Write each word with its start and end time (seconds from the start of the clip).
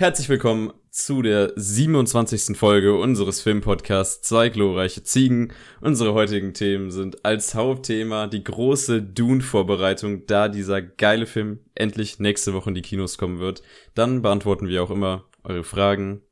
Herzlich 0.00 0.28
willkommen 0.28 0.72
zu 0.90 1.22
der 1.22 1.52
27. 1.56 2.56
Folge 2.56 2.96
unseres 2.96 3.40
Filmpodcasts 3.40 4.20
Zwei 4.28 4.48
glorreiche 4.48 5.02
Ziegen. 5.02 5.52
Unsere 5.80 6.14
heutigen 6.14 6.54
Themen 6.54 6.92
sind 6.92 7.24
als 7.24 7.56
Hauptthema 7.56 8.28
die 8.28 8.44
große 8.44 9.02
Dune-Vorbereitung, 9.02 10.24
da 10.26 10.48
dieser 10.48 10.82
geile 10.82 11.26
Film 11.26 11.58
endlich 11.74 12.20
nächste 12.20 12.54
Woche 12.54 12.68
in 12.68 12.76
die 12.76 12.82
Kinos 12.82 13.18
kommen 13.18 13.40
wird. 13.40 13.62
Dann 13.96 14.22
beantworten 14.22 14.68
wir 14.68 14.84
auch 14.84 14.92
immer 14.92 15.24
eure 15.42 15.64
Fragen. 15.64 16.22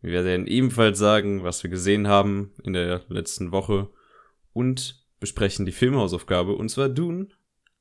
Wir 0.00 0.24
werden 0.24 0.46
ebenfalls 0.46 0.98
sagen, 0.98 1.44
was 1.44 1.62
wir 1.62 1.68
gesehen 1.68 2.08
haben 2.08 2.52
in 2.64 2.72
der 2.72 3.02
letzten 3.10 3.52
Woche 3.52 3.90
und 4.54 5.04
besprechen 5.20 5.66
die 5.66 5.72
Filmhausaufgabe, 5.72 6.54
und 6.54 6.70
zwar 6.70 6.88
Dune, 6.88 7.28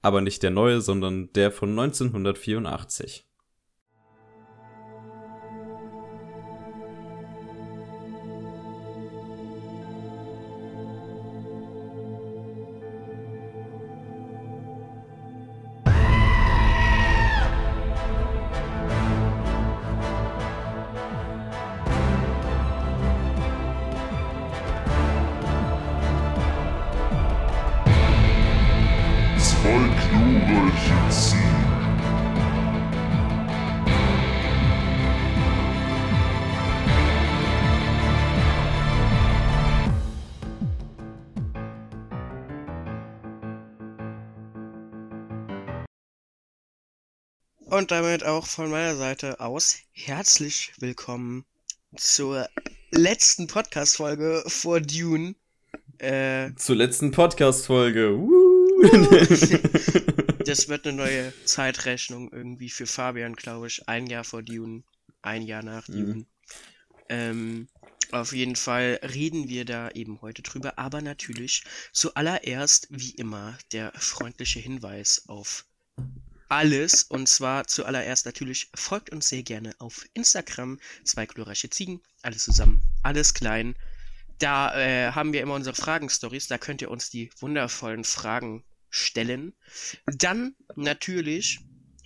aber 0.01 0.19
nicht 0.19 0.43
der 0.43 0.51
neue, 0.51 0.81
sondern 0.81 1.31
der 1.31 1.51
von 1.51 1.69
1984. 1.69 3.30
Und 47.91 47.97
damit 47.97 48.23
auch 48.23 48.47
von 48.47 48.71
meiner 48.71 48.95
Seite 48.95 49.41
aus 49.41 49.79
herzlich 49.91 50.71
willkommen 50.79 51.43
zur 51.97 52.47
letzten 52.91 53.47
Podcast-Folge 53.47 54.45
vor 54.47 54.79
Dune. 54.79 55.35
Äh, 55.97 56.55
zur 56.55 56.77
letzten 56.77 57.11
Podcast-Folge. 57.11 58.17
das 60.45 60.69
wird 60.69 60.87
eine 60.87 60.95
neue 60.95 61.33
Zeitrechnung 61.43 62.31
irgendwie 62.31 62.69
für 62.69 62.87
Fabian, 62.87 63.33
glaube 63.33 63.67
ich. 63.67 63.89
Ein 63.89 64.07
Jahr 64.07 64.23
vor 64.23 64.41
Dune, 64.41 64.83
ein 65.21 65.41
Jahr 65.41 65.61
nach 65.61 65.89
mhm. 65.89 65.93
Dune. 65.93 66.13
Mhm. 66.13 66.25
Ähm, 67.09 67.67
auf 68.13 68.31
jeden 68.31 68.55
Fall 68.55 69.01
reden 69.03 69.49
wir 69.49 69.65
da 69.65 69.89
eben 69.89 70.21
heute 70.21 70.43
drüber, 70.43 70.79
aber 70.79 71.01
natürlich 71.01 71.65
zuallererst, 71.91 72.87
wie 72.89 73.11
immer, 73.15 73.57
der 73.73 73.91
freundliche 73.97 74.61
Hinweis 74.61 75.25
auf 75.27 75.65
alles. 76.51 77.03
Und 77.03 77.27
zwar 77.27 77.65
zuallererst 77.65 78.25
natürlich 78.25 78.69
folgt 78.75 79.09
uns 79.11 79.29
sehr 79.29 79.43
gerne 79.43 79.73
auf 79.79 80.05
Instagram. 80.13 80.79
Zwei 81.03 81.25
glorreiche 81.25 81.69
Ziegen. 81.69 82.01
Alles 82.21 82.43
zusammen. 82.43 82.81
Alles 83.03 83.33
klein. 83.33 83.75
Da 84.37 84.75
äh, 84.75 85.11
haben 85.13 85.33
wir 85.33 85.41
immer 85.41 85.55
unsere 85.55 85.75
Fragen-Stories. 85.75 86.47
Da 86.47 86.57
könnt 86.57 86.81
ihr 86.81 86.91
uns 86.91 87.09
die 87.09 87.29
wundervollen 87.39 88.03
Fragen 88.03 88.63
stellen. 88.89 89.53
Dann 90.05 90.55
natürlich 90.75 91.59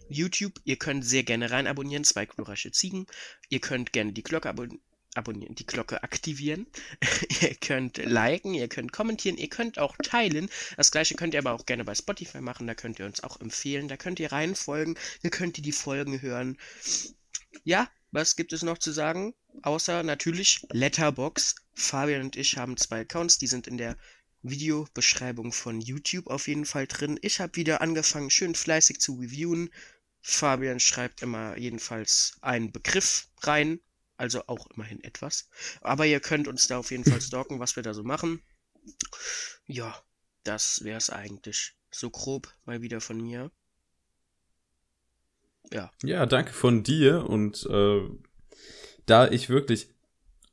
YouTube. 0.09 0.61
Ihr 0.63 0.77
könnt 0.77 1.03
sehr 1.03 1.23
gerne 1.23 1.49
rein 1.49 1.66
abonnieren. 1.66 2.03
Zwei 2.03 2.25
glorreiche 2.25 2.71
Ziegen. 2.71 3.07
Ihr 3.49 3.61
könnt 3.61 3.93
gerne 3.93 4.13
die 4.13 4.23
Glocke 4.23 4.49
abonnieren 4.49 4.81
abonnieren, 5.17 5.55
die 5.55 5.66
Glocke 5.66 6.03
aktivieren. 6.03 6.67
ihr 7.41 7.55
könnt 7.55 7.97
liken, 7.97 8.53
ihr 8.53 8.67
könnt 8.67 8.91
kommentieren, 8.91 9.38
ihr 9.38 9.49
könnt 9.49 9.80
auch 9.80 9.95
teilen. 9.97 10.50
Das 10.78 10.91
gleiche 10.91 11.16
könnt 11.16 11.34
ihr 11.34 11.40
aber 11.40 11.53
auch 11.53 11.66
gerne 11.66 11.85
bei 11.85 11.95
Spotify 11.95 12.41
machen, 12.41 12.67
da 12.67 12.75
könnt 12.75 13.00
ihr 13.00 13.06
uns 13.06 13.23
auch 13.23 13.40
empfehlen, 13.40 13.88
da 13.88 13.97
könnt 13.97 14.19
ihr 14.19 14.31
reinfolgen, 14.31 14.97
ihr 15.23 15.29
könnt 15.29 15.57
ihr 15.57 15.63
die 15.63 15.72
Folgen 15.72 16.22
hören. 16.22 16.57
Ja, 17.63 17.90
was 18.12 18.35
gibt 18.35 18.53
es 18.53 18.63
noch 18.63 18.78
zu 18.78 18.91
sagen? 18.91 19.34
Außer 19.62 20.03
natürlich 20.03 20.66
Letterbox. 20.72 21.56
Fabian 21.73 22.22
und 22.22 22.35
ich 22.38 22.57
haben 22.57 22.78
zwei 22.78 23.01
Accounts, 23.01 23.38
die 23.38 23.47
sind 23.47 23.67
in 23.67 23.78
der 23.78 23.97
Videobeschreibung 24.41 25.51
von 25.51 25.81
YouTube 25.81 26.28
auf 26.28 26.47
jeden 26.47 26.66
Fall 26.66 26.88
drin. 26.88 27.19
Ich 27.22 27.40
habe 27.40 27.56
wieder 27.56 27.81
angefangen, 27.81 28.29
schön 28.29 28.56
fleißig 28.56 29.00
zu 29.00 29.16
reviewen. 29.16 29.69
Fabian 30.22 30.79
schreibt 30.79 31.22
immer 31.22 31.57
jedenfalls 31.57 32.38
einen 32.41 32.72
Begriff 32.72 33.28
rein, 33.41 33.79
also 34.18 34.44
auch 34.48 34.68
immerhin 34.72 35.03
etwas. 35.03 35.50
Aber 35.81 36.06
ihr 36.06 36.20
könnt 36.20 36.48
uns 36.48 36.68
da 36.68 36.78
auf 36.78 36.92
jeden 36.92 37.06
Fall 37.06 37.22
stalken, 37.22 37.59
was 37.59 37.76
wir 37.76 37.84
da 37.84 37.94
so 37.94 38.03
machen. 38.03 38.42
Ja, 39.66 40.02
das 40.44 40.84
wäre 40.84 40.98
es 40.98 41.09
eigentlich. 41.09 41.74
So 41.92 42.09
grob 42.09 42.53
mal 42.66 42.81
wieder 42.81 43.02
von 43.02 43.22
mir. 43.22 43.52
Ja. 45.72 45.92
Ja, 46.03 46.26
danke 46.26 46.53
von 46.53 46.84
dir. 46.84 47.28
Und 47.28 47.66
äh, 47.70 48.02
da 49.06 49.28
ich 49.28 49.50
wirklich 49.50 49.90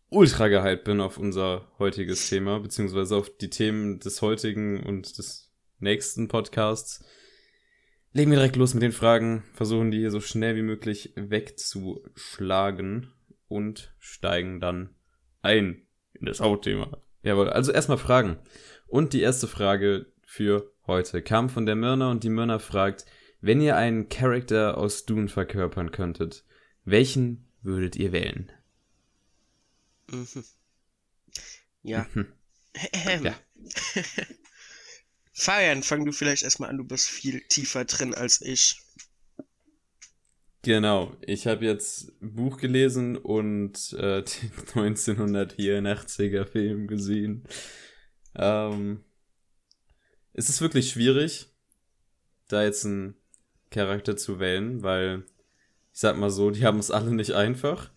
ultra 0.09 0.49
gehypt 0.49 0.84
bin 0.84 1.00
auf 1.00 1.19
unser 1.19 1.69
heutiges 1.79 2.29
Thema, 2.31 2.61
beziehungsweise 2.61 3.17
auf 3.17 3.31
die 3.37 3.50
Themen 3.50 4.00
des 4.00 4.23
heutigen 4.23 4.83
und 4.83 5.19
des 5.19 5.50
nächsten 5.79 6.29
Podcasts, 6.29 7.05
legen 8.12 8.31
wir 8.31 8.39
direkt 8.39 8.56
los 8.56 8.75
mit 8.75 8.83
den 8.83 8.93
Fragen, 8.93 9.43
versuchen 9.55 9.91
die 9.91 9.99
hier 9.99 10.11
so 10.11 10.21
schnell 10.21 10.55
wie 10.56 10.62
möglich 10.62 11.12
wegzuschlagen 11.17 13.12
und 13.52 13.94
steigen 13.98 14.60
dann 14.60 14.94
ein 15.42 15.86
in 16.14 16.26
das 16.26 16.40
Hauptthema. 16.40 16.98
Jawohl, 17.22 17.50
also 17.50 17.72
erstmal 17.72 17.98
Fragen. 17.98 18.38
Und 18.86 19.12
die 19.12 19.22
erste 19.22 19.46
Frage 19.46 20.06
für 20.24 20.72
heute 20.86 21.22
kam 21.22 21.48
von 21.48 21.66
der 21.66 21.76
Myrna 21.76 22.10
und 22.10 22.24
die 22.24 22.30
Myrna 22.30 22.58
fragt, 22.58 23.04
wenn 23.40 23.60
ihr 23.60 23.76
einen 23.76 24.08
Charakter 24.08 24.78
aus 24.78 25.04
Dune 25.04 25.28
verkörpern 25.28 25.90
könntet, 25.90 26.44
welchen 26.84 27.48
würdet 27.62 27.96
ihr 27.96 28.12
wählen? 28.12 28.50
Mhm. 30.08 30.44
Ja. 31.82 32.06
Mhm. 32.14 32.32
ja. 33.22 33.34
Fabian, 35.32 35.82
fang 35.82 36.04
du 36.04 36.12
vielleicht 36.12 36.42
erstmal 36.42 36.70
an, 36.70 36.78
du 36.78 36.84
bist 36.84 37.08
viel 37.08 37.40
tiefer 37.48 37.84
drin 37.84 38.14
als 38.14 38.40
ich. 38.42 38.80
Genau, 40.65 41.17
ich 41.23 41.49
habe 41.49 41.65
jetzt 41.65 42.12
Buch 42.21 42.56
gelesen 42.56 43.17
und 43.17 43.93
äh, 43.95 44.23
den 44.75 44.95
1984er 44.95 46.45
Film 46.45 46.87
gesehen. 46.87 47.43
Ähm, 48.37 49.05
es 50.33 50.49
ist 50.49 50.61
wirklich 50.61 50.91
schwierig, 50.91 51.49
da 52.47 52.62
jetzt 52.62 52.87
einen 52.87 53.17
Charakter 53.71 54.17
zu 54.17 54.39
wählen, 54.39 54.83
weil 54.84 55.25
ich 55.93 56.00
sag 56.00 56.17
mal 56.17 56.31
so, 56.31 56.50
die 56.53 56.65
haben 56.65 56.79
es 56.79 56.93
alle 56.93 57.12
nicht 57.12 57.33
einfach. 57.33 57.91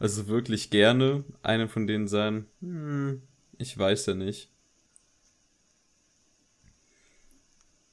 Also 0.00 0.28
wirklich 0.28 0.70
gerne 0.70 1.24
eine 1.42 1.68
von 1.68 1.86
denen 1.86 2.08
sein, 2.08 2.46
hm, 2.60 3.22
ich 3.58 3.76
weiß 3.76 4.06
ja 4.06 4.14
nicht. 4.14 4.50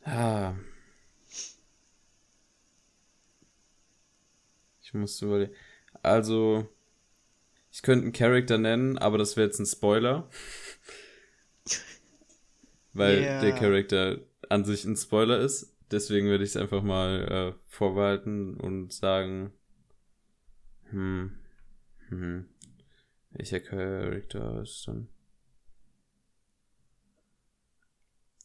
Ah, 0.03 0.53
muss 4.95 5.21
überlegen. 5.21 5.53
Also, 6.01 6.67
ich 7.71 7.81
könnte 7.81 8.03
einen 8.03 8.13
Charakter 8.13 8.57
nennen, 8.57 8.97
aber 8.97 9.17
das 9.17 9.35
wäre 9.35 9.47
jetzt 9.47 9.59
ein 9.59 9.65
Spoiler. 9.65 10.29
Weil 12.93 13.19
yeah. 13.19 13.41
der 13.41 13.51
Charakter 13.53 14.19
an 14.49 14.63
sich 14.63 14.85
ein 14.85 14.95
Spoiler 14.95 15.39
ist. 15.39 15.75
Deswegen 15.91 16.27
würde 16.27 16.43
ich 16.43 16.51
es 16.51 16.57
einfach 16.57 16.81
mal 16.81 17.53
äh, 17.55 17.59
vorbehalten 17.67 18.55
und 18.55 18.93
sagen, 18.93 19.51
hm, 20.89 21.37
hm, 22.09 22.49
welcher 23.31 23.59
Charakter 23.59 24.61
ist 24.61 24.87
dann? 24.87 25.09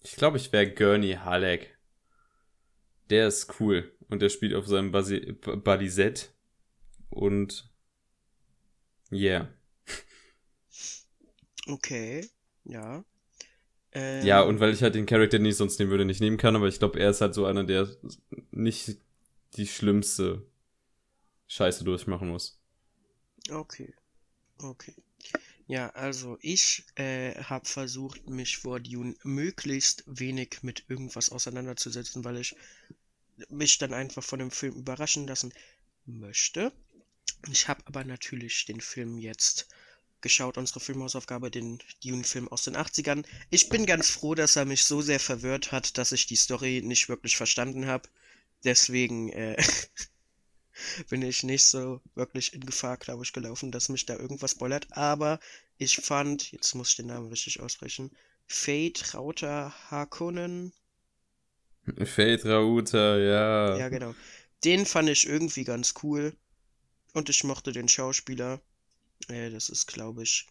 Ich 0.02 0.16
glaube, 0.16 0.38
ich 0.38 0.52
wäre 0.52 0.70
Gurney 0.70 1.12
Halleck. 1.12 1.76
Der 3.10 3.28
ist 3.28 3.60
cool 3.60 3.90
und 4.08 4.22
der 4.22 4.28
spielt 4.28 4.54
auf 4.54 4.66
seinem 4.66 4.92
Balisett 4.92 6.32
und 7.10 7.70
yeah. 9.12 9.48
Okay, 11.66 12.28
ja. 12.64 13.04
Ähm, 13.92 14.24
ja, 14.24 14.42
und 14.42 14.60
weil 14.60 14.72
ich 14.72 14.82
halt 14.82 14.94
den 14.94 15.06
Charakter 15.06 15.38
nicht 15.38 15.56
sonst 15.56 15.78
nehmen 15.78 15.90
würde, 15.90 16.04
nicht 16.04 16.20
nehmen 16.20 16.36
kann, 16.36 16.56
aber 16.56 16.68
ich 16.68 16.78
glaube, 16.78 16.98
er 16.98 17.10
ist 17.10 17.20
halt 17.20 17.34
so 17.34 17.44
einer, 17.44 17.64
der 17.64 17.88
nicht 18.50 18.98
die 19.56 19.66
schlimmste 19.66 20.46
Scheiße 21.48 21.84
durchmachen 21.84 22.28
muss. 22.28 22.60
Okay. 23.50 23.92
Okay. 24.58 24.94
Ja, 25.66 25.90
also 25.90 26.36
ich 26.40 26.84
äh, 26.96 27.34
habe 27.44 27.64
versucht, 27.66 28.28
mich 28.28 28.58
vor 28.58 28.80
Dune 28.80 29.14
möglichst 29.22 30.04
wenig 30.06 30.62
mit 30.62 30.84
irgendwas 30.88 31.30
auseinanderzusetzen, 31.30 32.24
weil 32.24 32.38
ich 32.38 32.56
mich 33.48 33.78
dann 33.78 33.94
einfach 33.94 34.22
von 34.22 34.38
dem 34.38 34.50
Film 34.50 34.74
überraschen 34.74 35.26
lassen 35.26 35.52
möchte. 36.06 36.72
Ich 37.48 37.68
habe 37.68 37.82
aber 37.86 38.04
natürlich 38.04 38.64
den 38.66 38.80
Film 38.80 39.18
jetzt 39.18 39.68
geschaut, 40.20 40.58
unsere 40.58 40.80
Filmhausaufgabe, 40.80 41.50
den 41.50 41.78
Dune-Film 42.04 42.48
aus 42.48 42.64
den 42.64 42.76
80ern. 42.76 43.24
Ich 43.48 43.68
bin 43.68 43.86
ganz 43.86 44.10
froh, 44.10 44.34
dass 44.34 44.56
er 44.56 44.64
mich 44.64 44.84
so 44.84 45.00
sehr 45.00 45.20
verwirrt 45.20 45.72
hat, 45.72 45.96
dass 45.96 46.12
ich 46.12 46.26
die 46.26 46.36
Story 46.36 46.82
nicht 46.84 47.08
wirklich 47.08 47.36
verstanden 47.36 47.86
habe. 47.86 48.08
Deswegen 48.64 49.30
äh, 49.30 49.56
bin 51.08 51.22
ich 51.22 51.42
nicht 51.42 51.64
so 51.64 52.00
wirklich 52.14 52.52
in 52.52 52.60
Gefahr, 52.60 52.98
glaube 52.98 53.24
ich, 53.24 53.32
gelaufen, 53.32 53.72
dass 53.72 53.88
mich 53.88 54.06
da 54.06 54.16
irgendwas 54.16 54.54
bollert. 54.54 54.88
Aber 54.90 55.40
ich 55.78 55.96
fand, 55.96 56.52
jetzt 56.52 56.74
muss 56.74 56.90
ich 56.90 56.96
den 56.96 57.06
Namen 57.06 57.28
richtig 57.28 57.60
aussprechen, 57.60 58.10
Fate 58.46 59.14
Rauter 59.14 59.72
Harkonnen. 59.90 60.72
Fate 62.04 62.44
Rauter, 62.44 63.18
ja. 63.18 63.78
Ja, 63.78 63.88
genau. 63.88 64.14
Den 64.64 64.84
fand 64.84 65.08
ich 65.08 65.26
irgendwie 65.26 65.64
ganz 65.64 65.94
cool. 66.02 66.36
Und 67.12 67.28
ich 67.28 67.44
mochte 67.44 67.72
den 67.72 67.88
Schauspieler. 67.88 68.60
Äh, 69.28 69.50
das 69.50 69.68
ist, 69.68 69.86
glaube 69.86 70.22
ich. 70.22 70.46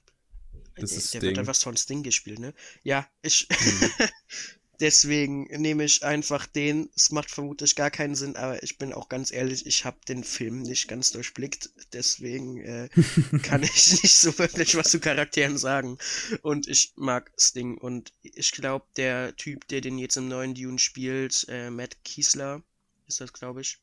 Das 0.76 0.92
äh, 0.92 0.98
ist 0.98 1.14
der 1.14 1.20
Sting. 1.20 1.30
wird 1.30 1.40
einfach 1.40 1.56
von 1.56 1.78
Sting 1.78 2.04
gespielt, 2.04 2.40
ne? 2.40 2.54
Ja, 2.84 3.08
ich. 3.22 3.48
Deswegen 4.80 5.44
nehme 5.62 5.84
ich 5.84 6.06
einfach 6.06 6.46
den. 6.46 6.90
Es 6.96 7.12
macht 7.12 7.30
vermutlich 7.32 7.76
gar 7.76 7.92
keinen 7.92 8.16
Sinn, 8.16 8.38
aber 8.38 8.64
ich 8.64 8.78
bin 8.78 8.94
auch 8.94 9.10
ganz 9.10 9.30
ehrlich, 9.30 9.66
ich 9.66 9.84
habe 9.84 9.98
den 10.08 10.24
Film 10.24 10.62
nicht 10.62 10.88
ganz 10.88 11.12
durchblickt. 11.12 11.70
Deswegen 11.92 12.62
äh, 12.62 12.88
kann 13.44 13.62
ich 13.64 14.02
nicht 14.02 14.16
so 14.16 14.38
wirklich 14.40 14.76
was 14.76 14.92
zu 14.92 15.02
Charakteren 15.02 15.58
sagen. 15.58 15.98
Und 16.44 16.66
ich 16.70 16.94
mag 16.96 17.30
Sting. 17.38 17.78
Und 17.78 18.14
ich 18.22 18.54
glaube, 18.54 18.86
der 18.96 19.36
Typ, 19.36 19.68
der 19.68 19.82
den 19.82 19.98
jetzt 19.98 20.16
im 20.16 20.30
neuen 20.30 20.56
Dune 20.56 20.80
spielt, 20.80 21.46
äh, 21.50 21.70
Matt 21.70 22.02
Kiesler, 22.06 22.64
ist 23.06 23.20
das, 23.20 23.34
glaube 23.34 23.60
ich. 23.60 23.80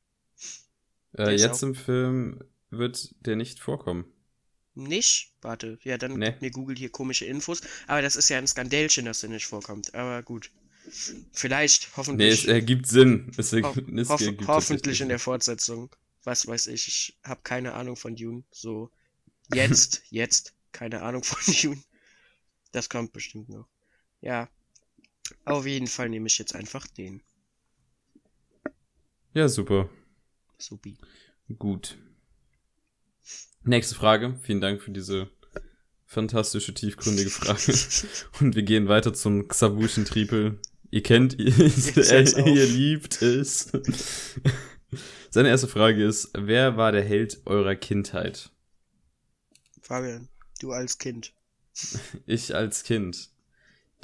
Äh, 1.19 1.33
jetzt 1.33 1.63
auch- 1.63 1.69
im 1.69 1.75
Film 1.75 2.43
wird 2.71 3.15
der 3.25 3.37
nicht 3.37 3.61
vorkommen. 3.61 4.05
Nicht? 4.75 5.33
Warte, 5.41 5.79
ja, 5.83 5.97
dann 5.97 6.19
Nee. 6.19 6.27
gibt 6.31 6.43
mir 6.43 6.51
Google 6.51 6.77
hier 6.77 6.91
komische 6.91 7.25
Infos. 7.25 7.63
Aber 7.87 8.03
das 8.03 8.15
ist 8.17 8.29
ja 8.29 8.37
ein 8.39 8.47
Skandälchen, 8.47 9.07
dass 9.07 9.21
der 9.21 9.31
nicht 9.31 9.47
vorkommt. 9.47 9.95
Aber 9.95 10.23
gut. 10.23 10.51
Vielleicht, 11.33 11.85
Nee, 11.85 11.93
hoffentlich. 11.97 12.41
es 12.43 12.45
ergibt 12.47 12.87
Sinn. 12.87 13.33
Es 13.37 13.53
ho 13.53 13.57
ergibt, 13.57 13.99
es 13.99 14.09
hoff 14.09 14.21
ergibt 14.21 14.47
hoffentlich 14.47 15.01
in 15.01 15.09
der 15.09 15.19
Fortsetzung. 15.19 15.91
Was 16.25 16.47
weiß 16.47 16.67
ich. 16.69 16.87
Ich 16.89 17.19
habe 17.25 17.41
keine 17.43 17.73
Ahnung 17.75 17.97
von 17.97 18.15
Dune. 18.17 18.45
So. 18.51 18.91
Jetzt, 19.53 20.03
jetzt. 20.11 20.55
Keine 20.73 21.03
Ahnung 21.03 21.25
von 21.25 21.55
Dune. 21.55 21.83
Das 22.73 22.89
kommt 22.91 23.13
bestimmt 23.13 23.49
noch. 23.49 23.67
Ja. 24.21 24.49
Auf 25.45 25.67
jeden 25.67 25.87
Fall 25.87 26.09
nehme 26.11 26.27
ich 26.27 26.39
jetzt 26.39 26.55
einfach 26.55 26.87
den. 26.87 27.23
Ja, 29.35 29.49
super. 29.49 29.89
Supi. 30.59 30.97
Gut. 31.59 31.99
Nächste 33.67 33.97
Frage. 33.97 34.39
Vielen 34.43 34.61
Dank 34.61 34.81
für 34.81 34.93
diese 34.93 35.29
fantastische, 36.05 36.73
tiefgründige 36.73 37.31
Frage. 37.31 37.77
Und 38.41 38.55
wir 38.55 38.63
gehen 38.63 38.87
weiter 38.87 39.13
zum 39.13 39.49
Xabuschen 39.49 40.05
Triepel. 40.05 40.61
Ihr 40.93 41.03
kennt 41.03 41.35
auf. 41.41 42.47
ihr 42.47 42.67
liebt 42.67 43.21
es. 43.23 43.73
Seine 45.31 45.49
erste 45.49 45.67
Frage 45.67 46.05
ist, 46.05 46.31
wer 46.39 46.77
war 46.77 46.93
der 46.93 47.03
Held 47.03 47.41
eurer 47.45 47.75
Kindheit? 47.75 48.53
Fabian, 49.83 50.29
du 50.61 50.71
als 50.71 50.99
Kind. 50.99 51.33
Ich 52.25 52.55
als 52.55 52.85
Kind. 52.85 53.31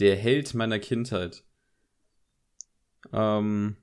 Der 0.00 0.16
Held 0.16 0.54
meiner 0.54 0.80
Kindheit. 0.80 1.44
Ähm, 3.12 3.76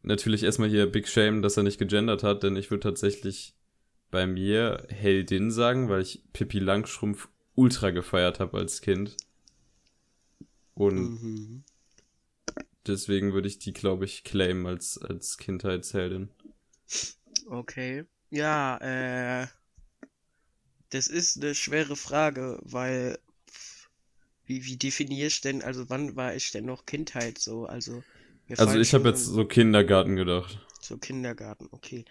natürlich 0.00 0.44
erstmal 0.44 0.70
hier 0.70 0.86
Big 0.86 1.08
Shame, 1.08 1.42
dass 1.42 1.58
er 1.58 1.62
nicht 1.62 1.78
gegendert 1.78 2.22
hat, 2.22 2.42
denn 2.42 2.56
ich 2.56 2.70
würde 2.70 2.84
tatsächlich 2.84 3.54
bei 4.10 4.26
mir 4.26 4.86
Heldin 4.88 5.50
sagen, 5.50 5.88
weil 5.88 6.02
ich 6.02 6.22
Pippi 6.32 6.58
Langstrumpf 6.58 7.28
ultra 7.54 7.90
gefeiert 7.90 8.40
habe 8.40 8.58
als 8.58 8.80
Kind. 8.80 9.16
Und 10.74 10.96
Mhm. 10.96 11.62
deswegen 12.86 13.32
würde 13.32 13.48
ich 13.48 13.58
die, 13.58 13.72
glaube 13.72 14.04
ich, 14.04 14.22
claimen 14.24 14.66
als, 14.66 14.98
als 14.98 15.38
Kindheitsheldin. 15.38 16.28
Okay. 17.50 18.04
Ja, 18.30 18.78
äh. 18.78 19.46
Das 20.90 21.06
ist 21.06 21.36
eine 21.38 21.54
schwere 21.54 21.96
Frage, 21.96 22.58
weil. 22.62 23.18
Wie, 24.46 24.64
wie 24.64 24.76
definiere 24.76 25.28
ich 25.28 25.40
denn, 25.40 25.62
also 25.62 25.88
wann 25.88 26.16
war 26.16 26.34
ich 26.34 26.50
denn 26.50 26.66
noch 26.66 26.84
Kindheit 26.84 27.38
so? 27.38 27.66
Also. 27.66 28.02
Also 28.56 28.78
ich 28.78 28.94
habe 28.94 29.08
jetzt 29.08 29.24
so 29.24 29.44
Kindergarten 29.44 30.16
gedacht. 30.16 30.58
So 30.80 30.98
Kindergarten, 30.98 31.68
okay. 31.70 32.04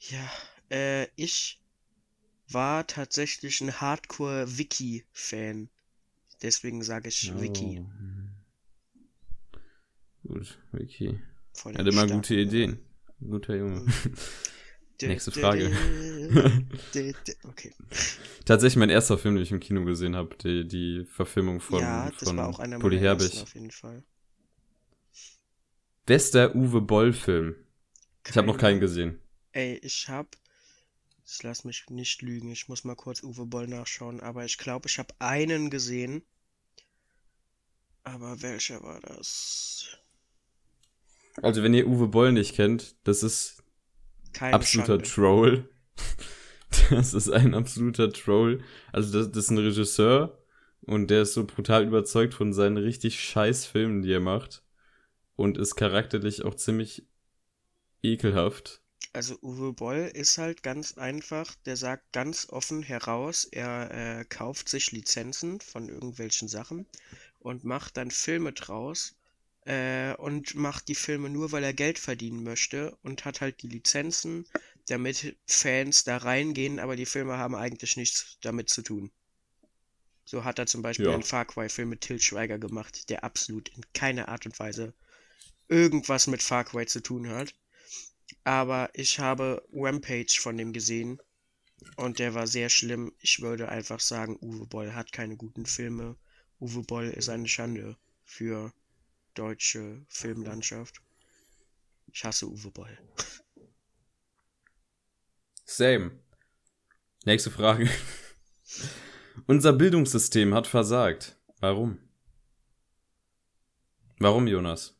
Ja, 0.00 0.30
äh, 0.70 1.06
ich 1.16 1.60
war 2.48 2.86
tatsächlich 2.86 3.60
ein 3.60 3.80
Hardcore-Wiki-Fan. 3.80 5.68
Deswegen 6.42 6.82
sage 6.82 7.08
ich 7.08 7.32
Wiki. 7.40 7.80
Oh. 7.80 7.88
hm. 7.98 8.30
Gut, 10.26 10.58
Wiki. 10.72 11.18
Er 11.64 11.72
den 11.72 11.78
hat 11.78 11.86
immer 11.86 12.06
gute 12.06 12.34
Ideen. 12.34 12.78
Guter 13.20 13.56
Junge. 13.56 13.86
Dä- 15.00 15.06
Nächste 15.08 15.30
Frage. 15.32 15.70
Okay. 17.44 17.74
Tatsächlich 18.44 18.76
mein 18.76 18.90
erster 18.90 19.18
Film, 19.18 19.34
den 19.34 19.42
ich 19.42 19.50
im 19.50 19.58
Kino 19.60 19.84
gesehen 19.84 20.14
habe, 20.14 20.36
die, 20.36 20.66
die 20.66 21.04
Verfilmung 21.06 21.60
von, 21.60 21.80
ja, 21.80 22.10
das 22.10 22.28
von 22.28 22.36
war 22.36 22.48
auch 22.48 22.60
einer 22.60 22.78
Bully 22.78 22.98
Herbig. 22.98 23.42
auf 23.42 23.54
jeden 23.54 23.70
Fall. 23.72 24.04
Bester 26.06 26.54
Uwe 26.54 26.80
Boll-Film. 26.80 27.56
Ich 28.28 28.36
habe 28.36 28.46
noch 28.46 28.58
keinen 28.58 28.78
gesehen. 28.80 29.18
Ey, 29.52 29.78
ich 29.82 30.08
hab. 30.08 30.36
Ich 31.32 31.42
lass 31.44 31.64
mich 31.64 31.88
nicht 31.90 32.22
lügen. 32.22 32.50
Ich 32.50 32.68
muss 32.68 32.84
mal 32.84 32.96
kurz 32.96 33.22
Uwe 33.22 33.46
Boll 33.46 33.68
nachschauen. 33.68 34.20
Aber 34.20 34.44
ich 34.44 34.58
glaube, 34.58 34.88
ich 34.88 34.98
habe 34.98 35.14
einen 35.20 35.70
gesehen. 35.70 36.22
Aber 38.02 38.42
welcher 38.42 38.82
war 38.82 39.00
das? 39.00 39.98
Also 41.40 41.62
wenn 41.62 41.74
ihr 41.74 41.86
Uwe 41.86 42.08
Boll 42.08 42.32
nicht 42.32 42.54
kennt, 42.54 42.96
das 43.04 43.22
ist 43.22 43.62
Keine 44.32 44.54
absoluter 44.54 45.04
Schande. 45.04 45.08
Troll. 45.08 45.68
Das 46.90 47.14
ist 47.14 47.28
ein 47.28 47.54
absoluter 47.54 48.12
Troll. 48.12 48.62
Also 48.92 49.12
das, 49.12 49.32
das 49.32 49.44
ist 49.44 49.50
ein 49.50 49.58
Regisseur 49.58 50.38
und 50.82 51.08
der 51.10 51.22
ist 51.22 51.34
so 51.34 51.44
brutal 51.44 51.84
überzeugt 51.84 52.32
von 52.32 52.52
seinen 52.52 52.76
richtig 52.76 53.20
scheiß 53.20 53.66
Filmen, 53.66 54.02
die 54.02 54.12
er 54.12 54.20
macht. 54.20 54.62
Und 55.34 55.58
ist 55.58 55.74
charakterlich 55.74 56.44
auch 56.44 56.54
ziemlich 56.54 57.08
ekelhaft. 58.04 58.79
Also 59.12 59.38
Uwe 59.42 59.72
Boll 59.72 60.10
ist 60.14 60.38
halt 60.38 60.62
ganz 60.62 60.98
einfach, 60.98 61.54
der 61.64 61.76
sagt 61.76 62.12
ganz 62.12 62.48
offen 62.48 62.82
heraus, 62.82 63.44
er 63.44 63.90
äh, 64.20 64.24
kauft 64.24 64.68
sich 64.68 64.90
Lizenzen 64.92 65.60
von 65.60 65.88
irgendwelchen 65.88 66.48
Sachen 66.48 66.86
und 67.38 67.64
macht 67.64 67.96
dann 67.96 68.10
Filme 68.10 68.52
draus 68.52 69.16
äh, 69.64 70.14
und 70.14 70.54
macht 70.54 70.88
die 70.88 70.94
Filme 70.94 71.28
nur, 71.30 71.52
weil 71.52 71.64
er 71.64 71.72
Geld 71.72 71.98
verdienen 71.98 72.42
möchte 72.44 72.96
und 73.02 73.24
hat 73.24 73.40
halt 73.40 73.62
die 73.62 73.68
Lizenzen, 73.68 74.46
damit 74.88 75.36
Fans 75.46 76.04
da 76.04 76.16
reingehen, 76.18 76.78
aber 76.78 76.96
die 76.96 77.06
Filme 77.06 77.36
haben 77.36 77.54
eigentlich 77.54 77.96
nichts 77.96 78.38
damit 78.42 78.68
zu 78.70 78.82
tun. 78.82 79.10
So 80.24 80.44
hat 80.44 80.58
er 80.58 80.66
zum 80.66 80.82
Beispiel 80.82 81.06
Ja. 81.06 81.14
einen 81.14 81.22
Far 81.24 81.44
Cry-Film 81.44 81.88
mit 81.88 82.02
Till 82.02 82.20
Schweiger 82.20 82.58
gemacht, 82.58 83.10
der 83.10 83.24
absolut 83.24 83.68
in 83.70 83.82
keiner 83.92 84.28
Art 84.28 84.46
und 84.46 84.58
Weise 84.58 84.94
irgendwas 85.68 86.26
mit 86.26 86.42
Far 86.42 86.64
Cry 86.64 86.86
zu 86.86 87.00
tun 87.00 87.28
hat. 87.28 87.54
Aber 88.44 88.90
ich 88.94 89.18
habe 89.18 89.66
Rampage 89.72 90.38
von 90.40 90.56
dem 90.56 90.72
gesehen 90.72 91.20
und 91.96 92.18
der 92.18 92.34
war 92.34 92.46
sehr 92.46 92.68
schlimm. 92.68 93.12
Ich 93.18 93.40
würde 93.40 93.68
einfach 93.68 94.00
sagen, 94.00 94.38
Uwe 94.40 94.66
Boll 94.66 94.94
hat 94.94 95.12
keine 95.12 95.36
guten 95.36 95.66
Filme. 95.66 96.16
Uwe 96.58 96.82
Boll 96.82 97.08
ist 97.08 97.28
eine 97.28 97.48
Schande 97.48 97.96
für 98.24 98.72
deutsche 99.34 100.04
Filmlandschaft. 100.08 101.00
Ich 102.12 102.24
hasse 102.24 102.48
Uwe 102.48 102.70
Boll. 102.70 102.98
Same. 105.64 106.18
Nächste 107.24 107.50
Frage. 107.50 107.88
Unser 109.46 109.72
Bildungssystem 109.72 110.54
hat 110.54 110.66
versagt. 110.66 111.36
Warum? 111.60 111.98
Warum, 114.18 114.46
Jonas? 114.46 114.96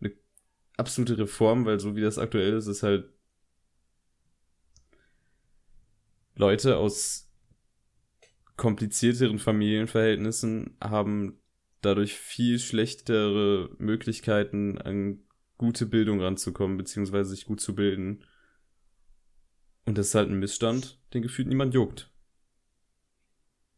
eine 0.00 0.12
absolute 0.78 1.18
Reform, 1.18 1.66
weil 1.66 1.78
so 1.78 1.94
wie 1.94 2.00
das 2.00 2.18
aktuell 2.18 2.54
ist, 2.54 2.66
ist 2.66 2.82
halt 2.82 3.04
Leute 6.40 6.78
aus 6.78 7.30
komplizierteren 8.56 9.38
Familienverhältnissen 9.38 10.76
haben 10.82 11.38
dadurch 11.82 12.14
viel 12.14 12.58
schlechtere 12.58 13.70
Möglichkeiten, 13.78 14.78
an 14.78 15.22
gute 15.58 15.86
Bildung 15.86 16.20
ranzukommen, 16.20 16.78
beziehungsweise 16.78 17.30
sich 17.30 17.44
gut 17.44 17.60
zu 17.60 17.74
bilden. 17.74 18.24
Und 19.84 19.98
das 19.98 20.08
ist 20.08 20.14
halt 20.14 20.30
ein 20.30 20.38
Missstand, 20.38 21.00
den 21.12 21.22
gefühlt 21.22 21.48
niemand 21.48 21.74
juckt. 21.74 22.10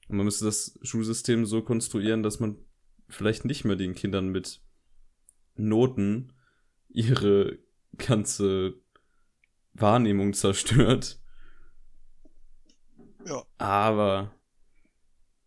Und 0.08 0.16
man 0.16 0.24
müsste 0.24 0.44
das 0.44 0.78
Schulsystem 0.82 1.46
so 1.46 1.62
konstruieren, 1.62 2.22
dass 2.22 2.38
man 2.38 2.56
vielleicht 3.08 3.44
nicht 3.44 3.64
mehr 3.64 3.76
den 3.76 3.94
Kindern 3.94 4.28
mit 4.28 4.62
Noten 5.56 6.32
ihre 6.88 7.58
ganze 7.98 8.74
Wahrnehmung 9.74 10.32
zerstört. 10.32 11.21
Ja. 13.26 13.42
Aber 13.58 14.34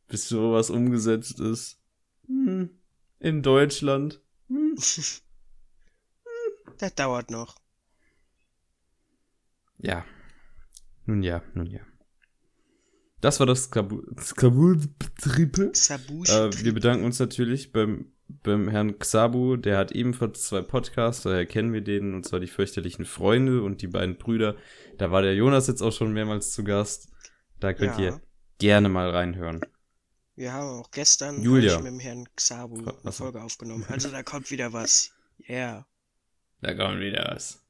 bis 0.08 0.29
sowas 0.29 0.70
umgesetzt 0.70 1.39
ist, 1.39 1.79
hm, 2.27 2.70
in 3.20 3.41
Deutschland, 3.41 4.22
hm, 4.48 4.75
Das 6.77 6.94
dauert 6.96 7.32
noch. 7.32 7.55
ja. 9.79 10.05
Nun 11.05 11.24
ja, 11.24 11.41
nun 11.53 11.67
ja. 11.67 11.82
Das 13.22 13.39
war 13.39 13.46
das 13.46 13.72
Kabul-Triple. 13.72 15.72
Sabush. 15.74 16.29
Äh, 16.29 16.63
wir 16.63 16.74
bedanken 16.74 17.05
uns 17.05 17.20
natürlich 17.20 17.72
beim, 17.72 18.12
beim 18.27 18.67
Herrn 18.67 19.00
Xabu, 19.00 19.55
der 19.55 19.77
hat 19.77 19.91
ebenfalls 19.91 20.44
zwei 20.44 20.62
Podcasts, 20.62 21.24
daher 21.24 21.46
kennen 21.46 21.74
wir 21.74 21.82
den, 21.82 22.13
und 22.13 22.25
zwar 22.25 22.39
die 22.39 22.48
fürchterlichen 22.48 23.05
Freunde 23.05 23.62
und 23.62 23.82
die 23.82 23.88
beiden 23.88 24.17
Brüder. 24.17 24.55
Da 24.98 25.12
war 25.12 25.22
der 25.22 25.36
Jonas 25.36 25.67
jetzt 25.67 25.82
auch 25.82 25.94
schon 25.94 26.13
mehrmals 26.13 26.51
zu 26.51 26.63
Gast. 26.63 27.10
Da 27.59 27.74
könnt 27.74 27.97
Ja. 27.97 28.03
ihr 28.05 28.21
gerne 28.59 28.89
mal 28.89 29.09
reinhören. 29.09 29.62
Wir 30.35 30.51
haben 30.53 30.81
auch 30.81 30.91
gestern 30.91 31.41
Julia. 31.41 31.77
mit 31.77 31.88
dem 31.88 32.00
Herrn 32.00 32.27
Xabu 32.35 32.77
eine 32.79 32.93
achso. 33.05 33.24
Folge 33.24 33.41
aufgenommen. 33.41 33.85
Also 33.89 34.09
da 34.09 34.24
kommt 34.24 34.51
wieder 34.51 34.74
was. 34.74 35.12
Yeah. 35.50 35.88
Da 36.62 36.74
kommt 36.74 37.00
wieder 37.00 37.31
was. 37.33 37.63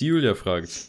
Die 0.00 0.06
Julia 0.06 0.34
fragt, 0.34 0.88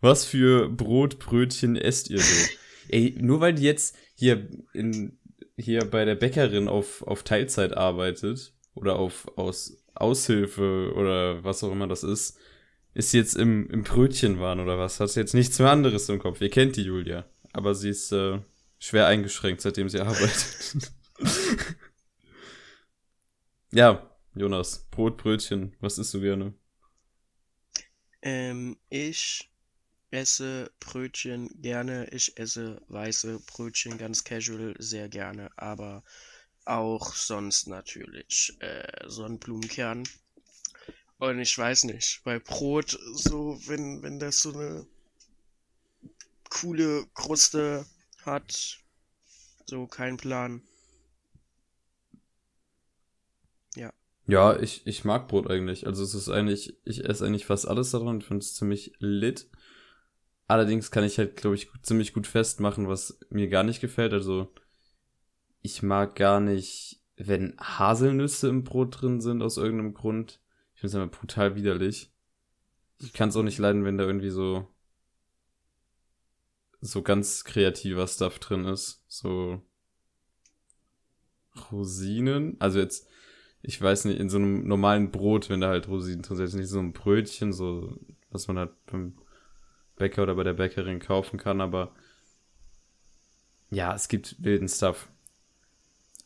was 0.00 0.24
für 0.24 0.68
Brotbrötchen 0.68 1.76
esst 1.76 2.10
ihr 2.10 2.20
so? 2.20 2.48
Ey, 2.88 3.16
nur 3.20 3.40
weil 3.40 3.54
die 3.54 3.62
jetzt 3.62 3.96
hier 4.14 4.48
in, 4.72 5.18
hier 5.56 5.84
bei 5.88 6.04
der 6.04 6.14
Bäckerin 6.16 6.68
auf, 6.68 7.02
auf 7.02 7.22
Teilzeit 7.22 7.76
arbeitet 7.76 8.54
oder 8.74 8.96
auf 8.96 9.26
aus 9.36 9.76
Aushilfe 9.94 10.92
oder 10.94 11.44
was 11.44 11.62
auch 11.64 11.72
immer 11.72 11.86
das 11.88 12.02
ist, 12.04 12.38
ist 12.98 13.12
jetzt 13.12 13.36
im, 13.36 13.70
im 13.70 13.84
Brötchenwahn 13.84 14.58
oder 14.58 14.76
was? 14.76 14.98
Hat 14.98 15.08
sie 15.10 15.20
jetzt 15.20 15.32
nichts 15.32 15.56
mehr 15.60 15.70
anderes 15.70 16.08
im 16.08 16.18
Kopf? 16.18 16.40
Ihr 16.40 16.50
kennt 16.50 16.74
die 16.74 16.82
Julia. 16.82 17.24
Aber 17.52 17.72
sie 17.76 17.90
ist 17.90 18.10
äh, 18.10 18.40
schwer 18.80 19.06
eingeschränkt, 19.06 19.60
seitdem 19.60 19.88
sie 19.88 20.00
arbeitet. 20.00 20.90
ja, 23.70 24.10
Jonas, 24.34 24.88
Brot, 24.90 25.16
Brötchen, 25.16 25.76
was 25.78 25.98
isst 25.98 26.12
du 26.12 26.20
gerne? 26.20 26.54
Ähm, 28.20 28.76
ich 28.90 29.48
esse 30.10 30.72
Brötchen 30.80 31.50
gerne. 31.62 32.08
Ich 32.10 32.36
esse 32.36 32.82
weiße 32.88 33.38
Brötchen 33.46 33.96
ganz 33.96 34.24
casual 34.24 34.74
sehr 34.80 35.08
gerne. 35.08 35.50
Aber 35.56 36.02
auch 36.64 37.14
sonst 37.14 37.68
natürlich 37.68 38.56
äh, 38.58 39.08
Sonnenblumenkern. 39.08 40.02
Und 41.18 41.40
ich 41.40 41.56
weiß 41.56 41.84
nicht, 41.84 42.22
bei 42.24 42.38
Brot, 42.38 42.98
so, 43.14 43.58
wenn, 43.66 44.02
wenn 44.02 44.18
das 44.18 44.40
so 44.40 44.52
eine 44.52 44.86
coole 46.48 47.06
Kruste 47.14 47.86
hat, 48.24 48.78
so 49.66 49.86
kein 49.86 50.16
Plan. 50.16 50.62
Ja, 54.28 54.60
ich, 54.60 54.86
ich 54.86 55.06
mag 55.06 55.26
Brot 55.26 55.50
eigentlich. 55.50 55.86
Also 55.86 56.04
es 56.04 56.14
ist 56.14 56.28
eigentlich, 56.28 56.76
ich 56.84 57.06
esse 57.06 57.24
eigentlich 57.24 57.46
fast 57.46 57.66
alles 57.66 57.92
daran 57.92 58.08
und 58.08 58.24
finde 58.24 58.44
es 58.44 58.54
ziemlich 58.54 58.92
lit. 58.98 59.48
Allerdings 60.46 60.90
kann 60.90 61.02
ich 61.02 61.16
halt, 61.16 61.36
glaube 61.36 61.56
ich, 61.56 61.70
ziemlich 61.82 62.12
gut 62.12 62.26
festmachen, 62.26 62.88
was 62.88 63.18
mir 63.30 63.48
gar 63.48 63.62
nicht 63.62 63.80
gefällt. 63.80 64.12
Also 64.12 64.52
ich 65.62 65.82
mag 65.82 66.14
gar 66.14 66.40
nicht, 66.40 67.00
wenn 67.16 67.56
Haselnüsse 67.58 68.48
im 68.48 68.64
Brot 68.64 69.00
drin 69.00 69.22
sind 69.22 69.40
aus 69.40 69.56
irgendeinem 69.56 69.94
Grund. 69.94 70.40
Ich 70.78 70.80
finde 70.80 70.96
es 70.96 71.02
einfach 71.02 71.18
brutal 71.18 71.56
widerlich. 71.56 72.12
Ich 73.00 73.12
kann 73.12 73.30
es 73.30 73.36
auch 73.36 73.42
nicht 73.42 73.58
leiden, 73.58 73.84
wenn 73.84 73.98
da 73.98 74.04
irgendwie 74.04 74.30
so 74.30 74.72
so 76.80 77.02
ganz 77.02 77.42
kreativer 77.42 78.06
Stuff 78.06 78.38
drin 78.38 78.64
ist. 78.64 79.02
So 79.08 79.60
Rosinen. 81.72 82.60
Also 82.60 82.78
jetzt 82.78 83.08
ich 83.60 83.82
weiß 83.82 84.04
nicht, 84.04 84.20
in 84.20 84.28
so 84.30 84.36
einem 84.36 84.68
normalen 84.68 85.10
Brot, 85.10 85.50
wenn 85.50 85.60
da 85.60 85.70
halt 85.70 85.88
Rosinen 85.88 86.22
drin 86.22 86.36
sind, 86.36 86.46
jetzt 86.46 86.54
nicht 86.54 86.68
so 86.68 86.78
ein 86.78 86.92
Brötchen, 86.92 87.52
so, 87.52 87.98
was 88.30 88.46
man 88.46 88.56
halt 88.56 88.70
beim 88.86 89.18
Bäcker 89.96 90.22
oder 90.22 90.36
bei 90.36 90.44
der 90.44 90.54
Bäckerin 90.54 91.00
kaufen 91.00 91.40
kann, 91.40 91.60
aber 91.60 91.92
ja, 93.70 93.92
es 93.96 94.06
gibt 94.06 94.36
wilden 94.44 94.68
Stuff. 94.68 95.08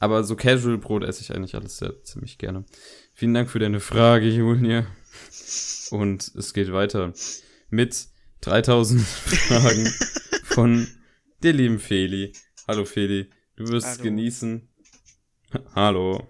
Aber 0.03 0.25
so 0.25 0.35
Casual 0.35 0.79
Brot 0.79 1.05
esse 1.05 1.21
ich 1.21 1.33
eigentlich 1.33 1.55
alles 1.55 1.77
sehr 1.77 2.03
ziemlich 2.03 2.37
gerne. 2.37 2.65
Vielen 3.15 3.35
Dank 3.35 3.49
für 3.49 3.61
deine 3.61 3.79
Frage, 3.79 4.27
Julia. 4.27 4.85
Und 5.93 6.33
es 6.35 6.53
geht 6.53 6.73
weiter 6.73 7.13
mit 7.71 8.09
3000 8.41 9.01
Fragen 9.07 9.87
von 10.43 10.89
der 11.45 11.53
lieben 11.53 11.79
Feli. 11.79 12.33
Hallo 12.67 12.85
Feli, 12.85 13.31
du 13.55 13.69
wirst 13.69 13.87
Hallo. 13.87 14.03
genießen. 14.03 14.69
Hallo. 15.77 16.27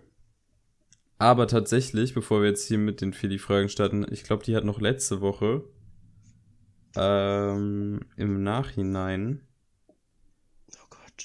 Aber 1.16 1.46
tatsächlich, 1.46 2.12
bevor 2.12 2.42
wir 2.42 2.50
jetzt 2.50 2.68
hier 2.68 2.76
mit 2.76 3.00
den 3.00 3.14
Feli-Fragen 3.14 3.70
starten, 3.70 4.04
ich 4.12 4.24
glaube, 4.24 4.44
die 4.44 4.54
hat 4.54 4.66
noch 4.66 4.82
letzte 4.82 5.22
Woche 5.22 5.64
ähm, 6.94 8.00
im 8.18 8.42
Nachhinein. 8.42 9.48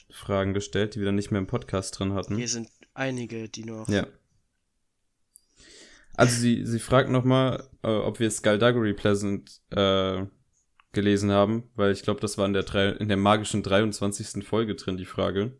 Fragen 0.10 0.54
gestellt, 0.54 0.96
die 0.96 1.00
wir 1.00 1.06
dann 1.06 1.16
nicht 1.16 1.32
mehr 1.32 1.40
im 1.40 1.48
Podcast 1.48 1.98
drin 1.98 2.14
hatten. 2.14 2.36
Hier 2.36 2.48
sind 2.48 2.70
einige, 2.94 3.50
die 3.50 3.64
noch. 3.66 3.88
Ja. 3.88 4.08
Also 6.16 6.36
sie, 6.36 6.66
sie 6.66 6.80
fragt 6.80 7.10
nochmal, 7.10 7.70
äh, 7.84 7.90
ob 7.90 8.20
wir 8.20 8.32
Skullduggery 8.32 8.94
Pleasant 8.94 9.62
äh, 9.70 10.26
gelesen 10.92 11.32
haben, 11.32 11.70
weil 11.76 11.92
ich 11.92 12.02
glaube, 12.02 12.20
das 12.22 12.40
war 12.40 12.46
in 12.48 12.54
der, 12.54 12.64
drei, 12.64 12.90
in 12.90 13.08
der 13.08 13.18
magischen 13.18 13.62
23. 13.62 14.44
Folge 14.46 14.76
drin, 14.76 14.98
die 14.98 15.06
Frage. 15.06 15.56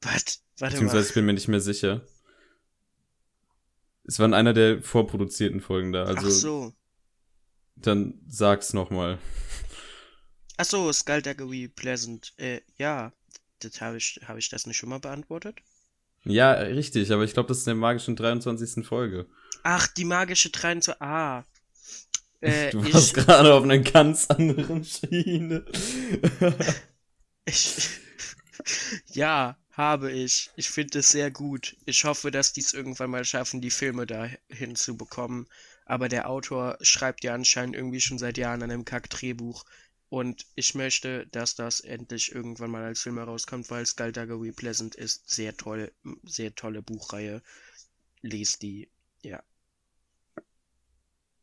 Was? 0.00 0.42
Warte 0.58 0.74
Beziehungsweise 0.74 1.02
mal. 1.02 1.08
ich 1.08 1.14
bin 1.14 1.26
mir 1.26 1.34
nicht 1.34 1.48
mehr 1.48 1.60
sicher. 1.60 2.06
Es 4.04 4.18
war 4.18 4.26
in 4.26 4.34
einer 4.34 4.54
der 4.54 4.82
vorproduzierten 4.82 5.60
Folgen 5.60 5.92
da. 5.92 6.04
Also 6.04 6.26
Ach 6.26 6.30
so. 6.30 6.72
dann 7.76 8.18
sag's 8.26 8.72
nochmal. 8.72 9.18
Ach 10.56 10.64
so, 10.64 10.90
Skullduggery 10.90 11.68
Pleasant. 11.68 12.32
Äh, 12.38 12.62
ja. 12.78 13.12
Das 13.60 13.80
habe 13.80 13.96
ich, 13.98 14.20
habe 14.26 14.38
ich 14.38 14.48
das 14.48 14.66
nicht 14.66 14.76
schon 14.76 14.88
mal 14.90 15.00
beantwortet? 15.00 15.60
Ja, 16.24 16.52
richtig, 16.52 17.10
aber 17.12 17.24
ich 17.24 17.32
glaube, 17.32 17.48
das 17.48 17.58
ist 17.58 17.66
in 17.66 17.70
der 17.72 17.76
magischen 17.80 18.14
23. 18.16 18.86
Folge. 18.86 19.26
Ach, 19.62 19.86
die 19.86 20.04
magische 20.04 20.50
23. 20.50 21.00
Ah. 21.00 21.44
Äh, 22.40 22.70
Du 22.70 22.84
ich, 22.84 22.94
warst 22.94 23.14
gerade 23.14 23.52
auf 23.52 23.64
einer 23.64 23.78
ganz 23.80 24.26
anderen 24.30 24.84
Schiene. 24.84 25.64
ich, 27.44 27.88
ja, 29.06 29.56
habe 29.72 30.12
ich. 30.12 30.50
Ich 30.56 30.70
finde 30.70 31.00
es 31.00 31.10
sehr 31.10 31.30
gut. 31.30 31.76
Ich 31.84 32.04
hoffe, 32.04 32.30
dass 32.30 32.52
die 32.52 32.60
es 32.60 32.74
irgendwann 32.74 33.10
mal 33.10 33.24
schaffen, 33.24 33.60
die 33.60 33.70
Filme 33.70 34.06
da 34.06 34.28
hinzubekommen. 34.48 35.48
Aber 35.84 36.08
der 36.08 36.28
Autor 36.28 36.78
schreibt 36.80 37.24
ja 37.24 37.34
anscheinend 37.34 37.74
irgendwie 37.74 38.00
schon 38.00 38.18
seit 38.18 38.38
Jahren 38.38 38.62
an 38.62 38.70
einem 38.70 38.84
Kack-Drehbuch. 38.84 39.64
Und 40.10 40.46
ich 40.54 40.74
möchte, 40.74 41.26
dass 41.26 41.54
das 41.54 41.80
endlich 41.80 42.34
irgendwann 42.34 42.70
mal 42.70 42.84
als 42.84 43.02
Film 43.02 43.18
herauskommt, 43.18 43.70
weil 43.70 43.84
Skullduggery 43.84 44.52
Pleasant 44.52 44.94
ist 44.94 45.28
sehr 45.28 45.56
toll, 45.56 45.92
sehr 46.24 46.54
tolle 46.54 46.80
Buchreihe. 46.82 47.42
Lest 48.22 48.62
die. 48.62 48.90
Ja. 49.22 49.42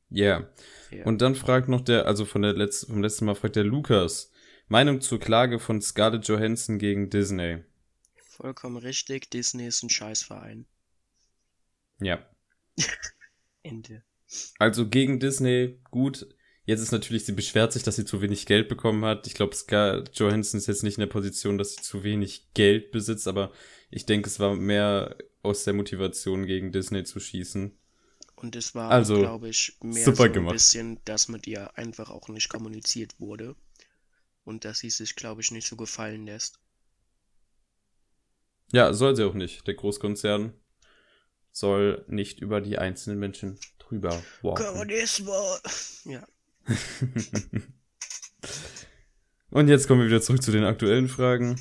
Ja. 0.09 0.49
ja. 0.89 1.05
Und 1.05 1.21
dann 1.21 1.35
fragt 1.35 1.69
noch 1.69 1.81
der, 1.81 2.07
also 2.07 2.25
von 2.25 2.41
der 2.41 2.53
letzten, 2.53 2.93
vom 2.93 3.03
letzten 3.03 3.25
Mal 3.25 3.35
fragt 3.35 3.55
der 3.55 3.63
Lukas. 3.63 4.31
Meinung 4.67 4.99
zur 4.99 5.19
Klage 5.19 5.59
von 5.59 5.79
Scarlett 5.79 6.27
Johansson 6.27 6.79
gegen 6.79 7.11
Disney. 7.11 7.63
Vollkommen 8.15 8.77
richtig. 8.77 9.29
Disney 9.29 9.67
ist 9.67 9.83
ein 9.83 9.91
Scheißverein. 9.91 10.65
Ja. 11.99 12.25
Ende. 13.63 14.03
Also 14.57 14.89
gegen 14.89 15.19
Disney, 15.19 15.79
gut. 15.91 16.34
Jetzt 16.65 16.81
ist 16.81 16.91
natürlich, 16.91 17.25
sie 17.25 17.31
beschwert 17.33 17.73
sich, 17.73 17.83
dass 17.83 17.95
sie 17.95 18.05
zu 18.05 18.21
wenig 18.21 18.45
Geld 18.47 18.69
bekommen 18.69 19.05
hat. 19.05 19.27
Ich 19.27 19.35
glaube, 19.35 19.55
Scarlett 19.55 20.17
Johansson 20.17 20.57
ist 20.57 20.67
jetzt 20.67 20.83
nicht 20.83 20.97
in 20.97 21.01
der 21.01 21.07
Position, 21.07 21.57
dass 21.59 21.75
sie 21.75 21.81
zu 21.83 22.03
wenig 22.03 22.47
Geld 22.53 22.91
besitzt, 22.91 23.27
aber 23.27 23.51
ich 23.91 24.05
denke, 24.07 24.27
es 24.27 24.39
war 24.39 24.55
mehr 24.55 25.15
aus 25.43 25.63
der 25.63 25.73
Motivation, 25.73 26.45
gegen 26.47 26.71
Disney 26.71 27.03
zu 27.03 27.19
schießen. 27.19 27.77
Und 28.35 28.55
es 28.55 28.73
war, 28.73 28.89
Also, 28.89 29.19
glaube 29.19 29.49
ich, 29.49 29.77
mehr 29.81 30.03
so 30.03 30.23
ein 30.23 30.33
gemacht. 30.33 30.53
bisschen, 30.53 30.99
dass 31.05 31.27
mit 31.27 31.45
ihr 31.47 31.77
einfach 31.77 32.09
auch 32.09 32.27
nicht 32.29 32.49
kommuniziert 32.49 33.19
wurde. 33.19 33.55
Und 34.43 34.65
dass 34.65 34.79
sie 34.79 34.89
sich, 34.89 35.15
glaube 35.15 35.41
ich, 35.41 35.51
nicht 35.51 35.67
so 35.67 35.75
gefallen 35.75 36.25
lässt. 36.25 36.59
Ja, 38.71 38.93
soll 38.93 39.15
sie 39.15 39.23
auch 39.23 39.33
nicht. 39.33 39.65
Der 39.67 39.75
Großkonzern 39.75 40.53
soll 41.51 42.03
nicht 42.07 42.39
über 42.39 42.59
die 42.61 42.77
einzelnen 42.77 43.19
Menschen 43.19 43.59
drüber 43.79 44.21
walken. 44.41 44.65
Kommunismus! 44.65 46.01
Ja. 46.05 46.27
Und 49.49 49.67
jetzt 49.69 49.87
kommen 49.87 50.01
wir 50.01 50.07
wieder 50.07 50.21
zurück 50.21 50.43
zu 50.43 50.51
den 50.51 50.63
aktuellen 50.63 51.07
Fragen. 51.07 51.59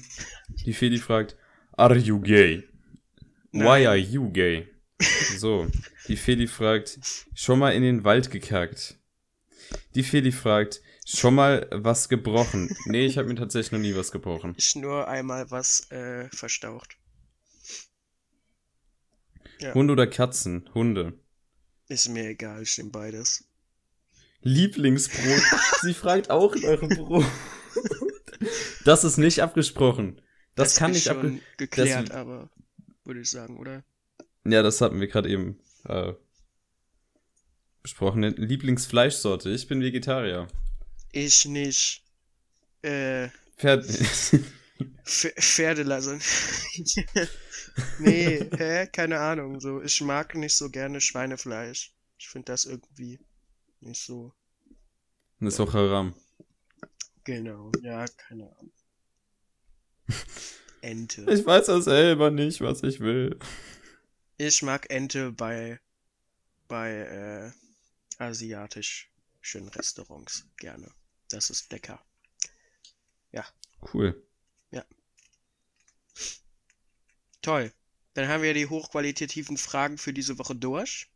Die 0.64 0.72
Feli 0.72 0.98
fragt, 0.98 1.36
are 1.72 1.96
you 1.96 2.20
gay? 2.20 2.64
Why 3.52 3.86
are 3.86 3.96
you 3.96 4.32
gay? 4.32 4.68
So, 5.38 5.68
die 6.08 6.16
Feli 6.16 6.46
fragt, 6.46 6.98
schon 7.34 7.58
mal 7.58 7.70
in 7.70 7.82
den 7.82 8.04
Wald 8.04 8.30
gekackt? 8.30 8.98
Die 9.94 10.02
Feli 10.02 10.32
fragt, 10.32 10.80
schon 11.06 11.34
mal 11.34 11.68
was 11.70 12.08
gebrochen? 12.08 12.74
Nee, 12.86 13.06
ich 13.06 13.18
habe 13.18 13.28
mir 13.28 13.36
tatsächlich 13.36 13.72
noch 13.72 13.78
nie 13.78 13.94
was 13.94 14.10
gebrochen. 14.10 14.54
Ich 14.56 14.74
nur 14.74 15.06
einmal 15.06 15.50
was 15.50 15.90
äh, 15.90 16.28
verstaucht. 16.30 16.96
Ja. 19.60 19.72
Hunde 19.74 19.92
oder 19.92 20.06
Katzen? 20.06 20.68
Hunde. 20.74 21.12
Ist 21.88 22.08
mir 22.08 22.28
egal, 22.28 22.62
ich 22.62 22.76
nehme 22.78 22.90
beides. 22.90 23.44
Lieblingsbrot. 24.44 25.42
Sie 25.82 25.94
fragt 25.94 26.30
auch 26.30 26.54
nach 26.54 26.78
dem 26.80 26.88
Brot. 26.90 27.24
Das 28.84 29.02
ist 29.04 29.16
nicht 29.16 29.40
abgesprochen. 29.42 30.20
Das, 30.54 30.76
kann 30.76 30.90
ist 30.92 30.98
nicht 30.98 31.08
abgesprochen. 31.08 31.40
geklärt, 31.56 32.10
das- 32.10 32.16
aber 32.16 32.50
würde 33.04 33.20
ich 33.20 33.30
sagen, 33.30 33.58
oder? 33.58 33.84
Ja, 34.46 34.62
das 34.62 34.80
hatten 34.80 35.00
wir 35.00 35.08
gerade 35.08 35.28
eben 35.30 35.58
äh, 35.88 36.12
besprochen. 37.82 38.22
Lieblingsfleischsorte. 38.22 39.50
Ich 39.50 39.66
bin 39.66 39.80
Vegetarier. 39.80 40.46
Ich 41.12 41.46
nicht. 41.46 42.02
Äh, 42.82 43.28
Pferd. 43.56 43.84
Pf 43.86 45.32
Pferdelasagne. 45.38 46.20
nee, 47.98 48.48
hä? 48.56 48.86
Keine 48.92 49.20
Ahnung. 49.20 49.60
So, 49.60 49.82
ich 49.82 50.00
mag 50.00 50.34
nicht 50.34 50.56
so 50.56 50.70
gerne 50.70 51.00
Schweinefleisch. 51.00 51.92
Ich 52.18 52.28
finde 52.28 52.46
das 52.46 52.64
irgendwie 52.64 53.18
nicht 53.84 54.02
so. 54.02 54.32
das 55.40 55.54
ist 55.54 55.60
auch 55.60 55.72
Haram. 55.72 56.14
Genau. 57.24 57.72
Ja, 57.82 58.06
keine 58.06 58.50
Ahnung. 58.56 58.72
Ente. 60.80 61.26
Ich 61.30 61.46
weiß 61.46 61.66
das 61.66 61.84
selber 61.84 62.30
nicht, 62.30 62.60
was 62.60 62.82
ich 62.82 63.00
will. 63.00 63.38
Ich 64.36 64.62
mag 64.62 64.90
Ente 64.90 65.32
bei 65.32 65.80
bei 66.68 66.90
äh, 66.90 68.22
asiatischen 68.22 69.68
Restaurants 69.68 70.46
gerne. 70.56 70.90
Das 71.28 71.50
ist 71.50 71.70
lecker. 71.72 72.04
Cool. 73.92 74.22
Toll. 77.42 77.72
Dann 78.14 78.28
haben 78.28 78.42
wir 78.42 78.54
die 78.54 78.68
hochqualitativen 78.68 79.58
Fragen 79.58 79.98
für 79.98 80.14
diese 80.14 80.38
Woche 80.38 80.54
durch. 80.54 81.10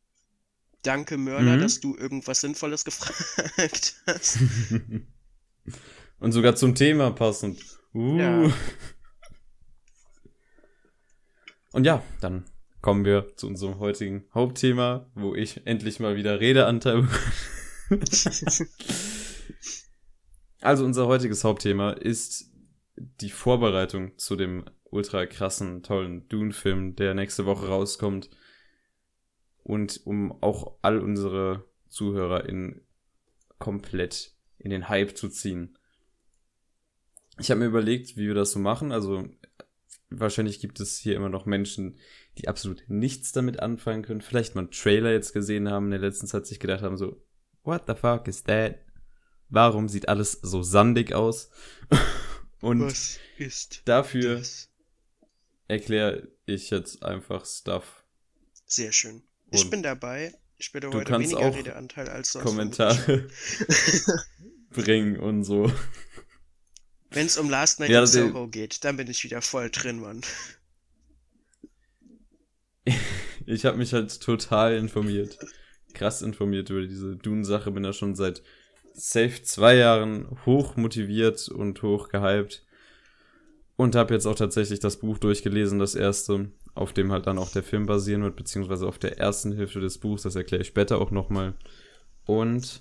Danke, 0.83 1.17
Mörler, 1.19 1.57
Mhm. 1.57 1.61
dass 1.61 1.81
du 1.81 1.97
irgendwas 1.97 2.41
Sinnvolles 2.41 2.85
gefragt 2.85 3.95
hast. 4.07 4.39
Und 6.21 6.33
sogar 6.33 6.57
zum 6.57 6.75
Thema 6.75 7.11
passend. 7.11 7.61
Uh. 7.95 8.19
Ja. 8.19 8.53
Und 11.73 11.85
ja, 11.85 12.03
dann 12.21 12.45
kommen 12.81 13.05
wir 13.05 13.35
zu 13.37 13.47
unserem 13.47 13.79
heutigen 13.79 14.25
Hauptthema, 14.35 15.11
wo 15.15 15.35
ich 15.35 15.67
endlich 15.67 16.01
mal 16.01 16.17
wieder 16.17 16.41
Redeanteil. 16.41 17.07
Also 20.61 20.85
unser 20.85 21.07
heutiges 21.07 21.45
Hauptthema 21.45 21.93
ist 21.93 22.53
die 22.97 23.31
Vorbereitung 23.31 24.19
zu 24.19 24.35
dem 24.35 24.65
ultra 24.91 25.25
krassen, 25.27 25.83
tollen 25.85 26.29
Dune-Film, 26.29 26.97
der 26.97 27.15
nächste 27.15 27.47
Woche 27.47 27.69
rauskommt. 27.69 28.29
Und 29.69 30.01
um 30.07 30.33
auch 30.43 30.79
all 30.83 30.99
unsere 30.99 31.65
ZuhörerInnen 31.91 32.81
komplett 33.59 34.33
in 34.59 34.71
den 34.71 34.89
Hype 34.89 35.17
zu 35.17 35.29
ziehen. 35.29 35.79
Ich 37.39 37.51
habe 37.51 37.61
mir 37.61 37.67
überlegt, 37.67 38.17
wie 38.17 38.27
wir 38.27 38.35
das 38.35 38.51
so 38.53 38.59
machen. 38.59 38.93
Also 38.93 39.29
wahrscheinlich 40.09 40.61
gibt 40.61 40.81
es 40.81 40.99
hier 40.99 41.15
immer 41.15 41.29
noch 41.29 41.45
Menschen, 41.45 41.99
die 42.39 42.49
absolut 42.49 42.83
nichts 42.89 43.33
damit 43.33 43.61
anfangen 43.61 44.03
können. 44.03 44.23
Vielleicht 44.23 44.55
mal 44.55 44.63
einen 44.63 44.71
Trailer 44.71 45.13
jetzt 45.13 45.35
gesehen 45.35 45.71
haben 45.71 45.85
in 45.87 45.91
der 45.93 46.01
letzten 46.01 46.27
Zeit 46.27 46.47
sich 46.47 46.61
gedacht 46.61 46.83
haben 46.83 46.97
so, 46.97 47.23
what 47.63 47.83
the 47.87 47.95
fuck 47.95 48.27
is 48.27 48.43
that? 48.45 48.79
Warum 49.51 49.89
sieht 49.89 50.09
alles 50.09 50.33
so 50.33 50.63
sandig 50.63 51.13
aus? 51.13 51.51
Und 52.61 52.81
Was 52.81 53.19
ist 53.37 53.83
dafür 53.87 54.43
erkläre 55.69 56.29
ich 56.47 56.71
jetzt 56.71 57.05
einfach 57.05 57.45
Stuff. 57.45 58.05
Sehr 58.67 58.91
schön. 58.91 59.23
Ich 59.51 59.71
bin 59.71 59.83
dabei. 59.83 60.35
Ich 60.59 60.73
bitte 60.73 60.91
heute 60.91 61.13
weniger 61.19 61.39
auch 61.39 61.57
Redeanteil 61.57 62.09
als 62.09 62.33
sonst. 62.33 62.45
Kommentare 62.45 63.29
bringen 64.71 65.19
und 65.19 65.45
so. 65.45 65.73
Wenn 67.11 67.27
es 67.27 67.39
um 67.39 67.49
Last 67.49 67.81
Night 67.81 67.91
Ja, 67.91 68.01
in 68.01 68.07
Soho 68.07 68.49
geht, 68.49 68.85
dann 68.85 68.97
bin 68.97 69.09
ich 69.09 69.23
wieder 69.25 69.41
voll 69.41 69.71
drin, 69.71 70.01
Mann. 70.01 70.21
Ich 73.47 73.65
habe 73.65 73.79
mich 73.79 73.95
halt 73.95 74.21
total 74.21 74.77
informiert. 74.77 75.39
Krass 75.95 76.21
informiert 76.21 76.69
über 76.69 76.83
diese 76.83 77.17
Dune-Sache. 77.17 77.71
Bin 77.71 77.83
da 77.83 77.95
schon 77.95 78.15
seit 78.15 78.43
safe 78.93 79.43
zwei 79.43 79.77
Jahren 79.77 80.39
hoch 80.45 80.77
motiviert 80.77 81.49
und 81.49 81.81
hoch 81.81 82.11
gehypt. 82.11 82.67
Und 83.79 83.95
habe 83.95 84.13
jetzt 84.13 84.27
auch 84.27 84.35
tatsächlich 84.35 84.81
das 84.81 84.97
Buch 84.97 85.19
durchgelesen, 85.19 85.79
das 85.79 85.95
erste, 85.95 86.51
auf 86.75 86.93
dem 86.93 87.13
halt 87.13 87.29
dann 87.29 87.39
auch 87.39 87.53
der 87.53 87.63
Film 87.63 87.87
basieren 87.87 88.25
wird, 88.25 88.35
beziehungsweise 88.35 88.89
auf 88.89 88.99
der 88.99 89.19
ersten 89.19 89.53
Hälfte 89.53 89.79
des 89.79 89.99
Buchs. 89.99 90.23
Das 90.25 90.35
erkläre 90.35 90.63
ich 90.63 90.69
später 90.69 91.01
auch 91.01 91.13
nochmal. 91.13 91.55
Und 92.27 92.81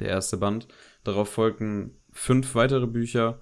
Der 0.00 0.08
erste 0.08 0.36
Band. 0.36 0.68
Darauf 1.04 1.28
folgten 1.28 1.96
fünf 2.12 2.54
weitere 2.54 2.86
Bücher, 2.86 3.40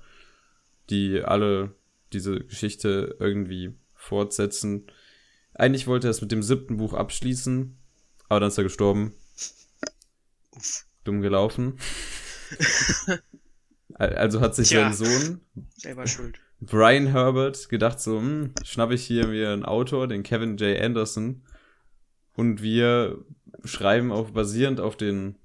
die 0.90 1.22
alle 1.22 1.74
diese 2.12 2.40
Geschichte 2.40 3.16
irgendwie 3.18 3.74
fortsetzen. 3.94 4.86
Eigentlich 5.54 5.86
wollte 5.86 6.08
er 6.08 6.10
es 6.10 6.20
mit 6.20 6.32
dem 6.32 6.42
siebten 6.42 6.76
Buch 6.76 6.94
abschließen, 6.94 7.76
aber 8.28 8.40
dann 8.40 8.48
ist 8.48 8.58
er 8.58 8.64
gestorben. 8.64 9.14
Dumm 11.04 11.20
gelaufen. 11.20 11.78
also 13.94 14.40
hat 14.40 14.54
sich 14.54 14.68
Tja. 14.68 14.92
sein 14.92 15.06
Sohn 15.06 15.40
Selber 15.76 16.06
schuld. 16.06 16.40
Brian 16.60 17.08
Herbert 17.08 17.68
gedacht 17.68 18.00
so, 18.00 18.18
hm, 18.18 18.54
schnappe 18.64 18.94
ich 18.94 19.04
hier 19.04 19.26
mir 19.26 19.52
einen 19.52 19.64
Autor, 19.64 20.06
den 20.06 20.22
Kevin 20.22 20.56
J. 20.56 20.80
Anderson, 20.80 21.42
und 22.34 22.62
wir 22.62 23.24
schreiben 23.64 24.12
auf, 24.12 24.32
basierend 24.32 24.80
auf 24.80 24.96
den 24.96 25.36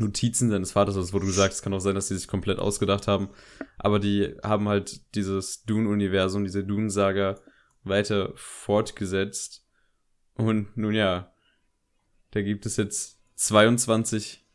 Notizen 0.00 0.50
seines 0.50 0.72
Vaters, 0.72 0.96
also 0.96 1.12
wo 1.12 1.18
du 1.18 1.30
sagst, 1.30 1.58
es 1.58 1.62
kann 1.62 1.74
auch 1.74 1.80
sein, 1.80 1.94
dass 1.94 2.08
die 2.08 2.16
sich 2.16 2.26
komplett 2.26 2.58
ausgedacht 2.58 3.06
haben, 3.06 3.28
aber 3.78 3.98
die 3.98 4.34
haben 4.42 4.68
halt 4.68 5.14
dieses 5.14 5.62
Dune-Universum, 5.64 6.44
diese 6.44 6.64
Dune-Saga 6.64 7.38
weiter 7.84 8.32
fortgesetzt. 8.34 9.66
Und 10.34 10.76
nun 10.76 10.94
ja, 10.94 11.32
da 12.30 12.42
gibt 12.42 12.66
es 12.66 12.76
jetzt 12.76 13.20
22 13.36 14.46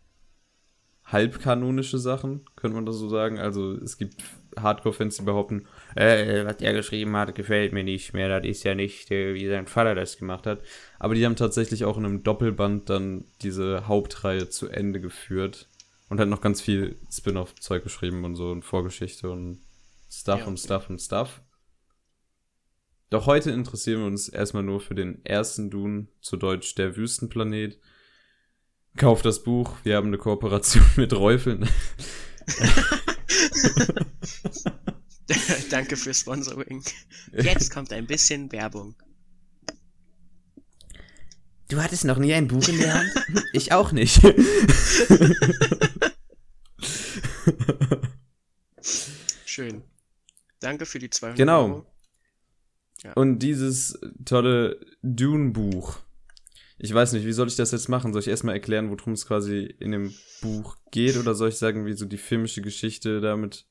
halbkanonische 1.05 1.99
Sachen, 1.99 2.45
könnte 2.55 2.75
man 2.75 2.85
das 2.85 2.95
so 2.95 3.07
sagen. 3.07 3.37
Also 3.37 3.73
es 3.73 3.97
gibt 3.97 4.23
Hardcore-Fans, 4.57 5.17
die 5.17 5.23
behaupten, 5.23 5.67
äh, 5.95 6.45
was 6.45 6.57
er 6.61 6.73
geschrieben 6.73 7.15
hat, 7.15 7.35
gefällt 7.35 7.73
mir 7.73 7.83
nicht 7.83 8.13
mehr. 8.13 8.27
Das 8.27 8.47
ist 8.47 8.63
ja 8.63 8.75
nicht, 8.75 9.09
äh, 9.11 9.33
wie 9.33 9.47
sein 9.47 9.67
Vater 9.67 9.95
das 9.95 10.17
gemacht 10.17 10.45
hat. 10.45 10.61
Aber 10.99 11.15
die 11.15 11.25
haben 11.25 11.35
tatsächlich 11.35 11.85
auch 11.85 11.97
in 11.97 12.05
einem 12.05 12.23
Doppelband 12.23 12.89
dann 12.89 13.25
diese 13.41 13.87
Hauptreihe 13.87 14.49
zu 14.49 14.67
Ende 14.67 14.99
geführt 14.99 15.69
und 16.09 16.19
hat 16.19 16.27
noch 16.27 16.41
ganz 16.41 16.61
viel 16.61 16.97
Spin-off-Zeug 17.11 17.83
geschrieben 17.83 18.25
und 18.25 18.35
so 18.35 18.51
und 18.51 18.63
Vorgeschichte 18.63 19.29
und 19.29 19.61
Stuff 20.11 20.41
Ja, 20.41 20.45
und. 20.45 20.59
Stuff 20.59 20.89
und 20.89 20.99
Stuff. 20.99 21.41
Doch 23.09 23.25
heute 23.25 23.51
interessieren 23.51 24.01
wir 24.01 24.07
uns 24.07 24.27
erstmal 24.27 24.63
nur 24.63 24.81
für 24.81 24.95
den 24.95 25.23
ersten 25.25 25.69
Dune, 25.69 26.07
zu 26.21 26.35
Deutsch 26.37 26.75
der 26.75 26.97
Wüstenplanet. 26.97 27.79
Kauft 28.97 29.25
das 29.25 29.43
Buch, 29.43 29.77
wir 29.83 29.95
haben 29.95 30.07
eine 30.07 30.17
Kooperation 30.17 30.83
mit 30.97 31.13
Räufeln. 31.13 31.69
Danke 35.75 35.97
für 35.97 36.13
Sponsoring. 36.13 36.85
Jetzt 37.33 37.69
kommt 37.69 37.91
ein 37.91 38.07
bisschen 38.07 38.49
Werbung. 38.53 38.95
Du 41.67 41.83
hattest 41.83 42.05
noch 42.05 42.17
nie 42.17 42.33
ein 42.33 42.47
Buch 42.47 42.65
in 42.69 42.77
der 42.77 42.93
Hand? 42.93 43.11
Ich 43.53 43.73
auch 43.73 43.91
nicht. 43.91 44.21
Schön. 49.45 49.83
Danke 50.61 50.85
für 50.85 50.99
die 50.99 51.09
200 51.09 51.37
Genau. 51.37 51.65
Euro. 51.65 51.85
Und 53.15 53.39
dieses 53.39 53.99
tolle 54.23 54.79
Dune-Buch. 55.03 55.99
Ich 56.77 56.93
weiß 56.93 57.11
nicht, 57.11 57.25
wie 57.25 57.33
soll 57.33 57.49
ich 57.49 57.57
das 57.57 57.71
jetzt 57.71 57.89
machen? 57.89 58.13
Soll 58.13 58.21
ich 58.21 58.29
erstmal 58.29 58.55
erklären, 58.55 58.89
worum 58.91 59.11
es 59.11 59.27
quasi 59.27 59.75
in 59.79 59.91
dem 59.91 60.13
Buch 60.41 60.77
geht? 60.91 61.17
Oder 61.17 61.35
soll 61.35 61.49
ich 61.49 61.57
sagen, 61.57 61.85
wie 61.85 61.93
so 61.93 62.05
die 62.05 62.17
filmische 62.17 62.61
Geschichte 62.61 63.19
damit 63.19 63.65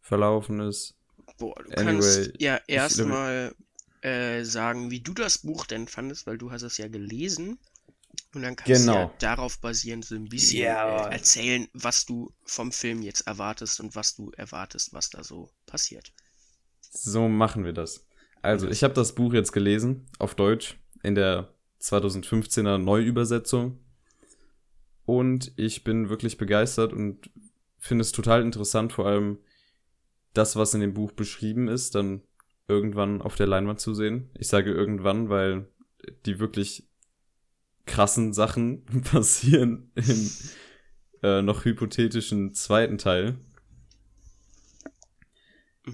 verlaufen 0.00 0.60
ist? 0.60 1.01
Boah, 1.38 1.54
du 1.62 1.70
Anyway, 1.76 1.84
kannst 1.84 2.30
ja 2.40 2.60
erstmal 2.66 3.54
äh, 4.02 4.44
sagen, 4.44 4.90
wie 4.90 5.00
du 5.00 5.14
das 5.14 5.38
Buch 5.38 5.66
denn 5.66 5.88
fandest, 5.88 6.26
weil 6.26 6.38
du 6.38 6.50
hast 6.50 6.62
es 6.62 6.78
ja 6.78 6.88
gelesen. 6.88 7.58
Und 8.34 8.42
dann 8.42 8.56
kannst 8.56 8.68
du 8.86 8.86
Genau. 8.86 8.94
ja 8.94 9.14
darauf 9.18 9.58
basierend 9.60 10.04
so 10.04 10.14
ein 10.14 10.24
bisschen 10.28 10.62
Ja. 10.64 11.08
äh, 11.08 11.14
erzählen, 11.14 11.68
was 11.74 12.06
du 12.06 12.32
vom 12.44 12.72
Film 12.72 13.02
jetzt 13.02 13.26
erwartest 13.26 13.80
und 13.80 13.94
was 13.94 14.14
du 14.16 14.30
erwartest, 14.36 14.92
was 14.92 15.10
da 15.10 15.22
so 15.22 15.50
passiert. 15.66 16.12
So 16.90 17.28
machen 17.28 17.64
wir 17.64 17.72
das. 17.72 18.06
Also, 18.42 18.68
ich 18.68 18.82
habe 18.84 18.94
das 18.94 19.14
Buch 19.14 19.32
jetzt 19.34 19.52
gelesen, 19.52 20.06
auf 20.18 20.34
Deutsch, 20.34 20.78
in 21.02 21.14
der 21.14 21.52
2015er 21.80 22.78
Neuübersetzung. 22.78 23.78
Und 25.04 25.52
ich 25.56 25.84
bin 25.84 26.08
wirklich 26.08 26.38
begeistert 26.38 26.92
und 26.92 27.30
finde 27.78 28.02
es 28.02 28.12
total 28.12 28.42
interessant, 28.42 28.92
vor 28.92 29.06
allem 29.06 29.38
das, 30.34 30.56
was 30.56 30.74
in 30.74 30.80
dem 30.80 30.94
Buch 30.94 31.12
beschrieben 31.12 31.68
ist, 31.68 31.94
dann 31.94 32.22
irgendwann 32.68 33.20
auf 33.22 33.36
der 33.36 33.46
Leinwand 33.46 33.80
zu 33.80 33.94
sehen. 33.94 34.30
Ich 34.38 34.48
sage 34.48 34.72
irgendwann, 34.72 35.28
weil 35.28 35.68
die 36.26 36.38
wirklich 36.38 36.88
krassen 37.86 38.32
Sachen 38.32 38.84
passieren 39.10 39.90
im 39.94 40.30
äh, 41.22 41.42
noch 41.42 41.64
hypothetischen 41.64 42.54
zweiten 42.54 42.98
Teil. 42.98 43.36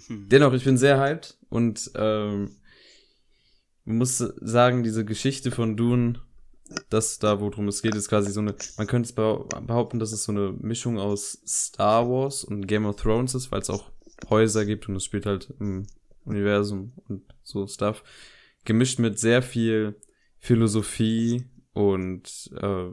Mhm. 0.09 0.29
Dennoch, 0.29 0.53
ich 0.53 0.65
bin 0.65 0.77
sehr 0.77 1.01
hyped 1.01 1.39
und 1.49 1.91
ähm, 1.95 2.57
muss 3.85 4.19
sagen, 4.19 4.83
diese 4.83 5.05
Geschichte 5.05 5.51
von 5.51 5.77
Dune, 5.77 6.21
das 6.91 7.19
da, 7.19 7.41
worum 7.41 7.69
es 7.69 7.81
geht, 7.81 7.95
ist 7.95 8.09
quasi 8.09 8.31
so 8.31 8.41
eine, 8.41 8.55
man 8.77 8.87
könnte 8.87 9.09
es 9.09 9.17
behau- 9.17 9.49
behaupten, 9.67 9.99
dass 9.99 10.13
es 10.13 10.25
so 10.25 10.33
eine 10.33 10.53
Mischung 10.53 10.99
aus 10.99 11.41
Star 11.47 12.09
Wars 12.09 12.45
und 12.45 12.67
Game 12.67 12.85
of 12.85 12.97
Thrones 12.97 13.35
ist, 13.35 13.51
weil 13.51 13.63
es 13.63 13.71
auch 13.71 13.91
Häuser 14.29 14.65
gibt 14.65 14.89
und 14.89 14.97
es 14.97 15.05
spielt 15.05 15.27
halt 15.27 15.53
im 15.61 15.87
Universum 16.25 16.93
und 17.09 17.23
so 17.43 17.67
Stuff. 17.67 18.03
Gemischt 18.65 18.99
mit 18.99 19.19
sehr 19.19 19.43
viel 19.43 19.97
Philosophie 20.39 21.45
und 21.73 22.51
äh, 22.61 22.91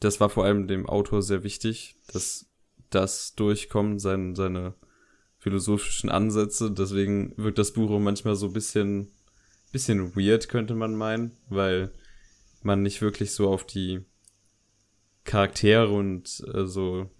das 0.00 0.20
war 0.20 0.28
vor 0.28 0.44
allem 0.44 0.68
dem 0.68 0.86
Autor 0.86 1.22
sehr 1.22 1.42
wichtig, 1.42 1.96
dass 2.12 2.46
das 2.90 3.34
durchkommt, 3.34 4.00
sein, 4.00 4.34
seine 4.34 4.74
philosophischen 5.38 6.10
Ansätze. 6.10 6.70
Deswegen 6.70 7.32
wirkt 7.36 7.58
das 7.58 7.72
Buch 7.72 7.90
auch 7.90 8.00
manchmal 8.00 8.36
so 8.36 8.46
ein 8.46 8.52
bisschen, 8.52 9.12
bisschen 9.72 10.14
weird, 10.16 10.48
könnte 10.48 10.74
man 10.74 10.94
meinen, 10.94 11.36
weil 11.48 11.92
man 12.62 12.82
nicht 12.82 13.02
wirklich 13.02 13.32
so 13.32 13.48
auf 13.48 13.64
die 13.64 14.04
Charaktere 15.24 15.88
und 15.88 16.42
äh, 16.52 16.66
so, 16.66 17.10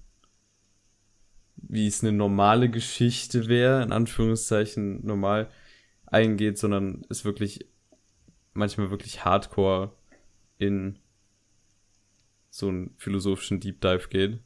wie 1.57 1.87
es 1.87 2.03
eine 2.03 2.13
normale 2.13 2.71
Geschichte 2.71 3.49
wäre, 3.49 3.83
in 3.83 3.93
Anführungszeichen 3.93 5.05
normal 5.05 5.49
eingeht, 6.07 6.59
sondern 6.59 7.05
es 7.09 7.25
wirklich 7.25 7.67
manchmal 8.53 8.91
wirklich 8.91 9.25
hardcore 9.25 9.93
in 10.59 10.99
so 12.51 12.69
einen 12.69 12.95
philosophischen 12.97 13.61
Deep 13.61 13.81
Dive 13.81 14.09
geht. 14.09 14.39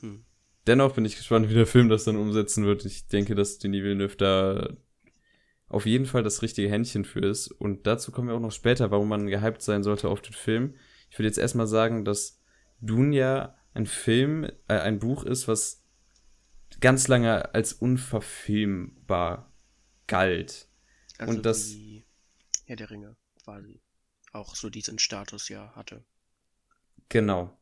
Mhm. 0.00 0.24
Dennoch 0.66 0.94
bin 0.94 1.04
ich 1.04 1.16
gespannt, 1.16 1.48
wie 1.48 1.54
der 1.54 1.66
Film 1.66 1.88
das 1.88 2.04
dann 2.04 2.16
umsetzen 2.16 2.64
wird. 2.64 2.84
Ich 2.84 3.06
denke, 3.06 3.34
dass 3.34 3.58
Denis 3.58 3.82
Villeneuve 3.82 4.16
da 4.16 4.76
auf 5.68 5.86
jeden 5.86 6.06
Fall 6.06 6.22
das 6.22 6.42
richtige 6.42 6.68
Händchen 6.68 7.04
für 7.04 7.20
ist. 7.20 7.48
Und 7.48 7.86
dazu 7.86 8.12
kommen 8.12 8.28
wir 8.28 8.34
auch 8.34 8.40
noch 8.40 8.52
später, 8.52 8.90
warum 8.90 9.08
man 9.08 9.26
gehypt 9.26 9.62
sein 9.62 9.82
sollte 9.82 10.08
auf 10.08 10.20
den 10.20 10.32
Film. 10.32 10.74
Ich 11.10 11.18
würde 11.18 11.28
jetzt 11.28 11.38
erstmal 11.38 11.66
sagen, 11.66 12.04
dass 12.04 12.40
Dune 12.80 13.16
ja 13.16 13.56
ein 13.74 13.86
Film, 13.86 14.44
äh, 14.68 14.78
ein 14.78 14.98
Buch 14.98 15.24
ist, 15.24 15.48
was 15.48 15.84
ganz 16.80 17.08
lange 17.08 17.54
als 17.54 17.72
unverfilmbar 17.72 19.52
galt. 20.06 20.68
Also 21.18 21.34
Und 21.36 21.46
das- 21.46 21.70
wie 21.70 22.04
Herr 22.64 22.76
der 22.76 22.90
Ringe 22.90 23.16
quasi 23.44 23.80
auch 24.32 24.54
so 24.54 24.70
diesen 24.70 24.98
Status 24.98 25.48
ja 25.48 25.72
hatte. 25.74 26.04
Genau. 27.08 27.56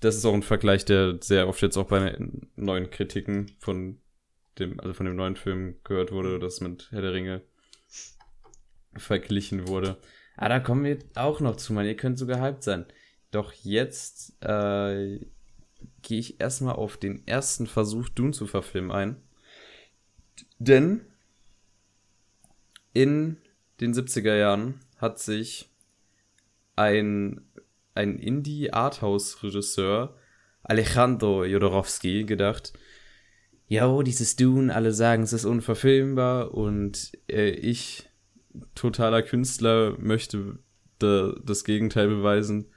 Das 0.00 0.16
ist 0.16 0.24
auch 0.24 0.34
ein 0.34 0.42
Vergleich, 0.42 0.84
der 0.84 1.18
sehr 1.20 1.48
oft 1.48 1.60
jetzt 1.62 1.76
auch 1.76 1.88
bei 1.88 2.16
neuen 2.56 2.90
Kritiken 2.90 3.56
von 3.58 4.00
dem, 4.58 4.78
also 4.80 4.92
von 4.94 5.06
dem 5.06 5.16
neuen 5.16 5.36
Film 5.36 5.76
gehört 5.84 6.10
wurde, 6.12 6.38
das 6.38 6.60
mit 6.60 6.88
Herr 6.90 7.02
der 7.02 7.12
Ringe 7.12 7.42
verglichen 8.96 9.68
wurde. 9.68 10.00
Ah, 10.36 10.48
da 10.48 10.60
kommen 10.60 10.84
wir 10.84 10.98
auch 11.14 11.40
noch 11.40 11.56
zu, 11.56 11.72
man. 11.72 11.86
Ihr 11.86 11.96
könnt 11.96 12.18
sogar 12.18 12.40
hyped 12.40 12.62
sein. 12.62 12.86
Doch 13.30 13.52
jetzt 13.52 14.34
äh, 14.42 15.20
gehe 16.02 16.18
ich 16.18 16.40
erstmal 16.40 16.76
auf 16.76 16.96
den 16.96 17.26
ersten 17.26 17.66
Versuch, 17.66 18.08
Dune 18.08 18.32
zu 18.32 18.46
verfilmen 18.46 18.90
ein. 18.90 19.16
Denn 20.58 21.02
in 22.92 23.36
den 23.80 23.94
70er 23.94 24.36
Jahren 24.36 24.80
hat 24.96 25.18
sich 25.18 25.68
ein, 26.76 27.42
ein 27.94 28.18
Indie-Arthouse-Regisseur 28.18 30.16
Alejandro 30.62 31.44
Jodorowsky 31.44 32.24
gedacht, 32.24 32.72
ja, 33.68 34.02
dieses 34.02 34.36
Dune, 34.36 34.74
alle 34.74 34.92
sagen, 34.92 35.22
es 35.22 35.32
ist 35.32 35.44
unverfilmbar 35.44 36.54
und 36.54 37.12
äh, 37.28 37.50
ich, 37.50 38.08
totaler 38.74 39.22
Künstler, 39.22 39.96
möchte 39.98 40.58
da, 40.98 41.34
das 41.44 41.64
Gegenteil 41.64 42.08
beweisen. 42.08 42.72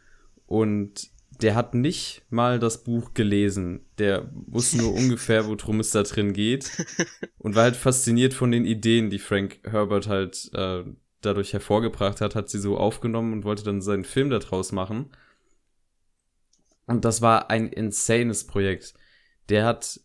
Und 0.51 1.11
der 1.41 1.55
hat 1.55 1.75
nicht 1.75 2.23
mal 2.29 2.59
das 2.59 2.83
Buch 2.83 3.13
gelesen. 3.13 3.85
Der 3.99 4.29
wusste 4.33 4.79
nur 4.79 4.93
ungefähr, 4.93 5.47
worum 5.47 5.79
es 5.79 5.91
da 5.91 6.03
drin 6.03 6.33
geht. 6.33 6.69
Und 7.37 7.55
war 7.55 7.63
halt 7.63 7.77
fasziniert 7.77 8.33
von 8.33 8.51
den 8.51 8.65
Ideen, 8.65 9.09
die 9.09 9.17
Frank 9.17 9.61
Herbert 9.63 10.07
halt 10.07 10.51
äh, 10.53 10.83
dadurch 11.21 11.53
hervorgebracht 11.53 12.19
hat, 12.19 12.35
hat 12.35 12.49
sie 12.49 12.59
so 12.59 12.77
aufgenommen 12.77 13.31
und 13.31 13.45
wollte 13.45 13.63
dann 13.63 13.81
seinen 13.81 14.03
Film 14.03 14.29
daraus 14.29 14.73
machen. 14.73 15.09
Und 16.85 17.05
das 17.05 17.21
war 17.21 17.49
ein 17.49 17.69
insanes 17.69 18.45
Projekt. 18.45 18.93
Der 19.47 19.63
hat 19.63 20.01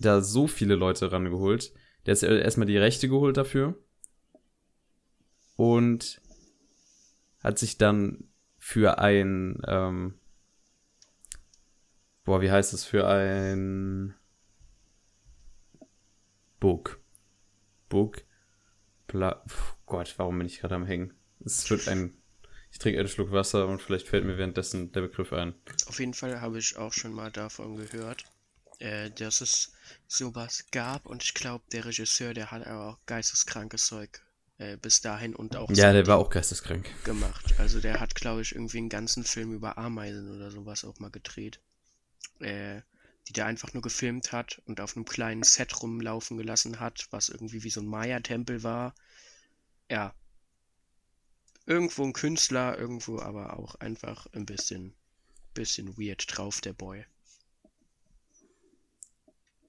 da 0.00 0.20
so 0.20 0.46
viele 0.48 0.74
Leute 0.74 1.10
rangeholt. 1.12 1.72
Der 2.04 2.14
hat 2.14 2.22
erstmal 2.22 2.66
die 2.66 2.76
Rechte 2.76 3.08
geholt 3.08 3.38
dafür. 3.38 3.74
Und 5.56 6.20
hat 7.42 7.58
sich 7.58 7.78
dann 7.78 8.27
für 8.68 8.98
ein, 8.98 9.62
ähm, 9.66 10.20
boah, 12.24 12.42
wie 12.42 12.50
heißt 12.50 12.74
es, 12.74 12.84
für 12.84 13.08
ein 13.08 14.14
Book. 16.60 17.00
Book. 17.88 18.18
Bla 19.06 19.36
Puh, 19.46 19.74
Gott, 19.86 20.12
warum 20.18 20.36
bin 20.36 20.46
ich 20.46 20.60
gerade 20.60 20.74
am 20.74 20.84
Hängen? 20.84 21.14
Es 21.42 21.70
wird 21.70 21.88
ein, 21.88 22.12
ich 22.70 22.78
trinke 22.78 22.98
einen 22.98 23.08
Schluck 23.08 23.32
Wasser 23.32 23.66
und 23.66 23.80
vielleicht 23.80 24.06
fällt 24.06 24.26
mir 24.26 24.36
währenddessen 24.36 24.92
der 24.92 25.00
Begriff 25.00 25.32
ein. 25.32 25.54
Auf 25.86 25.98
jeden 25.98 26.12
Fall 26.12 26.42
habe 26.42 26.58
ich 26.58 26.76
auch 26.76 26.92
schon 26.92 27.14
mal 27.14 27.30
davon 27.30 27.74
gehört, 27.74 28.24
äh, 28.80 29.10
dass 29.12 29.40
es 29.40 29.72
sowas 30.08 30.66
gab 30.72 31.06
und 31.06 31.24
ich 31.24 31.32
glaube, 31.32 31.64
der 31.72 31.86
Regisseur, 31.86 32.34
der 32.34 32.50
hat 32.50 32.66
aber 32.66 32.90
auch 32.90 32.98
geisteskrankes 33.06 33.86
Zeug 33.86 34.20
äh, 34.58 34.76
bis 34.76 35.00
dahin 35.00 35.34
und 35.34 35.56
auch 35.56 35.70
Ja, 35.70 35.92
der 35.92 36.06
war 36.06 36.18
auch 36.18 36.30
geisteskrank. 36.30 36.88
gemacht. 37.04 37.54
Also 37.58 37.80
der 37.80 38.00
hat, 38.00 38.14
glaube 38.14 38.42
ich, 38.42 38.54
irgendwie 38.54 38.78
einen 38.78 38.88
ganzen 38.88 39.24
Film 39.24 39.52
über 39.52 39.78
Ameisen 39.78 40.34
oder 40.34 40.50
sowas 40.50 40.84
auch 40.84 40.98
mal 40.98 41.10
gedreht. 41.10 41.60
Äh, 42.40 42.82
die 43.26 43.32
der 43.34 43.44
einfach 43.46 43.74
nur 43.74 43.82
gefilmt 43.82 44.32
hat 44.32 44.62
und 44.64 44.80
auf 44.80 44.96
einem 44.96 45.04
kleinen 45.04 45.42
Set 45.42 45.82
rumlaufen 45.82 46.38
gelassen 46.38 46.80
hat, 46.80 47.06
was 47.10 47.28
irgendwie 47.28 47.62
wie 47.62 47.70
so 47.70 47.80
ein 47.80 47.86
Maya-Tempel 47.86 48.62
war. 48.62 48.94
Ja. 49.90 50.14
Irgendwo 51.66 52.04
ein 52.04 52.14
Künstler, 52.14 52.78
irgendwo 52.78 53.20
aber 53.20 53.58
auch 53.58 53.74
einfach 53.76 54.26
ein 54.32 54.46
bisschen, 54.46 54.94
bisschen 55.52 55.98
weird 55.98 56.24
drauf, 56.26 56.62
der 56.62 56.72
Boy. 56.72 57.04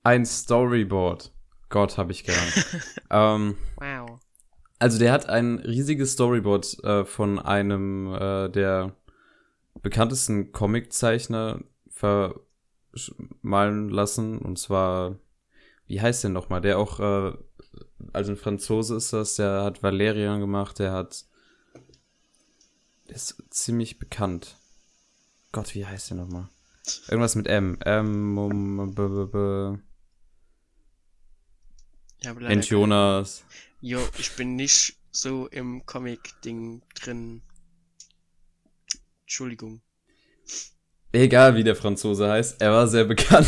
Ein 0.03 0.25
Storyboard. 0.25 1.31
Gott, 1.67 1.97
hab 1.97 2.09
ich 2.09 2.23
gern. 2.23 2.53
ähm, 3.11 3.57
Wow. 3.75 3.98
Also 4.79 4.97
der 4.97 5.11
hat 5.11 5.27
ein 5.27 5.59
riesiges 5.59 6.13
Storyboard 6.13 6.81
äh, 6.85 7.03
von 7.03 7.37
einem 7.37 8.13
äh, 8.13 8.47
der 8.49 8.95
bekanntesten 9.81 10.53
Comiczeichner 10.53 11.59
vermalen 11.89 13.89
lassen. 13.89 14.39
Und 14.39 14.57
zwar, 14.57 15.19
wie 15.85 16.01
heißt 16.01 16.23
der 16.23 16.31
nochmal? 16.31 16.61
Der 16.61 16.79
auch, 16.79 17.01
äh, 17.01 17.33
also 18.13 18.31
ein 18.31 18.37
Franzose 18.37 18.95
ist 18.95 19.11
das, 19.11 19.35
der 19.35 19.63
hat 19.63 19.83
Valerian 19.83 20.39
gemacht, 20.39 20.79
der 20.79 20.93
hat, 20.93 21.25
der 23.09 23.17
ist 23.17 23.43
ziemlich 23.49 23.99
bekannt. 23.99 24.55
Gott, 25.51 25.75
wie 25.75 25.85
heißt 25.85 26.11
der 26.11 26.17
nochmal? 26.17 26.47
Irgendwas 27.09 27.35
mit 27.35 27.47
M. 27.47 27.77
M, 27.81 28.37
um, 28.37 28.95
b, 28.95 29.07
b, 29.07 29.25
b. 29.25 29.77
Leider 32.21 32.47
Mensch 32.47 32.69
Jonas. 32.69 33.43
Jo, 33.81 33.99
ich 34.17 34.35
bin 34.35 34.55
nicht 34.55 34.97
so 35.11 35.47
im 35.47 35.85
Comic-Ding 35.85 36.81
drin. 36.95 37.41
Entschuldigung. 39.21 39.81
Egal 41.11 41.55
wie 41.55 41.63
der 41.63 41.75
Franzose 41.75 42.29
heißt, 42.29 42.61
er 42.61 42.71
war 42.71 42.87
sehr 42.87 43.05
bekannt. 43.05 43.47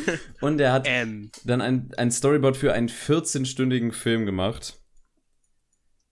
Und 0.40 0.60
er 0.60 0.72
hat 0.72 0.84
Ähm. 0.86 1.30
dann 1.44 1.60
ein, 1.60 1.90
ein 1.96 2.10
Storyboard 2.10 2.56
für 2.56 2.72
einen 2.72 2.88
14-stündigen 2.88 3.92
Film 3.92 4.26
gemacht, 4.26 4.78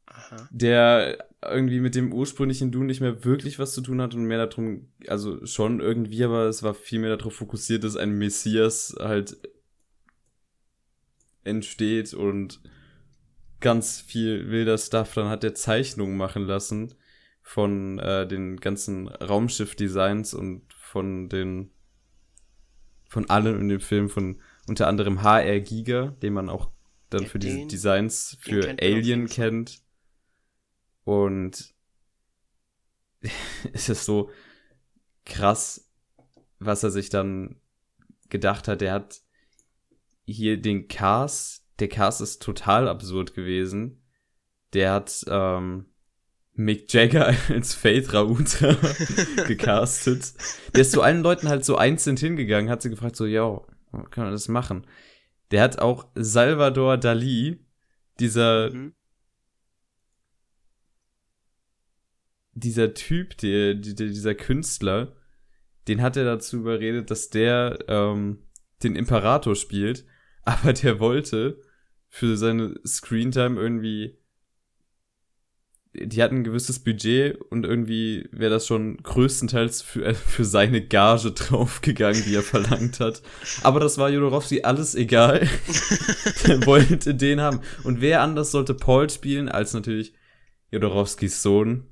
Aha. 0.07 0.49
der 0.51 1.27
irgendwie 1.43 1.81
mit 1.81 1.95
dem 1.95 2.13
ursprünglichen 2.13 2.71
Dune 2.71 2.87
nicht 2.87 3.01
mehr 3.01 3.25
wirklich 3.25 3.59
was 3.59 3.73
zu 3.75 3.81
tun 3.81 4.01
hat 4.01 4.15
und 4.15 4.25
mehr 4.25 4.47
darum, 4.47 4.91
also 5.07 5.45
schon 5.45 5.81
irgendwie, 5.81 6.23
aber 6.25 6.45
es 6.45 6.63
war 6.63 6.75
viel 6.75 7.01
mehr 7.01 7.17
darauf 7.17 7.35
fokussiert, 7.35 7.85
dass 7.85 7.97
ein 7.97 8.17
Messias 8.17 8.95
halt 8.99 9.37
entsteht 11.45 12.15
und 12.15 12.61
ganz 13.61 14.01
viel 14.01 14.51
wilder 14.51 14.79
Stuff. 14.79 15.15
Dann 15.15 15.29
hat 15.29 15.45
er 15.45 15.55
Zeichnungen 15.55 16.17
machen 16.17 16.43
lassen 16.45 16.95
von 17.43 17.99
äh, 17.99 18.27
den 18.27 18.57
ganzen 18.59 19.09
Raumschiff-Designs 19.09 20.35
und 20.35 20.73
von 20.75 21.29
den 21.29 21.71
von 23.09 23.29
allen 23.29 23.61
in 23.61 23.69
dem 23.69 23.81
Film, 23.81 24.09
von 24.09 24.41
unter 24.69 24.87
anderem 24.87 25.23
HR 25.23 25.59
Giga, 25.61 26.09
den 26.23 26.33
man 26.33 26.49
auch 26.49 26.71
dann 27.09 27.25
Ja, 27.25 27.29
für 27.29 27.39
diese 27.41 27.57
den- 27.57 27.69
Designs 27.69 28.39
den 28.47 28.55
für 28.55 28.61
kennt 28.61 28.83
Alien 28.83 29.27
kennt. 29.27 29.83
Und 31.05 31.75
es 33.73 33.89
ist 33.89 34.05
so 34.05 34.31
krass, 35.25 35.91
was 36.59 36.83
er 36.83 36.91
sich 36.91 37.11
dann 37.11 37.61
gedacht 38.29 38.69
hat. 38.69 38.81
Er 38.83 38.93
hat 38.93 39.21
hier 40.25 40.61
den 40.61 40.87
Cast, 40.89 41.67
der 41.81 41.89
Cast 41.89 42.21
ist 42.21 42.43
total 42.43 42.89
absurd 42.89 43.35
gewesen. 43.35 44.03
Der 44.73 44.93
hat 44.93 45.25
ähm, 45.29 45.87
Mick 46.53 46.93
Jagger 46.93 47.35
als 47.49 47.75
Fate 47.75 48.13
Rauta 48.13 48.77
gecastet. 49.47 50.35
Der 50.75 50.83
ist 50.83 50.93
zu 50.93 51.03
allen 51.03 51.23
Leuten 51.23 51.49
halt 51.49 51.65
so 51.65 51.77
einzeln 51.77 52.17
hingegangen, 52.17 52.71
hat 52.71 52.83
sie 52.83 52.91
gefragt, 52.91 53.17
so, 53.17 53.27
ja, 53.27 53.61
kann 54.11 54.25
man 54.25 54.33
das 54.33 54.49
machen? 54.49 54.87
Der 55.51 55.63
hat 55.63 55.81
auch 55.81 56.07
Salvador 56.15 56.97
Dali, 56.97 57.65
dieser, 58.21 58.71
Mhm. 58.71 58.95
dieser 62.53 62.95
Typ, 62.95 63.39
der, 63.39 63.75
der, 63.75 64.09
dieser 64.09 64.35
Künstler, 64.35 65.17
den 65.89 66.03
hat 66.03 66.17
er 66.17 66.25
dazu 66.25 66.59
überredet, 66.59 67.11
dass 67.11 67.31
der 67.31 67.79
ähm, 67.89 68.47
den 68.83 68.97
Imperator 68.97 69.57
spielt, 69.57 70.05
aber 70.43 70.73
der 70.73 71.01
wollte 71.01 71.61
für 72.11 72.37
seine 72.37 72.75
Screentime 72.85 73.59
irgendwie 73.59 74.21
die 75.93 76.23
hatten 76.23 76.37
ein 76.37 76.45
gewisses 76.45 76.79
Budget 76.79 77.41
und 77.51 77.65
irgendwie 77.65 78.29
wäre 78.31 78.53
das 78.53 78.67
schon 78.67 78.99
größtenteils 78.99 79.83
für, 79.83 80.05
äh, 80.05 80.15
für 80.15 80.45
seine 80.45 80.87
Gage 80.87 81.33
draufgegangen, 81.35 82.23
die 82.25 82.35
er 82.35 82.43
verlangt 82.43 83.01
hat. 83.01 83.23
Aber 83.63 83.81
das 83.81 83.99
war 83.99 84.09
Jodorowsky 84.09 84.63
alles 84.63 84.95
egal. 84.95 85.49
der 86.47 86.65
wollte 86.67 87.15
den 87.15 87.41
haben. 87.41 87.61
Und 87.83 88.01
wer 88.01 88.23
anders 88.23 88.53
sollte 88.53 88.75
Paul 88.75 89.11
spielen, 89.11 89.49
als 89.49 89.75
natürlich 89.75 90.15
Jodorowskis 90.71 91.43
Sohn. 91.43 91.87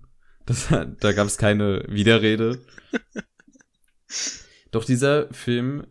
Das, 0.46 0.68
da 0.68 1.12
gab 1.12 1.26
es 1.26 1.36
keine 1.36 1.84
Widerrede. 1.88 2.60
Doch 4.70 4.84
dieser 4.84 5.32
Film 5.32 5.86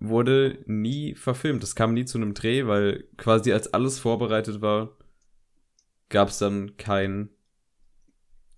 wurde 0.00 0.58
nie 0.66 1.14
verfilmt. 1.14 1.62
Es 1.62 1.74
kam 1.74 1.94
nie 1.94 2.06
zu 2.06 2.18
einem 2.18 2.34
Dreh, 2.34 2.66
weil 2.66 3.04
quasi 3.16 3.52
als 3.52 3.72
alles 3.72 3.98
vorbereitet 3.98 4.60
war, 4.60 4.96
gab 6.08 6.30
es 6.30 6.38
dann 6.38 6.76
kein 6.78 7.28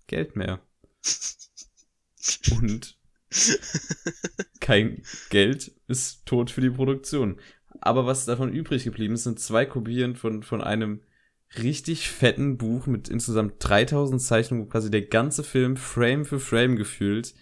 Geld 0.07 0.35
mehr. 0.35 0.61
Und 2.51 2.97
kein 4.59 5.03
Geld 5.29 5.71
ist 5.87 6.25
tot 6.25 6.49
für 6.49 6.61
die 6.61 6.69
Produktion. 6.69 7.39
Aber 7.81 8.05
was 8.05 8.25
davon 8.25 8.53
übrig 8.53 8.85
geblieben 8.85 9.15
ist, 9.15 9.23
sind 9.23 9.39
zwei 9.39 9.65
Kopien 9.65 10.15
von, 10.15 10.43
von 10.43 10.61
einem 10.61 11.01
richtig 11.57 12.09
fetten 12.09 12.57
Buch 12.57 12.87
mit 12.87 13.09
insgesamt 13.09 13.55
3000 13.59 14.21
Zeichnungen, 14.21 14.65
wo 14.65 14.69
quasi 14.69 14.89
der 14.89 15.03
ganze 15.03 15.43
Film 15.43 15.75
Frame 15.75 16.25
für 16.25 16.39
Frame 16.39 16.77
gefühlt 16.77 17.33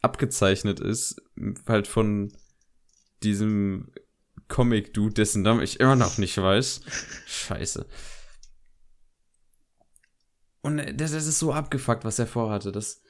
abgezeichnet 0.00 0.80
ist, 0.80 1.20
halt 1.66 1.86
von 1.86 2.32
diesem 3.22 3.92
Comic-Dude, 4.48 5.14
dessen 5.14 5.42
Namen 5.42 5.62
ich 5.62 5.80
immer 5.80 5.96
noch 5.96 6.18
nicht 6.18 6.36
weiß. 6.36 6.82
Scheiße. 7.26 7.86
Und 10.62 10.78
das, 11.00 11.12
das 11.12 11.26
ist 11.26 11.38
so 11.38 11.52
abgefuckt, 11.52 12.04
was 12.04 12.18
er 12.18 12.26
vorhatte. 12.26 12.72
Das, 12.72 13.02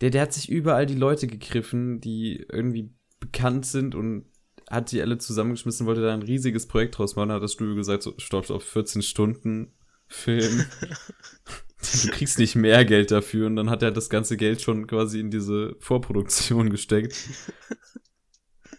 der, 0.00 0.10
der 0.10 0.22
hat 0.22 0.32
sich 0.32 0.48
überall 0.48 0.86
die 0.86 0.94
Leute 0.94 1.26
gegriffen, 1.26 2.00
die 2.00 2.44
irgendwie 2.48 2.92
bekannt 3.18 3.66
sind 3.66 3.94
und 3.94 4.26
hat 4.70 4.92
die 4.92 5.02
alle 5.02 5.18
zusammengeschmissen, 5.18 5.86
wollte 5.86 6.02
da 6.02 6.12
ein 6.12 6.22
riesiges 6.22 6.66
Projekt 6.66 6.98
draus 6.98 7.16
machen, 7.16 7.32
hat 7.32 7.42
das 7.42 7.52
Studio 7.52 7.74
gesagt, 7.74 8.02
so, 8.02 8.14
stopp, 8.18 8.50
auf 8.50 8.64
14 8.64 9.02
Stunden 9.02 9.72
Film. 10.06 10.64
du 12.02 12.08
kriegst 12.10 12.38
nicht 12.38 12.54
mehr 12.54 12.84
Geld 12.84 13.10
dafür 13.10 13.46
und 13.46 13.56
dann 13.56 13.70
hat 13.70 13.82
er 13.82 13.90
das 13.90 14.08
ganze 14.08 14.36
Geld 14.36 14.62
schon 14.62 14.86
quasi 14.86 15.20
in 15.20 15.30
diese 15.30 15.76
Vorproduktion 15.80 16.70
gesteckt. 16.70 17.16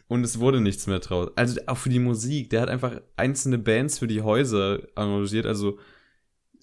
Und 0.07 0.23
es 0.23 0.39
wurde 0.39 0.61
nichts 0.61 0.85
mehr 0.87 0.99
draus. 0.99 1.31
Also 1.35 1.59
auch 1.65 1.77
für 1.77 1.89
die 1.89 1.99
Musik. 1.99 2.51
Der 2.51 2.61
hat 2.61 2.69
einfach 2.69 3.01
einzelne 3.15 3.57
Bands 3.57 3.99
für 3.99 4.07
die 4.07 4.21
Häuser 4.21 4.81
arrangiert. 4.93 5.45
Also 5.45 5.79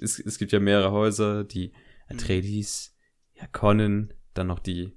es, 0.00 0.18
es 0.18 0.38
gibt 0.38 0.52
ja 0.52 0.61
mehrere 0.61 0.92
Häuser, 0.92 1.44
die 1.44 1.72
Atreides, 2.09 2.96
ja, 3.35 3.46
Conan, 3.48 4.12
dann 4.35 4.46
noch 4.46 4.61
die 4.61 4.92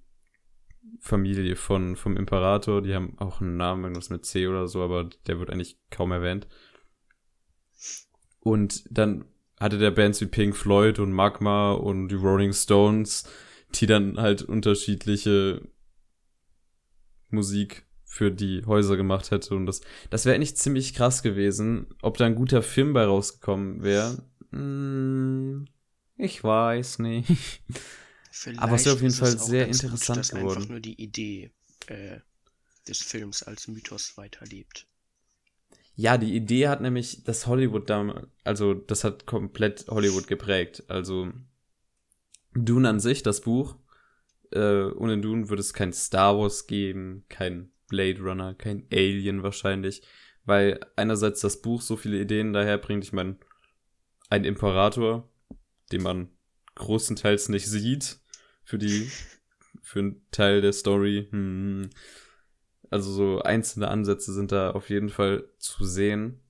Familie 0.99 1.55
von, 1.55 1.95
vom 1.95 2.17
Imperator, 2.17 2.81
die 2.81 2.95
haben 2.95 3.17
auch 3.19 3.41
einen 3.41 3.57
Namen, 3.57 3.83
irgendwas 3.83 4.09
mit 4.09 4.25
C 4.25 4.47
oder 4.47 4.67
so, 4.67 4.81
aber 4.81 5.09
der 5.27 5.39
wird 5.39 5.49
eigentlich 5.49 5.77
kaum 5.91 6.11
erwähnt. 6.11 6.47
Und 8.39 8.85
dann 8.89 9.25
hatte 9.59 9.77
der 9.77 9.91
Bands 9.91 10.21
wie 10.21 10.25
Pink 10.25 10.55
Floyd 10.55 10.99
und 10.99 11.11
Magma 11.11 11.73
und 11.73 12.09
die 12.09 12.15
Rolling 12.15 12.53
Stones, 12.53 13.27
die 13.75 13.85
dann 13.85 14.17
halt 14.17 14.41
unterschiedliche 14.41 15.67
Musik 17.29 17.84
für 18.15 18.31
die 18.31 18.63
Häuser 18.65 18.95
gemacht 18.95 19.31
hätte. 19.31 19.53
Und 19.55 19.65
das, 19.65 19.81
das 20.09 20.25
wäre 20.25 20.35
eigentlich 20.35 20.55
ziemlich 20.55 20.93
krass 20.93 21.21
gewesen. 21.21 21.87
Ob 22.01 22.17
da 22.17 22.25
ein 22.25 22.35
guter 22.35 22.63
Film 22.63 22.93
bei 22.93 23.03
rausgekommen 23.03 23.83
wäre, 23.83 24.23
hm, 24.51 25.67
ich 26.15 26.41
weiß 26.41 26.99
nicht. 26.99 27.27
Vielleicht 28.31 28.59
Aber 28.59 28.75
es 28.75 28.85
wäre 28.85 28.95
auf 28.95 29.01
jeden 29.01 29.13
Fall 29.13 29.37
sehr 29.37 29.65
ganz 29.65 29.81
gut, 29.81 29.91
interessant 29.91 30.19
dass 30.19 30.29
geworden. 30.29 30.55
einfach 30.55 30.69
nur 30.69 30.79
die 30.79 31.01
Idee 31.01 31.51
äh, 31.87 32.19
des 32.87 33.03
Films 33.03 33.43
als 33.43 33.67
Mythos 33.67 34.15
weiterlebt. 34.15 34.87
Ja, 35.95 36.17
die 36.17 36.35
Idee 36.35 36.69
hat 36.69 36.79
nämlich 36.79 37.25
das 37.25 37.47
Hollywood 37.47 37.89
da, 37.89 38.27
also 38.45 38.73
das 38.73 39.03
hat 39.03 39.25
komplett 39.25 39.87
Hollywood 39.89 40.27
geprägt. 40.27 40.85
Also 40.87 41.33
Dune 42.53 42.87
an 42.87 43.01
sich, 43.01 43.23
das 43.23 43.41
Buch, 43.41 43.75
äh, 44.51 44.85
ohne 44.85 45.17
Dune 45.19 45.49
würde 45.49 45.61
es 45.61 45.73
kein 45.73 45.91
Star 45.91 46.37
Wars 46.37 46.67
geben, 46.67 47.25
kein 47.27 47.71
Blade 47.95 48.21
Runner, 48.21 48.53
kein 48.53 48.85
Alien 48.91 49.41
wahrscheinlich, 49.41 50.01
weil 50.43 50.81
einerseits 50.97 51.39
das 51.39 51.61
Buch 51.61 51.81
so 51.81 51.95
viele 51.95 52.19
Ideen 52.19 52.51
daherbringt. 52.51 53.05
Ich 53.05 53.13
meine, 53.13 53.37
ein 54.29 54.43
Imperator, 54.43 55.29
den 55.93 56.03
man 56.03 56.27
großenteils 56.75 57.47
nicht 57.47 57.67
sieht, 57.67 58.19
für 58.65 58.77
die, 58.77 59.09
für 59.81 59.99
einen 59.99 60.25
Teil 60.31 60.59
der 60.59 60.73
Story. 60.73 61.29
Hm. 61.31 61.89
Also 62.89 63.11
so 63.11 63.41
einzelne 63.41 63.87
Ansätze 63.87 64.33
sind 64.33 64.51
da 64.51 64.71
auf 64.71 64.89
jeden 64.89 65.09
Fall 65.09 65.47
zu 65.57 65.85
sehen. 65.85 66.41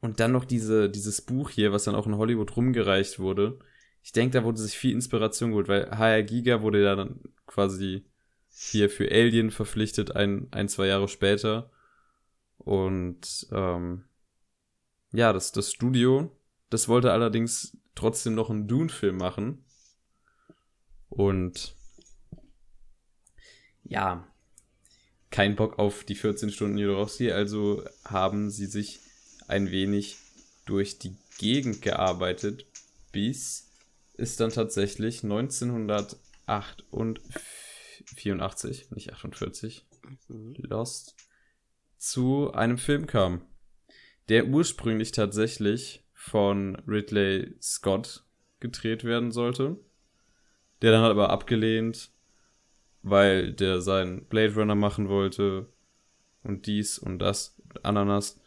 Und 0.00 0.20
dann 0.20 0.32
noch 0.32 0.44
diese, 0.44 0.88
dieses 0.88 1.22
Buch 1.22 1.50
hier, 1.50 1.72
was 1.72 1.84
dann 1.84 1.94
auch 1.96 2.06
in 2.06 2.16
Hollywood 2.16 2.56
rumgereicht 2.56 3.18
wurde. 3.18 3.58
Ich 4.04 4.12
denke, 4.12 4.38
da 4.38 4.44
wurde 4.44 4.58
sich 4.58 4.78
viel 4.78 4.92
Inspiration 4.92 5.50
geholt, 5.50 5.68
weil 5.68 5.90
HR 5.90 6.22
Giga 6.22 6.62
wurde 6.62 6.82
ja 6.82 6.94
dann 6.94 7.20
quasi 7.46 8.04
hier 8.54 8.90
für 8.90 9.10
Alien 9.10 9.50
verpflichtet, 9.50 10.14
ein, 10.14 10.48
ein 10.50 10.68
zwei 10.68 10.86
Jahre 10.86 11.08
später. 11.08 11.70
Und 12.58 13.46
ähm, 13.50 14.04
ja, 15.12 15.32
das, 15.32 15.52
das 15.52 15.72
Studio, 15.72 16.30
das 16.70 16.88
wollte 16.88 17.12
allerdings 17.12 17.76
trotzdem 17.94 18.34
noch 18.34 18.50
einen 18.50 18.68
Dune-Film 18.68 19.16
machen. 19.16 19.64
Und 21.08 21.76
ja, 23.84 24.26
kein 25.30 25.56
Bock 25.56 25.78
auf 25.78 26.04
die 26.04 26.14
14 26.14 26.50
Stunden 26.50 26.78
Jodorowsky, 26.78 27.32
also 27.32 27.84
haben 28.04 28.50
sie 28.50 28.66
sich 28.66 29.00
ein 29.48 29.70
wenig 29.70 30.16
durch 30.66 30.98
die 30.98 31.16
Gegend 31.38 31.82
gearbeitet, 31.82 32.66
bis 33.10 33.70
es 34.14 34.36
dann 34.36 34.50
tatsächlich 34.50 35.22
1984, 38.12 38.90
nicht 38.90 39.12
48, 39.12 39.86
Mhm. 40.28 40.54
Lost, 40.58 41.16
zu 41.96 42.52
einem 42.52 42.78
Film 42.78 43.06
kam, 43.06 43.42
der 44.28 44.46
ursprünglich 44.46 45.12
tatsächlich 45.12 46.04
von 46.14 46.76
Ridley 46.86 47.56
Scott 47.60 48.24
gedreht 48.60 49.04
werden 49.04 49.32
sollte. 49.32 49.78
Der 50.80 50.92
dann 50.92 51.02
hat 51.02 51.10
aber 51.10 51.30
abgelehnt, 51.30 52.10
weil 53.02 53.52
der 53.52 53.80
seinen 53.80 54.24
Blade 54.26 54.54
Runner 54.54 54.74
machen 54.74 55.08
wollte 55.08 55.72
und 56.42 56.66
dies 56.66 56.98
und 56.98 57.18
das 57.18 57.56
und 57.64 57.84
Ananas. 57.84 58.40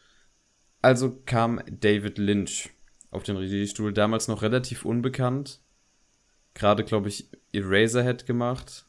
Also 0.81 1.21
kam 1.25 1.61
David 1.69 2.17
Lynch 2.17 2.69
auf 3.09 3.23
den 3.23 3.37
Regiestuhl, 3.37 3.93
damals 3.93 4.27
noch 4.27 4.41
relativ 4.41 4.85
unbekannt. 4.85 5.61
Gerade, 6.53 6.83
glaube 6.83 7.09
ich, 7.09 7.29
Eraserhead 7.51 8.25
gemacht. 8.25 8.85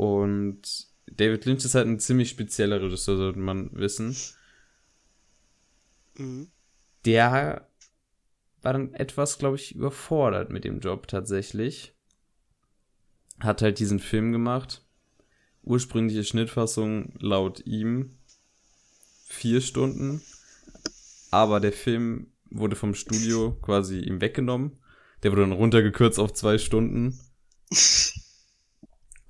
Und 0.00 0.86
David 1.12 1.44
Lynch 1.44 1.62
ist 1.66 1.74
halt 1.74 1.86
ein 1.86 2.00
ziemlich 2.00 2.30
spezieller 2.30 2.80
Regisseur, 2.80 3.18
sollte 3.18 3.38
man 3.38 3.68
wissen. 3.74 4.16
Mhm. 6.16 6.48
Der 7.04 7.68
war 8.62 8.72
dann 8.72 8.94
etwas, 8.94 9.36
glaube 9.36 9.56
ich, 9.56 9.74
überfordert 9.74 10.48
mit 10.48 10.64
dem 10.64 10.80
Job 10.80 11.06
tatsächlich. 11.06 11.94
Hat 13.40 13.60
halt 13.60 13.78
diesen 13.78 13.98
Film 13.98 14.32
gemacht. 14.32 14.82
Ursprüngliche 15.64 16.24
Schnittfassung 16.24 17.12
laut 17.18 17.66
ihm 17.66 18.16
vier 19.26 19.60
Stunden. 19.60 20.22
Aber 21.30 21.60
der 21.60 21.74
Film 21.74 22.32
wurde 22.48 22.74
vom 22.74 22.94
Studio 22.94 23.54
quasi 23.60 23.98
ihm 23.98 24.22
weggenommen. 24.22 24.78
Der 25.22 25.30
wurde 25.30 25.42
dann 25.42 25.52
runtergekürzt 25.52 26.18
auf 26.18 26.32
zwei 26.32 26.56
Stunden. 26.56 27.20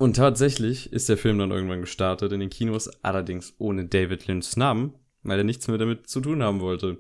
Und 0.01 0.17
tatsächlich 0.17 0.95
ist 0.95 1.11
der 1.11 1.19
Film 1.19 1.39
dann 1.39 1.51
irgendwann 1.51 1.83
gestartet 1.83 2.33
in 2.33 2.41
den 2.41 2.49
Kinos, 2.49 2.89
allerdings 3.05 3.53
ohne 3.59 3.85
David 3.85 4.27
Lynchs 4.29 4.57
Namen, 4.57 4.95
weil 5.25 5.37
er 5.37 5.45
nichts 5.45 5.69
mehr 5.69 5.77
damit 5.77 6.09
zu 6.09 6.23
tun 6.23 6.43
haben 6.43 6.61
wollte. 6.61 6.97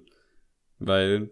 Weil 0.78 1.30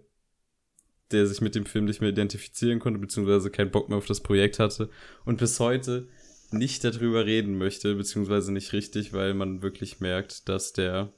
der 1.10 1.26
sich 1.26 1.42
mit 1.42 1.54
dem 1.54 1.66
Film 1.66 1.84
nicht 1.84 2.00
mehr 2.00 2.08
identifizieren 2.08 2.78
konnte, 2.78 2.98
beziehungsweise 2.98 3.50
keinen 3.50 3.70
Bock 3.70 3.90
mehr 3.90 3.98
auf 3.98 4.06
das 4.06 4.22
Projekt 4.22 4.58
hatte 4.58 4.88
und 5.26 5.36
bis 5.40 5.60
heute 5.60 6.08
nicht 6.50 6.84
darüber 6.84 7.26
reden 7.26 7.58
möchte, 7.58 7.94
beziehungsweise 7.96 8.50
nicht 8.50 8.72
richtig, 8.72 9.12
weil 9.12 9.34
man 9.34 9.60
wirklich 9.60 10.00
merkt, 10.00 10.48
dass 10.48 10.72
der 10.72 11.12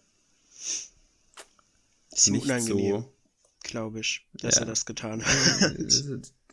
Ist 2.10 2.26
ihm 2.26 2.32
nicht 2.32 2.44
unangenehm, 2.46 3.02
so 3.02 3.12
glaube 3.62 4.00
ich, 4.00 4.26
dass 4.34 4.56
Ja. 4.56 4.62
er 4.62 4.66
das 4.66 4.84
getan 4.84 5.22
hat. 5.24 5.76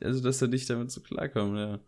also, 0.04 0.22
dass 0.22 0.40
er 0.40 0.50
nicht 0.50 0.70
damit 0.70 0.92
so 0.92 1.02
klarkommt, 1.02 1.58
ja. 1.58 1.80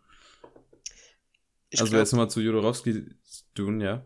Ich 1.70 1.80
also 1.80 1.90
glaub, 1.90 2.00
jetzt 2.00 2.12
nochmal 2.12 2.30
zu 2.30 2.40
Jodorowsky 2.40 3.06
tun, 3.54 3.80
ja. 3.80 4.04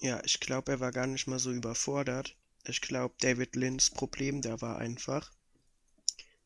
ja, 0.00 0.22
ich 0.24 0.40
glaube, 0.40 0.72
er 0.72 0.80
war 0.80 0.92
gar 0.92 1.06
nicht 1.06 1.26
mal 1.26 1.38
so 1.38 1.52
überfordert. 1.52 2.36
Ich 2.64 2.80
glaube, 2.80 3.14
David 3.20 3.54
Lynchs 3.56 3.90
Problem 3.90 4.40
da 4.40 4.60
war 4.60 4.78
einfach, 4.78 5.30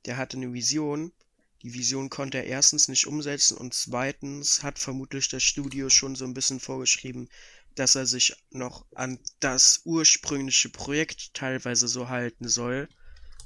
der 0.06 0.16
hatte 0.16 0.36
eine 0.36 0.52
Vision. 0.52 1.12
Die 1.62 1.72
Vision 1.72 2.10
konnte 2.10 2.38
er 2.38 2.44
erstens 2.44 2.88
nicht 2.88 3.06
umsetzen 3.06 3.56
und 3.56 3.74
zweitens 3.74 4.62
hat 4.62 4.78
vermutlich 4.78 5.28
das 5.28 5.42
Studio 5.42 5.88
schon 5.88 6.14
so 6.14 6.24
ein 6.24 6.34
bisschen 6.34 6.60
vorgeschrieben, 6.60 7.28
dass 7.74 7.94
er 7.94 8.06
sich 8.06 8.34
noch 8.50 8.86
an 8.94 9.18
das 9.40 9.82
ursprüngliche 9.84 10.68
Projekt 10.70 11.34
teilweise 11.34 11.88
so 11.88 12.08
halten 12.08 12.48
soll, 12.48 12.88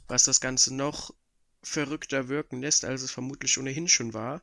was 0.07 0.25
das 0.25 0.41
Ganze 0.41 0.75
noch 0.75 1.15
verrückter 1.63 2.29
wirken 2.29 2.61
lässt, 2.61 2.85
als 2.85 3.03
es 3.03 3.11
vermutlich 3.11 3.59
ohnehin 3.59 3.89
schon 3.89 4.15
war. 4.15 4.43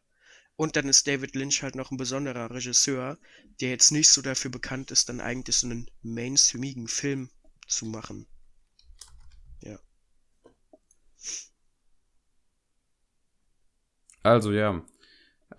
Und 0.58 0.76
dann 0.76 0.89
ist 0.89 1.08
David 1.08 1.36
Lynch 1.36 1.63
halt 1.63 1.76
noch 1.76 1.91
ein 1.91 1.98
besonderer 1.98 2.52
Regisseur, 2.52 3.17
der 3.62 3.70
jetzt 3.70 3.91
nicht 3.91 4.10
so 4.10 4.22
dafür 4.22 4.52
bekannt 4.52 4.91
ist, 4.91 5.08
dann 5.08 5.22
eigentlich 5.22 5.56
so 5.56 5.67
einen 5.67 5.89
mainstreamigen 6.02 6.88
Film 6.88 7.30
zu 7.67 7.86
machen. 7.86 8.28
Ja. 9.62 9.80
Also 14.24 14.52
ja. 14.52 14.84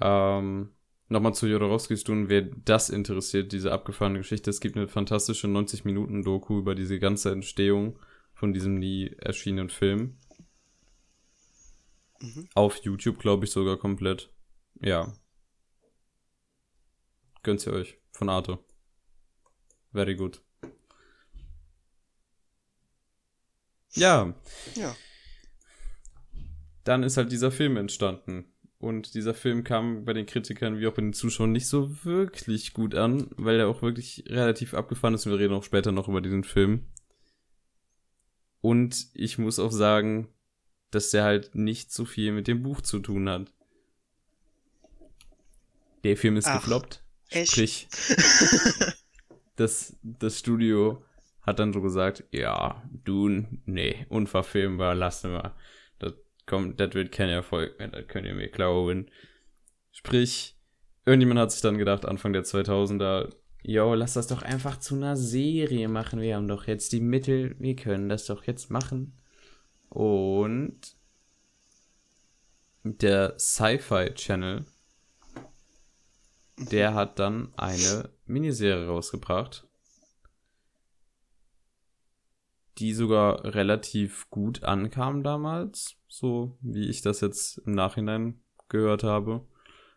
Ähm, 0.01 0.75
Nochmal 1.11 1.35
zu 1.35 1.47
Jodorowskis 1.47 2.05
tun, 2.05 2.29
wer 2.29 2.43
das 2.43 2.91
interessiert, 2.91 3.53
diese 3.53 3.73
abgefahrene 3.73 4.19
Geschichte. 4.19 4.51
Es 4.51 4.61
gibt 4.61 4.77
eine 4.77 4.89
fantastische 4.89 5.47
90-Minuten-Doku 5.47 6.59
über 6.59 6.75
diese 6.75 6.99
ganze 6.99 7.33
Entstehung 7.33 7.99
von 8.35 8.53
diesem 8.53 8.79
nie 8.79 9.15
erschienenen 9.19 9.71
Film. 9.71 10.19
Mhm. 12.21 12.49
Auf 12.55 12.77
YouTube, 12.83 13.19
glaube 13.19 13.47
ich, 13.47 13.53
sogar 13.53 13.79
komplett. 13.79 14.31
Ja. 14.81 15.13
Gönnt 17.43 17.67
ihr 17.67 17.73
euch. 17.73 17.99
Von 18.13 18.29
Arte. 18.29 18.59
Very 19.93 20.17
good. 20.17 20.43
Ja, 23.95 24.35
Ja. 24.75 24.95
dann 26.85 27.03
ist 27.03 27.17
halt 27.17 27.33
dieser 27.33 27.51
Film 27.51 27.77
entstanden. 27.77 28.53
Und 28.79 29.15
dieser 29.15 29.35
Film 29.35 29.65
kam 29.65 30.05
bei 30.05 30.13
den 30.13 30.27
Kritikern 30.27 30.79
wie 30.79 30.87
auch 30.87 30.95
bei 30.95 31.03
den 31.03 31.13
Zuschauern 31.13 31.51
nicht 31.51 31.67
so 31.67 32.05
wirklich 32.05 32.73
gut 32.75 32.95
an, 32.95 33.29
weil 33.37 33.59
er 33.59 33.67
auch 33.69 33.83
wirklich 33.83 34.25
relativ 34.29 34.73
abgefahren 34.73 35.15
ist. 35.15 35.27
Und 35.27 35.33
wir 35.33 35.39
reden 35.41 35.55
auch 35.55 35.65
später 35.65 35.91
noch 35.91 36.07
über 36.09 36.21
diesen 36.21 36.45
Film. 36.45 36.87
Und 38.61 39.09
ich 39.15 39.37
muss 39.37 39.59
auch 39.59 39.73
sagen, 39.73 40.29
dass 40.91 41.11
der 41.11 41.25
halt 41.25 41.55
nicht 41.57 41.93
so 41.93 42.05
viel 42.05 42.31
mit 42.33 42.47
dem 42.47 42.63
Buch 42.63 42.81
zu 42.81 43.01
tun 43.01 43.29
hat. 43.29 43.53
Der 46.09 46.17
Film 46.17 46.37
ist 46.39 46.47
Ach. 46.47 46.61
gefloppt. 46.61 47.03
Echt? 47.29 47.53
Sprich, 47.53 47.87
das, 49.57 49.95
das 50.03 50.39
Studio 50.39 51.05
hat 51.43 51.59
dann 51.59 51.75
so 51.75 51.83
gesagt, 51.83 52.25
ja, 52.31 52.83
Dune, 53.05 53.61
nee, 53.67 54.07
unverfilmbar, 54.09 54.95
lassen 54.95 55.33
wir. 55.33 55.55
Das 55.99 56.15
kommt, 56.47 56.81
das 56.81 56.95
wird 56.95 57.13
kein 57.13 57.29
Erfolg 57.29 57.79
mehr, 57.79 57.89
das 57.89 58.07
könnt 58.09 58.27
ihr 58.27 58.35
mir 58.35 58.49
glauben. 58.49 59.11
Sprich, 59.93 60.57
irgendjemand 61.05 61.41
hat 61.41 61.53
sich 61.53 61.61
dann 61.61 61.77
gedacht, 61.77 62.07
Anfang 62.07 62.33
der 62.33 62.45
2000er, 62.45 63.29
yo, 63.63 63.93
lass 63.93 64.15
das 64.15 64.29
doch 64.29 64.41
einfach 64.41 64.81
zu 64.81 64.95
einer 64.95 65.17
Serie 65.17 65.89
machen. 65.89 66.23
Wir 66.23 66.37
haben 66.37 66.49
doch 66.49 66.67
jetzt 66.67 66.93
die 66.93 67.01
Mittel, 67.01 67.55
wir 67.59 67.77
können 67.77 68.09
das 68.09 68.25
doch 68.25 68.45
jetzt 68.45 68.71
machen. 68.71 69.13
Und 69.91 70.97
der 72.83 73.39
Sci-Fi 73.39 74.15
Channel, 74.15 74.65
der 76.59 76.95
hat 76.95 77.19
dann 77.19 77.53
eine 77.57 78.11
Miniserie 78.27 78.87
rausgebracht, 78.87 79.67
die 82.79 82.93
sogar 82.93 83.45
relativ 83.45 84.29
gut 84.31 84.65
ankam 84.65 85.23
damals, 85.23 85.97
so 86.09 86.57
wie 86.61 86.89
ich 86.89 87.03
das 87.03 87.21
jetzt 87.21 87.59
im 87.59 87.73
Nachhinein 87.73 88.41
gehört 88.69 89.03
habe. 89.03 89.47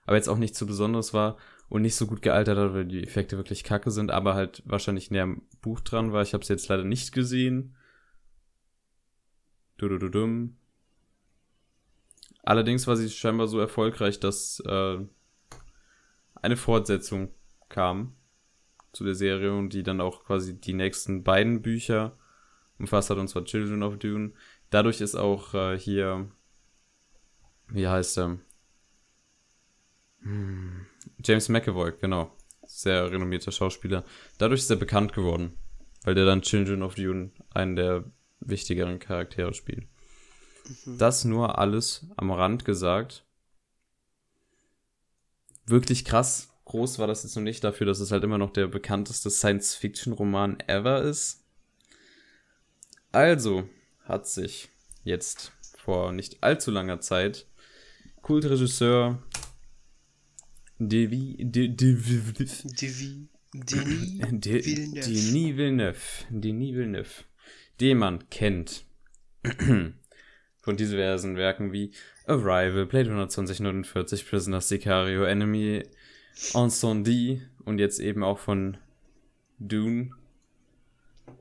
Aber 0.05 0.15
jetzt 0.15 0.29
auch 0.29 0.37
nicht 0.37 0.55
so 0.55 0.65
besonders 0.65 1.13
war 1.13 1.37
und 1.69 1.83
nicht 1.83 1.95
so 1.95 2.07
gut 2.07 2.21
gealtert 2.21 2.57
hat, 2.57 2.73
weil 2.73 2.85
die 2.85 3.03
Effekte 3.03 3.37
wirklich 3.37 3.63
kacke 3.63 3.91
sind, 3.91 4.11
aber 4.11 4.33
halt 4.33 4.63
wahrscheinlich 4.65 5.11
näher 5.11 5.23
am 5.23 5.43
Buch 5.61 5.79
dran 5.79 6.11
war. 6.11 6.21
Ich 6.21 6.33
habe 6.33 6.41
es 6.41 6.49
jetzt 6.49 6.67
leider 6.67 6.83
nicht 6.83 7.11
gesehen. 7.11 7.75
Dudududum. 9.77 10.57
Allerdings 12.43 12.87
war 12.87 12.95
sie 12.95 13.09
scheinbar 13.09 13.47
so 13.47 13.59
erfolgreich, 13.59 14.19
dass 14.19 14.59
äh, 14.65 14.97
eine 16.41 16.57
Fortsetzung 16.57 17.33
kam 17.69 18.15
zu 18.93 19.03
der 19.03 19.15
Serie 19.15 19.53
und 19.53 19.69
die 19.69 19.83
dann 19.83 20.01
auch 20.01 20.25
quasi 20.25 20.59
die 20.59 20.73
nächsten 20.73 21.23
beiden 21.23 21.61
Bücher 21.61 22.17
umfasst 22.77 23.09
hat, 23.09 23.17
und 23.17 23.27
zwar 23.27 23.45
Children 23.45 23.83
of 23.83 23.97
Dune. 23.97 24.33
Dadurch 24.69 25.01
ist 25.01 25.15
auch 25.15 25.53
äh, 25.53 25.77
hier, 25.77 26.29
wie 27.69 27.87
heißt 27.87 28.17
er? 28.17 28.39
Hm, 30.21 30.85
James 31.23 31.49
McAvoy, 31.49 31.93
genau. 31.99 32.35
Sehr 32.65 33.11
renommierter 33.11 33.51
Schauspieler. 33.51 34.03
Dadurch 34.37 34.61
ist 34.61 34.69
er 34.69 34.77
bekannt 34.77 35.13
geworden, 35.13 35.57
weil 36.03 36.15
der 36.15 36.25
dann 36.25 36.41
Children 36.41 36.83
of 36.83 36.95
Dune 36.95 37.31
einen 37.53 37.75
der 37.75 38.05
wichtigeren 38.39 38.99
Charaktere 38.99 39.53
spielt. 39.53 39.87
Mhm. 40.85 40.97
Das 40.97 41.25
nur 41.25 41.59
alles 41.59 42.07
am 42.17 42.31
Rand 42.31 42.65
gesagt. 42.65 43.25
Wirklich 45.71 46.03
krass. 46.03 46.49
Groß 46.65 46.99
war 46.99 47.07
das 47.07 47.23
jetzt 47.23 47.35
noch 47.35 47.43
nicht 47.43 47.63
dafür, 47.63 47.87
dass 47.87 48.01
es 48.01 48.11
halt 48.11 48.25
immer 48.25 48.37
noch 48.37 48.51
der 48.51 48.67
bekannteste 48.67 49.29
Science-Fiction-Roman 49.29 50.59
ever 50.67 51.01
ist. 51.01 51.45
Also 53.13 53.69
hat 54.03 54.27
sich 54.27 54.69
jetzt 55.05 55.53
vor 55.77 56.11
nicht 56.11 56.43
allzu 56.43 56.71
langer 56.71 56.99
Zeit 56.99 57.47
Kultregisseur 58.21 59.23
Devi, 60.77 61.37
De, 61.39 61.69
De, 61.69 61.93
Devi, 61.93 63.29
Denis 63.53 64.19
De, 64.31 64.65
Villeneuve. 64.65 65.03
Denis 65.03 65.57
Villeneuve. 65.57 65.99
Denis 66.29 66.75
Villeneuve. 66.75 67.23
Den 67.79 67.97
man 67.97 68.29
kennt. 68.29 68.83
Von 70.61 70.77
diversen 70.77 71.35
Werken 71.37 71.73
wie 71.73 71.91
Arrival, 72.27 72.85
Blade 72.85 73.09
12049, 73.09 74.29
Prisoners 74.29 74.69
Sicario, 74.69 75.23
Enemy, 75.23 75.83
Incendie 76.53 77.41
und 77.65 77.79
jetzt 77.79 77.99
eben 77.99 78.23
auch 78.23 78.39
von 78.39 78.77
Dune. 79.59 80.11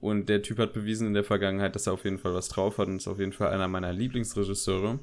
Und 0.01 0.29
der 0.29 0.43
Typ 0.43 0.59
hat 0.59 0.73
bewiesen 0.73 1.07
in 1.07 1.15
der 1.15 1.25
Vergangenheit, 1.25 1.75
dass 1.75 1.87
er 1.87 1.93
auf 1.93 2.05
jeden 2.05 2.19
Fall 2.19 2.33
was 2.33 2.49
drauf 2.49 2.79
hat 2.79 2.89
und 2.89 2.97
ist 2.97 3.09
auf 3.09 3.19
jeden 3.19 3.33
Fall 3.33 3.49
einer 3.49 3.69
meiner 3.69 3.93
Lieblingsregisseure. 3.93 4.99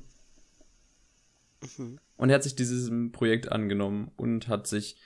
Mhm. 1.77 1.99
Und 2.17 2.29
er 2.29 2.35
hat 2.35 2.43
sich 2.43 2.55
diesem 2.55 3.11
Projekt 3.11 3.51
angenommen 3.51 4.11
und 4.17 4.47
hat 4.47 4.67
sich 4.67 4.97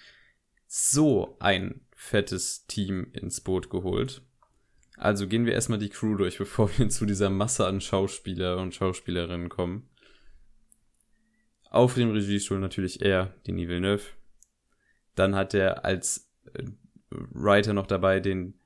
so 0.67 1.35
ein 1.39 1.81
fettes 1.93 2.65
Team 2.67 3.07
ins 3.11 3.41
Boot 3.41 3.69
geholt. 3.69 4.21
Also 5.01 5.27
gehen 5.27 5.47
wir 5.47 5.53
erstmal 5.53 5.79
die 5.79 5.89
Crew 5.89 6.15
durch, 6.15 6.37
bevor 6.37 6.69
wir 6.77 6.87
zu 6.89 7.07
dieser 7.07 7.31
Masse 7.31 7.65
an 7.65 7.81
Schauspieler 7.81 8.57
und 8.59 8.75
Schauspielerinnen 8.75 9.49
kommen. 9.49 9.89
Auf 11.71 11.95
dem 11.95 12.11
Regiestuhl 12.11 12.59
natürlich 12.59 13.01
er, 13.01 13.33
Denis 13.47 13.67
Villeneuve. 13.67 14.03
Dann 15.15 15.33
hat 15.33 15.55
er 15.55 15.85
als 15.85 16.29
äh, 16.53 16.65
Writer 17.09 17.73
noch 17.73 17.87
dabei 17.87 18.19
den 18.19 18.59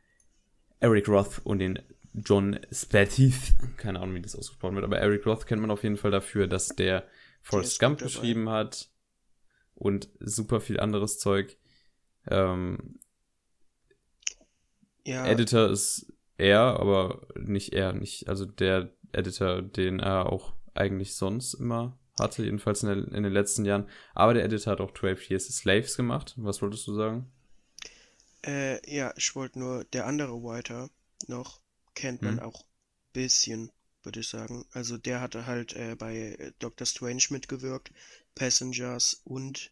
Eric 0.82 1.08
Roth 1.08 1.40
und 1.46 1.60
den 1.60 1.80
John 2.14 2.60
Spatith. 2.70 3.54
Keine 3.78 4.02
Ahnung, 4.02 4.16
wie 4.16 4.22
das 4.22 4.36
ausgesprochen 4.36 4.76
wird, 4.76 4.84
aber 4.84 4.98
Eric 4.98 5.26
Roth 5.26 5.48
kennt 5.48 5.62
man 5.62 5.72
auf 5.72 5.84
jeden 5.84 5.96
Fall 5.96 6.12
dafür, 6.12 6.48
dass 6.48 6.68
der 6.68 7.08
Forrest 7.44 7.80
Gump 7.80 8.00
geschrieben 8.00 8.50
hat 8.50 8.90
und 9.74 10.10
super 10.20 10.60
viel 10.60 10.82
anderes 10.82 11.18
Zeug. 11.18 11.56
Ähm, 12.28 13.00
Ja, 15.06 15.26
Editor 15.28 15.70
ist 15.70 16.12
er, 16.38 16.80
aber 16.80 17.28
nicht 17.40 17.74
er, 17.74 17.94
nicht, 17.94 18.28
also 18.30 18.46
der 18.46 18.92
Editor, 19.12 19.62
den 19.62 20.00
er 20.00 20.32
auch 20.32 20.54
eigentlich 20.74 21.16
sonst 21.16 21.54
immer 21.56 21.98
hatte, 22.20 22.44
jedenfalls 22.44 22.84
in, 22.84 22.90
der, 22.90 22.98
in 23.14 23.24
den 23.24 23.34
letzten 23.34 23.66
Jahren. 23.66 23.88
Aber 24.14 24.34
der 24.34 24.46
Editor 24.46 24.72
hat 24.74 24.82
auch 24.82 24.94
12 24.94 25.30
Years 25.30 25.48
Slaves 25.48 25.98
gemacht. 25.98 26.34
Was 26.38 26.62
wolltest 26.62 26.88
du 26.88 26.94
sagen? 26.96 27.28
äh, 28.46 28.80
ja, 28.96 29.14
ich 29.18 29.36
wollte 29.36 29.60
nur, 29.60 29.84
der 29.86 30.06
andere 30.08 30.42
Writer 30.42 30.90
noch, 31.28 31.60
kennt 31.96 32.24
man 32.24 32.40
Mhm. 32.40 32.40
auch 32.40 32.66
bisschen, 33.14 33.72
würde 34.04 34.20
ich 34.22 34.28
sagen. 34.30 34.66
Also 34.72 34.98
der 34.98 35.22
hatte 35.22 35.46
halt 35.46 35.74
äh, 35.74 35.96
bei 35.96 36.54
Doctor 36.60 36.86
Strange 36.86 37.24
mitgewirkt, 37.30 37.92
Passengers 38.36 39.22
und 39.26 39.72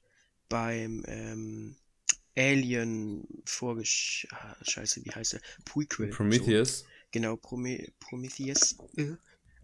beim 0.49 1.03
ähm, 1.07 1.75
Alien 2.35 3.27
Vorgesch... 3.45 4.27
Ah, 4.31 4.55
scheiße, 4.61 5.05
wie 5.05 5.11
heißt 5.11 5.33
der? 5.33 5.41
Prequel. 5.65 6.09
So. 6.09 6.17
Prometheus. 6.17 6.85
Genau, 7.11 7.35
Prome 7.35 7.91
Prometheus. 7.99 8.75
Äh. 8.97 9.15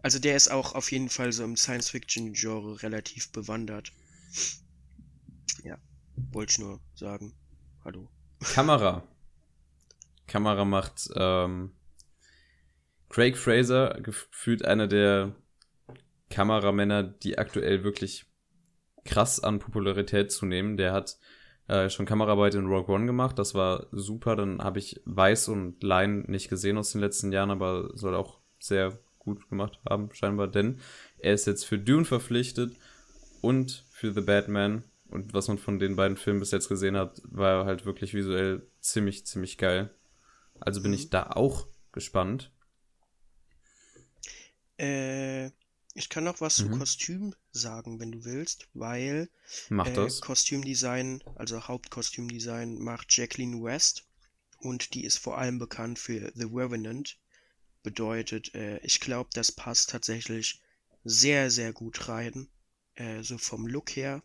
Also 0.02 0.18
der 0.18 0.36
ist 0.36 0.50
auch 0.50 0.74
auf 0.74 0.92
jeden 0.92 1.08
Fall 1.08 1.32
so 1.32 1.44
im 1.44 1.56
Science-Fiction-Genre 1.56 2.82
relativ 2.82 3.32
bewandert. 3.32 3.92
Ja, 5.64 5.78
wollte 6.32 6.52
ich 6.52 6.58
nur 6.58 6.80
sagen. 6.94 7.34
Hallo. 7.84 8.08
Kamera. 8.40 9.06
Kamera 10.26 10.64
macht 10.64 11.10
ähm, 11.16 11.72
Craig 13.08 13.36
Fraser, 13.36 14.00
gefühlt 14.00 14.64
einer 14.64 14.86
der 14.86 15.34
Kameramänner, 16.30 17.02
die 17.02 17.36
aktuell 17.36 17.82
wirklich 17.82 18.26
krass 19.04 19.40
an 19.40 19.58
Popularität 19.58 20.30
zunehmen. 20.30 20.76
Der 20.76 20.92
hat 20.92 21.18
äh, 21.70 21.88
schon 21.90 22.06
Kameraarbeit 22.06 22.54
in 22.54 22.66
Rogue 22.66 22.94
One 22.94 23.06
gemacht, 23.06 23.38
das 23.38 23.54
war 23.54 23.86
super. 23.92 24.36
Dann 24.36 24.60
habe 24.62 24.78
ich 24.78 25.00
Weiß 25.04 25.48
und 25.48 25.82
Line 25.82 26.24
nicht 26.26 26.48
gesehen 26.50 26.78
aus 26.78 26.92
den 26.92 27.00
letzten 27.00 27.32
Jahren, 27.32 27.50
aber 27.50 27.90
soll 27.94 28.14
auch 28.14 28.40
sehr 28.58 28.98
gut 29.18 29.48
gemacht 29.48 29.78
haben, 29.88 30.12
scheinbar, 30.12 30.48
denn 30.48 30.80
er 31.18 31.34
ist 31.34 31.46
jetzt 31.46 31.64
für 31.64 31.78
Dune 31.78 32.04
verpflichtet 32.04 32.74
und 33.40 33.84
für 33.90 34.12
The 34.12 34.20
Batman. 34.22 34.84
Und 35.08 35.34
was 35.34 35.48
man 35.48 35.58
von 35.58 35.78
den 35.78 35.96
beiden 35.96 36.16
Filmen 36.16 36.40
bis 36.40 36.52
jetzt 36.52 36.68
gesehen 36.68 36.96
hat, 36.96 37.20
war 37.24 37.66
halt 37.66 37.84
wirklich 37.86 38.14
visuell 38.14 38.62
ziemlich, 38.80 39.26
ziemlich 39.26 39.58
geil. 39.58 39.90
Also 40.60 40.82
bin 40.82 40.92
Mhm. 40.92 40.94
ich 40.94 41.10
da 41.10 41.30
auch 41.30 41.66
gespannt. 41.92 42.52
Äh, 44.78 45.50
ich 46.00 46.08
kann 46.08 46.24
noch 46.24 46.40
was 46.40 46.58
Mhm. 46.58 46.72
zu 46.72 46.78
Kostüm 46.78 47.34
sagen, 47.52 48.00
wenn 48.00 48.10
du 48.12 48.24
willst, 48.24 48.68
weil 48.74 49.28
Macht 49.68 49.90
äh, 49.90 49.94
das. 49.94 50.20
Kostümdesign, 50.20 51.22
also 51.36 51.68
Hauptkostümdesign 51.68 52.78
macht 52.78 53.16
Jacqueline 53.16 53.62
West 53.62 54.06
und 54.58 54.94
die 54.94 55.04
ist 55.04 55.18
vor 55.18 55.38
allem 55.38 55.58
bekannt 55.58 55.98
für 55.98 56.32
The 56.34 56.44
Revenant. 56.44 57.18
Bedeutet, 57.82 58.54
äh, 58.54 58.78
ich 58.78 59.00
glaube, 59.00 59.30
das 59.34 59.52
passt 59.52 59.90
tatsächlich 59.90 60.60
sehr, 61.04 61.50
sehr 61.50 61.72
gut 61.72 62.08
rein. 62.08 62.48
Äh, 62.94 63.22
so 63.22 63.38
vom 63.38 63.66
Look 63.66 63.90
her. 63.96 64.22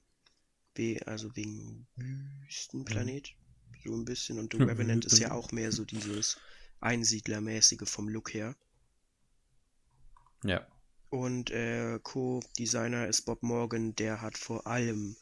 We 0.76 1.00
also 1.06 1.36
wegen 1.36 1.88
Wüstenplanet. 1.96 3.36
So 3.84 3.94
ein 3.96 4.06
bisschen. 4.06 4.40
Und 4.40 4.54
The 4.54 4.64
Revenant 4.64 5.06
ist 5.06 5.20
ja 5.20 5.32
auch 5.32 5.52
mehr 5.52 5.72
so 5.72 5.86
dieses 5.86 6.38
Einsiedlermäßige 6.82 7.88
vom 7.88 8.10
Look 8.10 8.34
her. 8.34 8.56
Ja. 10.44 10.68
Und 11.16 11.50
äh, 11.50 11.98
Co-Designer 12.04 13.08
ist 13.08 13.22
Bob 13.22 13.42
Morgan, 13.42 13.96
der 13.96 14.20
hat 14.20 14.38
vor 14.38 14.68
allem 14.68 15.16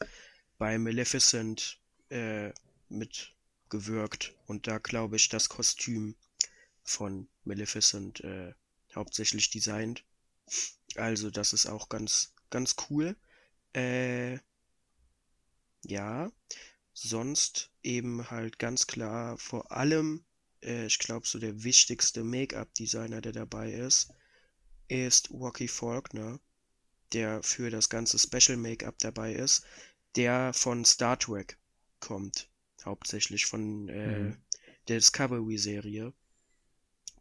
bei 0.58 0.76
Maleficent 0.76 1.78
äh, 2.10 2.50
mitgewirkt 2.88 4.34
und 4.46 4.66
da 4.66 4.78
glaube 4.78 5.14
ich 5.14 5.28
das 5.28 5.48
Kostüm 5.48 6.16
von 6.82 7.28
Maleficent 7.44 8.24
äh, 8.24 8.54
hauptsächlich 8.92 9.50
designt. 9.50 10.02
Also 10.96 11.30
das 11.30 11.52
ist 11.52 11.66
auch 11.66 11.88
ganz, 11.88 12.34
ganz 12.50 12.74
cool. 12.90 13.14
Äh, 13.72 14.40
ja. 15.84 16.32
sonst 16.92 17.70
eben 17.84 18.32
halt 18.32 18.58
ganz 18.58 18.88
klar 18.88 19.38
vor 19.38 19.70
allem, 19.70 20.24
äh, 20.60 20.86
ich 20.86 20.98
glaube, 20.98 21.28
so 21.28 21.38
der 21.38 21.62
wichtigste 21.62 22.24
Make-up-Designer, 22.24 23.20
der 23.20 23.32
dabei 23.32 23.70
ist, 23.70 24.12
ist 24.88 25.30
Rocky 25.30 25.68
Faulkner, 25.68 26.40
der 27.12 27.42
für 27.42 27.70
das 27.70 27.88
ganze 27.88 28.18
Special 28.18 28.56
Make-up 28.58 28.98
dabei 28.98 29.34
ist, 29.34 29.64
der 30.16 30.52
von 30.52 30.84
Star 30.84 31.18
Trek 31.18 31.58
kommt, 32.00 32.48
hauptsächlich 32.84 33.46
von 33.46 33.88
äh, 33.88 34.30
Mhm. 34.30 34.36
der 34.88 34.96
Discovery-Serie. 34.98 36.12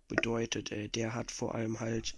Bedeutet, 0.07 0.71
äh, 0.71 0.89
der 0.89 1.13
hat 1.13 1.31
vor 1.31 1.55
allem 1.55 1.79
halt 1.79 2.15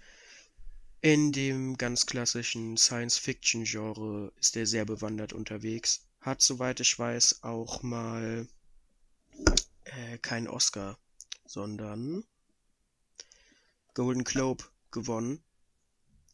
in 1.01 1.31
dem 1.31 1.77
ganz 1.77 2.05
klassischen 2.05 2.77
Science-Fiction-Genre 2.77 4.33
ist 4.37 4.57
er 4.57 4.65
sehr 4.65 4.85
bewandert 4.85 5.33
unterwegs. 5.33 6.05
Hat, 6.21 6.41
soweit 6.41 6.79
ich 6.79 6.97
weiß, 6.97 7.43
auch 7.43 7.83
mal 7.83 8.47
äh, 9.85 10.17
keinen 10.19 10.47
Oscar, 10.47 10.97
sondern 11.45 12.23
Golden 13.93 14.23
Globe 14.23 14.65
gewonnen. 14.95 15.43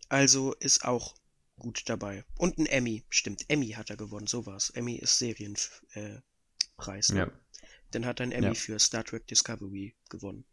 Also 0.08 0.54
ist 0.54 0.86
auch 0.86 1.16
gut 1.58 1.84
dabei. 1.90 2.24
Und 2.38 2.58
ein 2.58 2.66
Emmy, 2.66 3.04
stimmt. 3.10 3.44
Emmy 3.50 3.72
hat 3.72 3.90
er 3.90 3.98
gewonnen, 3.98 4.28
sowas. 4.28 4.70
Emmy 4.70 4.96
ist 4.96 5.20
Serienpreis. 5.20 6.22
Äh, 7.10 7.14
ne? 7.14 7.20
Ja. 7.20 7.32
Dann 7.92 8.06
hat 8.06 8.22
er 8.22 8.24
einen 8.24 8.32
Emmy 8.32 8.48
Ja. 8.48 8.54
für 8.54 8.80
Star 8.80 9.04
Trek 9.04 9.28
Discovery 9.28 9.96
gewonnen. 10.10 10.46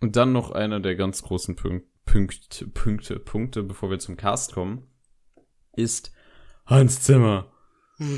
Und 0.00 0.16
dann 0.16 0.32
noch 0.32 0.50
einer 0.50 0.80
der 0.80 0.96
ganz 0.96 1.22
großen 1.22 1.56
Punk 1.56 1.84
Punkte, 2.06 2.66
Punkte, 2.66 3.20
Punkte, 3.20 3.62
bevor 3.62 3.90
wir 3.90 3.98
zum 3.98 4.16
Cast 4.16 4.52
kommen, 4.52 4.90
ist 5.76 6.10
Hans 6.66 7.02
Zimmer 7.02 7.52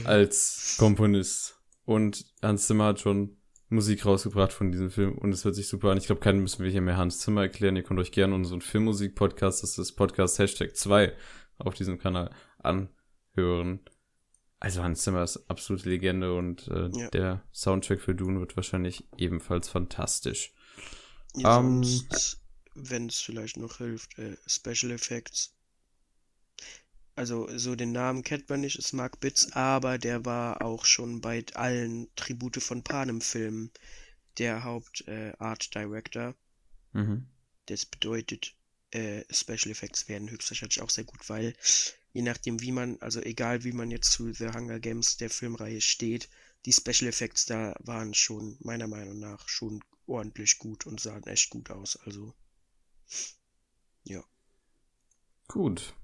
als 0.04 0.76
Komponist. 0.78 1.60
Und 1.84 2.32
Hans 2.40 2.68
Zimmer 2.68 2.86
hat 2.86 3.00
schon 3.00 3.36
Musik 3.72 4.04
rausgebracht 4.06 4.52
von 4.52 4.70
diesem 4.70 4.90
Film 4.90 5.16
und 5.18 5.32
es 5.32 5.44
hört 5.44 5.54
sich 5.54 5.66
super 5.68 5.90
an. 5.90 5.98
Ich 5.98 6.06
glaube, 6.06 6.20
keinen 6.20 6.40
müssen 6.40 6.62
wir 6.64 6.70
hier 6.70 6.80
mehr 6.82 6.96
Hans 6.96 7.18
Zimmer 7.20 7.42
erklären. 7.42 7.76
Ihr 7.76 7.82
könnt 7.82 7.98
euch 8.00 8.12
gerne 8.12 8.34
unseren 8.34 8.60
Filmmusik-Podcast, 8.60 9.62
das 9.62 9.78
ist 9.78 9.92
Podcast 9.92 10.38
Hashtag 10.38 10.76
2 10.76 11.12
auf 11.58 11.74
diesem 11.74 11.98
Kanal 11.98 12.30
anhören. 12.58 13.80
Also 14.60 14.82
Hans 14.82 15.02
Zimmer 15.02 15.22
ist 15.24 15.38
absolute 15.50 15.88
Legende 15.88 16.34
und 16.34 16.68
äh, 16.68 16.88
Ja. 16.92 17.08
der 17.10 17.42
Soundtrack 17.52 18.00
für 18.00 18.14
Dune 18.14 18.38
wird 18.40 18.56
wahrscheinlich 18.56 19.04
ebenfalls 19.16 19.68
fantastisch. 19.68 20.52
Ja, 21.34 21.58
Ähm, 21.58 21.82
sonst, 21.82 22.40
wenn 22.74 23.08
es 23.08 23.20
vielleicht 23.20 23.56
noch 23.56 23.78
hilft, 23.78 24.18
äh, 24.18 24.36
Special 24.46 24.92
Effects. 24.92 25.54
Also, 27.14 27.46
so 27.58 27.76
den 27.76 27.92
Namen 27.92 28.22
kennt 28.22 28.48
man 28.48 28.62
nicht, 28.62 28.78
ist 28.78 28.92
Mark 28.92 29.20
Bitz, 29.20 29.52
aber 29.52 29.98
der 29.98 30.24
war 30.24 30.62
auch 30.62 30.84
schon 30.84 31.20
bei 31.20 31.44
allen 31.54 32.08
Tribute 32.16 32.62
von 32.62 32.82
Panem-Filmen 32.82 33.70
der 34.38 34.64
Haupt 34.64 35.06
äh, 35.08 35.32
Art 35.38 35.74
Director. 35.74 36.34
Mhm. 36.92 37.26
Das 37.66 37.84
bedeutet, 37.84 38.54
äh, 38.92 39.24
Special 39.30 39.70
Effects 39.70 40.08
werden 40.08 40.30
höchstwahrscheinlich 40.30 40.80
auch 40.80 40.90
sehr 40.90 41.04
gut, 41.04 41.28
weil 41.28 41.54
je 42.12 42.22
nachdem, 42.22 42.60
wie 42.60 42.72
man, 42.72 42.98
also 43.00 43.20
egal 43.20 43.64
wie 43.64 43.72
man 43.72 43.90
jetzt 43.90 44.12
zu 44.12 44.32
The 44.32 44.48
Hunger 44.48 44.80
Games 44.80 45.18
der 45.18 45.30
Filmreihe 45.30 45.80
steht, 45.80 46.28
die 46.64 46.72
Special 46.72 47.08
Effects 47.08 47.46
da 47.46 47.74
waren 47.80 48.14
schon 48.14 48.56
meiner 48.60 48.86
Meinung 48.86 49.18
nach 49.18 49.48
schon 49.48 49.82
ordentlich 50.06 50.58
gut 50.58 50.86
und 50.86 51.00
sahen 51.00 51.26
echt 51.26 51.50
gut 51.50 51.70
aus. 51.70 51.96
Also 52.04 52.34
Gut. 55.52 55.94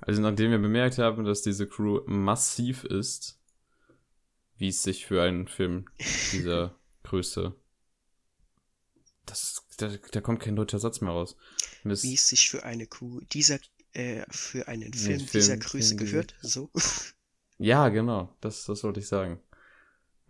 Also 0.00 0.20
nachdem 0.22 0.50
wir 0.50 0.58
bemerkt 0.58 0.98
haben, 0.98 1.24
dass 1.24 1.42
diese 1.42 1.66
Crew 1.66 2.00
massiv 2.06 2.84
ist, 2.84 3.38
wie 4.58 4.68
es 4.68 4.82
sich 4.82 5.06
für 5.06 5.22
einen 5.22 5.48
Film 5.48 5.86
dieser 6.32 6.78
Größe. 7.02 7.54
Das, 9.24 9.64
da, 9.78 9.88
da 10.12 10.20
kommt 10.20 10.40
kein 10.40 10.54
deutscher 10.56 10.78
Satz 10.78 11.00
mehr 11.00 11.10
raus. 11.10 11.36
Das- 11.84 12.02
wie 12.02 12.14
es 12.14 12.28
sich 12.28 12.48
für 12.48 12.62
eine 12.64 12.86
Kuh 12.86 13.20
dieser 13.32 13.58
äh, 13.92 14.24
für 14.30 14.68
einen 14.68 14.92
Film, 14.92 15.18
Film- 15.20 15.30
dieser 15.32 15.46
Film 15.54 15.60
Größe 15.60 15.96
gehört. 15.96 16.34
gehört. 16.40 16.52
So. 16.52 16.70
Ja, 17.58 17.88
genau. 17.88 18.36
Das, 18.40 18.64
das 18.66 18.84
wollte 18.84 19.00
ich 19.00 19.08
sagen. 19.08 19.40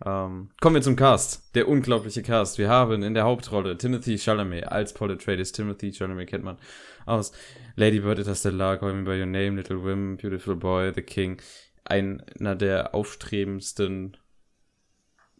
Ähm, 0.05 0.51
kommen 0.61 0.75
wir 0.75 0.81
zum 0.81 0.95
Cast. 0.95 1.55
Der 1.55 1.67
unglaubliche 1.67 2.21
Cast. 2.21 2.57
Wir 2.57 2.69
haben 2.69 3.01
in 3.01 3.13
der 3.13 3.23
Hauptrolle 3.23 3.77
Timothy 3.77 4.17
Chalamet 4.17 4.65
als 4.67 4.93
Paul 4.93 5.11
Atreides. 5.11 5.51
Timothy 5.51 5.91
Chalamet 5.91 6.29
kennt 6.29 6.43
man 6.43 6.57
aus 7.05 7.31
Lady 7.75 7.99
Bird, 7.99 8.19
Interstellar, 8.19 8.77
Call 8.77 8.93
Me 8.93 9.03
By 9.03 9.19
Your 9.19 9.25
Name, 9.25 9.55
Little 9.55 9.81
Women, 9.81 10.17
Beautiful 10.17 10.55
Boy, 10.55 10.93
The 10.93 11.01
King. 11.01 11.41
Einer 11.83 12.55
der 12.55 12.93
aufstrebendsten 12.93 14.17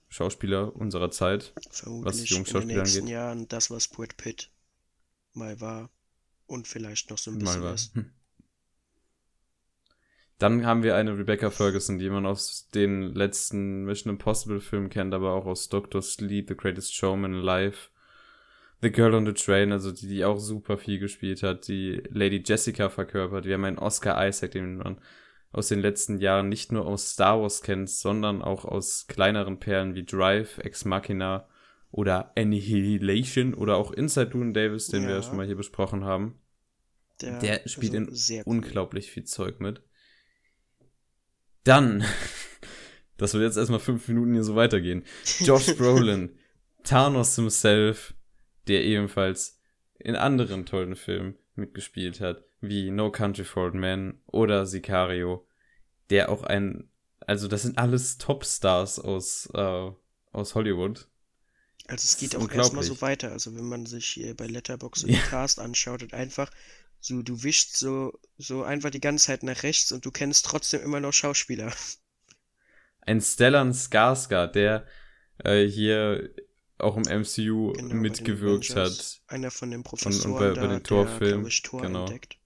Schauspieler 0.08 0.76
unserer 0.76 1.12
Zeit. 1.12 1.54
Vermutlich 1.70 2.14
in 2.14 2.22
den 2.22 2.26
Jungschauspieler 2.28 2.78
nächsten 2.78 3.00
angeht. 3.02 3.14
Jahren 3.14 3.48
das, 3.50 3.70
was 3.70 3.88
Brad 3.90 4.18
Pitt 4.18 4.50
mal 5.34 5.60
war. 5.62 5.90
Und 6.48 6.68
vielleicht 6.68 7.10
noch 7.10 7.18
so 7.18 7.32
ein 7.32 7.36
Mal 7.36 7.42
bisschen 7.42 7.64
was. 7.64 7.92
was. 7.94 7.96
Hm. 7.96 8.12
Dann 10.40 10.66
haben 10.66 10.84
wir 10.84 10.96
eine 10.96 11.18
Rebecca 11.18 11.50
Ferguson, 11.50 11.98
die 11.98 12.10
man 12.10 12.26
aus 12.28 12.70
den 12.70 13.14
letzten 13.16 13.86
Mission 13.86 14.14
Impossible 14.14 14.60
Filmen 14.60 14.90
kennt, 14.90 15.14
aber 15.14 15.32
auch 15.34 15.46
aus 15.48 15.68
Doctor 15.70 16.02
Sleep, 16.02 16.48
The 16.48 16.56
Greatest 16.56 16.94
Showman, 16.96 17.34
Live, 17.34 17.90
The 18.82 18.92
Girl 18.92 19.16
on 19.16 19.26
the 19.26 19.34
Train, 19.34 19.72
also 19.72 19.92
die, 19.92 20.08
die 20.08 20.24
auch 20.26 20.38
super 20.38 20.78
viel 20.78 21.00
gespielt 21.00 21.42
hat, 21.42 21.68
die 21.68 22.04
Lady 22.10 22.44
Jessica 22.46 22.90
verkörpert. 22.90 23.46
Wir 23.46 23.56
haben 23.56 23.66
einen 23.66 23.80
Oscar 23.80 24.28
Isaac, 24.28 24.52
den 24.52 24.78
man 24.78 25.02
aus 25.52 25.70
den 25.70 25.80
letzten 25.80 26.20
Jahren 26.20 26.50
nicht 26.50 26.72
nur 26.72 26.86
aus 26.86 27.14
Star 27.14 27.42
Wars 27.42 27.64
kennt, 27.64 27.90
sondern 27.90 28.44
auch 28.44 28.64
aus 28.66 29.08
kleineren 29.08 29.60
Perlen 29.60 29.96
wie 29.96 30.06
Drive, 30.06 30.60
Ex 30.60 30.86
Machina 30.86 31.48
oder 31.90 32.32
Annihilation 32.38 33.56
oder 33.56 33.78
auch 33.78 33.92
Inside 33.92 34.28
Dune 34.28 34.54
Davis, 34.54 34.90
den 34.90 35.04
wir 35.04 35.12
ja 35.12 35.16
Ja. 35.16 35.24
schon 35.24 35.38
mal 35.38 35.48
hier 35.48 35.56
besprochen 35.56 36.04
haben. 36.06 36.40
Der 37.22 37.62
spielt 37.66 37.96
in 37.96 38.14
sehr 38.14 38.44
cool. 38.46 38.58
unglaublich 38.58 39.10
viel 39.10 39.24
Zeug 39.24 39.60
mit. 39.60 39.82
Dann, 41.68 42.06
das 43.18 43.34
wird 43.34 43.44
jetzt 43.44 43.58
erstmal 43.58 43.80
fünf 43.82 44.08
Minuten 44.08 44.34
hier 44.34 44.44
so 44.44 44.56
weitergehen. 44.56 45.04
Josh 45.40 45.76
Brolin, 45.78 46.38
Thanos 46.84 47.36
himself, 47.36 48.14
der 48.68 48.84
ebenfalls 48.86 49.60
in 50.00 50.16
anderen 50.16 50.66
tollen 50.66 50.96
Filmen 50.96 51.36
mitgespielt 51.56 52.22
hat, 52.22 52.44
wie 52.62 52.90
No 52.90 53.12
Country 53.12 53.44
for 53.44 53.66
Old 53.66 53.74
Men 53.74 54.22
oder 54.28 54.66
Sicario, 54.66 55.46
der 56.10 56.30
auch 56.30 56.44
ein, 56.44 56.90
also 57.20 57.48
das 57.48 57.64
sind 57.64 57.78
alles 57.78 58.18
Topstars 58.18 59.00
aus, 59.00 59.50
äh, 59.54 59.92
aus 60.32 60.56
Hollywood. 60.56 61.08
Also 61.88 62.06
es 62.06 62.18
geht 62.18 62.36
auch 62.36 62.50
erstmal 62.52 62.84
so 62.84 63.02
weiter. 63.02 63.32
Also 63.32 63.56
wenn 63.56 63.66
man 63.66 63.86
sich 63.86 64.06
hier 64.06 64.36
bei 64.36 64.46
Letterboxd 64.48 65.08
Ja. 65.08 65.18
den 65.18 65.22
Cast 65.30 65.60
anschaut 65.60 66.04
und 66.04 66.14
einfach 66.14 66.50
so, 67.00 67.22
du 67.22 67.44
wischst 67.44 67.78
so, 67.78 68.20
so 68.38 68.64
einfach 68.64 68.90
die 68.90 69.00
ganze 69.00 69.28
Zeit 69.28 69.44
nach 69.44 69.64
rechts 69.64 69.92
und 69.92 70.06
du 70.06 70.12
kennst 70.12 70.46
trotzdem 70.46 70.82
immer 70.82 71.00
noch 71.00 71.14
Schauspieler. 71.14 71.74
Ein 73.02 73.22
Stellan 73.22 73.72
Skarsgård, 73.74 74.52
der 74.54 74.86
äh, 75.44 75.66
hier 75.66 76.30
auch 76.78 76.98
im 76.98 77.04
MCU 77.04 77.72
Genau, 77.74 77.88
bei 77.88 77.88
den 77.94 78.00
mitgewirkt 78.02 78.76
hat. 78.76 79.22
Einer 79.28 79.50
von 79.52 79.72
den 79.72 79.84
Professoren 79.84 80.34
bei- 80.34 80.50
bei 80.50 80.54
da, 80.56 80.62
den 80.62 80.70
der, 80.72 80.84
Torfilmen, 80.84 81.50
Tor 81.64 81.82
genau. 81.82 82.02
entdeckt. 82.06 82.38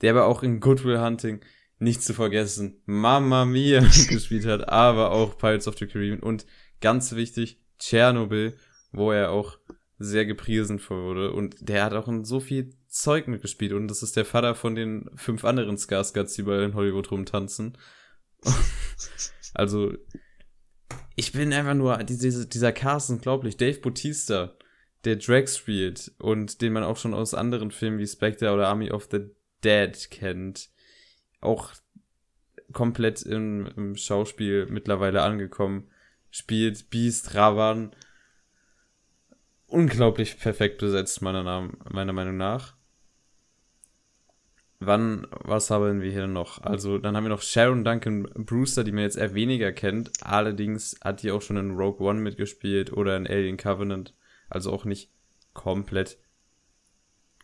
der 0.00 0.10
aber 0.12 0.26
auch 0.26 0.42
in 0.42 0.58
Good 0.60 0.84
Will 0.84 1.00
Hunting 1.00 1.44
nicht 1.78 2.02
zu 2.02 2.14
vergessen 2.14 2.80
Mamma 2.86 3.44
Mia 3.44 3.80
gespielt 4.08 4.46
hat, 4.46 4.68
aber 4.68 5.10
auch 5.12 5.36
Pirates 5.38 5.68
of 5.68 5.76
the 5.78 5.86
Caribbean 5.86 6.20
und 6.20 6.46
ganz 6.80 7.12
wichtig 7.12 7.60
Tschernobyl, 7.78 8.56
wo 8.92 9.12
er 9.12 9.30
auch 9.30 9.58
sehr 10.02 10.26
gepriesen 10.26 10.80
wurde 10.88 11.32
und 11.32 11.56
der 11.60 11.84
hat 11.84 11.92
auch 11.92 12.08
in 12.08 12.24
so 12.24 12.40
viel 12.40 12.74
Zeug 12.88 13.28
mitgespielt 13.28 13.72
und 13.72 13.88
das 13.88 14.02
ist 14.02 14.16
der 14.16 14.24
Vater 14.24 14.54
von 14.54 14.74
den 14.74 15.10
fünf 15.16 15.44
anderen 15.44 15.76
Skarsgårds, 15.76 16.34
die 16.34 16.42
bei 16.42 16.72
Hollywood 16.72 17.10
rumtanzen. 17.10 17.78
also 19.54 19.94
ich 21.14 21.32
bin 21.32 21.52
einfach 21.52 21.74
nur 21.74 21.98
diese, 21.98 22.46
dieser 22.46 22.72
Cast 22.72 23.10
unglaublich. 23.10 23.56
Dave 23.56 23.78
Bautista, 23.78 24.54
der 25.04 25.16
Drax 25.16 25.58
spielt 25.58 26.12
und 26.18 26.60
den 26.62 26.72
man 26.72 26.84
auch 26.84 26.96
schon 26.96 27.14
aus 27.14 27.34
anderen 27.34 27.70
Filmen 27.70 27.98
wie 27.98 28.06
Spectre 28.06 28.52
oder 28.52 28.68
Army 28.68 28.90
of 28.90 29.08
the 29.10 29.30
Dead 29.62 30.10
kennt, 30.10 30.70
auch 31.40 31.72
komplett 32.72 33.22
im, 33.22 33.66
im 33.76 33.96
Schauspiel 33.96 34.66
mittlerweile 34.66 35.22
angekommen, 35.22 35.88
spielt 36.30 36.90
Beast 36.90 37.34
Ravan 37.34 37.94
unglaublich 39.72 40.38
perfekt 40.38 40.78
besetzt, 40.78 41.22
meiner, 41.22 41.70
meiner 41.90 42.12
Meinung 42.12 42.36
nach. 42.36 42.74
Wann, 44.80 45.26
was 45.30 45.70
haben 45.70 46.00
wir 46.00 46.10
hier 46.10 46.26
noch? 46.26 46.60
Also, 46.60 46.98
dann 46.98 47.16
haben 47.16 47.24
wir 47.24 47.30
noch 47.30 47.42
Sharon 47.42 47.84
Duncan 47.84 48.24
Brewster, 48.34 48.82
die 48.82 48.90
man 48.90 49.04
jetzt 49.04 49.16
eher 49.16 49.34
weniger 49.34 49.72
kennt. 49.72 50.10
Allerdings 50.22 50.96
hat 51.02 51.22
die 51.22 51.30
auch 51.30 51.40
schon 51.40 51.56
in 51.56 51.76
Rogue 51.76 52.04
One 52.04 52.20
mitgespielt 52.20 52.92
oder 52.92 53.16
in 53.16 53.26
Alien 53.26 53.56
Covenant. 53.56 54.14
Also 54.48 54.72
auch 54.72 54.84
nicht 54.84 55.10
komplett, 55.54 56.18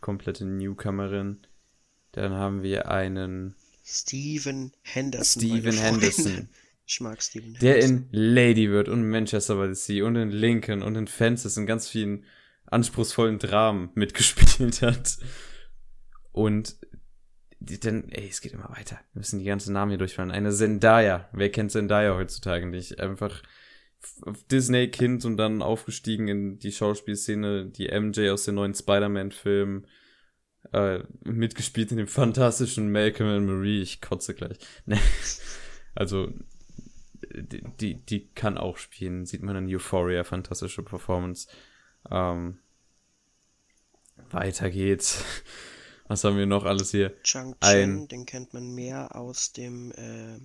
komplette 0.01 0.45
Newcomerin. 0.45 1.39
Dann 2.11 2.33
haben 2.33 2.61
wir 2.61 2.91
einen 2.91 3.55
Steven 3.85 4.71
Henderson. 4.81 5.41
Steven. 5.41 5.73
Henderson. 5.73 6.49
Ich 6.89 7.01
mag 7.01 7.21
Steven 7.21 7.53
Der 7.61 7.75
Henderson. 7.75 8.09
in 8.11 8.19
Lady 8.19 8.71
wird 8.71 8.89
und 8.89 9.07
Manchester 9.07 9.55
by 9.57 9.71
the 9.71 9.79
Sea 9.79 10.03
und 10.05 10.15
in 10.15 10.31
Lincoln 10.31 10.81
und 10.81 10.95
in 10.95 11.05
Fences 11.05 11.55
in 11.55 11.67
ganz 11.67 11.87
vielen 11.87 12.25
anspruchsvollen 12.65 13.37
Dramen 13.37 13.91
mitgespielt 13.95 14.81
hat. 14.81 15.19
Und 16.31 16.77
die, 17.59 17.79
dann, 17.79 18.09
ey, 18.09 18.27
es 18.27 18.41
geht 18.41 18.53
immer 18.53 18.71
weiter. 18.71 18.99
Wir 19.13 19.19
müssen 19.19 19.37
die 19.37 19.45
ganzen 19.45 19.73
Namen 19.73 19.91
hier 19.91 19.99
durchfahren. 19.99 20.31
Eine 20.31 20.51
Zendaya. 20.51 21.29
Wer 21.31 21.51
kennt 21.51 21.71
Zendaya 21.71 22.15
heutzutage 22.15 22.65
nicht? 22.65 22.99
Einfach 22.99 23.43
Disney-Kind 24.49 25.25
und 25.25 25.37
dann 25.37 25.61
aufgestiegen 25.61 26.27
in 26.27 26.57
die 26.57 26.71
Schauspielszene, 26.71 27.67
die 27.67 27.89
MJ 27.89 28.29
aus 28.31 28.45
den 28.45 28.55
neuen 28.55 28.73
Spider-Man-Filmen, 28.73 29.85
äh, 30.73 31.01
mitgespielt 31.23 31.91
in 31.91 31.97
dem 31.97 32.07
fantastischen 32.07 32.91
Malcolm 32.91 33.29
and 33.29 33.45
Marie. 33.45 33.83
Ich 33.83 34.01
kotze 34.01 34.33
gleich. 34.33 34.57
Also, 35.95 36.31
die, 37.33 37.63
die, 37.79 37.95
die 38.05 38.27
kann 38.35 38.57
auch 38.57 38.77
spielen. 38.77 39.25
Sieht 39.25 39.43
man 39.43 39.55
in 39.55 39.67
Euphoria, 39.73 40.23
fantastische 40.23 40.83
Performance. 40.83 41.47
Ähm, 42.09 42.59
weiter 44.31 44.69
geht's. 44.69 45.23
Was 46.07 46.23
haben 46.23 46.37
wir 46.37 46.45
noch 46.45 46.65
alles 46.65 46.91
hier? 46.91 47.13
Chang 47.23 47.55
ein- 47.59 47.61
Chen, 47.61 48.09
den 48.09 48.25
kennt 48.25 48.51
man 48.53 48.75
mehr 48.75 49.15
aus 49.15 49.53
dem 49.53 49.93
äh, 49.93 50.37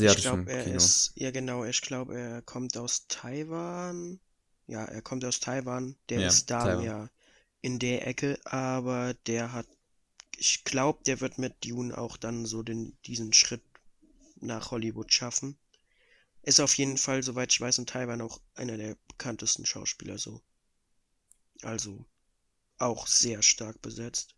ich 0.00 0.16
Asiatischen 0.16 0.18
glaube, 0.18 0.50
er 0.50 0.64
Kino. 0.64 0.72
ist, 0.72 1.12
ja 1.14 1.30
genau, 1.30 1.64
ich 1.64 1.80
glaube, 1.82 2.18
er 2.18 2.42
kommt 2.42 2.76
aus 2.76 3.06
Taiwan. 3.08 4.18
Ja, 4.66 4.84
er 4.84 5.02
kommt 5.02 5.24
aus 5.24 5.38
Taiwan. 5.40 5.96
Der 6.08 6.22
Ja, 6.22 6.24
ist 6.24 6.50
da 6.50 6.72
Taiwan. 6.72 6.74
ja 6.74 7.08
in 7.62 7.78
der 7.78 8.06
Ecke, 8.06 8.38
aber 8.44 9.14
der 9.26 9.52
hat, 9.52 9.66
ich 10.38 10.64
glaube, 10.64 11.04
der 11.06 11.20
wird 11.20 11.38
mit 11.38 11.64
Dune 11.64 11.96
auch 11.98 12.16
dann 12.18 12.46
so 12.46 12.62
den, 12.64 12.96
diesen 13.06 13.32
Schritt 13.34 13.67
nach 14.40 14.70
Hollywood 14.70 15.12
schaffen. 15.12 15.58
Ist 16.42 16.60
auf 16.60 16.76
jeden 16.78 16.96
Fall, 16.96 17.22
soweit 17.22 17.52
ich 17.52 17.60
weiß, 17.60 17.78
in 17.78 17.86
Taiwan 17.86 18.20
auch 18.20 18.40
einer 18.54 18.76
der 18.76 18.96
bekanntesten 19.08 19.66
Schauspieler 19.66 20.18
so. 20.18 20.40
Also 21.62 22.04
auch 22.78 23.06
sehr 23.06 23.42
stark 23.42 23.82
besetzt. 23.82 24.34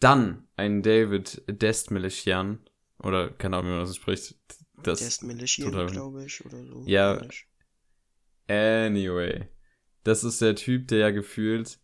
Dann 0.00 0.48
ein 0.56 0.82
David 0.82 1.44
Destmilchian. 1.46 2.68
Oder 2.98 3.30
keine 3.30 3.56
Ahnung, 3.56 3.70
wie 3.70 3.76
man 3.76 3.86
das 3.86 3.96
spricht. 3.96 4.36
Das, 4.82 5.20
total- 5.20 5.86
glaube 5.86 6.24
ich, 6.24 6.44
oder 6.44 6.64
so. 6.66 6.84
Ja. 6.86 7.22
Anyway. 8.48 9.48
Das 10.02 10.24
ist 10.24 10.40
der 10.40 10.56
Typ, 10.56 10.88
der 10.88 10.98
ja 10.98 11.10
gefühlt 11.10 11.78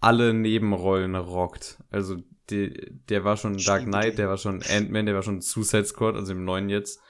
alle 0.00 0.34
Nebenrollen 0.34 1.14
rockt. 1.14 1.78
Also, 1.90 2.22
die, 2.50 3.00
der 3.08 3.24
war 3.24 3.36
schon 3.36 3.56
Dark 3.56 3.84
Knight, 3.84 4.18
der 4.18 4.28
war 4.28 4.36
schon 4.36 4.62
Ant-Man, 4.62 5.06
der 5.06 5.14
war 5.14 5.22
schon 5.22 5.40
Suicide 5.40 5.86
Squad, 5.86 6.14
also 6.14 6.32
im 6.32 6.44
neuen 6.44 6.68
jetzt. 6.68 7.00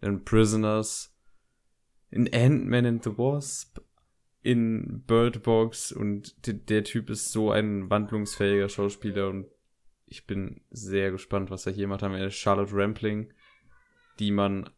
In 0.00 0.24
Prisoners. 0.24 1.14
In 2.10 2.32
Ant-Man 2.32 2.86
and 2.86 3.04
the 3.04 3.16
Wasp. 3.16 3.78
In 4.42 5.02
Bird 5.06 5.42
Box. 5.42 5.92
Und 5.92 6.46
der, 6.46 6.54
der 6.54 6.84
Typ 6.84 7.10
ist 7.10 7.32
so 7.32 7.50
ein 7.50 7.88
wandlungsfähiger 7.88 8.68
Schauspieler 8.68 9.28
und 9.28 9.46
ich 10.06 10.26
bin 10.26 10.60
sehr 10.70 11.10
gespannt, 11.10 11.50
was 11.50 11.66
er 11.66 11.72
hier 11.72 11.88
macht. 11.88 12.02
Haben 12.02 12.14
wir 12.14 12.30
Charlotte 12.30 12.72
Rampling, 12.74 13.32
die 14.18 14.30
man 14.30 14.70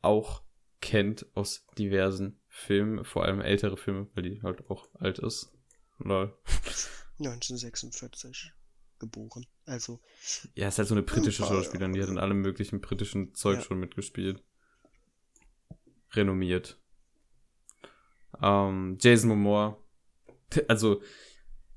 auch 0.00 0.42
kennt 0.80 1.26
aus 1.34 1.66
diversen 1.76 2.40
Filmen, 2.48 3.04
vor 3.04 3.24
allem 3.24 3.40
ältere 3.40 3.76
Filme, 3.76 4.08
weil 4.14 4.22
die 4.22 4.42
halt 4.42 4.70
auch 4.70 4.88
alt 4.94 5.18
ist. 5.18 5.52
Lol. 5.98 6.36
1946 7.18 8.52
geboren. 8.98 9.46
Also, 9.66 10.00
Ja, 10.54 10.68
ist 10.68 10.78
halt 10.78 10.88
so 10.88 10.94
eine 10.94 11.02
britische 11.02 11.44
Schauspielerin, 11.44 11.92
die 11.92 12.02
hat 12.02 12.08
in 12.08 12.18
allem 12.18 12.40
möglichen 12.40 12.80
britischen 12.80 13.34
Zeug 13.34 13.56
Ja. 13.58 13.62
schon 13.62 13.78
mitgespielt. 13.80 14.42
Renommiert. 16.14 16.80
Ähm, 18.42 18.98
Jason 19.00 19.28
Momoa. 19.30 19.78
Also, 20.68 21.02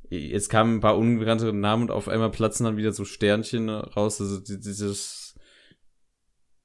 jetzt 0.10 0.50
kamen 0.50 0.76
ein 0.78 0.80
paar 0.82 0.98
unbekannte 0.98 1.52
Namen 1.54 1.84
und 1.84 1.92
auf 1.92 2.08
einmal 2.08 2.32
platzen 2.32 2.66
dann 2.66 2.78
wieder 2.78 2.94
so 2.94 3.06
Sternchen 3.06 3.70
raus. 3.70 4.22
Also, 4.22 4.40
die- 4.40 4.60
dieses. 4.60 5.38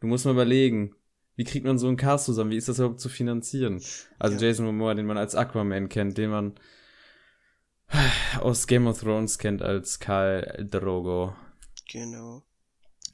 Du 0.00 0.06
musst 0.06 0.24
mal 0.26 0.32
überlegen, 0.32 0.94
wie 1.36 1.44
kriegt 1.44 1.66
man 1.66 1.78
so 1.78 1.88
einen 1.88 1.96
Cast 1.96 2.26
zusammen? 2.26 2.50
Wie 2.50 2.56
ist 2.56 2.68
das 2.68 2.78
überhaupt 2.78 3.00
zu 3.00 3.08
finanzieren? 3.08 3.82
Also, 4.18 4.36
Ja. 4.36 4.42
Jason 4.48 4.66
Momoa, 4.66 4.94
den 4.94 5.06
man 5.06 5.18
als 5.18 5.34
Aquaman 5.34 5.88
kennt, 5.88 6.18
den 6.18 6.30
man 6.30 6.54
aus 8.40 8.66
Game 8.66 8.86
of 8.86 9.00
Thrones 9.00 9.38
kennt 9.38 9.62
als 9.62 9.98
Karl 9.98 10.66
Drogo. 10.70 11.34
genau. 11.88 12.42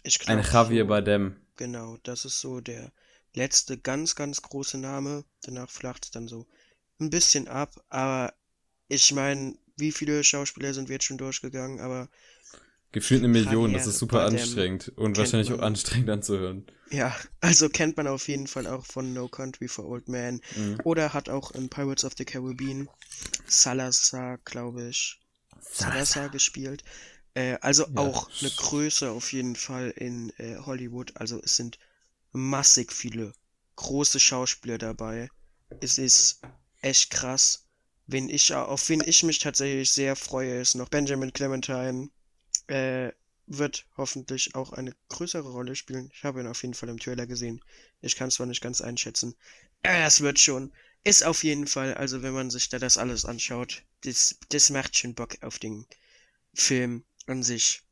Ich 0.04 0.18
Ein 0.26 0.42
glaub, 0.42 0.52
Javier 0.52 0.84
so, 0.84 0.86
Bardem. 0.86 1.36
Genau, 1.56 1.96
das 2.02 2.24
ist 2.26 2.40
so 2.40 2.60
der 2.60 2.92
letzte 3.34 3.78
ganz, 3.78 4.14
ganz 4.16 4.42
große 4.42 4.78
Name. 4.78 5.24
Danach 5.42 5.70
flacht 5.70 6.04
es 6.06 6.10
dann 6.10 6.28
so 6.28 6.46
ein 7.00 7.10
bisschen 7.10 7.48
ab. 7.48 7.84
Aber 7.88 8.34
ich 8.88 9.12
meine, 9.12 9.56
wie 9.76 9.92
viele 9.92 10.24
Schauspieler 10.24 10.74
sind 10.74 10.88
wir 10.88 10.94
jetzt 10.96 11.04
schon 11.06 11.18
durchgegangen? 11.18 11.80
Aber 11.80 12.08
Gefühlt 12.92 13.20
eine 13.20 13.28
Million, 13.28 13.72
das 13.72 13.86
ist 13.86 13.98
super 13.98 14.24
anstrengend 14.24 14.92
und 14.96 15.16
wahrscheinlich 15.16 15.52
auch 15.52 15.58
man. 15.58 15.66
anstrengend 15.68 16.10
anzuhören. 16.10 16.66
ja, 16.90 17.16
also 17.40 17.68
kennt 17.70 17.96
man 17.96 18.06
auf 18.06 18.28
jeden 18.28 18.46
Fall 18.46 18.66
auch 18.66 18.84
von 18.86 19.12
No 19.14 19.28
Country 19.28 19.68
for 19.68 19.86
Old 19.86 20.08
Men. 20.08 20.40
Mhm. 20.54 20.78
Oder 20.84 21.12
hat 21.14 21.28
auch 21.30 21.52
in 21.52 21.70
Pirates 21.70 22.04
of 22.04 22.12
the 22.18 22.24
Caribbean 22.26 22.88
Salazar, 23.46 24.38
glaube 24.44 24.88
ich, 24.88 25.20
Salazar 25.60 26.28
gespielt. 26.28 26.84
Äh, 27.34 27.56
also 27.62 27.84
Ja. 27.84 27.90
auch 27.94 28.28
eine 28.40 28.50
Größe 28.50 29.10
auf 29.10 29.32
jeden 29.32 29.56
Fall 29.56 29.90
in 29.96 30.30
äh, 30.38 30.56
Hollywood. 30.58 31.12
Also 31.16 31.40
es 31.42 31.56
sind 31.56 31.78
massig 32.32 32.92
viele 32.92 33.32
große 33.76 34.20
Schauspieler 34.20 34.78
dabei. 34.78 35.28
Es 35.80 35.98
ist 35.98 36.40
echt 36.82 37.10
krass. 37.10 37.64
Wen 38.06 38.28
ich, 38.28 38.52
auf 38.54 38.88
wen 38.90 39.02
ich 39.06 39.22
mich 39.22 39.38
tatsächlich 39.38 39.90
sehr 39.92 40.16
freue, 40.16 40.60
ist 40.60 40.74
noch 40.74 40.88
Benjamin 40.90 41.32
Clementine. 41.32 42.10
Äh, 42.72 43.12
wird 43.46 43.84
hoffentlich 43.96 44.54
auch 44.54 44.72
eine 44.72 44.94
größere 45.08 45.50
Rolle 45.50 45.74
spielen. 45.76 46.10
Ich 46.14 46.24
habe 46.24 46.40
ihn 46.40 46.46
auf 46.46 46.62
jeden 46.62 46.74
Fall 46.74 46.88
im 46.88 46.98
Trailer 46.98 47.26
gesehen. 47.26 47.62
Ich 48.00 48.16
kann 48.16 48.28
es 48.28 48.36
zwar 48.36 48.46
nicht 48.46 48.62
ganz 48.62 48.80
einschätzen. 48.80 49.34
Äh, 49.82 50.04
es 50.04 50.20
wird 50.20 50.38
schon. 50.38 50.72
Ist 51.04 51.24
auf 51.24 51.44
jeden 51.44 51.66
Fall, 51.66 51.94
also 51.94 52.22
wenn 52.22 52.32
man 52.32 52.50
sich 52.50 52.68
da 52.68 52.78
das 52.78 52.96
alles 52.96 53.24
anschaut, 53.24 53.82
das, 54.04 54.36
das 54.50 54.70
macht 54.70 54.96
schon 54.96 55.14
Bock 55.14 55.36
auf 55.42 55.58
den 55.58 55.84
Film 56.54 57.04
an 57.26 57.42
sich. 57.42 57.82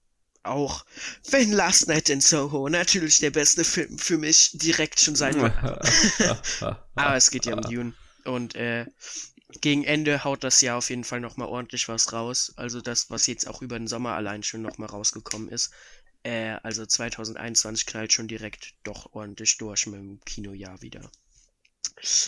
Auch 0.44 0.86
wenn 1.28 1.52
Last 1.52 1.88
Night 1.88 2.08
in 2.08 2.20
Soho 2.20 2.68
natürlich 2.68 3.18
der 3.18 3.30
beste 3.30 3.64
Film 3.64 3.98
für 3.98 4.16
mich 4.16 4.52
direkt 4.54 5.00
schon 5.00 5.16
sein 5.16 5.34
wird. 5.40 5.52
Aber 6.94 7.16
es 7.16 7.30
geht 7.30 7.44
ja 7.44 7.54
um 7.54 7.62
Dune. 7.62 7.92
Und 8.24 8.54
äh, 8.54 8.86
gegen 9.60 9.84
Ende 9.84 10.24
haut 10.24 10.44
das 10.44 10.60
Jahr 10.60 10.78
auf 10.78 10.90
jeden 10.90 11.04
Fall 11.04 11.20
nochmal 11.20 11.48
ordentlich 11.48 11.88
was 11.88 12.12
raus. 12.12 12.52
Also 12.56 12.80
das, 12.80 13.10
was 13.10 13.26
jetzt 13.26 13.46
auch 13.48 13.62
über 13.62 13.78
den 13.78 13.88
Sommer 13.88 14.12
allein 14.14 14.42
schon 14.42 14.62
nochmal 14.62 14.88
rausgekommen 14.88 15.48
ist. 15.48 15.72
Äh, 16.22 16.56
also 16.62 16.84
2021 16.84 17.86
knallt 17.86 18.12
schon 18.12 18.28
direkt 18.28 18.74
doch 18.84 19.12
ordentlich 19.14 19.56
durch 19.58 19.86
mit 19.86 20.00
dem 20.00 20.20
Kinojahr 20.24 20.82
wieder. 20.82 21.10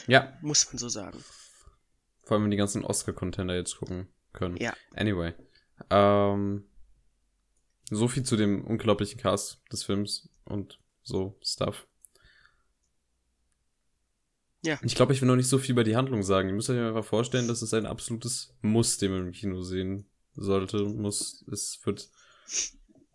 Ja, 0.07 0.37
Muss 0.43 0.66
man 0.66 0.79
so 0.79 0.89
sagen. 0.89 1.23
vor 2.23 2.37
allem 2.37 2.45
wenn 2.45 2.51
die 2.51 2.57
ganzen 2.57 2.85
Oscar-Contender 2.85 3.55
jetzt 3.55 3.77
gucken 3.77 4.09
können. 4.33 4.57
Ja. 4.57 4.75
Anyway. 4.95 5.35
Ähm, 5.91 6.64
so 7.91 8.09
viel 8.09 8.23
zu 8.23 8.37
dem 8.37 8.64
unglaublichen 8.64 9.20
Cast 9.20 9.61
des 9.70 9.83
Films 9.85 10.29
und 10.45 10.79
so 11.03 11.39
Stuff. 11.43 11.87
Ja. 14.62 14.78
Ich 14.82 14.94
glaube, 14.94 15.12
ich 15.12 15.20
will 15.20 15.28
noch 15.28 15.36
nicht 15.36 15.48
so 15.48 15.58
viel 15.58 15.72
über 15.72 15.84
die 15.84 15.96
Handlung 15.96 16.22
sagen. 16.22 16.48
Ihr 16.48 16.54
müsst 16.54 16.70
euch 16.70 16.78
einfach 16.78 17.04
vorstellen, 17.04 17.48
das 17.48 17.62
ist 17.62 17.74
ein 17.74 17.84
absolutes 17.86 18.54
Muss, 18.62 18.96
den 18.98 19.10
man 19.10 19.26
im 19.26 19.32
Kino 19.32 19.62
sehen 19.62 20.06
sollte. 20.34 20.84
Muss, 20.84 21.44
es 21.50 21.80
wird 21.84 22.08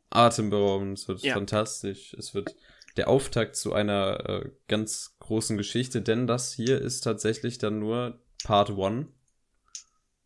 atemberaubend, 0.10 0.98
es 1.00 1.08
wird 1.08 1.22
Ja. 1.22 1.34
fantastisch, 1.34 2.14
es 2.14 2.34
wird 2.34 2.56
der 2.96 3.08
Auftakt 3.08 3.56
zu 3.56 3.74
einer 3.74 4.28
äh, 4.30 4.50
ganz 4.68 5.16
großen 5.20 5.58
Geschichte, 5.58 6.02
denn 6.02 6.28
das 6.28 6.54
hier 6.54 6.82
ist 6.82 7.02
tatsächlich 7.02 7.58
dann 7.60 7.80
nur 7.80 8.20
Part 8.44 8.72
1, 8.72 9.08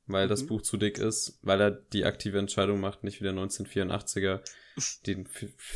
weil 0.07 0.27
das 0.27 0.43
Mhm. 0.43 0.47
Buch 0.47 0.61
zu 0.61 0.77
dick 0.77 0.97
ist, 0.97 1.39
weil 1.41 1.59
er 1.61 1.71
die 1.71 2.05
aktive 2.05 2.39
Entscheidung 2.39 2.79
macht, 2.79 3.03
nicht 3.03 3.19
wie 3.19 3.25
der 3.25 3.33
1984er, 3.33 4.41
den, 5.05 5.27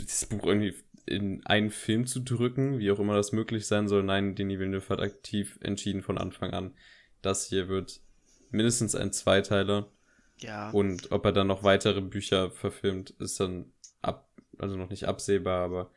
das 0.06 0.26
Buch 0.26 0.46
irgendwie 0.46 0.76
in 1.06 1.46
einen 1.46 1.70
Film 1.70 2.08
zu 2.08 2.20
drücken, 2.20 2.80
wie 2.80 2.92
auch 2.92 3.00
immer 3.00 3.16
das 3.16 3.32
möglich 3.32 3.68
sein 3.68 3.88
soll. 3.88 4.04
Nein, 4.04 4.36
Denis 4.36 4.60
Villeneuve 4.60 4.90
hat 4.90 5.00
aktiv 5.00 5.58
entschieden 5.62 6.02
von 6.02 6.18
Anfang 6.18 6.52
an, 6.52 6.76
das 7.22 7.48
hier 7.48 7.68
wird 7.68 8.02
mindestens 8.50 8.96
ein 8.96 9.12
Zweiteiler 9.12 9.92
Ja. 10.38 10.70
und 10.72 11.12
ob 11.12 11.26
er 11.26 11.32
dann 11.32 11.48
noch 11.48 11.64
weitere 11.64 12.02
Bücher 12.02 12.52
verfilmt, 12.52 13.12
ist 13.20 13.40
dann 13.40 13.74
ab, 14.02 14.30
also 14.58 14.76
noch 14.78 14.90
nicht 14.90 15.06
absehbar, 15.08 15.64
aber 15.66 15.92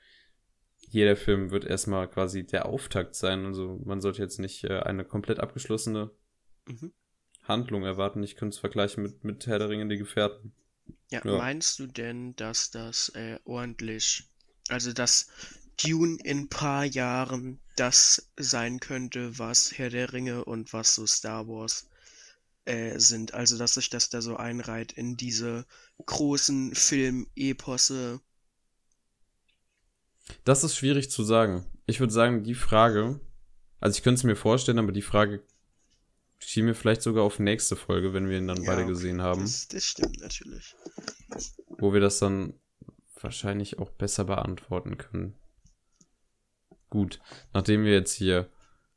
jeder 0.90 1.16
Film 1.16 1.50
wird 1.50 1.64
erstmal 1.64 2.08
quasi 2.08 2.46
der 2.46 2.66
Auftakt 2.66 3.14
sein. 3.14 3.44
Also 3.44 3.78
man 3.84 4.00
sollte 4.00 4.22
jetzt 4.22 4.38
nicht 4.38 4.64
äh, 4.64 4.80
eine 4.80 5.04
komplett 5.04 5.38
abgeschlossene 5.40 6.10
Mhm. 6.66 6.92
Handlung 7.44 7.84
erwarten. 7.84 8.22
Ich 8.22 8.36
könnte 8.36 8.54
es 8.54 8.58
vergleichen 8.58 9.02
mit, 9.02 9.24
mit 9.24 9.46
Herr 9.46 9.58
der 9.58 9.68
Ringe, 9.70 9.88
die 9.88 9.96
Gefährten. 9.98 10.52
Ja, 11.10 11.20
Ja. 11.24 11.36
meinst 11.38 11.78
du 11.78 11.86
denn, 11.86 12.36
dass 12.36 12.70
das 12.70 13.10
äh, 13.10 13.38
ordentlich, 13.44 14.30
also 14.68 14.92
dass 14.92 15.28
Dune 15.82 16.18
in 16.24 16.40
ein 16.40 16.48
paar 16.48 16.84
Jahren 16.84 17.60
das 17.76 18.30
sein 18.36 18.80
könnte, 18.80 19.38
was 19.38 19.72
Herr 19.78 19.90
der 19.90 20.12
Ringe 20.12 20.44
und 20.44 20.72
was 20.72 20.94
so 20.94 21.06
Star 21.06 21.46
Wars 21.48 21.88
äh, 22.66 22.98
sind? 22.98 23.34
Also 23.34 23.58
dass 23.58 23.74
sich 23.74 23.90
das 23.90 24.10
da 24.10 24.22
so 24.22 24.36
einreiht 24.36 24.92
in 24.92 25.16
diese 25.16 25.66
großen 26.06 26.74
Film-Eposse. 26.74 28.20
Das 30.44 30.64
ist 30.64 30.76
schwierig 30.76 31.10
zu 31.10 31.22
sagen. 31.24 31.64
Ich 31.86 32.00
würde 32.00 32.12
sagen, 32.12 32.42
die 32.42 32.54
Frage, 32.54 33.20
also 33.80 33.96
ich 33.96 34.02
könnte 34.02 34.18
es 34.18 34.24
mir 34.24 34.36
vorstellen, 34.36 34.78
aber 34.78 34.92
die 34.92 35.02
Frage 35.02 35.42
schieben 36.38 36.68
wir 36.68 36.74
vielleicht 36.74 37.02
sogar 37.02 37.24
auf 37.24 37.38
nächste 37.38 37.76
Folge, 37.76 38.12
wenn 38.14 38.28
wir 38.28 38.38
ihn 38.38 38.48
dann 38.48 38.62
Ja, 38.62 38.64
beide 38.64 38.84
okay, 38.84 38.92
gesehen 38.92 39.22
haben, 39.22 39.40
Das, 39.42 39.68
das 39.68 39.84
stimmt 39.84 40.20
natürlich. 40.20 40.76
wo 41.78 41.92
wir 41.92 42.00
das 42.00 42.18
dann 42.18 42.54
wahrscheinlich 43.22 43.78
auch 43.78 43.90
besser 43.90 44.24
beantworten 44.24 44.98
können. 44.98 45.34
Gut, 46.90 47.20
nachdem 47.52 47.84
wir 47.84 47.92
jetzt 47.92 48.14
hier 48.14 48.48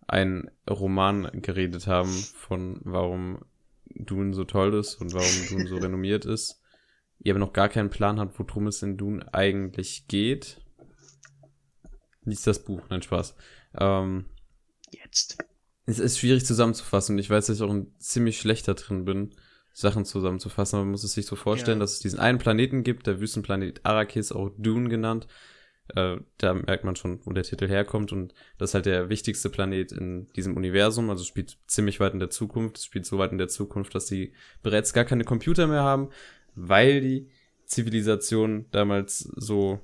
einen 0.07 0.49
Roman 0.69 1.41
geredet 1.41 1.87
haben 1.87 2.11
von 2.11 2.79
warum 2.83 3.45
Dune 3.85 4.33
so 4.33 4.43
toll 4.45 4.73
ist 4.73 4.95
und 4.95 5.13
warum 5.13 5.47
Dune 5.49 5.67
so 5.67 5.77
renommiert 5.81 6.25
ist, 6.25 6.61
ihr 7.19 7.33
aber 7.33 7.39
noch 7.39 7.53
gar 7.53 7.69
keinen 7.69 7.89
Plan 7.89 8.19
habt, 8.19 8.37
worum 8.39 8.67
es 8.67 8.81
in 8.81 8.97
Dune 8.97 9.33
eigentlich 9.33 10.07
geht, 10.07 10.61
liest 12.23 12.47
das 12.47 12.63
Buch, 12.63 12.81
nein 12.89 13.01
Spaß. 13.01 13.35
Ähm, 13.77 14.25
Jetzt. 14.91 15.37
es 15.85 15.99
ist 15.99 16.19
schwierig 16.19 16.45
zusammenzufassen 16.45 17.15
und 17.15 17.19
ich 17.19 17.29
weiß, 17.29 17.47
dass 17.47 17.57
ich 17.57 17.63
auch 17.63 17.71
ein 17.71 17.93
ziemlich 17.99 18.39
schlechter 18.39 18.73
drin 18.73 19.05
bin, 19.05 19.35
Sachen 19.73 20.05
zusammenzufassen, 20.05 20.75
aber 20.77 20.85
man 20.85 20.91
muss 20.91 21.03
es 21.03 21.13
sich 21.13 21.25
so 21.25 21.35
vorstellen, 21.35 21.77
Ja. 21.79 21.83
dass 21.83 21.93
es 21.93 21.99
diesen 21.99 22.19
einen 22.19 22.37
Planeten 22.37 22.83
gibt, 22.83 23.07
der 23.07 23.19
Wüstenplanet 23.19 23.81
Arrakis, 23.83 24.31
auch 24.31 24.49
Dune 24.57 24.89
genannt. 24.89 25.27
Äh, 25.95 26.17
da 26.37 26.53
merkt 26.53 26.83
man 26.83 26.95
schon, 26.95 27.19
wo 27.25 27.31
der 27.33 27.43
Titel 27.43 27.67
herkommt 27.67 28.11
und 28.11 28.33
das 28.57 28.69
ist 28.71 28.73
halt 28.75 28.85
der 28.85 29.09
wichtigste 29.09 29.49
Planet 29.49 29.91
in 29.91 30.27
diesem 30.35 30.55
Universum, 30.55 31.09
also 31.09 31.23
spielt 31.23 31.57
ziemlich 31.67 31.99
weit 31.99 32.13
in 32.13 32.19
der 32.19 32.29
Zukunft, 32.29 32.77
es 32.77 32.85
spielt 32.85 33.05
so 33.05 33.17
weit 33.17 33.31
in 33.31 33.37
der 33.37 33.47
Zukunft, 33.49 33.93
dass 33.95 34.07
sie 34.07 34.33
bereits 34.61 34.93
gar 34.93 35.03
keine 35.05 35.23
Computer 35.25 35.67
mehr 35.67 35.83
haben, 35.83 36.09
weil 36.55 37.01
die 37.01 37.29
Zivilisation 37.65 38.65
damals 38.71 39.19
so 39.19 39.79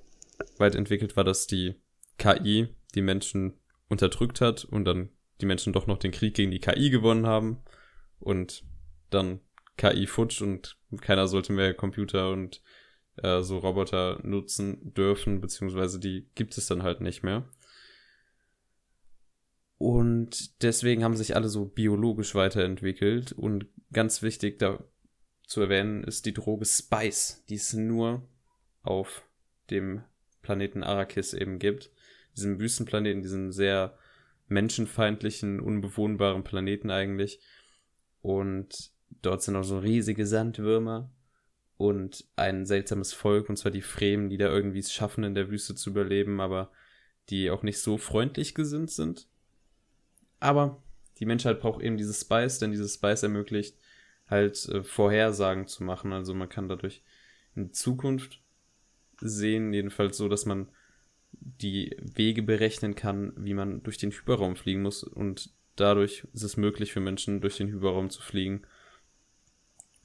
weit 0.58 0.76
entwickelt 0.76 1.16
war, 1.18 1.24
dass 1.24 1.48
die 1.48 1.76
KI 2.18 2.68
die 2.96 3.02
Menschen 3.02 3.54
unterdrückt 3.90 4.40
hat 4.42 4.66
und 4.66 4.86
dann 4.86 5.10
die 5.42 5.46
Menschen 5.46 5.74
doch 5.74 5.88
noch 5.88 5.98
den 5.98 6.12
Krieg 6.12 6.34
gegen 6.36 6.52
die 6.52 6.60
KI 6.60 6.90
gewonnen 6.90 7.26
haben 7.26 7.58
und 8.20 8.64
dann 9.10 9.40
KI 9.78 10.08
futsch 10.08 10.42
und 10.42 10.78
keiner 11.02 11.28
sollte 11.28 11.54
mehr 11.54 11.74
Computer 11.74 12.32
und 12.32 12.62
äh, 13.18 13.42
so 13.42 13.60
Roboter 13.60 14.20
nutzen 14.24 14.94
dürfen, 14.94 15.40
beziehungsweise 15.42 16.00
die 16.00 16.30
gibt 16.36 16.58
es 16.58 16.68
dann 16.68 16.84
halt 16.84 17.02
nicht 17.02 17.24
mehr. 17.24 17.48
Und 19.78 20.64
deswegen 20.64 21.04
haben 21.04 21.16
sich 21.16 21.36
alle 21.36 21.50
so 21.50 21.66
biologisch 21.66 22.34
weiterentwickelt 22.34 23.32
und 23.32 23.68
ganz 23.94 24.24
wichtig 24.24 24.58
da 24.58 24.84
zu 25.46 25.62
erwähnen 25.62 26.04
ist 26.04 26.26
die 26.26 26.34
Droge 26.34 26.66
Spice, 26.66 27.44
die 27.48 27.56
es 27.56 27.74
nur 27.74 28.28
auf 28.82 29.24
dem 29.70 30.04
Planeten 30.42 30.84
Arrakis 30.84 31.34
eben 31.34 31.58
gibt. 31.60 31.92
Diesem 32.36 32.60
Wüstenplaneten, 32.60 33.22
diesem 33.22 33.52
sehr 33.52 33.98
menschenfeindlichen, 34.48 35.60
unbewohnbaren 35.60 36.44
Planeten 36.44 36.90
eigentlich. 36.92 37.40
Und 38.22 38.92
dort 39.22 39.42
sind 39.44 39.56
auch 39.56 39.64
so 39.64 39.80
riesige 39.80 40.26
Sandwürmer 40.26 41.12
und 41.78 42.26
ein 42.36 42.66
seltsames 42.66 43.14
Volk, 43.14 43.50
und 43.50 43.58
zwar 43.58 43.72
die 43.72 43.82
Fremen, 43.82 44.30
die 44.30 44.38
da 44.38 44.48
irgendwie 44.48 44.80
es 44.80 44.92
schaffen, 44.92 45.24
in 45.24 45.36
der 45.36 45.50
Wüste 45.50 45.76
zu 45.76 45.92
überleben, 45.92 46.40
aber 46.42 46.72
die 47.30 47.52
auch 47.52 47.64
nicht 47.64 47.80
so 47.80 47.98
freundlich 47.98 48.56
gesinnt 48.56 48.92
sind. 48.92 49.28
Aber 50.40 50.82
die 51.20 51.26
Menschheit 51.26 51.60
braucht 51.60 51.82
eben 51.82 51.98
dieses 51.98 52.22
Spice, 52.22 52.60
denn 52.60 52.72
dieses 52.72 52.96
Spice 52.96 53.24
ermöglicht 53.24 53.78
halt 54.30 54.68
äh, 54.70 54.84
Vorhersagen 54.84 55.68
zu 55.68 55.84
machen. 55.84 56.14
Also 56.14 56.34
man 56.34 56.50
kann 56.50 56.70
dadurch 56.70 57.04
in 57.56 57.74
Zukunft 57.74 58.42
sehen, 59.20 59.74
jedenfalls 59.74 60.18
so, 60.18 60.30
dass 60.30 60.46
man 60.46 60.70
die 61.32 61.96
Wege 62.00 62.44
berechnen 62.44 62.96
kann, 62.96 63.34
wie 63.36 63.54
man 63.54 63.84
durch 63.84 63.98
den 63.98 64.12
Hyperraum 64.12 64.56
fliegen 64.56 64.82
muss 64.82 65.04
und 65.04 65.52
dadurch 65.76 66.26
ist 66.34 66.44
es 66.44 66.58
möglich 66.58 66.94
für 66.94 67.00
Menschen, 67.00 67.42
durch 67.42 67.58
den 67.58 67.68
Hyperraum 67.68 68.10
zu 68.10 68.22
fliegen, 68.22 68.64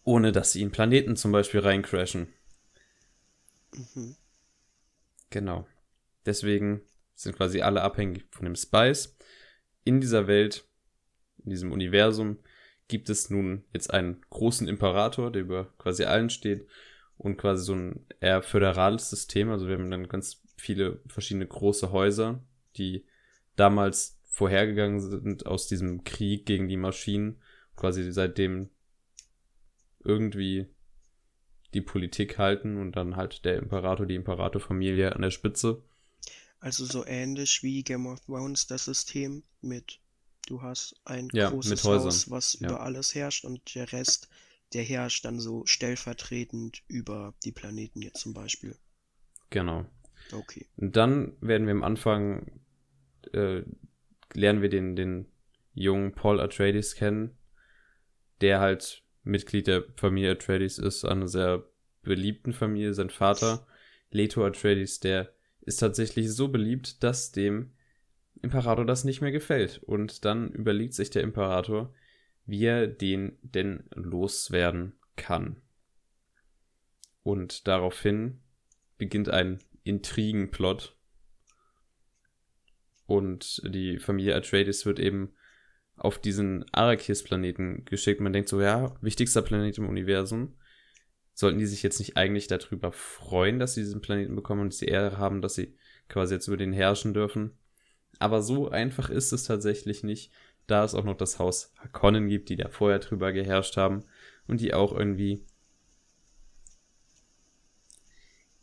ohne 0.04 0.32
dass 0.32 0.52
sie 0.52 0.62
in 0.62 0.72
Planeten 0.72 1.16
zum 1.16 1.32
Beispiel 1.32 1.60
reincrashen. 1.60 2.28
Mhm. 3.74 4.16
Genau. 5.30 5.66
Deswegen 6.26 6.82
sind 7.14 7.36
quasi 7.36 7.62
alle 7.62 7.82
abhängig 7.82 8.26
von 8.30 8.44
dem 8.44 8.56
Spice. 8.56 9.16
In 9.84 10.00
dieser 10.00 10.26
Welt, 10.26 10.64
in 11.44 11.50
diesem 11.50 11.72
Universum, 11.72 12.38
gibt 12.88 13.08
es 13.08 13.30
nun 13.30 13.64
jetzt 13.72 13.92
einen 13.92 14.20
großen 14.30 14.68
Imperator, 14.68 15.30
der 15.30 15.42
über 15.42 15.72
quasi 15.78 16.04
allen 16.04 16.30
steht 16.30 16.66
und 17.16 17.36
quasi 17.36 17.64
so 17.64 17.74
ein 17.74 18.06
eher 18.20 18.42
föderales 18.42 19.08
System. 19.08 19.50
Also 19.50 19.66
wir 19.66 19.76
haben 19.76 19.90
dann 19.90 20.08
ganz 20.08 20.42
viele 20.56 21.00
verschiedene 21.06 21.46
große 21.46 21.90
Häuser, 21.90 22.42
die 22.76 23.06
damals 23.56 24.20
vorhergegangen 24.24 25.00
sind 25.00 25.46
aus 25.46 25.66
diesem 25.66 26.04
Krieg 26.04 26.46
gegen 26.46 26.68
die 26.68 26.76
Maschinen, 26.76 27.40
quasi 27.76 28.10
seitdem 28.12 28.70
irgendwie 30.04 30.66
die 31.74 31.80
Politik 31.80 32.38
halten 32.38 32.76
und 32.76 32.92
dann 32.96 33.16
halt 33.16 33.44
der 33.44 33.56
Imperator, 33.56 34.06
die 34.06 34.14
Imperatorfamilie 34.14 35.14
an 35.14 35.22
der 35.22 35.30
Spitze. 35.30 35.82
Also 36.60 36.84
so 36.84 37.04
ähnlich 37.06 37.62
wie 37.62 37.82
Game 37.82 38.06
of 38.06 38.20
Thrones 38.20 38.66
das 38.66 38.84
System 38.84 39.42
mit, 39.62 40.00
du 40.46 40.62
hast 40.62 41.00
ein 41.04 41.28
Ja, 41.32 41.50
großes. 41.50 41.84
Haus, 41.84 42.30
was 42.30 42.58
Ja. 42.60 42.68
über 42.68 42.80
alles 42.82 43.14
herrscht 43.14 43.44
und 43.44 43.74
der 43.74 43.90
Rest, 43.92 44.28
der 44.72 44.84
herrscht 44.84 45.24
dann 45.24 45.40
so 45.40 45.66
stellvertretend 45.66 46.82
über 46.88 47.34
die 47.44 47.52
Planeten 47.52 48.00
jetzt 48.02 48.20
zum 48.20 48.32
Beispiel. 48.32 48.76
Genau. 49.50 49.86
Okay. 50.32 50.66
Und 50.76 50.96
dann 50.96 51.36
werden 51.40 51.66
wir 51.66 51.72
am 51.74 51.82
Anfang, 51.82 52.60
äh, 53.32 53.62
lernen 54.34 54.62
wir 54.62 54.68
den, 54.68 54.96
den 54.96 55.26
jungen 55.74 56.12
Paul 56.12 56.40
Atreides 56.40 56.94
kennen, 56.94 57.36
der 58.40 58.60
halt 58.60 59.01
Mitglied 59.24 59.66
der 59.66 59.84
Familie 59.96 60.32
Atreides 60.32 60.78
ist, 60.78 61.04
einer 61.04 61.28
sehr 61.28 61.64
beliebten 62.02 62.52
Familie. 62.52 62.94
Sein 62.94 63.10
Vater, 63.10 63.66
Leto 64.10 64.44
Atreides, 64.44 65.00
der 65.00 65.32
ist 65.60 65.78
tatsächlich 65.78 66.32
so 66.32 66.48
beliebt, 66.48 67.02
dass 67.02 67.32
dem 67.32 67.72
Imperator 68.42 68.84
das 68.84 69.04
nicht 69.04 69.20
mehr 69.20 69.32
gefällt. 69.32 69.78
Und 69.84 70.24
dann 70.24 70.50
überlegt 70.50 70.94
sich 70.94 71.10
der 71.10 71.22
Imperator, 71.22 71.94
wie 72.46 72.64
er 72.64 72.86
den 72.88 73.38
denn 73.42 73.84
loswerden 73.94 74.94
kann. 75.16 75.62
Und 77.22 77.68
daraufhin 77.68 78.40
beginnt 78.98 79.28
ein 79.28 79.60
Intrigenplot. 79.84 80.96
Und 83.06 83.62
die 83.64 83.98
Familie 83.98 84.34
Atreides 84.34 84.86
wird 84.86 84.98
eben 84.98 85.32
auf 86.02 86.18
diesen 86.18 86.64
Arrakis-Planeten 86.72 87.84
geschickt. 87.84 88.20
Man 88.20 88.32
denkt 88.32 88.48
so, 88.48 88.60
ja, 88.60 88.92
wichtigster 89.00 89.40
Planet 89.40 89.78
im 89.78 89.88
Universum. 89.88 90.56
Sollten 91.32 91.60
die 91.60 91.66
sich 91.66 91.84
jetzt 91.84 92.00
nicht 92.00 92.16
eigentlich 92.16 92.48
darüber 92.48 92.90
freuen, 92.90 93.60
dass 93.60 93.74
sie 93.74 93.82
diesen 93.82 94.00
Planeten 94.00 94.34
bekommen 94.34 94.62
und 94.62 94.80
die 94.80 94.86
Ehre 94.86 95.16
haben, 95.18 95.40
dass 95.40 95.54
sie 95.54 95.76
quasi 96.08 96.34
jetzt 96.34 96.48
über 96.48 96.56
den 96.56 96.72
herrschen 96.72 97.14
dürfen? 97.14 97.56
Aber 98.18 98.42
so 98.42 98.68
einfach 98.68 99.10
ist 99.10 99.32
es 99.32 99.44
tatsächlich 99.44 100.02
nicht, 100.02 100.32
da 100.66 100.82
es 100.82 100.96
auch 100.96 101.04
noch 101.04 101.16
das 101.16 101.38
Haus 101.38 101.72
Harkonnen 101.78 102.28
gibt, 102.28 102.48
die 102.48 102.56
da 102.56 102.68
vorher 102.68 102.98
drüber 102.98 103.32
geherrscht 103.32 103.76
haben 103.76 104.02
und 104.48 104.60
die 104.60 104.74
auch 104.74 104.92
irgendwie 104.92 105.46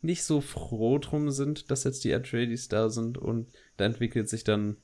nicht 0.02 0.24
so 0.24 0.42
froh 0.42 0.98
drum 0.98 1.32
sind, 1.32 1.72
dass 1.72 1.86
jetzt 1.86 2.04
die 2.04 2.14
Atreides 2.14 2.68
da 2.68 2.90
sind 2.90 3.18
und 3.18 3.50
da 3.78 3.86
entwickelt 3.86 4.28
sich 4.28 4.44
dann 4.44 4.76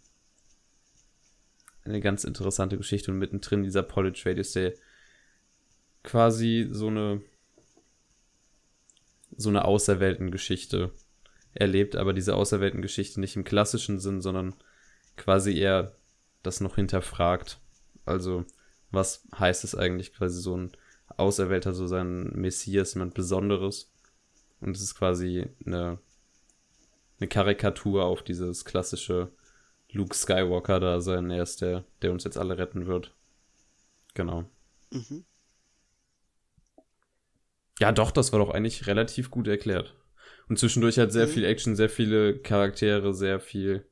eine 1.86 2.02
ganz 2.02 2.24
interessante 2.24 2.78
Geschichte 2.78 3.12
und 3.12 3.20
mittendrin 3.20 3.64
dieser 3.64 3.84
Paul 3.84 4.08
Atreides, 4.08 4.54
der 4.54 4.74
quasi 6.04 6.68
so 6.72 6.88
eine 6.88 7.22
so 9.38 9.50
eine 9.50 9.66
Auserwählten-Geschichte 9.66 10.92
erlebt, 11.54 11.96
aber 11.96 12.14
diese 12.14 12.36
Auserwählten-Geschichte 12.36 13.20
nicht 13.20 13.36
im 13.36 13.44
klassischen 13.44 14.00
Sinn, 14.00 14.22
sondern 14.22 14.56
quasi 15.18 15.58
eher 15.58 15.96
das 16.44 16.62
noch 16.62 16.76
hinterfragt. 16.76 17.60
Also, 18.06 18.46
was 18.92 19.28
heißt 19.38 19.64
es 19.64 19.76
eigentlich 19.76 20.14
quasi 20.14 20.42
so 20.42 20.56
ein 20.56 20.72
Auserwählter, 21.18 21.74
so 21.74 21.88
sein 21.88 22.32
Messias, 22.34 22.94
jemand 22.94 23.14
Besonderes? 23.14 23.92
Und 24.62 24.76
es 24.76 24.82
ist 24.82 24.96
quasi 24.96 25.48
eine, 25.66 26.00
eine 27.20 27.28
Karikatur 27.28 28.06
auf 28.06 28.24
dieses 28.24 28.64
klassische 28.64 29.32
Luke 29.96 30.16
Skywalker 30.16 30.80
da 30.80 31.00
sein. 31.00 31.32
Er 31.32 31.44
ist 31.44 31.62
der, 31.62 31.86
der 32.02 32.12
uns 32.12 32.26
jetzt 32.26 32.38
alle 32.38 32.58
retten 32.58 32.86
wird. 32.86 33.16
Genau. 34.14 34.46
Mhm. 34.92 35.24
Ja, 37.80 37.92
doch, 37.92 38.12
das 38.12 38.32
war 38.32 38.40
doch 38.40 38.52
eigentlich 38.52 38.88
relativ 38.88 39.32
gut 39.32 39.48
erklärt. 39.48 39.96
Und 40.48 40.60
zwischendurch 40.60 40.98
halt 40.98 41.12
sehr 41.12 41.28
Mhm. 41.28 41.32
viel 41.32 41.46
Action, 41.46 41.76
sehr 41.76 41.90
viele 41.90 42.38
Charaktere, 42.40 43.14
sehr 43.14 43.40
viel 43.40 43.86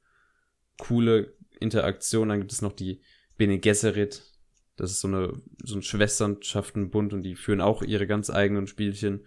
coole 0.78 1.34
Interaktion. 1.60 2.30
Dann 2.30 2.40
gibt 2.40 2.52
es 2.52 2.62
noch 2.62 2.74
die 2.74 3.02
Bene 3.38 3.60
Gesserit. 3.60 4.24
Das 4.76 4.92
ist 4.92 5.02
so 5.02 5.08
eine 5.08 5.42
so 5.64 5.76
ein 5.76 5.84
Schwesternschaftenbund 5.84 7.14
und 7.14 7.24
die 7.24 7.36
führen 7.36 7.62
auch 7.62 7.82
ihre 7.82 8.08
ganz 8.08 8.30
eigenen 8.30 8.68
Spielchen. 8.68 9.26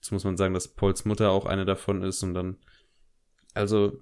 Jetzt 0.00 0.12
muss 0.12 0.24
man 0.24 0.36
sagen, 0.36 0.54
dass 0.54 0.68
Pauls 0.68 1.04
Mutter 1.04 1.30
auch 1.30 1.46
eine 1.46 1.64
davon 1.64 2.02
ist 2.02 2.22
und 2.22 2.34
dann 2.34 2.58
also 3.54 4.00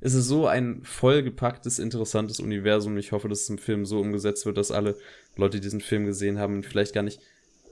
es 0.00 0.14
ist 0.14 0.26
so 0.26 0.46
ein 0.46 0.82
vollgepacktes, 0.84 1.78
interessantes 1.78 2.40
Universum. 2.40 2.96
Ich 2.98 3.12
hoffe, 3.12 3.28
dass 3.28 3.42
es 3.42 3.48
im 3.50 3.58
Film 3.58 3.86
so 3.86 4.00
umgesetzt 4.00 4.44
wird, 4.46 4.56
dass 4.58 4.70
alle 4.70 4.96
Leute, 5.36 5.58
die 5.58 5.62
diesen 5.62 5.80
Film 5.80 6.04
gesehen 6.06 6.38
haben, 6.38 6.62
vielleicht 6.62 6.94
gar 6.94 7.02
nicht 7.02 7.20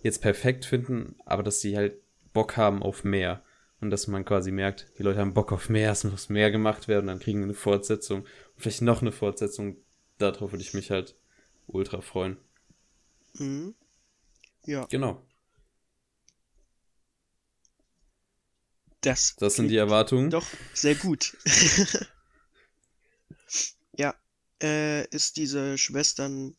jetzt 0.03 0.23
perfekt 0.23 0.65
finden, 0.65 1.17
aber 1.25 1.43
dass 1.43 1.61
sie 1.61 1.77
halt 1.77 1.97
Bock 2.33 2.57
haben 2.57 2.83
auf 2.83 3.05
mehr. 3.05 3.43
Und 3.81 3.91
dass 3.91 4.07
man 4.07 4.25
quasi 4.25 4.51
merkt, 4.51 4.87
die 4.99 5.03
Leute 5.03 5.19
haben 5.21 5.35
Bock 5.35 5.53
auf 5.53 5.69
mehr, 5.69 5.93
es 5.93 6.05
muss 6.05 6.31
mehr 6.31 6.51
gemacht 6.51 6.89
werden, 6.89 7.07
dann 7.09 7.19
kriegen 7.19 7.41
wir 7.41 7.45
eine 7.45 7.55
Fortsetzung. 7.55 8.23
Und 8.23 8.29
vielleicht 8.57 8.83
noch 8.83 9.03
eine 9.03 9.13
Fortsetzung. 9.13 9.77
Darauf 10.19 10.53
würde 10.53 10.63
ich 10.63 10.75
mich 10.75 10.91
halt 10.91 11.17
ultra 11.67 12.01
freuen. 12.01 12.39
Mhm. 13.35 13.75
Ja, 14.65 14.87
Genau. 14.87 15.23
das, 19.03 19.37
Das 19.39 19.57
sind 19.57 19.69
die 19.69 19.77
Erwartungen. 19.77 20.31
Doch, 20.31 20.47
sehr 20.73 20.95
gut. 20.95 21.37
ja, 23.99 24.15
äh, 24.63 25.07
ist 25.09 25.37
diese 25.37 25.79
Schwestern, 25.79 26.57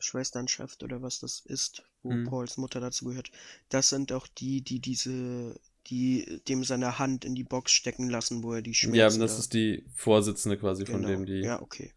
Schwesternschaft 0.00 0.82
oder 0.82 1.02
was 1.02 1.20
das 1.20 1.40
ist, 1.40 1.84
wo 2.02 2.10
Mhm. 2.10 2.24
Pauls 2.24 2.56
Mutter 2.58 2.80
dazu 2.80 3.06
gehört, 3.06 3.30
das 3.70 3.88
sind 3.90 4.12
auch 4.12 4.26
die, 4.28 4.62
die 4.62 4.80
diese, 4.80 5.58
die 5.88 6.42
dem 6.48 6.64
seine 6.64 6.98
Hand 6.98 7.24
in 7.24 7.34
die 7.34 7.44
Box 7.44 7.72
stecken 7.72 8.10
lassen, 8.10 8.42
wo 8.42 8.54
er 8.54 8.62
die 8.62 8.74
Schmerzen 8.74 9.20
Ja, 9.20 9.26
das 9.26 9.32
da- 9.32 9.38
ist 9.38 9.54
die 9.54 9.84
Vorsitzende 9.94 10.56
quasi 10.58 10.84
von 10.86 11.00
genau. 11.00 11.08
dem, 11.08 11.26
die 11.26 11.42
Ja, 11.44 11.60
okay. 11.62 11.92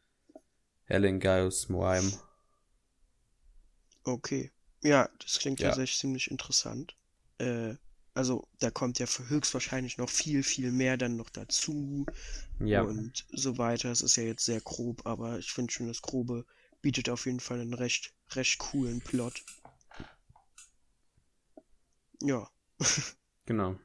Helen 0.85 1.19
Gaius 1.19 1.69
Moime. 1.69 2.11
Okay. 4.03 4.51
Ja, 4.83 5.09
das 5.19 5.39
klingt 5.39 5.59
Ja. 5.59 5.69
tatsächlich 5.69 5.97
ziemlich 5.99 6.31
interessant. 6.31 6.95
Äh, 7.39 7.75
also, 8.15 8.47
da 8.59 8.71
kommt 8.71 8.99
ja 8.99 9.05
höchstwahrscheinlich 9.05 9.97
noch 9.97 10.09
viel, 10.09 10.43
viel 10.43 10.71
mehr 10.71 10.97
dann 10.97 11.17
noch 11.17 11.29
dazu 11.29 12.05
Ja. 12.59 12.81
und 12.83 13.25
so 13.31 13.57
weiter. 13.57 13.91
Es 13.91 14.01
ist 14.01 14.15
ja 14.15 14.23
jetzt 14.23 14.45
sehr 14.45 14.61
grob, 14.61 15.05
aber 15.05 15.39
ich 15.39 15.51
finde 15.51 15.71
schon, 15.73 15.87
das 15.87 16.01
Grobe 16.01 16.45
bietet 16.81 17.09
auf 17.09 17.25
jeden 17.25 17.39
Fall 17.41 17.59
einen 17.61 17.73
recht, 17.73 18.13
recht 18.31 18.57
coolen 18.59 19.01
Plot. 19.01 19.43
Ja. 22.21 22.49
Genau. 23.45 23.79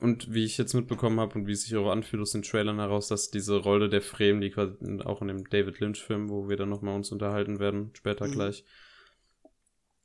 Und 0.00 0.32
wie 0.32 0.44
ich 0.44 0.56
jetzt 0.58 0.72
mitbekommen 0.74 1.20
habe 1.20 1.34
und 1.38 1.46
wie 1.46 1.52
es 1.52 1.62
sich 1.62 1.76
auch 1.76 1.90
anfühlt 1.90 2.22
aus 2.22 2.32
den 2.32 2.42
Trailern 2.42 2.78
heraus, 2.78 3.08
dass 3.08 3.30
diese 3.30 3.56
Rolle 3.58 3.88
der 3.88 4.02
Fremen, 4.02 4.40
die 4.40 4.50
quasi 4.50 4.74
auch 5.04 5.20
in 5.22 5.28
dem 5.28 5.48
David 5.48 5.78
Lynch-Film, 5.78 6.28
wo 6.30 6.48
wir 6.48 6.56
dann 6.56 6.70
nochmal 6.70 6.96
uns 6.96 7.12
unterhalten 7.12 7.58
werden, 7.60 7.90
später 7.94 8.26
Mhm. 8.26 8.32
gleich, 8.32 8.64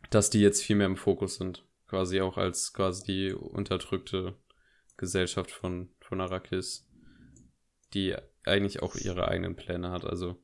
dass 0.09 0.31
die 0.31 0.39
jetzt 0.41 0.63
viel 0.63 0.75
mehr 0.75 0.87
im 0.87 0.97
Fokus 0.97 1.35
sind. 1.35 1.63
Quasi 1.95 2.19
auch 2.19 2.35
als 2.37 2.73
quasi 2.73 3.03
die 3.05 3.31
unterdrückte 3.33 4.35
Gesellschaft 4.97 5.49
von, 5.49 5.89
von 6.01 6.19
Arrakis, 6.19 6.85
die 7.93 8.13
eigentlich 8.43 8.81
auch 8.83 8.95
ihre 8.95 9.29
eigenen 9.29 9.55
Pläne 9.55 9.91
hat. 9.91 10.03
Also, 10.03 10.37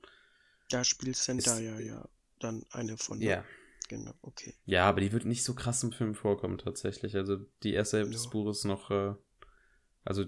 Da 0.70 0.86
spielt 0.86 1.18
Zendaya 1.18 1.78
ja 1.82 2.08
dann 2.40 2.66
eine 2.72 2.96
von. 2.98 3.20
ja. 3.20 3.44
Genau, 3.90 4.14
okay. 4.22 4.54
Ja, 4.64 4.86
aber 4.86 5.02
die 5.02 5.12
wird 5.12 5.26
nicht 5.26 5.44
so 5.44 5.54
krass 5.54 5.84
im 5.84 5.92
Film 5.92 6.16
vorkommen, 6.16 6.58
tatsächlich. 6.58 7.18
Also, 7.18 7.40
die 7.64 7.74
erste 7.74 7.98
Hälfte 7.98 8.14
des. 8.14 8.30
Buches 8.30 8.64
noch, 8.64 8.90
äh, 8.90 9.14
also, 10.06 10.24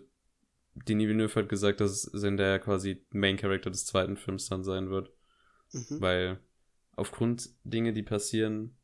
Denis 0.75 1.07
Villeneuve 1.07 1.39
hat 1.39 1.47
gesagt, 1.47 1.79
dass 1.79 2.01
Zendaya 2.01 2.59
quasi 2.59 3.05
Main 3.11 3.37
Character 3.37 3.71
des 3.71 3.85
zweiten 3.85 4.17
Films 4.17 4.49
dann 4.49 4.65
sein 4.65 4.89
wird, 4.89 5.13
Mhm. 5.71 6.01
weil 6.01 6.39
aufgrund 6.97 7.51
Dinge, 7.63 7.93
die 7.93 8.03
passieren, 8.03 8.77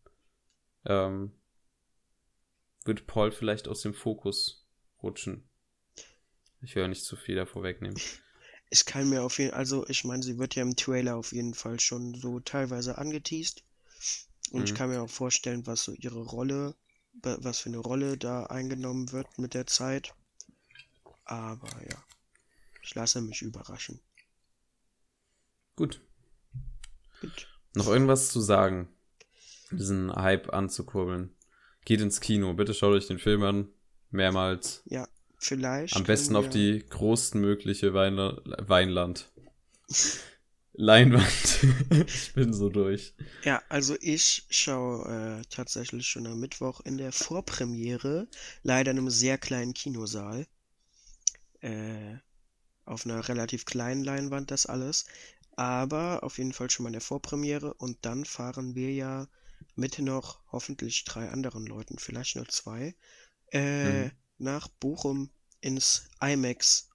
ähm, 0.85 1.33
wird 2.89 3.07
Paul 3.07 3.31
vielleicht 3.31 3.69
aus 3.69 3.81
dem 3.83 3.93
Fokus 3.93 4.67
rutschen. 5.01 5.49
Ich 6.61 6.73
ja 6.73 6.87
nicht 6.89 7.05
zu 7.05 7.15
viel 7.15 7.35
davor 7.35 7.63
wegnehmen. 7.63 7.97
Ich 8.71 8.85
kann 8.85 9.09
mir 9.09 9.23
auf 9.23 9.39
jeden 9.39 9.53
also 9.53 9.87
ich 9.87 10.03
meine, 10.05 10.23
sie 10.23 10.37
wird 10.39 10.55
ja 10.55 10.63
im 10.63 10.75
Trailer 10.75 11.15
auf 11.17 11.31
jeden 11.31 11.53
Fall 11.55 11.79
schon 11.79 12.13
so 12.15 12.39
teilweise 12.39 12.97
angeteased. 12.97 13.63
Und 14.51 14.63
ich 14.65 14.71
Mhm. 14.71 14.75
kann 14.75 14.89
mir 14.89 15.01
auch 15.01 15.09
vorstellen, 15.09 15.67
was 15.67 15.83
so 15.83 15.93
ihre 15.93 16.21
Rolle, 16.23 16.75
wa- 17.23 17.37
was 17.41 17.59
für 17.59 17.69
eine 17.69 17.79
Rolle 17.79 18.17
da 18.17 18.45
eingenommen 18.45 19.11
wird 19.11 19.39
mit 19.39 19.53
der 19.55 19.67
Zeit. 19.67 20.13
Aber 21.25 21.69
ja, 21.89 22.03
ich 22.81 22.95
lasse 22.95 23.21
mich 23.21 23.41
überraschen. 23.43 24.01
Gut. 25.75 26.01
Gut. 27.21 27.47
Noch 27.73 27.87
irgendwas 27.87 28.29
zu 28.31 28.41
sagen? 28.41 28.89
Diesen 29.71 30.13
Hype 30.15 30.53
anzukurbeln. 30.53 31.35
Geht 31.85 32.01
ins 32.01 32.21
Kino, 32.21 32.53
bitte 32.53 32.73
schaut 32.73 32.93
euch 32.93 33.07
den 33.07 33.19
Film 33.19 33.43
an. 33.43 33.69
Mehrmals. 34.11 34.81
Ja, 34.85 35.07
vielleicht. 35.37 35.95
Am 35.95 36.03
besten 36.03 36.35
auf 36.35 36.49
die 36.49 36.83
größtmögliche 36.89 37.93
Weinla 37.93 38.41
Weinland. 38.59 39.31
Leinwand. 40.73 41.65
ich 42.07 42.33
bin 42.33 42.53
so 42.53 42.69
durch. 42.69 43.13
Ja, 43.43 43.61
also 43.67 43.97
ich 43.99 44.45
schaue 44.49 45.41
äh, 45.41 45.45
tatsächlich 45.49 46.07
schon 46.07 46.25
am 46.25 46.39
Mittwoch 46.39 46.79
in 46.79 46.97
der 46.97 47.11
Vorpremiere, 47.11 48.29
leider 48.63 48.91
in 48.91 48.97
einem 48.97 49.09
sehr 49.09 49.37
kleinen 49.37 49.73
Kinosaal. 49.73 50.47
Äh, 51.59 52.15
auf 52.85 53.05
einer 53.05 53.27
relativ 53.27 53.65
kleinen 53.65 54.05
Leinwand 54.05 54.51
das 54.51 54.67
alles. 54.67 55.05
Aber 55.57 56.23
auf 56.23 56.37
jeden 56.37 56.53
Fall 56.53 56.69
schon 56.69 56.83
mal 56.83 56.89
in 56.89 56.93
der 56.93 57.01
Vorpremiere 57.01 57.73
und 57.73 57.97
dann 58.03 58.23
fahren 58.23 58.73
wir 58.73 58.93
ja 58.93 59.27
mit 59.79 59.99
noch 59.99 60.39
hoffentlich 60.51 61.05
drei 61.05 61.29
anderen 61.29 61.65
Leuten, 61.65 61.99
vielleicht 61.99 62.35
nur 62.35 62.47
zwei, 62.47 62.95
äh, 63.51 64.09
Mhm. 64.09 64.11
nach 64.39 64.67
Bochum 64.69 65.31
ins 65.61 66.09
IMAX, 66.21 66.89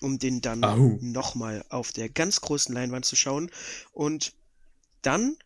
um 0.00 0.18
den 0.18 0.40
dann 0.40 0.78
nochmal 1.00 1.64
auf 1.70 1.92
der 1.92 2.08
ganz 2.08 2.40
großen 2.40 2.74
Leinwand 2.74 3.06
zu 3.06 3.16
schauen. 3.16 3.50
Und 3.92 4.34
dann 5.02 5.36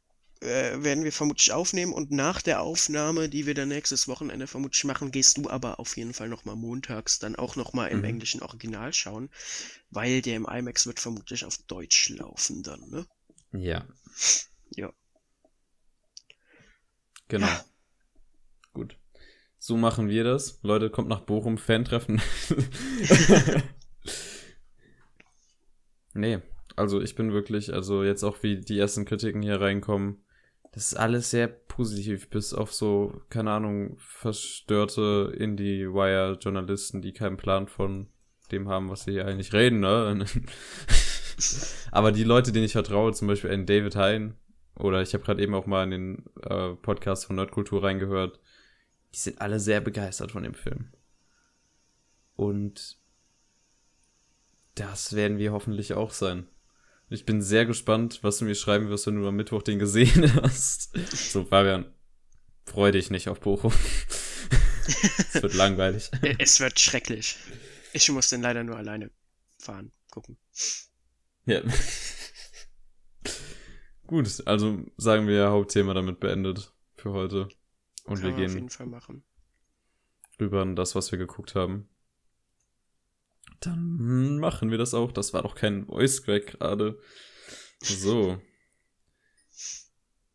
äh, 0.40 0.82
werden 0.82 1.05
wir 1.05 1.12
vermutlich 1.12 1.53
aufnehmen 1.53 1.93
und 1.93 2.11
nach 2.11 2.43
der 2.43 2.61
Aufnahme, 2.62 3.28
die 3.28 3.47
wir 3.47 3.55
dann 3.55 3.68
nächstes 3.68 4.09
Wochenende 4.09 4.47
vermutlich 4.47 4.84
machen, 4.84 5.11
gehst 5.12 5.38
du 5.38 5.49
aber 5.51 5.80
auf 5.80 5.97
jeden 5.97 6.14
Fall 6.14 6.28
nochmal 6.28 6.57
montags 6.57 7.18
dann 7.18 7.36
auch 7.36 7.57
nochmal 7.57 7.90
im 7.93 8.03
Mhm. 8.03 8.05
englischen 8.05 8.43
Original 8.43 8.93
schauen, 8.93 9.30
weil 9.90 10.22
der 10.22 10.36
im 10.36 10.47
IMAX 10.47 10.86
wird 10.86 11.01
vermutlich 11.01 11.45
auf 11.45 11.59
Deutsch 11.68 12.11
laufen 12.11 12.62
dann, 12.62 12.80
ne? 12.90 13.07
Ja. 13.53 13.86
Ja. 14.76 14.93
Genau. 17.33 17.49
Gut. 18.74 18.99
So 19.57 19.78
machen 19.78 20.11
wir 20.11 20.22
das. 20.22 20.61
Leute, 20.62 20.91
kommt 20.91 21.09
nach 21.09 21.20
Bochum, 21.20 21.57
Fan-Treffen. 21.57 22.20
nee, 26.12 26.41
also 26.76 27.01
ich 27.01 27.14
bin 27.14 27.33
wirklich, 27.33 27.72
also 27.72 28.05
jetzt 28.05 28.22
auch 28.22 28.43
wie 28.43 28.61
die 28.61 28.78
ersten 28.78 29.07
Kritiken 29.07 29.41
hier 29.41 29.62
reinkommen, 29.62 30.22
das 30.72 30.89
ist 30.89 30.95
alles 30.97 31.30
sehr 31.30 31.49
positiv, 31.49 32.28
bis 32.28 32.53
auf 32.53 32.70
so, 32.70 33.22
keine 33.30 33.53
Ahnung, 33.53 33.97
verstörte 33.99 35.33
Indie-Wire-Journalisten, 35.35 37.01
die 37.01 37.14
keinen 37.14 37.39
Plan 37.39 37.66
von 37.66 38.09
dem 38.51 38.68
haben, 38.68 38.91
was 38.91 39.05
sie 39.05 39.12
hier 39.12 39.26
eigentlich 39.26 39.55
reden, 39.55 39.80
ne? 39.80 40.22
Aber 41.91 42.12
die 42.12 42.24
Leute, 42.24 42.53
denen 42.53 42.66
ich 42.66 42.72
vertraue, 42.72 43.14
zum 43.14 43.26
Beispiel 43.26 43.51
einen 43.51 43.64
David 43.64 43.97
Hein, 43.97 44.35
oder 44.77 45.03
ich 45.03 45.14
habe 45.14 45.25
gerade 45.25 45.43
eben 45.43 45.55
auch 45.55 45.66
mal 45.66 45.85
in 45.85 45.91
den 45.91 46.25
äh, 46.43 46.75
Podcast 46.75 47.27
von 47.27 47.37
Nerdkultur 47.37 47.83
reingehört, 47.83 48.41
die 49.14 49.18
sind 49.18 49.41
alle 49.41 49.61
sehr 49.61 49.81
begeistert 49.81 50.33
von 50.33 50.43
dem 50.43 50.55
Film. 50.55 50.93
Und 52.35 52.99
das 54.75 55.14
werden 55.14 55.39
wir 55.39 55.53
hoffentlich 55.53 55.93
auch 55.95 56.12
sein. 56.12 56.49
Ich 57.11 57.27
bin 57.27 57.43
sehr 57.43 57.66
gespannt, 57.66 58.20
was 58.23 58.39
du 58.39 58.47
mir 58.47 58.55
schreiben 58.55 58.89
wirst, 58.89 59.07
wenn 59.07 59.16
du 59.16 59.29
am 59.29 59.37
Mittwoch 59.37 59.62
den 59.62 59.79
gesehen 59.79 60.35
hast. 60.43 60.97
So, 61.14 61.45
Fabian, 61.45 61.93
freu 62.64 62.91
dich 62.91 63.11
nicht 63.11 63.29
auf 63.29 63.41
Bochum. 63.41 63.73
Es 64.87 65.43
wird 65.43 65.55
langweilig. 65.55 66.11
Es 66.39 66.59
wird 66.61 66.81
schrecklich. 66.81 67.37
Ich 67.93 68.09
muss 68.11 68.31
den 68.31 68.41
leider 68.41 68.64
nur 68.64 68.77
alleine 68.77 69.11
fahren, 69.59 69.93
gucken. 70.11 70.39
Ja. 71.45 71.61
Gut, 74.07 74.43
also 74.47 74.85
sagen 74.97 75.27
wir 75.27 75.51
Hauptthema 75.51 75.95
damit 75.95 76.21
beendet 76.21 76.73
für 76.97 77.13
heute. 77.13 77.49
Und 78.05 78.21
Kann 78.21 78.23
wir 78.23 78.31
man 78.33 78.33
auf 78.33 78.39
gehen 78.39 78.55
jeden 78.55 78.69
Fall 78.71 78.87
machen. 78.87 79.25
rüber 80.41 80.63
an 80.63 80.77
das, 80.77 80.95
was 80.95 81.13
wir 81.13 81.19
geguckt 81.19 81.55
haben. 81.55 81.89
Dann 83.61 84.39
machen 84.39 84.71
wir 84.71 84.79
das 84.79 84.93
auch. 84.95 85.13
Das 85.13 85.33
war 85.33 85.43
doch 85.43 85.55
kein 85.55 85.87
Voice 85.87 86.23
Crack 86.25 86.59
gerade. 86.59 86.99
So. 87.81 88.41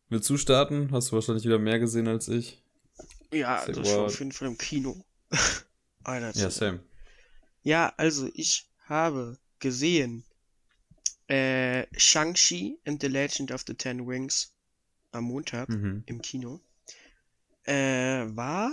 Willst 0.08 0.30
du 0.30 0.38
starten? 0.38 0.90
Hast 0.92 1.10
du 1.10 1.16
wahrscheinlich 1.16 1.44
wieder 1.44 1.58
mehr 1.58 1.78
gesehen 1.78 2.08
als 2.08 2.28
ich. 2.28 2.62
Ja, 3.32 3.62
Say 3.66 3.72
das 3.72 3.86
war 3.88 3.98
what? 3.98 4.06
auf 4.06 4.18
jeden 4.18 4.32
Fall 4.32 4.48
im 4.48 4.56
Kino. 4.56 5.04
Einer 6.04 6.34
Ja, 6.34 6.50
same. 6.50 6.80
Ja, 7.62 7.92
also 7.98 8.30
ich 8.32 8.70
habe 8.86 9.38
gesehen 9.58 10.24
äh, 11.28 11.86
Shang-Chi 11.96 12.78
and 12.86 13.00
the 13.00 13.08
Legend 13.08 13.52
of 13.52 13.64
the 13.66 13.74
Ten 13.74 14.00
Rings 14.00 14.52
am 15.12 15.24
Montag 15.24 15.68
Mhm. 15.68 16.02
im 16.06 16.20
Kino. 16.22 16.60
Äh, 17.64 18.24
war 18.36 18.72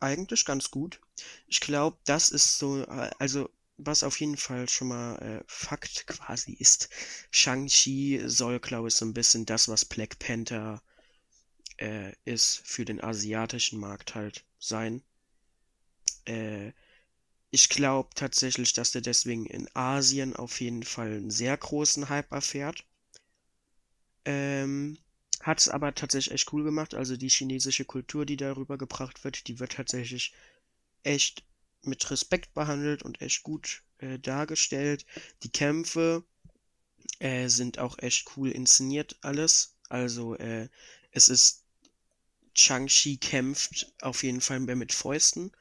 eigentlich 0.00 0.44
ganz 0.44 0.70
gut. 0.70 1.00
Ich 1.46 1.60
glaube, 1.60 1.98
das 2.04 2.30
ist 2.30 2.58
so, 2.58 2.82
äh, 2.84 3.10
also 3.18 3.50
was 3.78 4.02
auf 4.02 4.20
jeden 4.20 4.36
Fall 4.36 4.68
schon 4.68 4.88
mal 4.88 5.16
äh, 5.16 5.44
Fakt 5.46 6.06
quasi 6.06 6.52
ist. 6.52 6.90
Shang-Chi 7.30 8.22
soll, 8.26 8.60
glaube 8.60 8.88
ich, 8.88 8.94
so 8.94 9.06
ein 9.06 9.14
bisschen 9.14 9.46
das, 9.46 9.68
was 9.68 9.84
Black 9.86 10.18
Panther 10.18 10.82
äh, 11.78 12.12
ist, 12.24 12.62
für 12.64 12.84
den 12.84 13.02
asiatischen 13.02 13.80
Markt 13.80 14.14
halt 14.14 14.44
sein. 14.58 15.02
Äh, 16.24 16.72
ich 17.50 17.68
glaube 17.68 18.10
tatsächlich, 18.14 18.72
dass 18.72 18.92
der 18.92 19.00
deswegen 19.00 19.46
in 19.46 19.68
Asien 19.74 20.36
auf 20.36 20.60
jeden 20.60 20.82
Fall 20.82 21.08
einen 21.08 21.30
sehr 21.30 21.56
großen 21.56 22.08
Hype 22.08 22.30
erfährt. 22.32 22.84
Ähm, 24.24 24.98
hat 25.40 25.60
es 25.60 25.68
aber 25.68 25.94
tatsächlich 25.94 26.34
echt 26.34 26.52
cool 26.52 26.64
gemacht. 26.64 26.94
Also 26.94 27.16
die 27.16 27.28
chinesische 27.28 27.84
Kultur, 27.84 28.26
die 28.26 28.36
darüber 28.36 28.78
gebracht 28.78 29.24
wird, 29.24 29.48
die 29.48 29.58
wird 29.58 29.72
tatsächlich 29.72 30.32
echt 31.02 31.44
mit 31.82 32.10
Respekt 32.10 32.52
behandelt 32.54 33.02
und 33.02 33.20
echt 33.22 33.42
gut 33.42 33.82
äh, 33.98 34.18
dargestellt. 34.18 35.06
Die 35.42 35.50
Kämpfe 35.50 36.24
äh, 37.18 37.48
sind 37.48 37.78
auch 37.78 37.98
echt 37.98 38.36
cool 38.36 38.50
inszeniert 38.50 39.16
alles. 39.22 39.76
Also 39.88 40.36
äh, 40.36 40.68
es 41.10 41.28
ist 41.28 41.64
Chang-Chi 42.54 43.16
kämpft 43.16 43.92
auf 44.02 44.22
jeden 44.22 44.40
Fall 44.40 44.60
mehr 44.60 44.76
mit 44.76 44.92
Fäusten. 44.92 45.52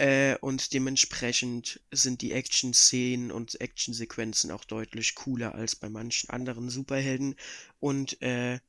Äh, 0.00 0.38
und 0.40 0.72
dementsprechend 0.72 1.78
sind 1.90 2.22
die 2.22 2.32
Action-Szenen 2.32 3.30
und 3.30 3.60
Action-Sequenzen 3.60 4.50
auch 4.50 4.64
deutlich 4.64 5.14
cooler 5.14 5.54
als 5.54 5.76
bei 5.76 5.90
manchen 5.90 6.30
anderen 6.30 6.70
Superhelden 6.70 7.36
und 7.80 8.22
äh, 8.22 8.60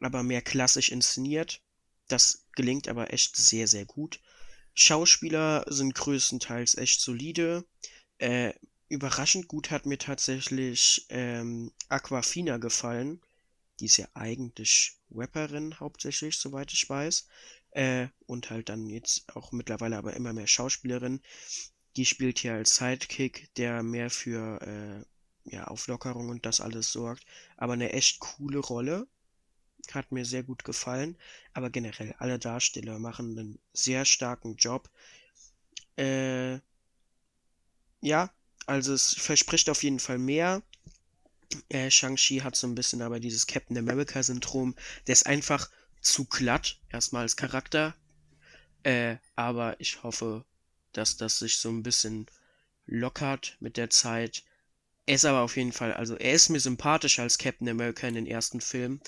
aber 0.00 0.22
mehr 0.22 0.40
klassisch 0.40 0.88
inszeniert. 0.88 1.60
Das 2.08 2.46
gelingt 2.52 2.88
aber 2.88 3.12
echt 3.12 3.36
sehr, 3.36 3.68
sehr 3.68 3.84
gut. 3.84 4.18
Schauspieler 4.72 5.66
sind 5.68 5.94
größtenteils 5.94 6.76
echt 6.76 7.02
solide. 7.02 7.66
Äh, 8.16 8.54
überraschend 8.88 9.46
gut 9.46 9.70
hat 9.70 9.84
mir 9.84 9.98
tatsächlich 9.98 11.04
ähm, 11.10 11.70
Aquafina 11.90 12.56
gefallen. 12.56 13.20
Die 13.80 13.84
ist 13.84 13.98
ja 13.98 14.08
eigentlich 14.14 14.96
Rapperin 15.10 15.78
hauptsächlich, 15.80 16.38
soweit 16.38 16.72
ich 16.72 16.88
weiß. 16.88 17.28
Äh, 17.78 18.08
und 18.26 18.50
halt 18.50 18.70
dann 18.70 18.88
jetzt 18.88 19.36
auch 19.36 19.52
mittlerweile 19.52 19.98
aber 19.98 20.14
immer 20.14 20.32
mehr 20.32 20.48
Schauspielerin. 20.48 21.20
Die 21.94 22.06
spielt 22.06 22.40
hier 22.40 22.54
als 22.54 22.74
Sidekick, 22.74 23.54
der 23.54 23.84
mehr 23.84 24.10
für 24.10 24.60
äh, 25.46 25.54
ja, 25.54 25.68
Auflockerung 25.68 26.28
und 26.28 26.44
das 26.44 26.60
alles 26.60 26.90
sorgt. 26.90 27.24
Aber 27.56 27.74
eine 27.74 27.92
echt 27.92 28.18
coole 28.18 28.58
Rolle. 28.58 29.06
Hat 29.92 30.10
mir 30.10 30.24
sehr 30.24 30.42
gut 30.42 30.64
gefallen. 30.64 31.16
Aber 31.52 31.70
generell, 31.70 32.16
alle 32.18 32.40
Darsteller 32.40 32.98
machen 32.98 33.38
einen 33.38 33.60
sehr 33.72 34.04
starken 34.04 34.56
Job. 34.56 34.90
Äh, 35.96 36.58
ja, 38.00 38.32
also 38.66 38.92
es 38.92 39.14
verspricht 39.14 39.70
auf 39.70 39.84
jeden 39.84 40.00
Fall 40.00 40.18
mehr. 40.18 40.64
Äh, 41.68 41.92
Shang-Chi 41.92 42.38
hat 42.40 42.56
so 42.56 42.66
ein 42.66 42.74
bisschen 42.74 43.02
aber 43.02 43.20
dieses 43.20 43.46
Captain 43.46 43.78
America-Syndrom. 43.78 44.74
Der 45.06 45.12
ist 45.12 45.26
einfach 45.26 45.70
zu 46.00 46.24
glatt, 46.24 46.78
erstmal 46.90 47.22
als 47.22 47.36
Charakter. 47.36 47.94
Äh, 48.82 49.16
aber 49.36 49.80
ich 49.80 50.02
hoffe, 50.02 50.44
dass 50.92 51.16
das 51.16 51.38
sich 51.38 51.58
so 51.58 51.68
ein 51.68 51.82
bisschen 51.82 52.26
lockert 52.86 53.56
mit 53.60 53.76
der 53.76 53.90
Zeit. 53.90 54.44
Er 55.06 55.14
ist 55.16 55.24
aber 55.24 55.40
auf 55.40 55.56
jeden 55.56 55.72
Fall, 55.72 55.92
also 55.94 56.16
er 56.16 56.32
ist 56.32 56.48
mir 56.48 56.60
sympathischer 56.60 57.22
als 57.22 57.38
Captain 57.38 57.68
America 57.68 58.06
in 58.06 58.14
den 58.14 58.26
ersten 58.26 58.60
Filmen. 58.60 59.00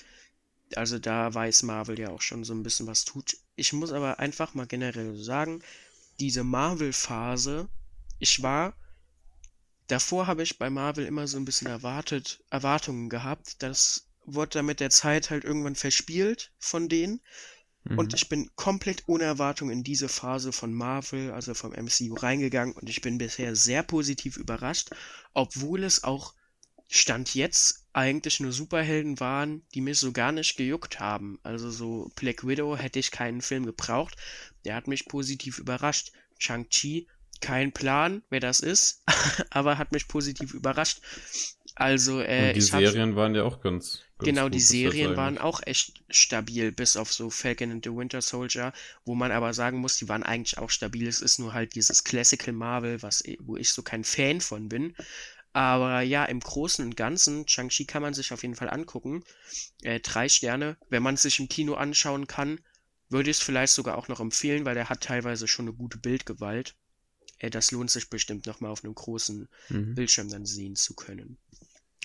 Also 0.76 0.98
da 0.98 1.32
weiß 1.32 1.62
Marvel 1.64 1.98
ja 1.98 2.10
auch 2.10 2.22
schon 2.22 2.44
so 2.44 2.54
ein 2.54 2.62
bisschen 2.62 2.86
was 2.86 3.04
tut. 3.04 3.36
Ich 3.56 3.72
muss 3.72 3.92
aber 3.92 4.18
einfach 4.18 4.54
mal 4.54 4.66
generell 4.66 5.16
sagen, 5.16 5.62
diese 6.20 6.44
Marvel-Phase, 6.44 7.68
ich 8.18 8.42
war, 8.42 8.74
davor 9.88 10.26
habe 10.26 10.42
ich 10.42 10.58
bei 10.58 10.70
Marvel 10.70 11.06
immer 11.06 11.26
so 11.26 11.38
ein 11.38 11.44
bisschen 11.44 11.66
erwartet, 11.66 12.44
Erwartungen 12.50 13.08
gehabt. 13.08 13.62
Das 13.62 14.06
wurde 14.34 14.58
dann 14.58 14.66
mit 14.66 14.80
der 14.80 14.90
Zeit 14.90 15.30
halt 15.30 15.44
irgendwann 15.44 15.76
verspielt 15.76 16.52
von 16.58 16.88
denen. 16.88 17.20
Und 17.94 18.12
Mhm. 18.12 18.14
ich 18.14 18.28
bin 18.28 18.50
komplett 18.56 19.04
ohne 19.06 19.24
Erwartung 19.24 19.70
in 19.70 19.82
diese 19.84 20.08
Phase 20.08 20.52
von 20.52 20.72
Marvel, 20.74 21.32
also 21.32 21.54
vom 21.54 21.72
MCU 21.72 22.14
reingegangen 22.14 22.74
und 22.74 22.88
ich 22.88 23.00
bin 23.00 23.18
bisher 23.18 23.56
sehr 23.56 23.82
positiv 23.82 24.36
überrascht, 24.36 24.90
obwohl 25.34 25.84
es 25.84 26.04
auch 26.04 26.34
Stand 26.88 27.34
jetzt 27.34 27.86
eigentlich 27.92 28.40
nur 28.40 28.52
Superhelden 28.52 29.20
waren, 29.20 29.62
die 29.74 29.80
mich 29.80 29.98
so 29.98 30.12
gar 30.12 30.32
nicht 30.32 30.56
gejuckt 30.56 31.00
haben. 31.00 31.38
Also 31.42 31.70
so 31.70 32.10
Black 32.16 32.46
Widow 32.46 32.76
hätte 32.76 32.98
ich 32.98 33.10
keinen 33.12 33.42
Film 33.42 33.64
gebraucht. 33.66 34.16
Der 34.64 34.74
hat 34.74 34.88
mich 34.88 35.06
positiv 35.08 35.58
überrascht. 35.58 36.12
Shang-Chi, 36.38 37.06
kein 37.40 37.72
Plan, 37.72 38.22
wer 38.30 38.40
das 38.40 38.60
ist, 38.60 39.04
aber 39.50 39.78
hat 39.78 39.92
mich 39.92 40.08
positiv 40.08 40.54
überrascht. 40.54 41.00
Also, 41.74 42.20
äh, 42.20 42.48
Und 42.48 42.56
die 42.56 42.60
Serien 42.60 43.16
waren 43.16 43.34
ja 43.34 43.44
auch 43.44 43.60
ganz 43.60 44.02
Genau, 44.22 44.44
gut 44.44 44.54
die 44.54 44.60
Serien 44.60 45.16
waren 45.16 45.38
auch 45.38 45.60
echt 45.64 46.02
stabil, 46.10 46.72
bis 46.72 46.96
auf 46.96 47.12
so 47.12 47.30
Falcon 47.30 47.70
and 47.72 47.84
the 47.84 47.90
Winter 47.94 48.20
Soldier, 48.22 48.72
wo 49.04 49.14
man 49.14 49.32
aber 49.32 49.54
sagen 49.54 49.78
muss, 49.78 49.96
die 49.98 50.08
waren 50.08 50.22
eigentlich 50.22 50.58
auch 50.58 50.70
stabil. 50.70 51.06
Es 51.08 51.20
ist 51.22 51.38
nur 51.38 51.52
halt 51.54 51.74
dieses 51.74 52.04
Classical 52.04 52.52
Marvel, 52.52 53.02
was, 53.02 53.22
wo 53.40 53.56
ich 53.56 53.70
so 53.72 53.82
kein 53.82 54.04
Fan 54.04 54.40
von 54.40 54.68
bin. 54.68 54.94
Aber 55.52 56.02
ja, 56.02 56.24
im 56.26 56.40
Großen 56.40 56.84
und 56.84 56.96
Ganzen, 56.96 57.46
Shang-Chi 57.48 57.86
kann 57.86 58.02
man 58.02 58.14
sich 58.14 58.32
auf 58.32 58.42
jeden 58.42 58.56
Fall 58.56 58.70
angucken. 58.70 59.24
Äh, 59.82 60.00
drei 60.00 60.28
Sterne. 60.28 60.76
Wenn 60.90 61.02
man 61.02 61.14
es 61.14 61.22
sich 61.22 61.40
im 61.40 61.48
Kino 61.48 61.74
anschauen 61.74 62.26
kann, 62.26 62.60
würde 63.10 63.30
ich 63.30 63.38
es 63.38 63.42
vielleicht 63.42 63.72
sogar 63.74 63.98
auch 63.98 64.08
noch 64.08 64.20
empfehlen, 64.20 64.64
weil 64.64 64.74
der 64.74 64.88
hat 64.90 65.02
teilweise 65.02 65.48
schon 65.48 65.66
eine 65.68 65.76
gute 65.76 65.98
Bildgewalt. 65.98 66.76
Äh, 67.38 67.50
das 67.50 67.70
lohnt 67.72 67.90
sich 67.90 68.10
bestimmt 68.10 68.46
nochmal 68.46 68.70
auf 68.70 68.84
einem 68.84 68.94
großen 68.94 69.48
Mhm. 69.70 69.94
Bildschirm 69.94 70.30
dann 70.30 70.46
sehen 70.46 70.76
zu 70.76 70.94
können. 70.94 71.38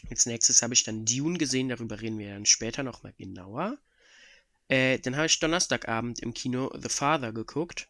Als 0.09 0.25
nächstes 0.25 0.61
habe 0.61 0.73
ich 0.73 0.83
dann 0.83 1.05
Dune 1.05 1.37
gesehen, 1.37 1.69
darüber 1.69 2.01
reden 2.01 2.19
wir 2.19 2.33
dann 2.33 2.45
später 2.45 2.83
nochmal 2.83 3.13
genauer. 3.17 3.77
Äh, 4.67 4.99
dann 4.99 5.15
habe 5.15 5.27
ich 5.27 5.39
Donnerstagabend 5.39 6.19
im 6.19 6.33
Kino 6.33 6.71
The 6.79 6.89
Father 6.89 7.31
geguckt. 7.31 7.87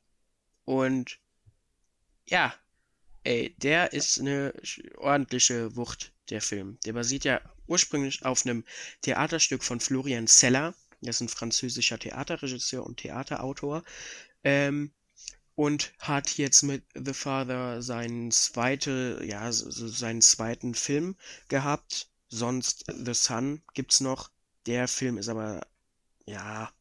Und 0.65 1.19
ja, 2.25 2.53
ey, 3.23 3.55
der 3.57 3.93
ist 3.93 4.19
eine 4.19 4.53
ordentliche 4.97 5.75
Wucht, 5.75 6.11
der 6.29 6.41
Film. 6.41 6.77
Der 6.85 6.93
basiert 6.93 7.23
ja 7.23 7.41
ursprünglich 7.67 8.25
auf 8.25 8.45
einem 8.45 8.63
Theaterstück 9.01 9.63
von 9.63 9.79
Florian 9.79 10.27
Zeller. 10.27 10.73
Der 11.01 11.11
ist 11.11 11.21
ein 11.21 11.29
französischer 11.29 11.99
Theaterregisseur 11.99 12.85
und 12.85 12.97
Theaterautor. 12.97 13.83
Ähm, 14.43 14.91
und 15.55 15.93
hat 15.99 16.37
jetzt 16.37 16.63
mit 16.63 16.83
The 16.93 17.13
Father 17.13 17.81
seinen 17.81 18.31
zweite, 18.31 19.21
ja, 19.25 19.51
seinen 19.51 20.21
zweiten 20.21 20.75
Film 20.75 21.15
gehabt. 21.47 22.09
Sonst 22.27 22.85
The 22.87 23.13
Sun 23.13 23.61
gibt's 23.73 24.01
noch. 24.01 24.29
Der 24.65 24.87
Film 24.87 25.17
ist 25.17 25.29
aber, 25.29 25.65
ja, 26.25 26.71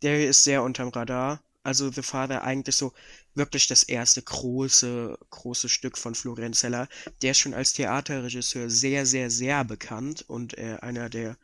der 0.00 0.28
ist 0.28 0.44
sehr 0.44 0.62
unterm 0.62 0.88
Radar. 0.88 1.42
Also 1.62 1.90
The 1.90 2.02
Father 2.02 2.42
eigentlich 2.42 2.76
so 2.76 2.92
wirklich 3.34 3.66
das 3.66 3.82
erste 3.82 4.22
große, 4.22 5.18
große 5.30 5.68
Stück 5.68 5.98
von 5.98 6.14
Florian 6.14 6.54
Zeller. 6.54 6.88
Der 7.22 7.32
ist 7.32 7.38
schon 7.38 7.54
als 7.54 7.72
Theaterregisseur 7.74 8.68
sehr, 8.70 9.06
sehr, 9.06 9.30
sehr 9.30 9.64
bekannt 9.64 10.24
und 10.28 10.58
äh, 10.58 10.78
einer 10.80 11.08
der 11.08 11.36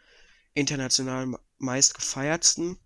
international 0.55 1.39
meistgefeiertsten 1.59 2.79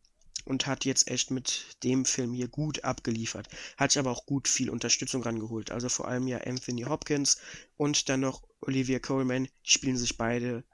und 0.44 0.66
hat 0.66 0.84
jetzt 0.84 1.08
echt 1.08 1.30
mit 1.30 1.76
dem 1.82 2.04
Film 2.04 2.32
hier 2.32 2.48
gut 2.48 2.84
abgeliefert. 2.84 3.48
Hat 3.76 3.92
sich 3.92 3.98
aber 3.98 4.10
auch 4.10 4.26
gut 4.26 4.48
viel 4.48 4.70
Unterstützung 4.70 5.22
rangeholt. 5.22 5.70
Also 5.70 5.88
vor 5.88 6.08
allem 6.08 6.26
ja 6.26 6.38
Anthony 6.38 6.82
Hopkins 6.82 7.38
und 7.76 8.08
dann 8.08 8.20
noch 8.20 8.42
Olivia 8.60 8.98
Colman. 8.98 9.48
Die 9.66 9.70
spielen 9.70 9.96
sich 9.96 10.16
beide. 10.16 10.64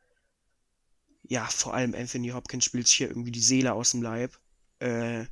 Ja, 1.23 1.47
vor 1.47 1.75
allem 1.75 1.95
Anthony 1.95 2.29
Hopkins 2.31 2.65
spielt 2.65 2.87
sich 2.87 2.97
hier 2.97 3.09
irgendwie 3.09 3.33
die 3.33 3.41
Seele 3.41 3.75
aus 3.75 3.91
dem 3.91 4.03
Leib. 4.03 4.39
Äh, 4.79 5.27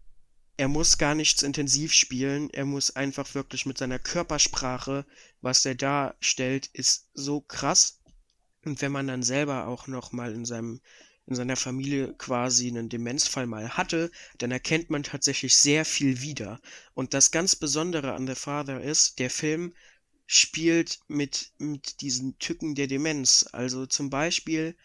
er 0.59 0.69
muss 0.69 0.99
gar 0.99 1.15
nichts 1.15 1.43
intensiv 1.43 1.93
spielen. 1.93 2.51
Er 2.51 2.65
muss 2.65 2.97
einfach 2.97 3.35
wirklich 3.35 3.67
mit 3.67 3.79
seiner 3.79 3.99
Körpersprache, 3.99 5.05
was 5.41 5.65
er 5.65 5.75
darstellt, 5.75 6.69
ist 6.73 7.09
so 7.15 7.41
krass. 7.41 8.01
Und 8.65 8.81
wenn 8.81 8.93
man 8.93 9.07
dann 9.07 9.23
selber 9.23 9.67
auch 9.67 9.87
noch 9.87 10.13
mal 10.13 10.33
in 10.33 10.45
seinem 10.45 10.81
in 11.27 11.35
seiner 11.35 11.57
Familie 11.57 12.15
quasi 12.15 12.69
einen 12.69 12.89
Demenzfall 12.89 13.47
mal 13.47 13.71
hatte, 13.71 14.11
dann 14.39 14.53
erkennt 14.53 14.91
man 14.91 15.03
tatsächlich 15.03 15.57
sehr 15.57 15.85
viel 15.85 16.21
wieder. 16.21 16.61
Und 16.95 17.15
das 17.15 17.31
ganz 17.31 17.57
Besondere 17.57 18.15
an 18.15 18.27
The 18.27 18.35
Father 18.35 18.81
ist, 18.81 19.19
der 19.19 19.31
Film 19.31 19.75
spielt 20.27 21.01
mit, 21.09 21.53
mit 21.59 22.01
diesen 22.01 22.39
Tücken 22.39 22.75
der 22.75 22.87
Demenz. 22.87 23.49
Also 23.53 23.87
zum 23.87 24.11
Beispiel, 24.11 24.77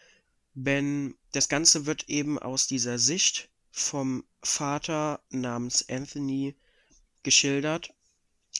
wenn 0.54 1.14
das 1.32 1.48
Ganze 1.48 1.86
wird 1.86 2.08
eben 2.08 2.38
aus 2.38 2.66
dieser 2.66 2.98
Sicht 2.98 3.48
vom 3.70 4.24
Vater 4.42 5.20
namens 5.30 5.88
Anthony 5.88 6.54
geschildert. 7.22 7.94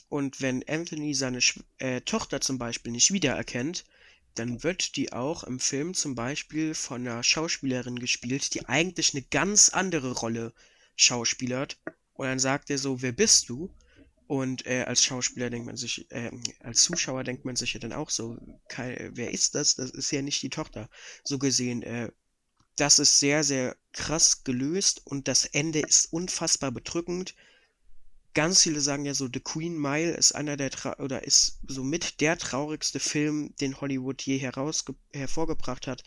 Und 0.08 0.40
wenn 0.40 0.66
Anthony 0.68 1.14
seine 1.14 1.40
Sch 1.40 1.60
äh, 1.78 2.00
Tochter 2.00 2.40
zum 2.40 2.58
Beispiel 2.58 2.92
nicht 2.92 3.12
wiedererkennt, 3.12 3.84
dann 4.34 4.62
wird 4.62 4.96
die 4.96 5.12
auch 5.12 5.44
im 5.44 5.60
Film 5.60 5.94
zum 5.94 6.14
Beispiel 6.14 6.74
von 6.74 7.06
einer 7.06 7.22
Schauspielerin 7.22 7.98
gespielt, 7.98 8.54
die 8.54 8.66
eigentlich 8.66 9.14
eine 9.14 9.22
ganz 9.22 9.68
andere 9.70 10.12
Rolle 10.12 10.52
schauspielert. 10.96 11.78
Und 12.14 12.26
dann 12.26 12.38
sagt 12.38 12.70
er 12.70 12.78
so, 12.78 13.02
wer 13.02 13.12
bist 13.12 13.48
du? 13.48 13.74
Und 14.26 14.66
äh, 14.66 14.84
als 14.84 15.02
Schauspieler 15.02 15.50
denkt 15.50 15.66
man 15.66 15.76
sich, 15.76 16.10
äh, 16.10 16.30
als 16.60 16.84
Zuschauer 16.84 17.24
denkt 17.24 17.44
man 17.44 17.56
sich 17.56 17.74
ja 17.74 17.80
dann 17.80 17.92
auch 17.92 18.08
so, 18.08 18.38
kein, 18.68 19.10
wer 19.14 19.30
ist 19.30 19.54
das? 19.54 19.74
Das 19.74 19.90
ist 19.90 20.10
ja 20.10 20.22
nicht 20.22 20.42
die 20.42 20.50
Tochter. 20.50 20.88
So 21.22 21.38
gesehen, 21.38 21.82
äh, 21.82 22.10
das 22.76 22.98
ist 22.98 23.18
sehr, 23.18 23.44
sehr 23.44 23.76
krass 23.92 24.44
gelöst 24.44 25.02
und 25.04 25.28
das 25.28 25.44
Ende 25.44 25.80
ist 25.80 26.12
unfassbar 26.12 26.72
bedrückend. 26.72 27.34
Ganz 28.34 28.62
viele 28.62 28.80
sagen 28.80 29.04
ja 29.04 29.12
so, 29.12 29.28
The 29.32 29.40
Queen 29.40 29.76
Mile 29.78 30.12
ist 30.12 30.32
einer 30.32 30.56
der 30.56 30.70
Tra 30.70 30.98
oder 30.98 31.24
ist 31.24 31.60
somit 31.66 32.20
der 32.20 32.38
traurigste 32.38 32.98
Film, 32.98 33.54
den 33.60 33.80
Hollywood 33.80 34.22
je 34.22 34.38
hervorgebracht 34.38 35.86
hat. 35.86 36.02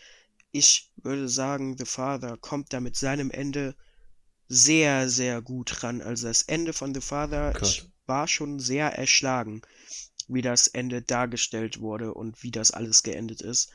Ich 0.50 0.90
würde 0.96 1.28
sagen, 1.28 1.76
The 1.78 1.84
Father 1.84 2.36
kommt 2.36 2.72
da 2.72 2.80
mit 2.80 2.96
seinem 2.96 3.30
Ende 3.30 3.76
sehr, 4.48 5.08
sehr 5.08 5.40
gut 5.42 5.82
ran. 5.82 6.00
Also 6.00 6.26
das 6.26 6.42
Ende 6.42 6.72
von 6.72 6.94
The 6.94 7.00
Father, 7.00 7.60
ich 7.62 7.88
war 8.06 8.26
schon 8.26 8.58
sehr 8.58 8.86
erschlagen, 8.96 9.62
wie 10.28 10.42
das 10.42 10.66
Ende 10.66 11.02
dargestellt 11.02 11.80
wurde 11.80 12.14
und 12.14 12.42
wie 12.42 12.50
das 12.50 12.70
alles 12.72 13.02
geendet 13.02 13.40
ist. 13.40 13.70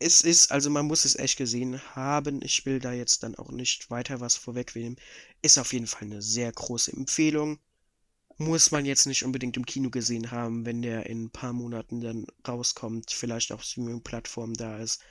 Es 0.00 0.20
ist, 0.20 0.52
also 0.52 0.70
man 0.70 0.86
muss 0.86 1.04
es 1.04 1.16
echt 1.16 1.38
gesehen 1.38 1.80
haben. 1.94 2.40
Ich 2.42 2.64
will 2.66 2.78
da 2.80 2.92
jetzt 2.92 3.22
dann 3.22 3.34
auch 3.34 3.50
nicht 3.50 3.90
weiter 3.90 4.20
was 4.20 4.36
vorwegnehmen. 4.36 4.96
Ist 5.42 5.58
auf 5.58 5.72
jeden 5.72 5.86
Fall 5.86 6.04
eine 6.04 6.22
sehr 6.22 6.52
große 6.52 6.92
Empfehlung. 6.92 7.58
Muss 8.36 8.70
man 8.70 8.86
jetzt 8.86 9.06
nicht 9.06 9.24
unbedingt 9.24 9.56
im 9.56 9.66
Kino 9.66 9.90
gesehen 9.90 10.30
haben, 10.30 10.64
wenn 10.64 10.82
der 10.82 11.06
in 11.06 11.24
ein 11.24 11.30
paar 11.30 11.52
Monaten 11.52 12.00
dann 12.00 12.26
rauskommt, 12.46 13.10
vielleicht 13.10 13.50
auf 13.52 13.64
Streaming-Plattformen 13.64 14.54
da 14.54 14.78
ist, 14.78 15.02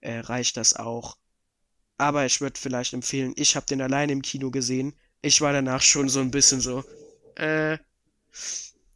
äh, 0.00 0.18
reicht 0.18 0.56
das 0.56 0.74
auch. 0.74 1.16
Aber 1.98 2.26
ich 2.26 2.40
würde 2.40 2.58
vielleicht 2.58 2.92
empfehlen, 2.94 3.32
ich 3.36 3.54
habe 3.54 3.66
den 3.66 3.80
alleine 3.80 4.12
im 4.12 4.22
Kino 4.22 4.50
gesehen. 4.50 4.94
Ich 5.22 5.40
war 5.40 5.52
danach 5.52 5.82
schon 5.82 6.08
so 6.08 6.20
ein 6.20 6.32
bisschen 6.32 6.60
so, 6.60 6.84
äh, 7.36 7.78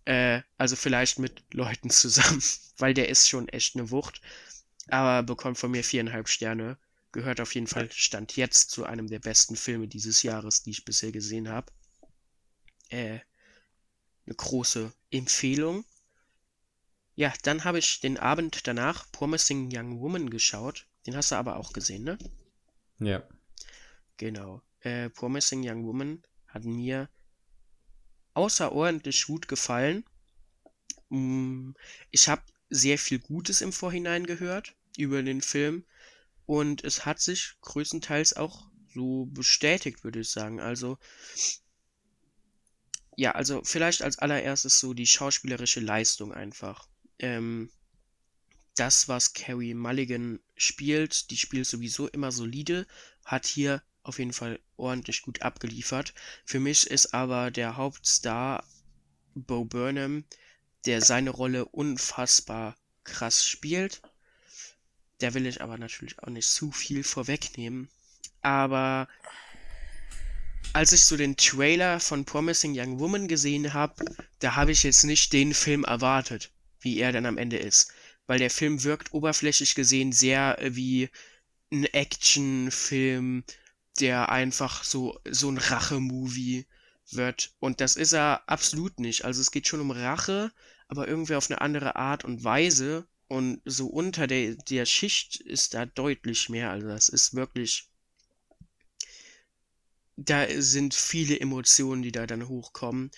äh, 0.04 0.42
also 0.58 0.76
vielleicht 0.76 1.18
mit 1.18 1.42
Leuten 1.54 1.90
zusammen, 1.90 2.42
weil 2.78 2.94
der 2.94 3.08
ist 3.08 3.28
schon 3.28 3.48
echt 3.48 3.76
eine 3.76 3.90
Wucht. 3.90 4.20
Aber 4.88 5.22
bekommt 5.22 5.58
von 5.58 5.70
mir 5.70 5.84
viereinhalb 5.84 6.28
Sterne. 6.28 6.78
Gehört 7.12 7.40
auf 7.40 7.54
jeden 7.54 7.66
Fall, 7.66 7.90
stand 7.92 8.36
jetzt 8.36 8.70
zu 8.70 8.84
einem 8.84 9.08
der 9.08 9.20
besten 9.20 9.56
Filme 9.56 9.88
dieses 9.88 10.22
Jahres, 10.22 10.62
die 10.62 10.70
ich 10.70 10.84
bisher 10.84 11.12
gesehen 11.12 11.48
habe. 11.48 11.72
Äh, 12.90 13.20
eine 14.26 14.34
große 14.36 14.92
Empfehlung. 15.10 15.84
Ja, 17.14 17.32
dann 17.42 17.64
habe 17.64 17.78
ich 17.78 18.00
den 18.00 18.18
Abend 18.18 18.66
danach 18.66 19.10
Promising 19.12 19.70
Young 19.72 20.00
Woman 20.00 20.28
geschaut. 20.28 20.86
Den 21.06 21.16
hast 21.16 21.30
du 21.32 21.36
aber 21.36 21.56
auch 21.56 21.72
gesehen, 21.72 22.04
ne? 22.04 22.18
Ja. 22.98 23.26
Genau. 24.18 24.62
Äh, 24.80 25.08
Promising 25.10 25.62
Young 25.64 25.86
Woman 25.86 26.22
hat 26.48 26.64
mir 26.64 27.08
außerordentlich 28.34 29.26
gut 29.26 29.48
gefallen. 29.48 30.04
Mm, 31.08 31.72
Ich 32.10 32.28
habe 32.28 32.42
sehr 32.68 32.98
viel 32.98 33.18
Gutes 33.18 33.60
im 33.60 33.72
Vorhinein 33.72 34.26
gehört 34.26 34.74
über 34.96 35.22
den 35.22 35.42
Film 35.42 35.84
und 36.46 36.84
es 36.84 37.04
hat 37.04 37.20
sich 37.20 37.54
größtenteils 37.60 38.34
auch 38.34 38.68
so 38.94 39.26
bestätigt, 39.26 40.04
würde 40.04 40.20
ich 40.20 40.30
sagen. 40.30 40.60
Also 40.60 40.98
ja, 43.16 43.32
also 43.32 43.62
vielleicht 43.64 44.02
als 44.02 44.18
allererstes 44.18 44.78
so 44.78 44.94
die 44.94 45.06
schauspielerische 45.06 45.80
Leistung 45.80 46.32
einfach. 46.32 46.88
Ähm, 47.18 47.70
das, 48.76 49.08
was 49.08 49.32
Carrie 49.32 49.74
Mulligan 49.74 50.38
spielt, 50.54 51.30
die 51.30 51.38
spielt 51.38 51.66
sowieso 51.66 52.08
immer 52.08 52.30
solide, 52.30 52.86
hat 53.24 53.46
hier 53.46 53.82
auf 54.02 54.18
jeden 54.18 54.34
Fall 54.34 54.60
ordentlich 54.76 55.22
gut 55.22 55.42
abgeliefert. 55.42 56.12
Für 56.44 56.60
mich 56.60 56.86
ist 56.86 57.14
aber 57.14 57.50
der 57.50 57.76
Hauptstar 57.76 58.64
Bo 59.34 59.64
Burnham, 59.64 60.24
der 60.84 61.02
seine 61.02 61.30
Rolle 61.30 61.64
unfassbar 61.64 62.76
krass 63.04 63.46
spielt. 63.46 64.02
Da 65.18 65.34
will 65.34 65.46
ich 65.46 65.62
aber 65.62 65.78
natürlich 65.78 66.18
auch 66.20 66.28
nicht 66.28 66.48
zu 66.48 66.72
viel 66.72 67.02
vorwegnehmen. 67.02 67.88
Aber 68.42 69.08
als 70.72 70.92
ich 70.92 71.04
so 71.04 71.16
den 71.16 71.36
Trailer 71.36 72.00
von 72.00 72.24
Promising 72.24 72.74
Young 72.76 72.98
Woman 72.98 73.28
gesehen 73.28 73.72
habe, 73.72 74.04
da 74.40 74.56
habe 74.56 74.72
ich 74.72 74.82
jetzt 74.82 75.04
nicht 75.04 75.32
den 75.32 75.54
Film 75.54 75.84
erwartet, 75.84 76.50
wie 76.80 76.98
er 76.98 77.12
dann 77.12 77.26
am 77.26 77.38
Ende 77.38 77.56
ist. 77.56 77.92
Weil 78.26 78.38
der 78.38 78.50
Film 78.50 78.84
wirkt 78.84 79.14
oberflächlich 79.14 79.74
gesehen 79.74 80.12
sehr 80.12 80.60
äh, 80.60 80.76
wie 80.76 81.08
ein 81.72 81.84
Actionfilm, 81.86 83.44
der 84.00 84.28
einfach 84.28 84.84
so, 84.84 85.18
so 85.28 85.48
ein 85.50 85.58
Rache-Movie 85.58 86.66
wird. 87.10 87.52
Und 87.58 87.80
das 87.80 87.96
ist 87.96 88.12
er 88.12 88.42
absolut 88.48 88.98
nicht. 89.00 89.24
Also 89.24 89.40
es 89.40 89.50
geht 89.50 89.68
schon 89.68 89.80
um 89.80 89.90
Rache, 89.90 90.52
aber 90.88 91.08
irgendwie 91.08 91.34
auf 91.34 91.50
eine 91.50 91.60
andere 91.60 91.96
Art 91.96 92.24
und 92.24 92.44
Weise. 92.44 93.06
Und 93.28 93.60
so 93.64 93.86
unter 93.86 94.26
der, 94.26 94.54
der 94.54 94.86
Schicht 94.86 95.40
ist 95.40 95.74
da 95.74 95.86
deutlich 95.86 96.48
mehr. 96.48 96.70
Also 96.70 96.88
das 96.88 97.08
ist 97.08 97.34
wirklich. 97.34 97.88
Da 100.16 100.46
sind 100.62 100.94
viele 100.94 101.38
Emotionen, 101.38 102.02
die 102.02 102.12
da 102.12 102.26
dann 102.26 102.48
hochkommen. 102.48 103.10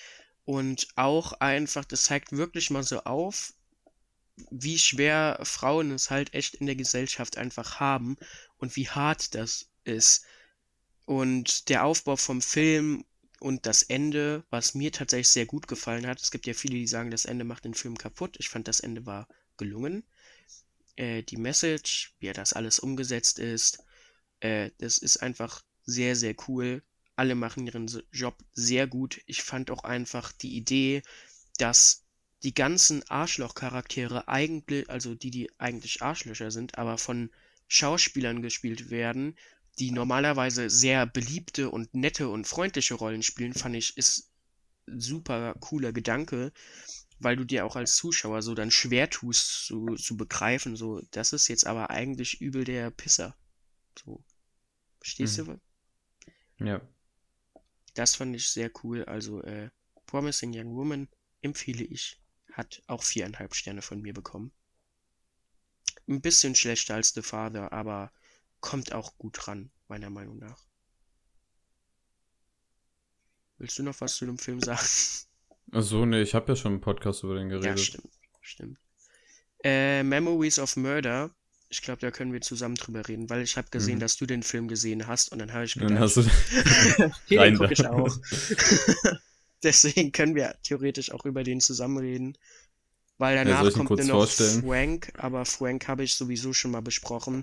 Und 0.45 0.89
auch 0.97 1.35
einfach, 1.35 1.85
das 1.85 2.05
zeigt 2.05 2.33
wirklich 2.33 2.71
mal 2.71 2.83
so 2.83 3.05
auf, 3.05 3.53
wie 4.51 4.79
schwer 4.79 5.39
Frauen 5.43 5.91
es 5.91 6.11
halt 6.11 6.35
echt 6.35 6.55
in 6.55 6.67
der 6.67 6.77
Gesellschaft 6.77 7.37
einfach 7.37 7.81
haben 7.81 8.17
und 8.57 8.75
wie 8.77 8.89
hart 8.89 9.35
das 9.35 9.69
ist. 9.85 10.25
Und 11.05 11.69
der 11.69 11.85
Aufbau 11.85 12.17
vom 12.17 12.43
Film 12.43 13.05
und 13.41 13.67
das 13.67 13.83
Ende, 13.83 14.45
was 14.51 14.75
mir 14.75 14.93
tatsächlich 14.93 15.29
sehr 15.29 15.47
gut 15.47 15.69
gefallen 15.69 16.07
hat. 16.07 16.21
Es 16.21 16.31
gibt 16.31 16.47
ja 16.47 16.55
viele, 16.55 16.75
die 16.75 16.87
sagen, 16.87 17.11
das 17.11 17.25
Ende 17.25 17.45
macht 17.45 17.65
den 17.65 17.75
Film 17.75 17.97
kaputt. 17.97 18.37
Ich 18.39 18.49
fand, 18.49 18.69
das 18.69 18.81
Ende 18.81 19.07
war 19.07 19.29
gelungen. 19.57 20.05
Äh, 20.97 21.23
die 21.23 21.37
Message, 21.37 22.15
wie 22.19 22.33
das 22.33 22.53
alles 22.53 22.79
umgesetzt 22.79 23.39
ist, 23.39 23.85
äh, 24.41 24.71
das 24.79 24.99
ist 24.99 25.19
einfach 25.19 25.63
sehr, 25.85 26.17
sehr 26.17 26.35
cool. 26.49 26.83
Alle 27.17 27.35
machen 27.35 27.67
ihren 27.67 27.91
Job 28.13 28.37
sehr 28.53 28.87
gut. 28.87 29.21
Ich 29.27 29.43
fand 29.43 29.71
auch 29.71 29.85
einfach 29.85 30.33
die 30.33 30.57
Idee, 30.57 31.03
dass 31.59 32.05
die 32.43 32.55
ganzen 32.55 33.09
Arschloch-Charaktere 33.09 34.29
eigentlich, 34.29 34.89
also 34.89 35.15
die, 35.15 35.31
die 35.31 35.51
eigentlich 35.59 36.03
Arschlöcher 36.03 36.51
sind, 36.51 36.79
aber 36.79 36.99
von 36.99 37.31
Schauspielern 37.67 38.43
gespielt 38.43 38.91
werden, 38.91 39.37
die 39.79 39.91
normalerweise 39.93 40.71
sehr 40.71 41.07
beliebte 41.07 41.71
und 41.71 41.95
nette 41.95 42.29
und 42.29 42.47
freundliche 42.47 42.95
Rollen 42.95 43.23
spielen, 43.23 43.55
fand 43.55 43.77
ich, 43.77 43.97
ist 43.97 44.31
super 44.87 45.55
cooler 45.61 45.93
Gedanke, 45.93 46.53
weil 47.21 47.37
du 47.37 47.45
dir 47.45 47.65
auch 47.65 47.77
als 47.77 47.97
Zuschauer 47.97 48.43
so 48.43 48.55
dann 48.55 48.71
schwer 48.71 49.11
tust 49.11 49.67
zu, 49.67 49.97
zu 49.97 50.17
begreifen, 50.17 50.77
so, 50.77 51.03
das 51.11 51.33
ist 51.33 51.49
jetzt 51.49 51.67
aber 51.67 51.91
eigentlich 51.91 52.41
übel 52.41 52.65
der 52.65 52.91
Pisser. 52.91 53.37
So. 53.99 54.23
Verstehst 55.01 55.39
du? 55.39 55.61
Ja. 56.59 56.81
Das 57.95 58.17
fand 58.17 58.35
ich 58.35 58.49
sehr 58.49 58.71
cool. 58.83 59.05
Also, 59.05 59.43
äh, 59.43 59.71
Promising 60.07 60.53
Young 60.55 60.75
Woman 60.75 61.09
empfehle 61.43 61.85
ich. 61.85 62.21
Hat 62.53 62.83
auch 62.87 63.03
viereinhalb 63.03 63.55
Sterne 63.55 63.83
von 63.83 64.01
mir 64.01 64.13
bekommen. 64.13 64.53
Ein 66.09 66.21
bisschen 66.21 66.55
schlechter 66.55 66.95
als 66.95 67.11
The 67.11 67.23
Father, 67.23 67.73
aber 67.73 68.13
kommt 68.61 68.93
auch 68.93 69.17
gut 69.19 69.47
ran, 69.49 69.71
meiner 69.89 70.11
Meinung 70.11 70.39
nach. 70.39 70.65
Willst 73.59 73.79
du 73.79 73.83
noch 73.83 74.01
was 74.01 74.17
zu 74.17 74.27
dem 74.27 74.39
Film 74.39 74.61
sagen? 74.61 74.81
Achso, 75.73 76.07
nee, 76.07 76.23
ich 76.23 76.35
habe 76.35 76.53
ja 76.53 76.57
schon 76.57 76.73
einen 76.73 76.81
Podcast 76.81 77.23
über 77.25 77.35
den 77.35 77.51
Ja, 77.51 77.59
geredet. 77.59 77.81
stimmt. 77.81 78.09
Stimmt. 78.41 78.79
Äh, 79.65 80.03
Memories 80.03 80.59
of 80.59 80.77
Murder. 80.77 81.31
Ich 81.69 81.83
glaube, 81.83 82.01
da 82.01 82.11
können 82.11 82.33
wir 82.33 82.41
zusammen 82.41 82.77
drüber 82.77 83.07
reden, 83.09 83.29
weil 83.29 83.43
ich 83.43 83.57
habe 83.59 83.69
gesehen, 83.71 83.97
Mhm. 83.97 84.01
dass 84.01 84.17
du 84.17 84.25
den 84.25 84.43
Film 84.43 84.69
gesehen 84.69 85.07
hast 85.07 85.33
und 85.33 85.39
dann 85.39 85.53
habe 85.53 85.65
ich 85.67 85.75
Dann 85.75 85.89
gedacht, 85.89 86.01
hast 86.03 86.17
du 86.17 86.23
Hier, 87.27 87.43
den 87.43 87.59
guck 87.59 87.67
da. 87.67 87.73
ich 87.73 87.87
auch. 87.87 88.17
Deswegen 89.63 90.13
können 90.13 90.35
wir 90.35 90.57
theoretisch 90.63 91.11
auch 91.11 91.25
über 91.27 91.43
den 91.43 91.61
zusammenreden. 91.61 92.39
Weil 93.19 93.35
danach 93.45 93.65
ihn 93.65 93.85
kommt 93.85 93.99
noch 94.07 94.19
vorstellen? 94.19 94.63
Frank, 94.63 95.13
aber 95.19 95.45
Frank 95.45 95.89
habe 95.89 96.05
ich 96.05 96.15
sowieso 96.15 96.53
schon 96.53 96.71
mal 96.71 96.81
besprochen. 96.81 97.43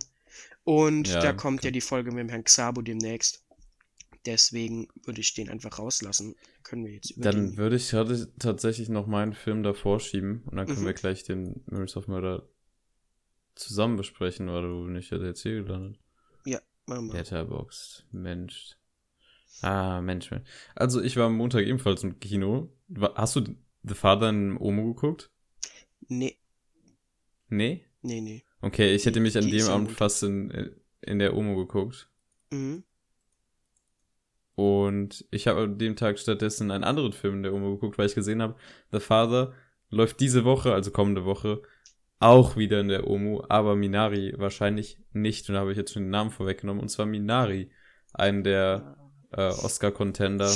Und 0.65 1.07
Ja, 1.07 1.21
da 1.21 1.31
kommt 1.33 1.59
okay. 1.61 1.67
ja 1.67 1.71
die 1.71 1.81
Folge 1.81 2.11
mit 2.11 2.19
dem 2.19 2.29
Herrn 2.29 2.43
Xabo 2.43 2.81
demnächst. 2.81 3.43
Deswegen 4.25 4.87
würde 5.03 5.21
ich 5.21 5.33
den 5.35 5.49
einfach 5.49 5.77
rauslassen. 5.79 6.35
Können 6.63 6.83
wir 6.85 6.93
jetzt 6.93 7.11
über 7.11 7.21
Dann 7.31 7.55
würde 7.57 7.75
ich 7.75 7.93
hatte 7.93 8.33
tatsächlich 8.39 8.89
noch 8.89 9.05
meinen 9.07 9.33
Film 9.33 9.61
davor 9.63 9.99
schieben 9.99 10.41
und 10.47 10.57
dann 10.57 10.65
können 10.65 10.81
Mhm. 10.81 10.85
wir 10.87 10.93
gleich 10.93 11.23
den 11.23 11.63
Memories 11.67 11.95
of 11.95 12.07
Murder 12.07 12.49
zusammen 13.53 13.95
besprechen, 13.97 14.47
weil 14.47 14.63
du 14.63 14.87
nicht 14.87 15.11
jetzt 15.11 15.43
hier 15.43 15.63
gelandet. 15.63 15.99
Machen 16.87 17.07
wir. 17.07 17.13
Letterboxd, 17.15 18.05
Mensch. 18.11 18.77
Ah, 19.61 20.01
Mensch. 20.01 20.29
Also 20.75 21.01
ich 21.01 21.15
war 21.17 21.25
am 21.25 21.35
Montag 21.35 21.65
ebenfalls 21.65 22.03
im 22.03 22.19
Kino. 22.19 22.71
Hast 23.15 23.35
du 23.37 23.43
The 23.81 23.95
Father 23.95 24.29
in 24.29 24.55
Omo 24.57 24.93
geguckt? 24.93 25.31
Nee, 26.07 26.37
Nee? 27.49 27.85
nee, 28.03 28.21
nee. 28.21 28.43
Okay, 28.65 28.95
ich 28.95 29.05
hätte 29.05 29.19
mich 29.19 29.37
an 29.37 29.47
dem 29.47 29.67
Abend 29.67 29.89
Montag. 29.89 29.97
fast 29.97 30.23
in, 30.23 30.75
in 31.01 31.19
der 31.19 31.35
Omo 31.35 31.55
geguckt. 31.55 32.09
Mhm. 32.51 32.83
Und 34.55 35.23
ich 35.29 35.47
habe 35.47 35.61
an 35.61 35.77
dem 35.77 35.95
Tag 35.95 36.17
stattdessen 36.17 36.71
einen 36.71 36.83
anderen 36.83 37.13
Film 37.13 37.35
in 37.35 37.43
der 37.43 37.53
Omo 37.53 37.75
geguckt, 37.75 37.99
weil 37.99 38.07
ich 38.07 38.15
gesehen 38.15 38.41
habe, 38.41 38.55
The 38.91 38.99
Father 38.99 39.53
läuft 39.91 40.19
diese 40.19 40.45
Woche, 40.45 40.73
also 40.73 40.89
kommende 40.89 41.25
Woche, 41.25 41.61
auch 42.19 42.57
wieder 42.57 42.79
in 42.79 42.87
der 42.87 43.05
Omo, 43.07 43.45
aber 43.49 43.75
Minari 43.75 44.33
wahrscheinlich 44.35 44.97
nicht. 45.11 45.47
Und 45.47 45.53
da 45.53 45.61
habe 45.61 45.71
ich 45.71 45.77
jetzt 45.77 45.93
schon 45.93 46.01
den 46.01 46.09
Namen 46.09 46.31
vorweggenommen. 46.31 46.81
Und 46.81 46.89
zwar 46.89 47.05
Minari, 47.05 47.69
einen 48.13 48.43
der 48.43 48.97
äh, 49.31 49.49
Oscar-Contender 49.49 50.51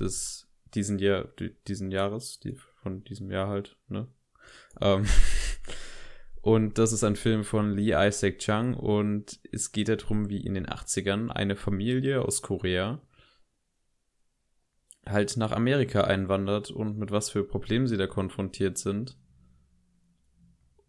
des 0.00 0.48
diesen 0.72 0.98
Jahr, 0.98 1.24
di- 1.38 1.54
diesen 1.66 1.90
Jahres, 1.90 2.40
die, 2.40 2.56
von 2.80 3.04
diesem 3.04 3.30
Jahr 3.30 3.48
halt, 3.48 3.76
ne? 3.88 4.08
Ähm, 4.80 5.04
und 6.48 6.78
das 6.78 6.92
ist 6.92 7.04
ein 7.04 7.14
Film 7.14 7.44
von 7.44 7.72
Lee 7.72 7.92
Isaac 7.94 8.38
Chung 8.38 8.72
und 8.72 9.38
es 9.52 9.70
geht 9.70 9.90
darum, 9.90 10.30
wie 10.30 10.40
in 10.40 10.54
den 10.54 10.66
80ern 10.66 11.28
eine 11.28 11.56
Familie 11.56 12.22
aus 12.22 12.40
Korea 12.40 13.02
halt 15.04 15.36
nach 15.36 15.52
Amerika 15.52 16.04
einwandert 16.04 16.70
und 16.70 16.96
mit 16.96 17.10
was 17.10 17.28
für 17.28 17.44
Problemen 17.44 17.86
sie 17.86 17.98
da 17.98 18.06
konfrontiert 18.06 18.78
sind. 18.78 19.18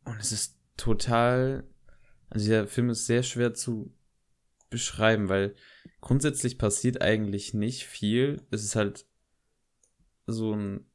Und 0.05 0.17
es 0.21 0.31
ist 0.31 0.57
total, 0.77 1.67
also 2.29 2.47
der 2.47 2.65
Film 2.69 2.89
ist 2.89 3.05
sehr 3.05 3.23
schwer 3.23 3.53
zu 3.53 3.93
beschreiben, 4.69 5.27
weil 5.27 5.55
grundsätzlich 5.99 6.57
passiert 6.57 7.01
eigentlich 7.01 7.53
nicht 7.53 7.83
viel. 7.83 8.41
Es 8.49 8.63
ist 8.63 8.77
halt 8.77 9.05
so 10.25 10.53
ein 10.53 10.85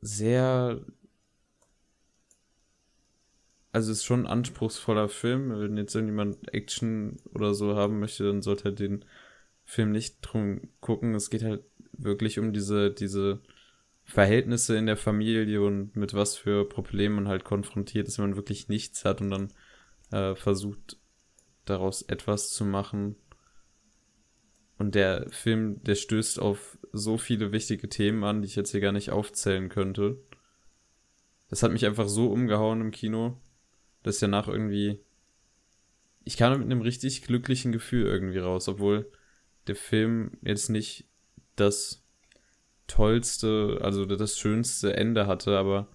sehr, 0.00 0.86
also 3.72 3.92
es 3.92 3.98
ist 3.98 4.04
schon 4.04 4.26
ein 4.26 4.32
anspruchsvoller 4.32 5.08
Film. 5.08 5.50
Wenn 5.50 5.76
jetzt 5.76 5.94
irgendjemand 5.94 6.52
Action 6.52 7.18
oder 7.34 7.54
so 7.54 7.76
haben 7.76 8.00
möchte, 8.00 8.24
dann 8.24 8.42
sollte 8.42 8.70
er 8.70 8.72
den 8.72 9.04
Film 9.64 9.92
nicht 9.92 10.18
drum 10.22 10.68
gucken. 10.80 11.14
Es 11.14 11.30
geht 11.30 11.44
halt 11.44 11.62
wirklich 11.92 12.38
um 12.38 12.52
diese, 12.52 12.90
diese 12.90 13.40
Verhältnisse 14.04 14.76
in 14.76 14.86
der 14.86 14.96
Familie 14.96 15.62
und 15.62 15.94
mit 15.94 16.14
was 16.14 16.36
für 16.36 16.68
Problemen 16.68 17.16
man 17.16 17.28
halt 17.28 17.44
konfrontiert 17.44 18.08
ist, 18.08 18.18
wenn 18.18 18.30
man 18.30 18.36
wirklich 18.36 18.68
nichts 18.68 19.04
hat 19.04 19.20
und 19.20 19.30
dann 19.30 19.48
äh, 20.10 20.34
versucht 20.34 20.98
daraus 21.64 22.02
etwas 22.02 22.50
zu 22.50 22.64
machen. 22.64 23.14
Und 24.78 24.94
der 24.94 25.28
Film, 25.30 25.82
der 25.84 25.94
stößt 25.94 26.40
auf 26.40 26.78
so 26.92 27.18
viele 27.18 27.52
wichtige 27.52 27.88
Themen 27.88 28.24
an, 28.24 28.42
die 28.42 28.48
ich 28.48 28.56
jetzt 28.56 28.70
hier 28.70 28.80
gar 28.80 28.92
nicht 28.92 29.10
aufzählen 29.10 29.68
könnte. 29.68 30.16
Das 31.50 31.62
hat 31.62 31.70
mich 31.70 31.84
einfach 31.86 32.08
so 32.08 32.32
umgehauen 32.32 32.80
im 32.80 32.90
Kino, 32.90 33.36
dass 34.02 34.16
ich 34.16 34.20
danach 34.20 34.48
irgendwie. 34.48 35.00
Ich 36.24 36.36
kam 36.36 36.52
mit 36.52 36.62
einem 36.62 36.82
richtig 36.82 37.22
glücklichen 37.22 37.72
Gefühl 37.72 38.06
irgendwie 38.06 38.38
raus, 38.38 38.68
obwohl 38.68 39.10
der 39.66 39.76
Film 39.76 40.32
jetzt 40.42 40.68
nicht 40.68 41.06
das 41.56 42.04
tollste, 42.86 43.78
also 43.82 44.04
das 44.04 44.38
schönste 44.38 44.96
Ende 44.96 45.26
hatte, 45.26 45.56
aber 45.56 45.88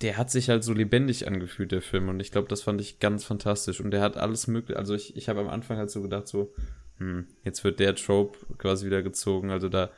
der 0.00 0.16
hat 0.16 0.30
sich 0.30 0.48
halt 0.48 0.62
so 0.62 0.72
lebendig 0.72 1.26
angefühlt, 1.26 1.72
der 1.72 1.82
Film. 1.82 2.08
Und 2.08 2.20
ich 2.20 2.30
glaube, 2.30 2.48
das 2.48 2.62
fand 2.62 2.80
ich 2.80 3.00
ganz 3.00 3.24
fantastisch. 3.24 3.80
Und 3.80 3.90
der 3.90 4.00
hat 4.00 4.16
alles 4.16 4.46
mögliche. 4.46 4.78
Also 4.78 4.94
ich, 4.94 5.16
ich 5.16 5.28
habe 5.28 5.40
am 5.40 5.48
Anfang 5.48 5.76
halt 5.76 5.90
so 5.90 6.02
gedacht, 6.02 6.28
so, 6.28 6.54
hm, 6.98 7.26
jetzt 7.42 7.64
wird 7.64 7.80
der 7.80 7.96
Trope 7.96 8.38
quasi 8.58 8.86
wieder 8.86 9.02
gezogen. 9.02 9.50
Also 9.50 9.68
da, 9.68 9.90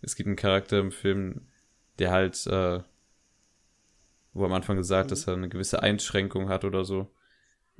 es 0.00 0.14
gibt 0.14 0.28
einen 0.28 0.36
Charakter 0.36 0.78
im 0.78 0.92
Film, 0.92 1.48
der 1.98 2.12
halt, 2.12 2.46
äh, 2.46 2.80
wo 4.38 4.44
am 4.44 4.52
Anfang 4.52 4.76
gesagt, 4.76 5.10
dass 5.10 5.26
er 5.26 5.34
eine 5.34 5.48
gewisse 5.48 5.82
Einschränkung 5.82 6.48
hat 6.48 6.64
oder 6.64 6.84
so. 6.84 7.10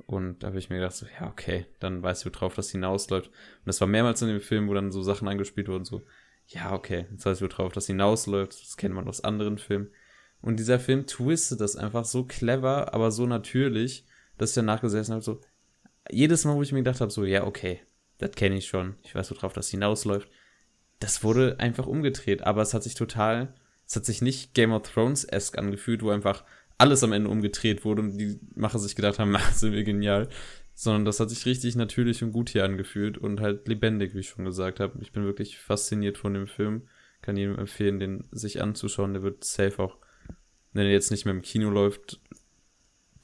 Und 0.05 0.39
da 0.39 0.47
habe 0.47 0.59
ich 0.59 0.69
mir 0.69 0.77
gedacht, 0.77 0.95
so, 0.95 1.05
ja, 1.19 1.27
okay, 1.27 1.65
dann 1.79 2.01
weißt 2.01 2.25
du, 2.25 2.33
worauf 2.33 2.55
das 2.55 2.71
hinausläuft. 2.71 3.27
Und 3.27 3.65
das 3.65 3.81
war 3.81 3.87
mehrmals 3.87 4.21
in 4.21 4.29
dem 4.29 4.41
Film, 4.41 4.69
wo 4.69 4.73
dann 4.73 4.91
so 4.91 5.01
Sachen 5.01 5.27
angespielt 5.27 5.67
wurden, 5.67 5.85
so, 5.85 6.03
ja, 6.47 6.71
okay, 6.73 7.05
jetzt 7.11 7.25
weißt 7.25 7.41
du, 7.41 7.49
worauf 7.49 7.73
das 7.73 7.87
hinausläuft. 7.87 8.53
Das 8.61 8.77
kennt 8.77 8.95
man 8.95 9.07
aus 9.07 9.23
anderen 9.23 9.57
Filmen. 9.57 9.91
Und 10.41 10.57
dieser 10.57 10.79
Film 10.79 11.05
twistet 11.05 11.59
das 11.59 11.75
einfach 11.75 12.05
so 12.05 12.23
clever, 12.23 12.93
aber 12.93 13.11
so 13.11 13.25
natürlich, 13.25 14.05
dass 14.37 14.51
ich 14.51 14.55
danach 14.55 14.81
gesessen 14.81 15.13
habe, 15.13 15.23
so, 15.23 15.41
jedes 16.09 16.45
Mal, 16.45 16.55
wo 16.55 16.61
ich 16.61 16.71
mir 16.71 16.79
gedacht 16.79 17.01
habe, 17.01 17.11
so, 17.11 17.25
ja, 17.25 17.45
okay, 17.45 17.81
das 18.17 18.31
kenne 18.31 18.57
ich 18.57 18.67
schon, 18.67 18.95
ich 19.03 19.13
weiß, 19.13 19.31
worauf 19.31 19.53
das 19.53 19.69
hinausläuft, 19.69 20.29
das 20.99 21.23
wurde 21.23 21.59
einfach 21.59 21.87
umgedreht, 21.87 22.41
aber 22.43 22.61
es 22.61 22.73
hat 22.73 22.83
sich 22.83 22.95
total, 22.95 23.53
es 23.89 23.95
hat 23.95 24.05
sich 24.05 24.21
nicht 24.21 24.53
Game 24.53 24.71
of 24.71 24.83
Thrones-esque 24.83 25.57
angefühlt, 25.57 26.03
wo 26.03 26.11
einfach 26.11 26.45
alles 26.77 27.03
am 27.03 27.11
Ende 27.11 27.29
umgedreht 27.29 27.83
wurde 27.83 28.03
und 28.03 28.17
die 28.17 28.39
Macher 28.55 28.79
sich 28.79 28.95
gedacht 28.95 29.17
haben, 29.19 29.35
ach, 29.35 29.51
sind 29.53 29.73
wir 29.73 29.83
genial, 29.83 30.29
sondern 30.75 31.05
das 31.05 31.19
hat 31.19 31.29
sich 31.29 31.45
richtig 31.45 31.75
natürlich 31.75 32.23
und 32.23 32.31
gut 32.31 32.49
hier 32.49 32.63
angefühlt 32.63 33.17
und 33.17 33.41
halt 33.41 33.67
lebendig, 33.67 34.13
wie 34.13 34.19
ich 34.19 34.29
schon 34.29 34.45
gesagt 34.45 34.79
habe. 34.79 34.97
Ich 35.01 35.11
bin 35.11 35.25
wirklich 35.25 35.57
fasziniert 35.57 36.17
von 36.17 36.33
dem 36.33 36.47
Film, 36.47 36.87
kann 37.21 37.35
jedem 37.35 37.57
empfehlen, 37.57 37.99
den 37.99 38.25
sich 38.31 38.61
anzuschauen, 38.61 39.13
der 39.13 39.23
wird 39.23 39.43
safe 39.43 39.81
auch 39.81 39.97
wenn 40.71 40.85
er 40.85 40.91
jetzt 40.91 41.09
nicht 41.09 41.25
mehr 41.25 41.33
im 41.33 41.41
Kino 41.41 41.71
läuft, 41.71 42.21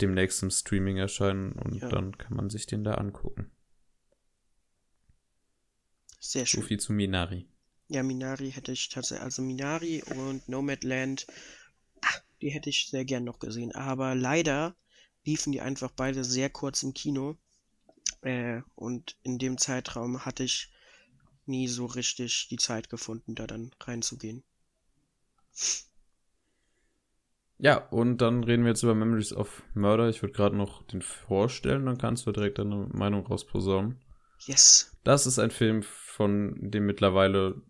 demnächst 0.01 0.41
im 0.41 0.49
Streaming 0.49 0.97
erscheinen 0.97 1.51
und 1.53 1.75
Ja. 1.79 1.89
dann 1.89 2.17
kann 2.17 2.35
man 2.35 2.49
sich 2.49 2.65
den 2.65 2.83
da 2.83 2.95
angucken. 2.95 3.51
Sehr 6.19 6.41
So 6.45 6.57
schön. 6.57 6.63
viel 6.63 6.79
zu 6.79 6.91
Minari. 6.91 7.47
Ja, 7.87 8.01
Minari 8.03 8.51
hätte 8.51 8.71
ich 8.71 8.89
tatsächlich, 8.89 9.23
also 9.23 9.41
Minari 9.41 10.03
und 10.15 10.47
Nomadland, 10.49 11.27
ah, 12.01 12.19
die 12.41 12.49
hätte 12.49 12.69
ich 12.69 12.89
sehr 12.89 13.05
gern 13.05 13.23
noch 13.23 13.39
gesehen. 13.39 13.73
Aber 13.73 14.15
leider 14.15 14.75
liefen 15.23 15.51
die 15.51 15.61
einfach 15.61 15.91
beide 15.91 16.23
sehr 16.23 16.49
kurz 16.49 16.83
im 16.83 16.93
Kino. 16.93 17.37
Äh, 18.21 18.61
und 18.75 19.17
in 19.21 19.37
dem 19.37 19.57
Zeitraum 19.57 20.25
hatte 20.25 20.43
ich 20.43 20.71
nie 21.45 21.67
so 21.67 21.85
richtig 21.85 22.47
die 22.49 22.57
Zeit 22.57 22.89
gefunden, 22.89 23.35
da 23.35 23.45
dann 23.45 23.71
reinzugehen. 23.79 24.43
Ja, 27.57 27.77
und 27.89 28.17
dann 28.17 28.43
reden 28.43 28.63
wir 28.63 28.71
jetzt 28.71 28.83
über 28.83 28.95
Memories 28.95 29.31
of 29.31 29.63
Murder. 29.73 30.09
Ich 30.09 30.21
würde 30.21 30.33
gerade 30.33 30.57
noch 30.57 30.83
den 30.83 31.01
vorstellen, 31.01 31.85
dann 31.85 31.97
kannst 31.97 32.25
du 32.25 32.31
direkt 32.31 32.57
deine 32.57 32.89
Meinung 32.91 33.25
rausposaunen. 33.25 34.01
Yes. 34.39 34.91
Das 35.03 35.25
ist 35.25 35.39
ein 35.39 35.51
Film 35.51 35.83
von 35.83 36.55
dem 36.59 36.85
mittlerweile 36.85 37.61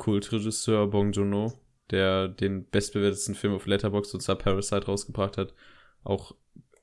Kultregisseur 0.00 0.86
Bong 0.88 1.12
Joon-ho, 1.12 1.52
der 1.90 2.26
den 2.28 2.64
bestbewertetsten 2.70 3.34
Film 3.34 3.54
auf 3.54 3.66
Letterboxd 3.66 4.14
und 4.14 4.20
zwar 4.22 4.36
Parasite 4.36 4.86
rausgebracht 4.86 5.36
hat, 5.36 5.54
auch 6.02 6.34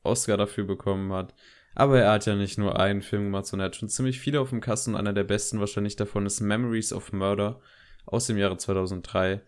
Oscar 0.03 0.37
dafür 0.37 0.65
bekommen 0.65 1.11
hat. 1.11 1.33
Aber 1.73 1.99
er 1.99 2.11
hat 2.11 2.27
ja 2.27 2.35
nicht 2.35 2.57
nur 2.57 2.79
einen 2.79 3.01
Film 3.01 3.23
gemacht, 3.23 3.47
sondern 3.47 3.65
er 3.65 3.69
hat 3.69 3.75
schon 3.75 3.89
ziemlich 3.89 4.19
viele 4.19 4.39
auf 4.39 4.51
dem 4.51 4.61
Kasten. 4.61 4.95
Einer 4.95 5.13
der 5.13 5.23
besten 5.23 5.59
wahrscheinlich 5.59 5.95
davon 5.95 6.25
ist 6.27 6.39
Memories 6.41 6.93
of 6.93 7.11
Murder 7.11 7.59
aus 8.05 8.27
dem 8.27 8.37
Jahre 8.37 8.57
2003. 8.57 9.41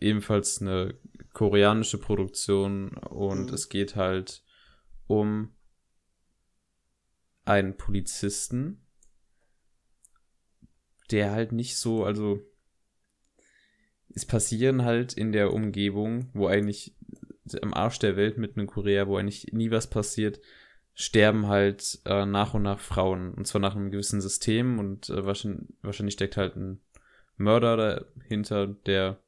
Ebenfalls 0.00 0.60
eine 0.60 0.94
koreanische 1.32 1.98
Produktion 1.98 2.90
und 2.98 3.46
Mhm. 3.46 3.54
es 3.54 3.68
geht 3.68 3.94
halt 3.96 4.42
um 5.06 5.54
einen 7.44 7.76
Polizisten, 7.76 8.84
der 11.10 11.30
halt 11.30 11.52
nicht 11.52 11.76
so, 11.76 12.04
also 12.04 12.40
es 14.14 14.26
passieren 14.26 14.84
halt 14.84 15.12
in 15.14 15.32
der 15.32 15.52
Umgebung, 15.52 16.28
wo 16.32 16.46
eigentlich 16.46 16.94
am 17.60 17.74
Arsch 17.74 17.98
der 17.98 18.16
Welt 18.16 18.38
mitten 18.38 18.60
in 18.60 18.66
Korea, 18.66 19.06
wo 19.06 19.16
eigentlich 19.16 19.52
nie 19.52 19.70
was 19.70 19.88
passiert, 19.90 20.40
sterben 20.94 21.46
halt 21.48 22.00
äh, 22.04 22.26
nach 22.26 22.54
und 22.54 22.62
nach 22.62 22.78
Frauen. 22.78 23.34
Und 23.34 23.46
zwar 23.46 23.60
nach 23.60 23.74
einem 23.74 23.90
gewissen 23.90 24.20
System 24.20 24.78
und 24.78 25.08
äh, 25.08 25.24
wahrscheinlich, 25.24 25.68
wahrscheinlich 25.82 26.14
steckt 26.14 26.36
halt 26.36 26.56
ein 26.56 26.80
Mörder 27.36 28.06
dahinter, 28.16 28.66
der 28.66 29.18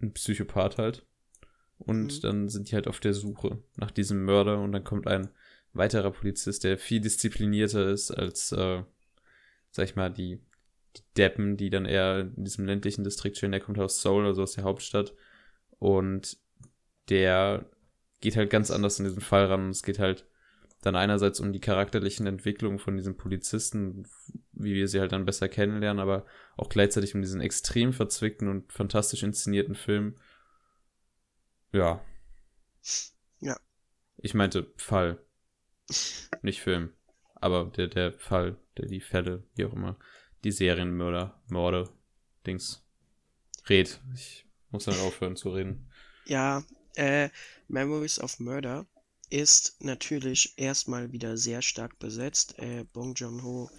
ein 0.00 0.12
Psychopath 0.12 0.78
halt. 0.78 1.04
Und 1.78 2.16
Mhm. 2.16 2.20
dann 2.22 2.48
sind 2.48 2.70
die 2.70 2.74
halt 2.74 2.88
auf 2.88 3.00
der 3.00 3.14
Suche 3.14 3.62
nach 3.76 3.90
diesem 3.90 4.24
Mörder 4.24 4.60
und 4.60 4.72
dann 4.72 4.84
kommt 4.84 5.06
ein 5.06 5.28
weiterer 5.72 6.10
Polizist, 6.10 6.64
der 6.64 6.78
viel 6.78 7.00
disziplinierter 7.00 7.88
ist 7.88 8.10
als, 8.10 8.52
äh, 8.52 8.82
sag 9.70 9.84
ich 9.84 9.96
mal, 9.96 10.10
die, 10.10 10.40
die 10.96 11.02
Deppen, 11.16 11.56
die 11.56 11.70
dann 11.70 11.84
eher 11.86 12.32
in 12.36 12.44
diesem 12.44 12.66
ländlichen 12.66 13.04
Distrikt 13.04 13.36
stehen. 13.36 13.52
Der 13.52 13.60
kommt 13.60 13.78
aus 13.78 14.02
Seoul, 14.02 14.26
also 14.26 14.42
aus 14.42 14.52
der 14.52 14.64
Hauptstadt. 14.64 15.14
Und 15.78 16.38
der 17.08 17.66
geht 18.20 18.36
halt 18.36 18.50
ganz 18.50 18.70
anders 18.70 18.98
in 18.98 19.04
diesen 19.04 19.22
Fall 19.22 19.46
ran. 19.46 19.70
Es 19.70 19.82
geht 19.82 19.98
halt 19.98 20.26
dann 20.82 20.96
einerseits 20.96 21.40
um 21.40 21.52
die 21.52 21.60
charakterlichen 21.60 22.26
Entwicklungen 22.26 22.78
von 22.78 22.96
diesem 22.96 23.16
Polizisten, 23.16 24.06
wie 24.52 24.74
wir 24.74 24.88
sie 24.88 25.00
halt 25.00 25.12
dann 25.12 25.26
besser 25.26 25.48
kennenlernen, 25.48 26.00
aber 26.00 26.24
auch 26.56 26.68
gleichzeitig 26.68 27.14
um 27.14 27.20
diesen 27.20 27.40
extrem 27.40 27.92
verzwickten 27.92 28.48
und 28.48 28.72
fantastisch 28.72 29.22
inszenierten 29.22 29.74
Film. 29.74 30.16
Ja. 31.72 32.02
Ja. 33.40 33.58
Ich 34.16 34.34
meinte 34.34 34.72
Fall, 34.76 35.18
nicht 36.42 36.60
Film. 36.62 36.92
aber 37.34 37.66
der, 37.76 37.88
der 37.88 38.12
Fall, 38.12 38.56
der, 38.78 38.86
die 38.86 39.00
Fälle, 39.00 39.44
wie 39.56 39.66
auch 39.66 39.72
immer, 39.72 39.98
die 40.44 40.52
Serienmörder, 40.52 41.40
Morde, 41.48 41.88
Dings. 42.46 42.82
Red. 43.68 44.00
Ich 44.14 44.46
muss 44.70 44.84
dann 44.84 44.98
aufhören 45.00 45.36
zu 45.36 45.50
reden. 45.50 45.88
Ja, 46.24 46.64
äh, 46.96 47.28
Memories 47.68 48.18
of 48.18 48.40
Murder 48.40 48.86
ist 49.30 49.76
natürlich 49.80 50.54
erstmal 50.56 51.12
wieder 51.12 51.36
sehr 51.36 51.62
stark 51.62 51.98
besetzt. 51.98 52.58
Äh, 52.58 52.84
Bong 52.92 53.14
Joon-ho 53.14 53.70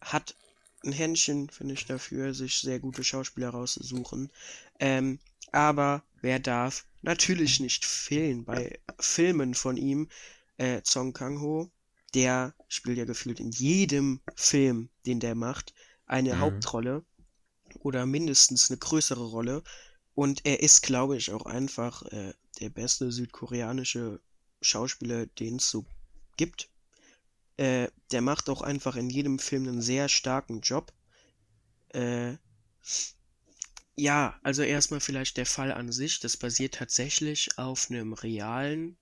hat 0.00 0.36
ein 0.84 0.92
Händchen, 0.92 1.50
finde 1.50 1.74
ich, 1.74 1.86
dafür, 1.86 2.34
sich 2.34 2.58
sehr 2.58 2.78
gute 2.78 3.02
Schauspieler 3.02 3.50
rauszusuchen. 3.50 4.30
Ähm, 4.78 5.18
aber 5.50 6.04
wer 6.20 6.38
darf 6.38 6.86
natürlich 7.02 7.58
nicht 7.58 7.84
fehlen 7.84 8.44
bei 8.44 8.78
Filmen 9.00 9.54
von 9.54 9.76
ihm? 9.76 10.08
Äh, 10.56 10.80
Song 10.84 11.12
Kang-ho, 11.12 11.70
der 12.14 12.54
spielt 12.68 12.98
ja 12.98 13.04
gefühlt 13.04 13.40
in 13.40 13.50
jedem 13.52 14.20
Film, 14.34 14.90
den 15.06 15.20
der 15.20 15.34
macht, 15.34 15.74
eine 16.06 16.32
Mhm. 16.32 16.38
Hauptrolle 16.38 17.04
oder 17.80 18.06
mindestens 18.06 18.70
eine 18.70 18.78
größere 18.78 19.24
Rolle. 19.26 19.62
Und 20.14 20.44
er 20.46 20.60
ist, 20.62 20.82
glaube 20.82 21.16
ich, 21.16 21.32
auch 21.32 21.46
einfach 21.46 22.02
äh, 22.12 22.34
der 22.60 22.70
beste 22.70 23.12
südkoreanische 23.12 24.20
Schauspieler, 24.62 25.26
den 25.26 25.56
es 25.56 25.70
so 25.70 25.86
gibt. 26.36 26.70
Äh, 27.58 27.88
der 28.12 28.22
macht 28.22 28.48
auch 28.50 28.62
einfach 28.62 28.96
in 28.96 29.10
jedem 29.10 29.38
Film 29.38 29.68
einen 29.68 29.82
sehr 29.82 30.08
starken 30.08 30.60
Job. 30.62 30.92
Äh, 31.92 32.38
ja, 33.96 34.38
also 34.42 34.62
erstmal 34.62 35.00
vielleicht 35.00 35.36
der 35.36 35.46
Fall 35.46 35.72
an 35.72 35.92
sich. 35.92 36.20
Das 36.20 36.36
basiert 36.36 36.74
tatsächlich 36.74 37.58
auf 37.58 37.90
einem 37.90 38.12
realen, 38.14 38.96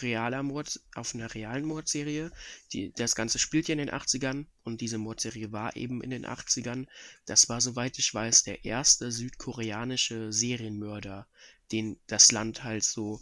realer 0.00 0.42
Mord, 0.42 0.80
auf 0.94 1.14
einer 1.14 1.34
realen 1.34 1.64
Mordserie. 1.64 2.30
Die, 2.72 2.92
das 2.94 3.14
Ganze 3.14 3.38
spielt 3.38 3.68
ja 3.68 3.72
in 3.72 3.78
den 3.78 3.90
80ern 3.90 4.46
und 4.64 4.80
diese 4.80 4.98
Mordserie 4.98 5.52
war 5.52 5.76
eben 5.76 6.02
in 6.02 6.10
den 6.10 6.24
80ern. 6.26 6.86
Das 7.26 7.48
war, 7.48 7.60
soweit 7.60 7.98
ich 7.98 8.12
weiß, 8.12 8.44
der 8.44 8.64
erste 8.64 9.12
südkoreanische 9.12 10.32
Serienmörder, 10.32 11.26
den 11.72 11.98
das 12.06 12.32
Land 12.32 12.64
halt 12.64 12.84
so 12.84 13.20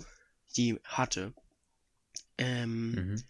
je 0.48 0.78
hatte. 0.84 1.34
Ähm, 2.38 2.92
Mhm. 2.94 3.24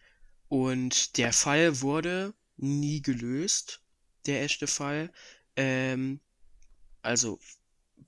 und 0.48 1.16
der 1.18 1.32
Fall 1.32 1.80
wurde 1.80 2.34
nie 2.56 3.02
gelöst, 3.02 3.82
der 4.26 4.42
echte 4.42 4.66
Fall. 4.66 5.12
Ähm, 5.56 6.20
also 7.02 7.40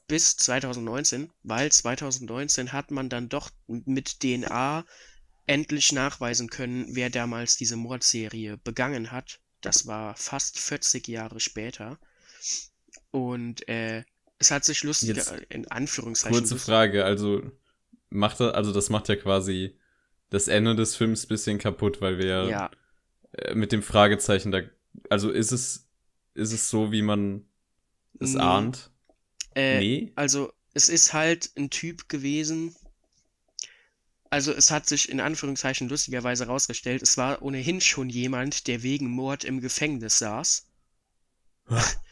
bis 0.08 0.36
2019, 0.36 1.30
weil 1.42 1.72
2019 1.72 2.72
hat 2.72 2.90
man 2.90 3.08
dann 3.08 3.28
doch 3.28 3.50
mit 3.66 4.20
DNA 4.20 4.86
endlich 5.46 5.92
nachweisen 5.92 6.48
können, 6.48 6.86
wer 6.90 7.10
damals 7.10 7.56
diese 7.56 7.76
Mordserie 7.76 8.58
begangen 8.58 9.10
hat. 9.10 9.40
Das 9.60 9.86
war 9.86 10.16
fast 10.16 10.58
40 10.58 11.06
Jahre 11.08 11.40
später. 11.40 11.98
Und 13.10 13.68
äh, 13.68 14.04
es 14.38 14.50
hat 14.50 14.64
sich 14.64 14.82
lustig, 14.82 15.16
Jetzt 15.16 15.32
in 15.50 15.70
Anführungszeichen, 15.70 16.36
Kurze 16.38 16.58
Frage, 16.58 17.04
also 17.04 17.42
macht 18.10 18.40
er, 18.40 18.54
also 18.54 18.72
das 18.72 18.90
macht 18.90 19.08
ja 19.08 19.16
quasi 19.16 19.78
das 20.30 20.48
Ende 20.48 20.74
des 20.74 20.96
Films 20.96 21.26
bisschen 21.26 21.58
kaputt, 21.58 22.00
weil 22.00 22.18
wir 22.18 22.26
ja, 22.26 22.48
ja, 22.48 22.70
äh, 23.32 23.54
mit 23.54 23.70
dem 23.72 23.82
Fragezeichen 23.82 24.50
da, 24.50 24.62
also 25.10 25.30
ist 25.30 25.52
es, 25.52 25.88
ist 26.34 26.52
es 26.52 26.70
so, 26.70 26.90
wie 26.90 27.02
man 27.02 27.44
es 28.18 28.34
Nee. 28.34 28.40
ahnt? 28.40 28.90
äh, 29.54 29.78
nee? 29.78 30.12
Also, 30.14 30.52
es 30.74 30.88
ist 30.88 31.12
halt 31.12 31.50
ein 31.56 31.70
Typ 31.70 32.08
gewesen. 32.08 32.74
Also, 34.32 34.50
es 34.52 34.70
hat 34.70 34.88
sich 34.88 35.10
in 35.10 35.20
Anführungszeichen 35.20 35.90
lustigerweise 35.90 36.46
rausgestellt, 36.46 37.02
es 37.02 37.18
war 37.18 37.42
ohnehin 37.42 37.82
schon 37.82 38.08
jemand, 38.08 38.66
der 38.66 38.82
wegen 38.82 39.10
Mord 39.10 39.44
im 39.44 39.60
Gefängnis 39.60 40.18
saß. 40.18 40.68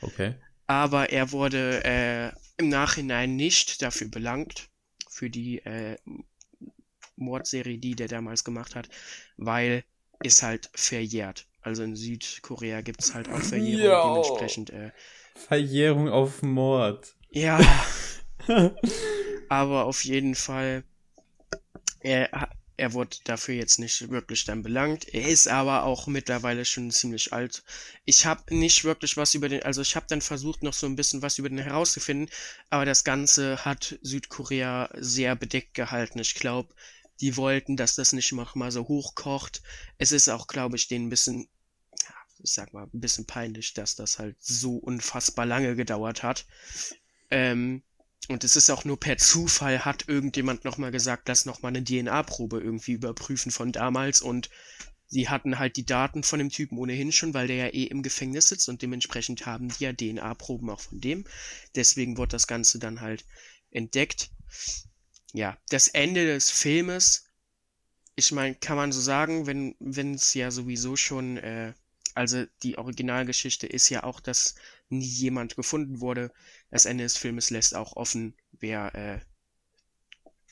Okay. 0.02 0.34
Aber 0.66 1.10
er 1.10 1.32
wurde 1.32 1.82
äh, 1.82 2.30
im 2.58 2.68
Nachhinein 2.68 3.36
nicht 3.36 3.80
dafür 3.80 4.08
belangt, 4.08 4.68
für 5.08 5.30
die 5.30 5.60
äh, 5.60 5.96
Mordserie, 7.16 7.78
die 7.78 7.94
der 7.94 8.08
damals 8.08 8.44
gemacht 8.44 8.74
hat, 8.74 8.90
weil 9.38 9.82
ist 10.22 10.42
halt 10.42 10.70
verjährt. 10.74 11.46
Also 11.62 11.82
in 11.82 11.96
Südkorea 11.96 12.82
gibt 12.82 13.02
es 13.02 13.14
halt 13.14 13.30
auch 13.30 13.40
Verjährung, 13.40 13.82
Jo. 13.82 14.22
dementsprechend, 14.22 14.70
äh, 14.70 14.90
Verjährung 15.36 16.10
auf 16.10 16.42
Mord. 16.42 17.14
ja, 17.30 17.58
aber 19.48 19.86
auf 19.86 20.04
jeden 20.04 20.34
Fall, 20.34 20.84
er, 22.00 22.48
er 22.76 22.92
wurde 22.94 23.18
dafür 23.24 23.54
jetzt 23.54 23.78
nicht 23.78 24.08
wirklich 24.10 24.44
dann 24.44 24.62
belangt. 24.62 25.12
Er 25.12 25.28
ist 25.28 25.48
aber 25.48 25.84
auch 25.84 26.06
mittlerweile 26.06 26.64
schon 26.64 26.90
ziemlich 26.90 27.32
alt. 27.32 27.62
Ich 28.06 28.24
habe 28.24 28.54
nicht 28.54 28.84
wirklich 28.84 29.16
was 29.18 29.34
über 29.34 29.48
den, 29.48 29.62
also 29.62 29.82
ich 29.82 29.96
habe 29.96 30.06
dann 30.08 30.22
versucht, 30.22 30.62
noch 30.62 30.72
so 30.72 30.86
ein 30.86 30.96
bisschen 30.96 31.20
was 31.22 31.38
über 31.38 31.50
den 31.50 31.58
herauszufinden, 31.58 32.30
aber 32.70 32.86
das 32.86 33.04
Ganze 33.04 33.64
hat 33.64 33.98
Südkorea 34.02 34.88
sehr 34.94 35.36
bedeckt 35.36 35.74
gehalten. 35.74 36.18
Ich 36.20 36.34
glaube, 36.34 36.74
die 37.20 37.36
wollten, 37.36 37.76
dass 37.76 37.96
das 37.96 38.12
nicht 38.14 38.32
noch 38.32 38.54
mal 38.54 38.72
so 38.72 38.88
hochkocht. 38.88 39.62
Es 39.98 40.10
ist 40.12 40.28
auch, 40.28 40.46
glaube 40.46 40.76
ich, 40.76 40.88
denen 40.88 41.06
ein 41.06 41.10
bisschen, 41.10 41.48
ich 42.42 42.52
sag 42.52 42.72
mal, 42.72 42.84
ein 42.84 43.00
bisschen 43.00 43.26
peinlich, 43.26 43.74
dass 43.74 43.94
das 43.94 44.18
halt 44.18 44.36
so 44.40 44.76
unfassbar 44.76 45.44
lange 45.44 45.76
gedauert 45.76 46.22
hat. 46.22 46.46
Ähm, 47.30 47.82
und 48.28 48.44
es 48.44 48.56
ist 48.56 48.70
auch 48.70 48.84
nur 48.84 48.98
per 48.98 49.16
Zufall 49.16 49.84
hat 49.84 50.08
irgendjemand 50.08 50.64
nochmal 50.64 50.90
gesagt, 50.90 51.28
lass 51.28 51.46
nochmal 51.46 51.70
eine 51.70 51.84
DNA-Probe 51.84 52.60
irgendwie 52.60 52.92
überprüfen 52.92 53.50
von 53.50 53.72
damals 53.72 54.20
und 54.20 54.50
sie 55.08 55.28
hatten 55.28 55.58
halt 55.58 55.76
die 55.76 55.84
Daten 55.84 56.22
von 56.22 56.38
dem 56.38 56.50
Typen 56.50 56.78
ohnehin 56.78 57.12
schon, 57.12 57.34
weil 57.34 57.48
der 57.48 57.56
ja 57.56 57.66
eh 57.68 57.84
im 57.84 58.02
Gefängnis 58.02 58.48
sitzt 58.48 58.68
und 58.68 58.82
dementsprechend 58.82 59.46
haben 59.46 59.68
die 59.68 59.84
ja 59.84 59.92
DNA-Proben 59.92 60.70
auch 60.70 60.80
von 60.80 61.00
dem. 61.00 61.24
Deswegen 61.74 62.16
wurde 62.16 62.32
das 62.32 62.46
Ganze 62.46 62.78
dann 62.78 63.00
halt 63.00 63.24
entdeckt. 63.70 64.30
Ja, 65.32 65.58
das 65.68 65.88
Ende 65.88 66.26
des 66.26 66.50
Filmes, 66.50 67.24
ich 68.14 68.32
meine, 68.32 68.54
kann 68.54 68.76
man 68.76 68.92
so 68.92 69.00
sagen, 69.00 69.46
wenn 69.46 70.14
es 70.14 70.34
ja 70.34 70.50
sowieso 70.50 70.96
schon, 70.96 71.38
äh, 71.38 71.72
also 72.14 72.44
die 72.62 72.78
Originalgeschichte 72.78 73.66
ist 73.66 73.88
ja 73.88 74.04
auch, 74.04 74.20
dass 74.20 74.54
nie 74.90 75.06
jemand 75.06 75.56
gefunden 75.56 76.00
wurde. 76.00 76.32
Das 76.70 76.84
Ende 76.86 77.04
des 77.04 77.16
Filmes 77.16 77.50
lässt 77.50 77.74
auch 77.74 77.96
offen, 77.96 78.34
wer 78.52 78.94
äh, 78.94 79.20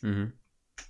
Mhm. 0.02 0.32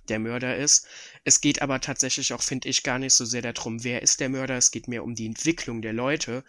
der 0.09 0.19
Mörder 0.19 0.57
ist. 0.57 0.87
Es 1.23 1.41
geht 1.41 1.61
aber 1.61 1.79
tatsächlich 1.81 2.33
auch, 2.33 2.41
finde 2.41 2.67
ich, 2.69 2.83
gar 2.83 2.99
nicht 2.99 3.13
so 3.13 3.25
sehr 3.25 3.41
darum, 3.41 3.83
wer 3.83 4.01
ist 4.01 4.19
der 4.19 4.29
Mörder. 4.29 4.57
Es 4.57 4.71
geht 4.71 4.87
mehr 4.87 5.03
um 5.03 5.15
die 5.15 5.25
Entwicklung 5.25 5.81
der 5.81 5.93
Leute 5.93 6.43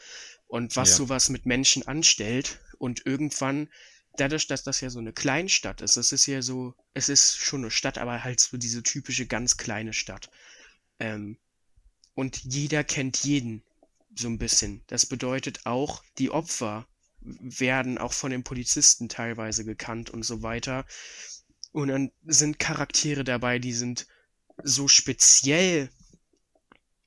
und 0.47 0.77
was 0.77 0.90
Ja. 0.90 0.97
sowas 0.97 1.28
mit 1.28 1.47
Menschen 1.47 1.86
anstellt. 1.86 2.60
Und 2.78 3.05
irgendwann, 3.06 3.68
dadurch, 4.16 4.47
dass 4.47 4.62
das 4.64 4.81
ja 4.81 4.90
so 4.90 4.98
eine 4.98 5.12
Kleinstadt 5.12 5.81
ist, 5.82 5.97
es 5.97 6.12
ist 6.12 6.27
ja 6.27 6.43
so, 6.43 6.74
es 6.94 7.09
ist 7.09 7.36
schon 7.39 7.62
eine 7.62 7.70
Stadt, 7.70 7.98
aber 7.98 8.24
halt 8.24 8.40
so 8.40 8.56
diese 8.56 8.82
typische 8.82 9.27
ganz 9.27 9.56
kleine 9.56 9.93
Stadt. 9.93 10.31
Ähm, 10.98 11.39
und 12.14 12.43
jeder 12.44 12.85
kennt 12.85 13.24
jeden 13.24 13.64
so 14.14 14.28
ein 14.28 14.39
bisschen. 14.39 14.82
Das 14.89 15.06
bedeutet 15.06 15.66
auch, 15.66 16.05
die 16.18 16.31
Opfer 16.31 16.86
werden 17.20 17.98
auch 17.98 18.12
von 18.12 18.30
den 18.30 18.44
Polizisten 18.44 19.09
teilweise 19.09 19.64
gekannt 19.64 20.10
und 20.10 20.24
so 20.24 20.42
weiter. 20.42 20.84
Und 21.72 21.88
dann 21.88 22.10
sind 22.24 22.59
Charaktere 22.59 23.24
dabei, 23.24 23.59
die 23.59 23.72
sind 23.72 24.06
so 24.62 24.88
speziell. 24.88 25.90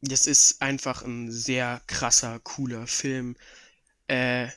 Das 0.01 0.27
ist 0.27 0.61
einfach 0.61 1.03
ein 1.03 1.31
sehr 1.31 1.81
krasser, 1.87 2.39
cooler 2.39 2.87
Film, 2.87 3.35
äh, 4.07 4.47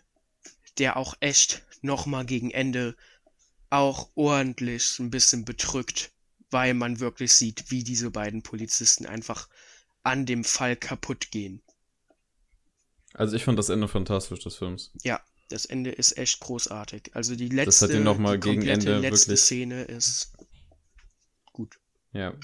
der 0.79 0.97
auch 0.97 1.15
echt 1.21 1.65
nochmal 1.83 2.27
gegen 2.27 2.51
Ende 2.51 2.97
auch 3.71 4.11
ordentlich 4.15 4.99
ein 4.99 5.11
bisschen 5.11 5.45
bedrückt, 5.45 6.13
weil 6.51 6.75
man 6.75 7.01
wirklich 7.01 7.33
sieht, 7.33 7.71
wie 7.71 7.85
diese 7.85 8.11
beiden 8.11 8.43
Polizisten 8.43 9.07
einfach 9.07 9.49
an 10.03 10.27
dem 10.27 10.45
Fall 10.45 10.77
kaputt 10.77 11.31
gehen. 11.31 11.63
Also 13.15 13.35
ich 13.35 13.45
fand 13.45 13.59
das 13.59 13.71
Ende 13.71 13.89
fantastisch 13.89 14.41
des 14.41 14.57
Films. 14.57 14.93
Ja, 15.03 15.21
das 15.49 15.65
Ende 15.67 15.91
ist 15.91 16.17
echt 16.19 16.41
großartig. 16.41 17.11
Also 17.15 17.37
die 17.37 17.49
letzte, 17.49 17.87
die 17.89 17.95
gegen 17.95 18.05
komplette 18.05 18.71
Ende 18.71 18.99
letzte 18.99 19.29
wirklich- 19.29 19.41
Szene 19.41 19.83
ist 19.85 20.33
gut. 21.53 21.79
Ja. 22.13 22.35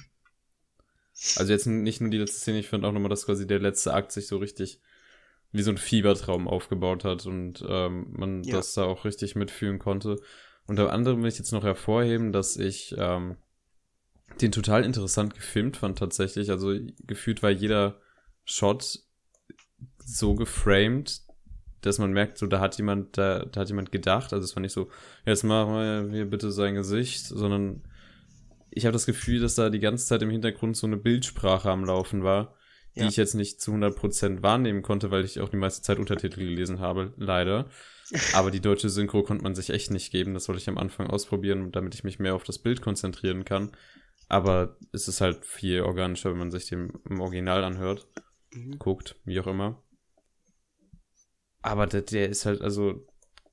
Also 1.37 1.53
jetzt 1.53 1.67
nicht 1.67 2.01
nur 2.01 2.11
die 2.11 2.19
letzte 2.19 2.41
Szene, 2.41 2.59
ich 2.61 2.69
fand 2.69 2.85
auch 2.85 2.93
nochmal, 2.93 3.11
dass 3.11 3.27
quasi 3.27 3.47
der 3.47 3.59
letzte 3.61 3.93
Akt 3.95 4.13
sich 4.13 4.27
so 4.27 4.39
richtig 4.39 4.81
wie 5.53 5.63
so 5.63 5.71
ein 5.71 5.79
Fiebertraum 5.79 6.49
aufgebaut 6.49 7.05
hat 7.05 7.27
und 7.27 7.63
ähm, 7.69 8.07
man 8.17 8.43
Ja. 8.45 8.57
das 8.57 8.73
da 8.75 8.85
auch 8.85 9.05
richtig 9.05 9.35
mitfühlen 9.35 9.79
konnte. 9.79 10.21
Unter 10.67 10.93
anderem 10.93 11.23
will 11.23 11.29
ich 11.29 11.39
jetzt 11.39 11.53
noch 11.53 11.65
hervorheben, 11.65 12.33
dass 12.33 12.57
ich 12.57 12.95
ähm, 12.97 13.37
den 14.41 14.53
total 14.53 14.85
interessant 14.85 15.35
gefilmt 15.35 15.77
fand 15.77 15.99
tatsächlich. 15.99 16.51
Also 16.51 16.75
gefühlt 17.01 17.43
war 17.43 17.51
jeder 17.51 18.01
Shot 18.45 19.01
so 19.99 20.35
geframed, 20.35 21.21
dass 21.83 21.99
man 21.99 22.13
merkt, 22.13 22.39
so 22.39 22.47
da 22.47 22.61
hat 22.61 22.77
jemand, 22.79 23.17
da, 23.19 23.45
da 23.45 23.61
hat 23.61 23.69
jemand 23.69 23.93
gedacht. 23.93 24.33
Also 24.33 24.45
es 24.45 24.57
war 24.57 24.61
nicht 24.61 24.73
so, 24.73 24.89
jetzt 25.27 25.45
machen 25.45 25.75
wir 25.75 26.09
hier 26.11 26.25
bitte 26.31 26.51
sein 26.53 26.75
Gesicht, 26.75 27.27
sondern 27.27 27.83
ich 28.71 28.87
habe 28.87 28.93
das 28.93 29.07
Gefühl, 29.07 29.41
dass 29.41 29.55
da 29.55 29.69
die 29.71 29.81
ganze 29.81 30.07
Zeit 30.07 30.23
im 30.23 30.31
Hintergrund 30.31 30.77
so 30.77 30.87
eine 30.87 30.97
Bildsprache 30.97 31.71
am 31.71 31.85
Laufen 31.85 32.23
war, 32.25 32.55
die 32.97 33.01
Ja. 33.01 33.09
ich 33.09 33.17
jetzt 33.17 33.35
nicht 33.35 33.61
zu 33.61 33.73
100% 33.73 34.43
wahrnehmen 34.43 34.83
konnte, 34.83 35.11
weil 35.11 35.25
ich 35.25 35.41
auch 35.41 35.49
die 35.51 35.57
meiste 35.57 35.83
Zeit 35.83 35.99
Untertitel 35.99 36.41
gelesen 36.41 36.81
habe, 36.81 37.13
leider. 37.17 37.69
Aber 38.35 38.51
die 38.51 38.61
deutsche 38.61 38.89
Synchro 38.91 39.23
konnte 39.23 39.43
man 39.45 39.55
sich 39.55 39.71
echt 39.71 39.91
nicht 39.91 40.11
geben. 40.13 40.35
Das 40.35 40.49
wollte 40.49 40.61
ich 40.61 40.69
am 40.69 40.79
Anfang 40.79 41.07
ausprobieren, 41.09 41.73
damit 41.73 41.95
ich 41.95 42.05
mich 42.05 42.19
mehr 42.19 42.35
auf 42.35 42.45
das 42.45 42.59
Bild 42.59 42.83
konzentrieren 42.83 43.45
kann. 43.45 43.73
Aber 44.29 44.77
es 44.93 45.09
ist 45.09 45.21
halt 45.21 45.45
viel 45.45 45.81
organischer, 45.83 46.31
wenn 46.31 46.39
man 46.39 46.51
sich 46.51 46.67
dem 46.67 46.93
im 47.09 47.21
Original 47.21 47.65
anhört, 47.65 48.07
Mhm. 48.55 48.79
guckt, 48.79 49.17
wie 49.25 49.41
auch 49.41 49.47
immer. 49.47 49.82
Aber 51.63 51.87
der, 51.87 52.03
der 52.03 52.29
ist 52.29 52.47
halt, 52.47 52.61
also 52.61 53.07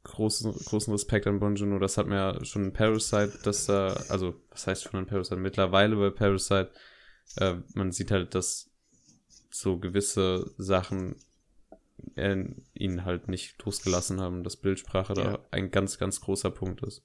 großen, 0.03 0.52
großen 0.65 0.94
Respekt 0.94 1.27
an 1.27 1.40
Bon 1.40 1.56
Joon-ho. 1.56 1.80
Das 1.80 1.98
hat 1.98 2.07
mir 2.07 2.15
ja 2.15 2.45
schon 2.45 2.65
in 2.65 2.73
Parasite, 2.73 3.40
dass 3.44 3.65
da, 3.65 3.94
also 4.10 4.36
was 4.52 4.68
heißt 4.68 4.84
schon 4.84 4.99
in 5.02 5.06
Parasite? 5.06 5.38
Mittlerweile 5.38 5.95
bei 5.95 6.10
Parasite, 6.10 6.72
äh, 7.38 7.56
man 7.73 7.91
sieht 7.91 8.11
halt, 8.11 8.36
dass 8.36 8.69
so 9.52 9.77
gewisse 9.80 10.53
Sachen 10.57 11.15
äh, 12.15 12.45
ihn 12.73 13.06
halt 13.06 13.27
nicht 13.27 13.64
losgelassen 13.64 14.22
haben, 14.22 14.44
dass 14.44 14.57
Bildsprache 14.57 15.14
Ja. 15.14 15.38
da 15.38 15.48
ein 15.52 15.72
ganz, 15.72 15.98
ganz 15.98 16.22
großer 16.22 16.52
Punkt 16.52 16.84
ist. 16.84 17.03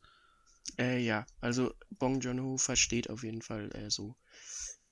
Äh, 0.79 0.99
ja, 1.05 1.27
also 1.41 1.75
Bong 1.99 2.21
Joon-ho 2.21 2.57
versteht 2.59 3.11
auf 3.11 3.23
jeden 3.23 3.43
Fall 3.43 3.71
äh, 3.75 3.91
so 3.91 4.17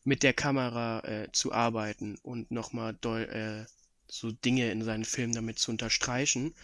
mit 0.05 0.23
der 0.23 0.33
Kamera 0.33 1.01
äh, 1.05 1.33
zu 1.33 1.53
arbeiten 1.53 2.19
und 2.23 2.51
nochmal 2.51 2.95
doll 3.01 3.23
äh, 3.25 3.67
so 4.09 4.31
Dinge 4.31 4.71
in 4.71 4.83
seinen 4.83 5.05
Filmen 5.05 5.35
damit 5.35 5.59
zu 5.59 5.71
unterstreichen. 5.71 6.55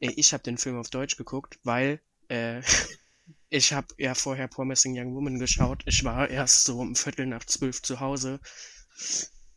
Äh, 0.00 0.12
ich 0.16 0.32
habe 0.32 0.42
den 0.42 0.58
Film 0.58 0.78
auf 0.78 0.90
Deutsch 0.90 1.16
geguckt, 1.16 1.58
weil 1.62 2.00
äh, 2.28 2.62
ich 3.50 3.72
habe 3.72 3.88
ja 3.98 4.14
vorher 4.14 4.48
Promising 4.48 4.98
Young 4.98 5.14
Woman 5.14 5.38
geschaut. 5.38 5.82
Ich 5.86 6.04
war 6.04 6.28
erst 6.28 6.64
so 6.64 6.78
um 6.78 6.96
Viertel 6.96 7.26
nach 7.26 7.44
zwölf 7.44 7.82
zu 7.82 8.00
Hause. 8.00 8.40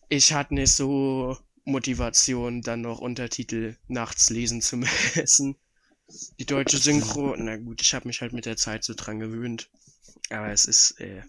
Ich 0.09 0.33
hatte 0.33 0.53
nicht 0.53 0.73
so 0.73 1.37
Motivation, 1.65 2.61
dann 2.61 2.81
noch 2.81 2.99
Untertitel 2.99 3.77
nachts 3.87 4.29
lesen 4.29 4.61
zu 4.61 4.77
müssen. 5.15 5.55
Die 6.39 6.45
deutsche 6.45 6.77
Synchro, 6.77 7.35
na 7.37 7.57
gut, 7.57 7.81
ich 7.81 7.93
habe 7.93 8.07
mich 8.07 8.21
halt 8.21 8.33
mit 8.33 8.45
der 8.45 8.57
Zeit 8.57 8.83
so 8.83 8.93
dran 8.93 9.19
gewöhnt. 9.19 9.69
Aber 10.29 10.49
es 10.51 10.65
ist, 10.65 10.99
äh, 10.99 11.23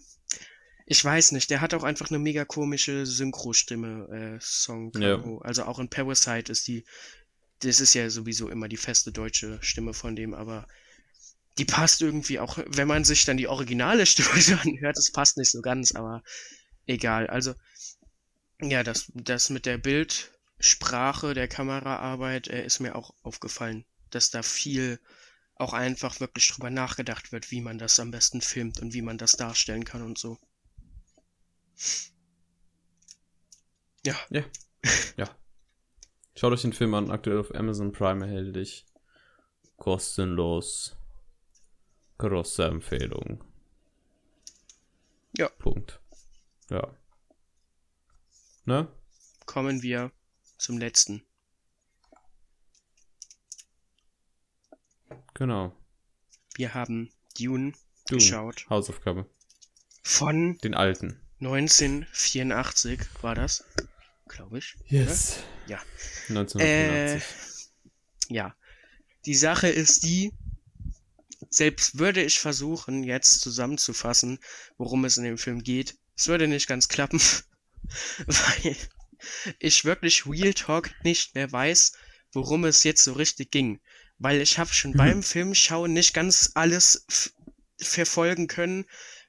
ich 0.85 1.03
weiß 1.03 1.31
nicht, 1.31 1.49
der 1.49 1.61
hat 1.61 1.73
auch 1.73 1.83
einfach 1.83 2.09
eine 2.09 2.19
mega 2.19 2.45
komische 2.45 3.05
Synchro-Stimme, 3.05 4.35
äh, 4.35 4.39
Song 4.39 4.91
Ja. 4.95 5.23
Also 5.41 5.63
auch 5.63 5.79
in 5.79 5.89
Parasite 5.89 6.51
ist 6.51 6.67
die, 6.67 6.85
das 7.59 7.79
ist 7.79 7.95
ja 7.95 8.07
sowieso 8.09 8.49
immer 8.49 8.67
die 8.67 8.77
feste 8.77 9.11
deutsche 9.11 9.57
Stimme 9.61 9.93
von 9.93 10.15
dem, 10.15 10.35
aber 10.35 10.67
die 11.57 11.65
passt 11.65 12.01
irgendwie 12.01 12.39
auch, 12.39 12.59
wenn 12.67 12.87
man 12.87 13.03
sich 13.03 13.25
dann 13.25 13.37
die 13.37 13.47
originale 13.47 14.05
Stimme 14.05 14.29
dann 14.47 14.79
hört, 14.79 14.97
das 14.97 15.11
passt 15.11 15.37
nicht 15.37 15.51
so 15.51 15.61
ganz, 15.61 15.93
aber 15.93 16.23
egal. 16.85 17.27
Also, 17.27 17.55
ja, 18.61 18.83
das, 18.83 19.11
das 19.15 19.49
mit 19.49 19.65
der 19.65 19.79
Bildsprache, 19.79 21.33
der 21.33 21.47
Kameraarbeit, 21.47 22.47
äh, 22.47 22.63
ist 22.63 22.79
mir 22.79 22.95
auch 22.95 23.15
aufgefallen, 23.23 23.85
dass 24.11 24.29
da 24.29 24.43
viel 24.43 24.99
auch 25.55 25.73
einfach 25.73 26.19
wirklich 26.19 26.49
drüber 26.49 26.69
nachgedacht 26.69 27.31
wird, 27.31 27.49
wie 27.49 27.61
man 27.61 27.79
das 27.79 27.99
am 27.99 28.11
besten 28.11 28.41
filmt 28.41 28.81
und 28.81 28.93
wie 28.93 29.01
man 29.01 29.17
das 29.17 29.31
darstellen 29.31 29.85
kann 29.85 30.03
und 30.03 30.17
so. 30.17 30.37
Ja, 34.05 34.15
Ja. 34.29 34.43
ja. 35.17 35.29
Schaut 36.35 36.53
euch 36.53 36.61
den 36.61 36.73
Film 36.73 36.93
an, 36.93 37.11
aktuell 37.11 37.39
auf 37.39 37.53
Amazon 37.55 37.91
Prime 37.91 38.25
erhältlich. 38.25 38.85
Kostenlos. 39.77 40.97
Große 42.17 42.65
Empfehlung. 42.65 43.43
Ja. 45.37 45.49
Punkt. 45.49 45.99
Ja. 46.69 46.93
Ne? 48.65 48.87
kommen 49.45 49.81
wir 49.81 50.11
zum 50.57 50.77
letzten. 50.77 51.23
Genau. 55.33 55.75
Wir 56.55 56.73
haben 56.73 57.11
Dune 57.37 57.73
Dune. 58.07 58.19
geschaut. 58.19 58.65
Hausaufgabe. 58.69 59.29
Von 60.03 60.57
Den 60.59 60.73
alten. 60.73 61.21
1984 61.53 62.99
war 63.21 63.35
das, 63.35 63.63
glaube 64.27 64.57
ich. 64.59 64.75
Yes. 64.87 65.37
Ja. 65.67 65.79
1984. 66.29 67.23
Äh, 68.29 68.33
ja. 68.33 68.55
Die 69.25 69.35
Sache 69.35 69.67
ist 69.67 70.03
die, 70.03 70.33
selbst 71.49 71.97
würde 71.97 72.23
ich 72.23 72.39
versuchen, 72.39 73.03
jetzt 73.03 73.41
zusammenzufassen, 73.41 74.39
worum 74.77 75.05
es 75.05 75.17
in 75.17 75.23
dem 75.23 75.37
Film 75.37 75.63
geht, 75.63 75.97
es 76.17 76.27
würde 76.27 76.47
nicht 76.47 76.67
ganz 76.67 76.87
klappen, 76.87 77.19
weil 78.25 78.75
ich 79.59 79.85
wirklich 79.85 80.25
Real 80.25 80.53
Talk 80.53 80.91
nicht 81.03 81.35
mehr 81.35 81.51
weiß, 81.51 81.93
worum 82.33 82.65
es 82.65 82.83
jetzt 82.83 83.03
so 83.03 83.13
richtig 83.13 83.51
ging. 83.51 83.79
Weil 84.17 84.41
ich 84.41 84.57
habe 84.57 84.73
schon 84.73 84.91
Mhm. 84.91 84.97
beim 84.97 85.23
Filmschauen 85.23 85.93
nicht 85.93 86.13
ganz 86.13 86.51
alles 86.53 87.05
verfolgen 87.79 88.47
können, 88.47 88.85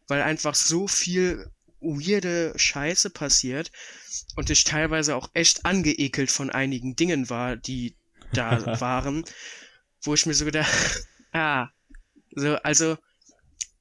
weil 0.07 0.23
einfach 0.23 0.55
so 0.55 0.87
viel 0.87 1.51
weirde 1.87 2.53
Scheiße 2.57 3.11
passiert 3.11 3.71
und 4.35 4.51
ich 4.51 4.65
teilweise 4.65 5.17
auch 5.17 5.31
echt 5.35 5.65
angeekelt 5.65 6.31
von 6.31 6.51
einigen 6.51 6.97
Dingen 6.97 7.31
war, 7.31 7.57
die 7.57 7.97
da 8.33 8.81
waren, 8.81 9.25
wo 10.03 10.15
ich 10.15 10.27
mir 10.27 10.35
so 10.35 10.45
gedacht, 10.45 11.07
ah, 11.33 11.69
so, 12.35 12.57
also 12.57 12.97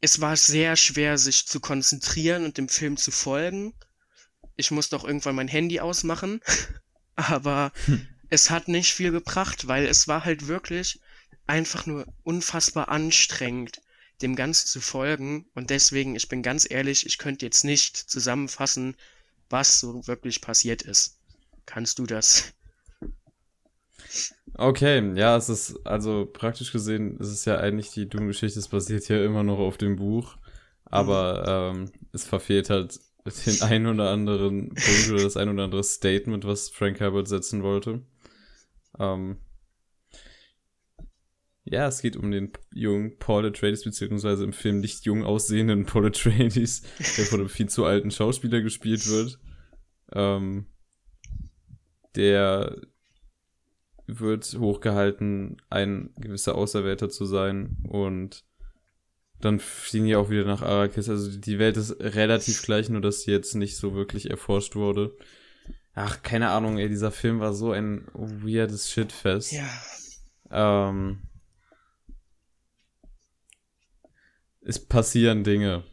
es 0.01 0.21
war 0.21 0.37
sehr 0.37 0.75
schwer, 0.75 1.17
sich 1.17 1.47
zu 1.47 1.59
konzentrieren 1.59 2.45
und 2.45 2.57
dem 2.57 2.69
Film 2.69 2.97
zu 2.97 3.11
folgen. 3.11 3.73
Ich 4.55 4.71
musste 4.71 4.95
auch 4.95 5.03
irgendwann 5.03 5.35
mein 5.35 5.47
Handy 5.47 5.79
ausmachen, 5.79 6.41
aber 7.15 7.71
es 8.29 8.49
hat 8.49 8.67
nicht 8.67 8.93
viel 8.93 9.11
gebracht, 9.11 9.67
weil 9.67 9.85
es 9.85 10.07
war 10.07 10.25
halt 10.25 10.47
wirklich 10.47 10.99
einfach 11.47 11.85
nur 11.85 12.05
unfassbar 12.23 12.89
anstrengend, 12.89 13.81
dem 14.21 14.35
Ganzen 14.35 14.67
zu 14.67 14.81
folgen. 14.81 15.45
Und 15.53 15.69
deswegen, 15.69 16.15
ich 16.15 16.27
bin 16.27 16.41
ganz 16.41 16.69
ehrlich, 16.69 17.05
ich 17.05 17.17
könnte 17.17 17.45
jetzt 17.45 17.63
nicht 17.63 17.95
zusammenfassen, 17.97 18.95
was 19.49 19.79
so 19.79 20.07
wirklich 20.07 20.41
passiert 20.41 20.81
ist. 20.81 21.17
Kannst 21.65 21.99
du 21.99 22.05
das? 22.05 22.53
Okay, 24.57 25.13
ja, 25.15 25.35
es 25.35 25.49
ist, 25.49 25.85
also 25.85 26.25
praktisch 26.25 26.71
gesehen, 26.71 27.17
es 27.19 27.29
ist 27.29 27.45
ja 27.45 27.57
eigentlich 27.57 27.91
die 27.91 28.07
Doom-Geschichte, 28.07 28.59
es 28.59 28.69
basiert 28.69 29.07
ja 29.09 29.23
immer 29.23 29.43
noch 29.43 29.59
auf 29.59 29.77
dem 29.77 29.97
Buch, 29.97 30.37
aber 30.85 31.73
ähm, 31.75 31.91
es 32.13 32.25
verfehlt 32.25 32.69
halt 32.69 32.99
den 33.25 33.61
ein 33.63 33.87
oder 33.87 34.11
anderen 34.11 34.69
Punkt 34.75 35.11
oder 35.11 35.23
das 35.23 35.35
ein 35.35 35.49
oder 35.49 35.65
andere 35.65 35.83
Statement, 35.83 36.45
was 36.45 36.69
Frank 36.69 36.99
Herbert 36.99 37.27
setzen 37.27 37.63
wollte. 37.63 38.01
Ähm, 38.97 39.37
ja, 41.65 41.87
es 41.87 42.01
geht 42.01 42.15
um 42.15 42.29
den 42.29 42.51
jungen 42.73 43.17
Paul 43.17 43.47
Atreides, 43.47 43.83
beziehungsweise 43.83 44.43
im 44.43 44.53
Film 44.53 44.79
nicht 44.79 45.03
jung 45.05 45.23
aussehenden 45.23 45.85
Paul 45.85 46.05
Atreides, 46.07 46.83
der 47.17 47.25
von 47.25 47.39
einem 47.39 47.49
viel 47.49 47.67
zu 47.67 47.85
alten 47.85 48.11
Schauspieler 48.11 48.61
gespielt 48.61 49.07
wird. 49.07 49.39
Ähm, 50.13 50.67
der 52.15 52.77
wird 54.05 54.55
hochgehalten, 54.59 55.57
ein 55.71 56.11
gewisser 56.17 56.53
Auserwählter 56.53 57.09
zu 57.09 57.25
sein 57.25 57.77
und 57.89 58.45
dann 59.41 59.59
fliegen 59.59 60.05
die 60.05 60.15
auch 60.15 60.29
wieder 60.29 60.45
nach 60.45 60.61
Arrakis. 60.61 61.09
Also 61.09 61.35
die 61.37 61.57
Welt 61.57 61.77
ist 61.77 61.99
relativ 61.99 62.61
gleich, 62.61 62.89
nur 62.89 63.01
dass 63.01 63.21
sie 63.21 63.31
jetzt 63.31 63.55
nicht 63.55 63.77
so 63.77 63.95
wirklich 63.95 64.29
erforscht 64.29 64.75
wurde. 64.75 65.15
Ach, 65.95 66.21
keine 66.21 66.49
Ahnung, 66.49 66.77
ey, 66.77 66.89
dieser 66.89 67.11
Film 67.11 67.39
war 67.39 67.53
so 67.53 67.71
ein 67.71 68.07
weirdes 68.13 68.91
Shitfest. 68.91 69.53
Ja. 69.53 70.89
Ähm, 70.89 71.21
es 74.65 74.79
passieren 74.79 75.43
Dinge. 75.43 75.83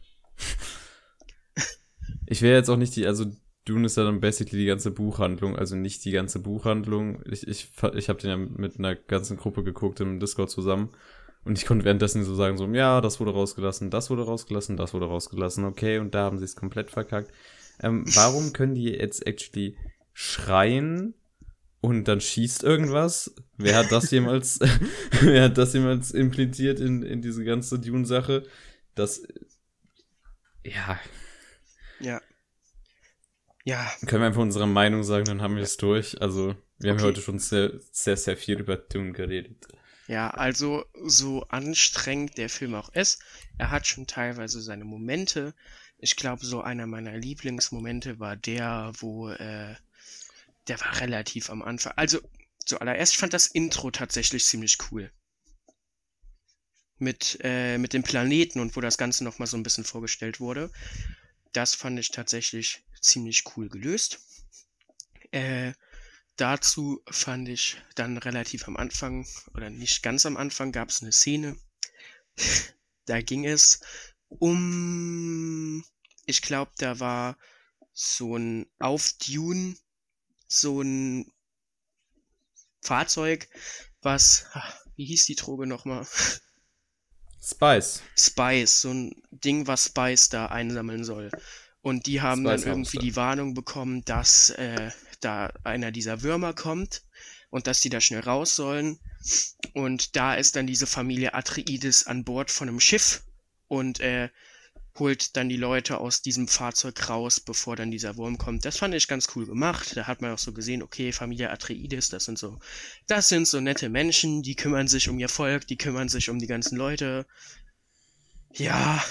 Ich 2.25 2.41
will 2.41 2.51
jetzt 2.51 2.69
auch 2.69 2.77
nicht 2.77 2.95
die, 2.95 3.05
also 3.05 3.25
Dune 3.65 3.85
ist 3.85 3.97
ja 3.97 4.03
dann 4.03 4.19
basically 4.19 4.57
die 4.57 4.67
ganze 4.67 4.91
Buchhandlung, 4.91 5.55
also 5.55 5.75
nicht 5.75 6.03
die 6.03 6.11
ganze 6.11 6.39
Buchhandlung. 6.39 7.21
Ich, 7.29 7.47
ich, 7.47 7.71
ich 7.93 8.09
habe 8.09 8.19
den 8.19 8.29
ja 8.29 8.37
mit 8.37 8.77
einer 8.77 8.95
ganzen 8.95 9.37
Gruppe 9.37 9.63
geguckt 9.63 9.99
im 10.01 10.19
Discord 10.19 10.49
zusammen 10.49 10.89
und 11.45 11.57
ich 11.57 11.65
konnte 11.65 11.85
währenddessen 11.85 12.23
so 12.23 12.35
sagen, 12.35 12.57
so, 12.57 12.65
ja, 12.67 12.99
das 13.01 13.19
wurde 13.19 13.31
rausgelassen, 13.31 13.89
das 13.89 14.09
wurde 14.09 14.23
rausgelassen, 14.23 14.75
das 14.77 14.93
wurde 14.93 15.05
rausgelassen, 15.05 15.65
okay, 15.65 15.99
und 15.99 16.15
da 16.15 16.23
haben 16.23 16.39
sie 16.39 16.45
es 16.45 16.55
komplett 16.55 16.89
verkackt. 16.89 17.31
Ähm, 17.81 18.05
warum 18.15 18.53
können 18.53 18.75
die 18.75 18.85
jetzt 18.85 19.25
actually 19.27 19.77
schreien 20.13 21.13
und 21.83 22.05
dann 22.07 22.21
schießt 22.21 22.63
irgendwas? 22.63 23.35
Wer 23.57 23.75
hat 23.77 23.91
das 23.91 24.09
jemals, 24.11 24.59
wer 25.21 25.43
hat 25.43 25.57
das 25.57 25.73
jemals 25.73 26.11
impliziert 26.11 26.79
in, 26.79 27.03
in 27.03 27.21
diese 27.21 27.43
ganze 27.43 27.79
Dune-Sache? 27.79 28.45
Das, 28.95 29.21
ja, 30.63 30.99
Ja. 31.99 32.21
Ja, 33.65 33.91
können 34.05 34.21
wir 34.23 34.27
einfach 34.27 34.41
unsere 34.41 34.67
Meinung 34.67 35.03
sagen, 35.03 35.25
dann 35.25 35.41
haben 35.41 35.55
wir 35.55 35.63
es 35.63 35.77
durch. 35.77 36.21
Also, 36.21 36.55
wir 36.79 36.91
haben 36.91 36.99
Okay. 36.99 37.03
heute 37.03 37.21
schon 37.21 37.39
sehr, 37.39 37.71
sehr, 37.91 38.17
sehr 38.17 38.35
viel 38.37 38.59
über 38.59 38.75
Dune 38.77 39.11
geredet. 39.13 39.67
ja, 40.07 40.29
also 40.29 40.85
so 41.05 41.43
anstrengend 41.49 42.37
der 42.37 42.49
Film 42.49 42.75
auch 42.75 42.89
ist, 42.93 43.21
er 43.57 43.71
hat 43.71 43.87
schon 43.87 44.07
teilweise 44.07 44.61
seine 44.61 44.83
Momente. 44.85 45.53
Ich 45.97 46.15
glaube, 46.17 46.45
so 46.45 46.61
einer 46.61 46.87
meiner 46.87 47.17
Lieblingsmomente 47.17 48.19
war 48.19 48.35
der, 48.35 48.91
wo 48.99 49.29
äh, 49.29 49.75
der 50.67 50.79
war 50.79 50.99
relativ 50.99 51.49
am 51.49 51.61
Anfang. 51.61 51.93
Also, 51.95 52.19
zuallererst, 52.65 53.15
fand 53.15 53.33
das 53.33 53.47
Intro 53.47 53.91
tatsächlich 53.91 54.45
ziemlich 54.45 54.77
cool. 54.91 55.11
Mit, 56.97 57.39
äh, 57.41 57.77
mit 57.77 57.93
dem 57.93 58.03
Planeten 58.03 58.59
und 58.59 58.75
wo 58.75 58.81
das 58.81 58.97
Ganze 58.97 59.23
nochmal 59.23 59.47
so 59.47 59.57
ein 59.57 59.63
bisschen 59.63 59.83
vorgestellt 59.83 60.39
wurde. 60.39 60.71
Das 61.51 61.75
fand 61.75 61.99
ich 61.99 62.11
tatsächlich 62.11 62.83
ziemlich 63.01 63.43
cool 63.55 63.67
gelöst. 63.67 64.19
Äh, 65.31 65.73
dazu 66.35 67.03
fand 67.09 67.49
ich 67.49 67.81
dann 67.95 68.17
relativ 68.17 68.67
am 68.67 68.77
Anfang, 68.77 69.27
oder 69.53 69.69
nicht 69.69 70.01
ganz 70.03 70.25
am 70.25 70.37
Anfang, 70.37 70.71
gab 70.71 70.89
es 70.89 71.01
eine 71.01 71.11
Szene. 71.11 71.57
da 73.05 73.21
ging 73.21 73.45
es 73.45 73.81
um, 74.29 75.83
ich 76.25 76.41
glaube, 76.41 76.71
da 76.77 76.99
war 76.99 77.37
so 77.93 78.37
ein 78.37 78.65
auf 78.79 79.13
Dune, 79.13 79.75
so 80.53 80.81
ein 80.81 81.31
Fahrzeug, 82.81 83.47
was, 84.01 84.45
wie 84.95 85.05
hieß 85.05 85.25
die 85.25 85.35
Droge 85.35 85.67
nochmal? 85.67 86.05
Spice. 87.41 88.01
Spice, 88.17 88.81
so 88.81 88.89
ein 88.91 89.21
Ding, 89.31 89.67
was 89.67 89.85
Spice 89.85 90.29
da 90.29 90.47
einsammeln 90.47 91.03
soll. 91.03 91.29
Und 91.81 92.05
die 92.05 92.21
haben 92.21 92.45
Spice 92.45 92.61
dann 92.61 92.69
irgendwie 92.69 92.97
die 92.99 93.15
Warnung 93.15 93.53
bekommen, 93.53 94.05
dass 94.05 94.51
äh, 94.51 94.91
da 95.19 95.51
einer 95.63 95.91
dieser 95.91 96.21
Würmer 96.21 96.53
kommt 96.53 97.03
und 97.49 97.67
dass 97.67 97.81
die 97.81 97.89
da 97.89 97.99
schnell 97.99 98.21
raus 98.21 98.55
sollen. 98.55 98.99
Und 99.73 100.15
da 100.15 100.35
ist 100.35 100.55
dann 100.55 100.67
diese 100.67 100.87
Familie 100.87 101.33
Atreides 101.33 102.07
an 102.07 102.23
Bord 102.23 102.51
von 102.51 102.69
einem 102.69 102.79
Schiff 102.79 103.23
und 103.67 103.99
äh, 103.99 104.29
holt 104.99 105.35
dann 105.35 105.49
die 105.49 105.57
Leute 105.57 105.97
aus 105.97 106.21
diesem 106.21 106.47
Fahrzeug 106.47 107.09
raus, 107.09 107.39
bevor 107.39 107.75
dann 107.75 107.89
dieser 107.91 108.15
Wurm 108.17 108.37
kommt. 108.37 108.63
Das 108.63 108.77
fand 108.77 108.93
ich 108.93 109.07
ganz 109.07 109.27
cool 109.35 109.45
gemacht. 109.45 109.95
Da 109.95 110.05
hat 110.05 110.21
man 110.21 110.31
auch 110.31 110.39
so 110.39 110.53
gesehen, 110.53 110.83
okay, 110.83 111.11
Familie 111.11 111.49
Atreides, 111.49 112.09
das 112.09 112.25
sind 112.25 112.37
so, 112.37 112.59
das 113.07 113.29
sind 113.29 113.47
so 113.47 113.59
nette 113.59 113.89
Menschen, 113.89 114.43
die 114.43 114.55
kümmern 114.55 114.87
sich 114.87 115.09
um 115.09 115.17
ihr 115.17 115.29
Volk, 115.29 115.67
die 115.67 115.77
kümmern 115.77 116.09
sich 116.09 116.29
um 116.29 116.37
die 116.37 116.47
ganzen 116.47 116.77
Leute. 116.77 117.25
Ja, 118.51 119.03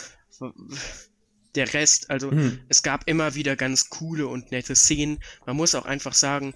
der 1.54 1.74
Rest, 1.74 2.10
also 2.10 2.30
Hm. 2.30 2.60
es 2.68 2.82
gab 2.82 3.08
immer 3.08 3.34
wieder 3.34 3.56
ganz 3.56 3.90
coole 3.90 4.26
und 4.28 4.52
nette 4.52 4.76
Szenen. 4.76 5.18
Man 5.46 5.56
muss 5.56 5.74
auch 5.74 5.84
einfach 5.84 6.14
sagen, 6.14 6.54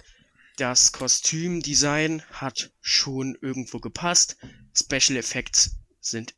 das 0.57 0.91
Kostümdesign 0.91 2.23
hat 2.31 2.71
schon 2.81 3.37
irgendwo 3.41 3.79
gepasst. 3.79 4.37
Special 4.73 5.17
Effects 5.17 5.75
sind 5.99 6.33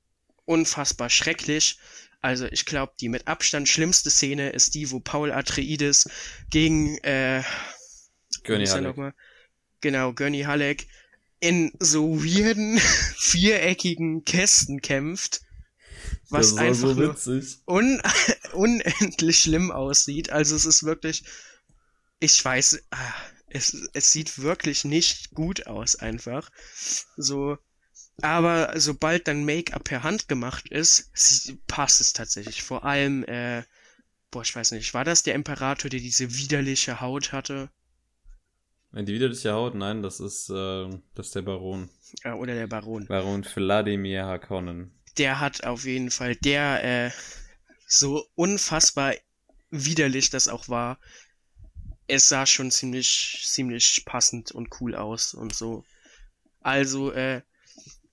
unfassbar 0.45 1.10
schrecklich. 1.10 1.78
Also 2.21 2.45
ich 2.47 2.65
glaube, 2.65 2.93
die 2.99 3.09
mit 3.09 3.27
Abstand 3.27 3.69
schlimmste 3.69 4.09
Szene 4.09 4.49
ist 4.49 4.75
die, 4.75 4.91
wo 4.91 4.99
Paul 4.99 5.31
Atreides 5.31 6.09
gegen 6.49 6.97
äh, 6.99 7.43
Gurney 8.43 8.65
Halleck. 8.67 9.13
Genau, 9.81 10.13
Gurney 10.13 10.41
Halleck 10.41 10.87
in 11.39 11.71
so 11.79 12.21
weirden, 12.23 12.77
viereckigen 13.17 14.25
Kästen 14.25 14.81
kämpft. 14.81 15.41
Was 16.29 16.55
einfach 16.57 17.17
so 17.17 17.41
un 17.65 18.01
unendlich 18.53 19.39
schlimm 19.39 19.71
aussieht. 19.71 20.31
Also 20.31 20.55
es 20.55 20.65
ist 20.65 20.83
wirklich, 20.83 21.23
ich 22.19 22.43
weiß, 22.43 22.83
ah, 22.91 23.13
es, 23.47 23.89
es 23.93 24.11
sieht 24.11 24.39
wirklich 24.39 24.85
nicht 24.85 25.31
gut 25.31 25.67
aus 25.67 25.95
einfach. 25.95 26.49
So, 27.17 27.57
aber 28.23 28.73
sobald 28.79 29.27
dann 29.27 29.45
Make-up 29.45 29.83
per 29.83 30.03
Hand 30.03 30.27
gemacht 30.27 30.69
ist, 30.69 31.11
passt 31.67 32.01
es 32.01 32.13
tatsächlich. 32.13 32.63
Vor 32.63 32.83
allem, 32.85 33.23
äh, 33.25 33.63
boah, 34.31 34.41
ich 34.41 34.55
weiß 34.55 34.71
nicht, 34.71 34.93
war 34.93 35.03
das 35.03 35.23
der 35.23 35.35
Imperator, 35.35 35.89
der 35.89 35.99
diese 35.99 36.35
widerliche 36.37 37.01
Haut 37.01 37.31
hatte? 37.31 37.69
Die 38.91 39.13
widerliche 39.13 39.53
Haut, 39.53 39.75
nein, 39.75 40.01
das 40.01 40.19
ist, 40.19 40.49
äh, 40.49 40.89
das 41.13 41.27
ist 41.27 41.35
der 41.35 41.43
Baron. 41.43 41.89
Äh, 42.23 42.31
oder 42.31 42.55
der 42.55 42.67
Baron? 42.67 43.05
Baron 43.05 43.43
Vladimir 43.43 44.25
Harkonnen. 44.25 44.91
der 45.17 45.39
hat 45.39 45.63
auf 45.65 45.85
jeden 45.85 46.11
Fall, 46.11 46.35
der 46.35 46.83
äh, 46.83 47.11
so 47.85 48.25
unfassbar 48.35 49.13
widerlich 49.69 50.29
das 50.29 50.47
auch 50.47 50.69
war, 50.69 50.97
es 52.07 52.29
sah 52.29 52.45
schon 52.47 52.71
ziemlich, 52.71 53.41
ziemlich 53.45 54.03
passend 54.05 54.51
und 54.51 54.69
cool 54.81 54.95
aus 54.95 55.33
und 55.35 55.53
so. 55.53 55.83
Also, 56.61 57.11
äh, 57.11 57.41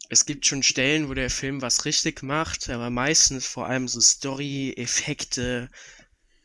es 0.09 0.27
gibt 0.27 0.47
schon 0.47 0.63
Stellen, 0.63 1.09
wo 1.09 1.15
der 1.15 1.31
Film 1.31 1.63
was 1.63 1.85
richtig 1.85 2.23
macht, 2.23 2.69
aber 2.71 2.91
meistens 2.91 3.47
vor 3.47 3.67
allem 3.67 3.89
so 3.89 4.01
Story, 4.01 4.73
Effekte, 4.77 5.69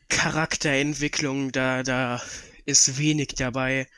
Charakterentwicklung, 0.08 1.52
da, 1.52 1.82
da 1.82 2.22
ist 2.66 2.98
wenig 2.98 3.34
dabei. 3.36 3.88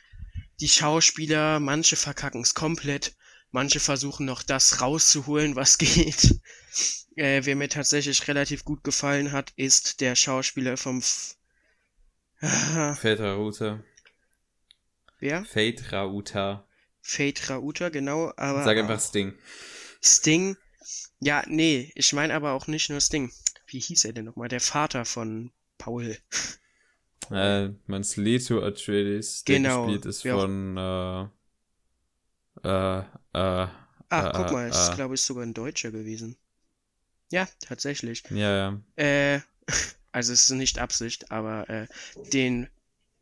Die 0.61 0.69
Schauspieler, 0.69 1.61
manche 1.61 1.97
verkacken 1.97 2.43
es 2.43 2.55
komplett, 2.55 3.17
manche 3.51 3.81
versuchen 3.81 4.27
noch 4.27 4.43
das 4.43 4.81
rauszuholen, 4.81 5.57
was 5.57 5.79
geht. 5.79 6.41
Äh, 7.17 7.43
wer 7.45 7.57
mir 7.57 7.69
tatsächlich 7.69 8.27
relativ 8.29 8.65
gut 8.65 8.85
gefallen 8.85 9.33
hat, 9.33 9.53
ist 9.57 10.01
der 10.01 10.17
Schauspieler 10.17 10.77
vom 10.77 10.99
F 10.99 11.37
Fate 12.41 13.21
Rauta. 13.21 13.83
wer? 15.19 15.45
Fate 15.45 15.93
Rauta. 15.93 16.67
Fate 17.07 17.51
Rauta, 17.51 17.91
genau, 17.91 18.33
aber 18.37 18.65
Sag 18.65 18.79
einfach 18.79 18.99
Sting. 18.99 19.35
Sting. 20.03 20.57
Ja, 21.21 21.43
nee, 21.47 21.93
ich 21.95 22.13
meine 22.15 22.33
aber 22.35 22.53
auch 22.53 22.67
nicht 22.67 22.89
nur 22.89 23.01
Sting. 23.01 23.31
Wie 23.67 23.79
hieß 23.79 24.07
er 24.07 24.15
denn 24.15 24.25
nochmal? 24.25 24.49
Der 24.49 24.61
Vater 24.61 25.05
von 25.05 25.53
Paul. 25.79 26.17
Äh, 27.31 27.71
meinst 27.87 28.17
Leto 28.17 28.63
Atreides, 28.63 29.45
der 29.45 29.57
Genau, 29.57 29.85
gespielt 29.87 30.07
ist 30.07 30.27
auch- 30.27 30.41
von, 30.41 30.77
äh, 30.79 32.69
äh, 32.69 32.99
äh, 33.01 33.69
Ah, 34.11 34.29
Äh, 34.29 34.33
guck 34.35 34.53
mal, 34.53 34.67
äh, 34.67 34.69
es 34.71 34.77
ist 34.83 34.93
äh. 34.93 34.95
glaube 34.97 35.15
ich 35.15 35.23
sogar 35.23 35.43
ein 35.45 35.55
Deutscher 35.55 35.91
gewesen. 35.91 36.37
Ja, 37.33 37.49
tatsächlich. 37.61 38.23
ja, 38.31 38.57
ja. 38.57 38.81
Äh, 38.97 39.41
also 40.13 40.33
es 40.33 40.45
ist 40.45 40.51
nicht 40.51 40.79
Absicht, 40.79 41.31
aber 41.33 41.69
äh, 41.69 41.87
den, 42.33 42.69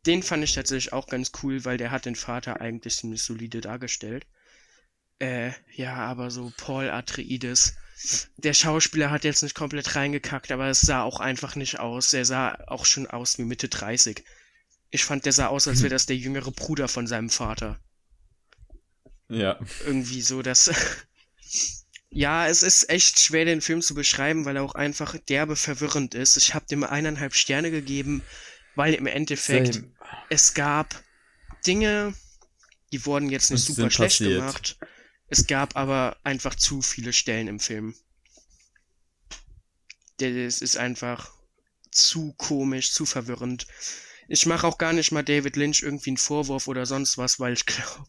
den 0.05 0.23
fand 0.23 0.43
ich 0.43 0.53
tatsächlich 0.53 0.93
auch 0.93 1.07
ganz 1.07 1.31
cool, 1.43 1.65
weil 1.65 1.77
der 1.77 1.91
hat 1.91 2.05
den 2.05 2.15
Vater 2.15 2.61
eigentlich 2.61 2.97
ziemlich 2.97 3.23
solide 3.23 3.61
dargestellt. 3.61 4.25
Äh, 5.19 5.51
ja, 5.75 5.95
aber 5.95 6.31
so 6.31 6.51
Paul 6.57 6.89
Atreides, 6.89 7.75
der 8.37 8.53
Schauspieler 8.53 9.11
hat 9.11 9.23
jetzt 9.23 9.43
nicht 9.43 9.55
komplett 9.55 9.95
reingekackt, 9.95 10.51
aber 10.51 10.67
es 10.69 10.81
sah 10.81 11.03
auch 11.03 11.19
einfach 11.19 11.55
nicht 11.55 11.79
aus. 11.79 12.13
Er 12.13 12.25
sah 12.25 12.55
auch 12.67 12.85
schon 12.85 13.07
aus 13.07 13.37
wie 13.37 13.43
Mitte 13.45 13.69
30. 13.69 14.23
Ich 14.91 15.05
fand, 15.05 15.25
der 15.25 15.33
sah 15.33 15.47
aus, 15.47 15.67
als 15.67 15.81
wäre 15.81 15.89
das 15.93 16.05
der 16.05 16.17
jüngere 16.17 16.51
Bruder 16.51 16.87
von 16.87 17.07
seinem 17.07 17.29
Vater 17.29 17.79
Ja. 19.29 19.59
irgendwie 19.85 20.21
so, 20.21 20.41
dass. 20.41 20.71
ja, 22.09 22.47
es 22.47 22.63
ist 22.63 22.89
echt 22.89 23.19
schwer, 23.19 23.45
den 23.45 23.61
Film 23.61 23.81
zu 23.81 23.95
beschreiben, 23.95 24.45
weil 24.45 24.57
er 24.57 24.63
auch 24.63 24.75
einfach 24.75 25.17
derbe 25.17 25.55
verwirrend 25.55 26.15
ist. 26.15 26.37
Ich 26.37 26.53
habe 26.53 26.65
dem 26.67 26.83
eineinhalb 26.83 27.33
Sterne 27.35 27.71
gegeben, 27.71 28.21
weil 28.75 28.93
im 28.93 29.07
Endeffekt 29.07 29.75
Same. 29.75 29.91
es 30.29 30.53
gab 30.53 31.03
Dinge, 31.65 32.13
die 32.91 33.05
wurden 33.05 33.29
jetzt 33.29 33.51
nicht 33.51 33.65
super 33.65 33.89
schlecht 33.89 34.19
passiert. 34.19 34.39
gemacht. 34.39 34.77
Es 35.29 35.47
gab 35.47 35.75
aber 35.75 36.17
einfach 36.23 36.55
zu 36.55 36.81
viele 36.81 37.13
Stellen 37.13 37.47
im 37.47 37.59
Film. 37.59 37.95
Das 40.17 40.61
ist 40.61 40.77
einfach 40.77 41.31
zu 41.91 42.33
komisch, 42.33 42.91
zu 42.91 43.05
verwirrend. 43.05 43.67
Ich 44.27 44.45
mache 44.45 44.67
auch 44.67 44.77
gar 44.77 44.93
nicht 44.93 45.11
mal 45.11 45.23
David 45.23 45.55
Lynch 45.55 45.81
irgendwie 45.81 46.11
einen 46.11 46.17
Vorwurf 46.17 46.67
oder 46.67 46.85
sonst 46.85 47.17
was, 47.17 47.39
weil 47.39 47.53
ich 47.53 47.65
glaube, 47.65 48.05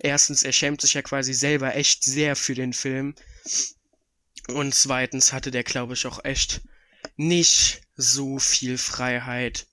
erstens, 0.00 0.42
er 0.42 0.52
schämt 0.52 0.80
sich 0.80 0.94
ja 0.94 1.02
quasi 1.02 1.34
selber 1.34 1.74
echt 1.74 2.04
sehr 2.04 2.36
für 2.36 2.54
den 2.54 2.72
Film. 2.72 3.14
Und 4.48 4.74
zweitens 4.74 5.32
hatte 5.32 5.50
der, 5.50 5.64
glaube 5.64 5.94
ich, 5.94 6.06
auch 6.06 6.24
echt 6.24 6.62
nicht 7.16 7.82
so 7.96 8.38
viel 8.38 8.78
Freiheit, 8.78 9.66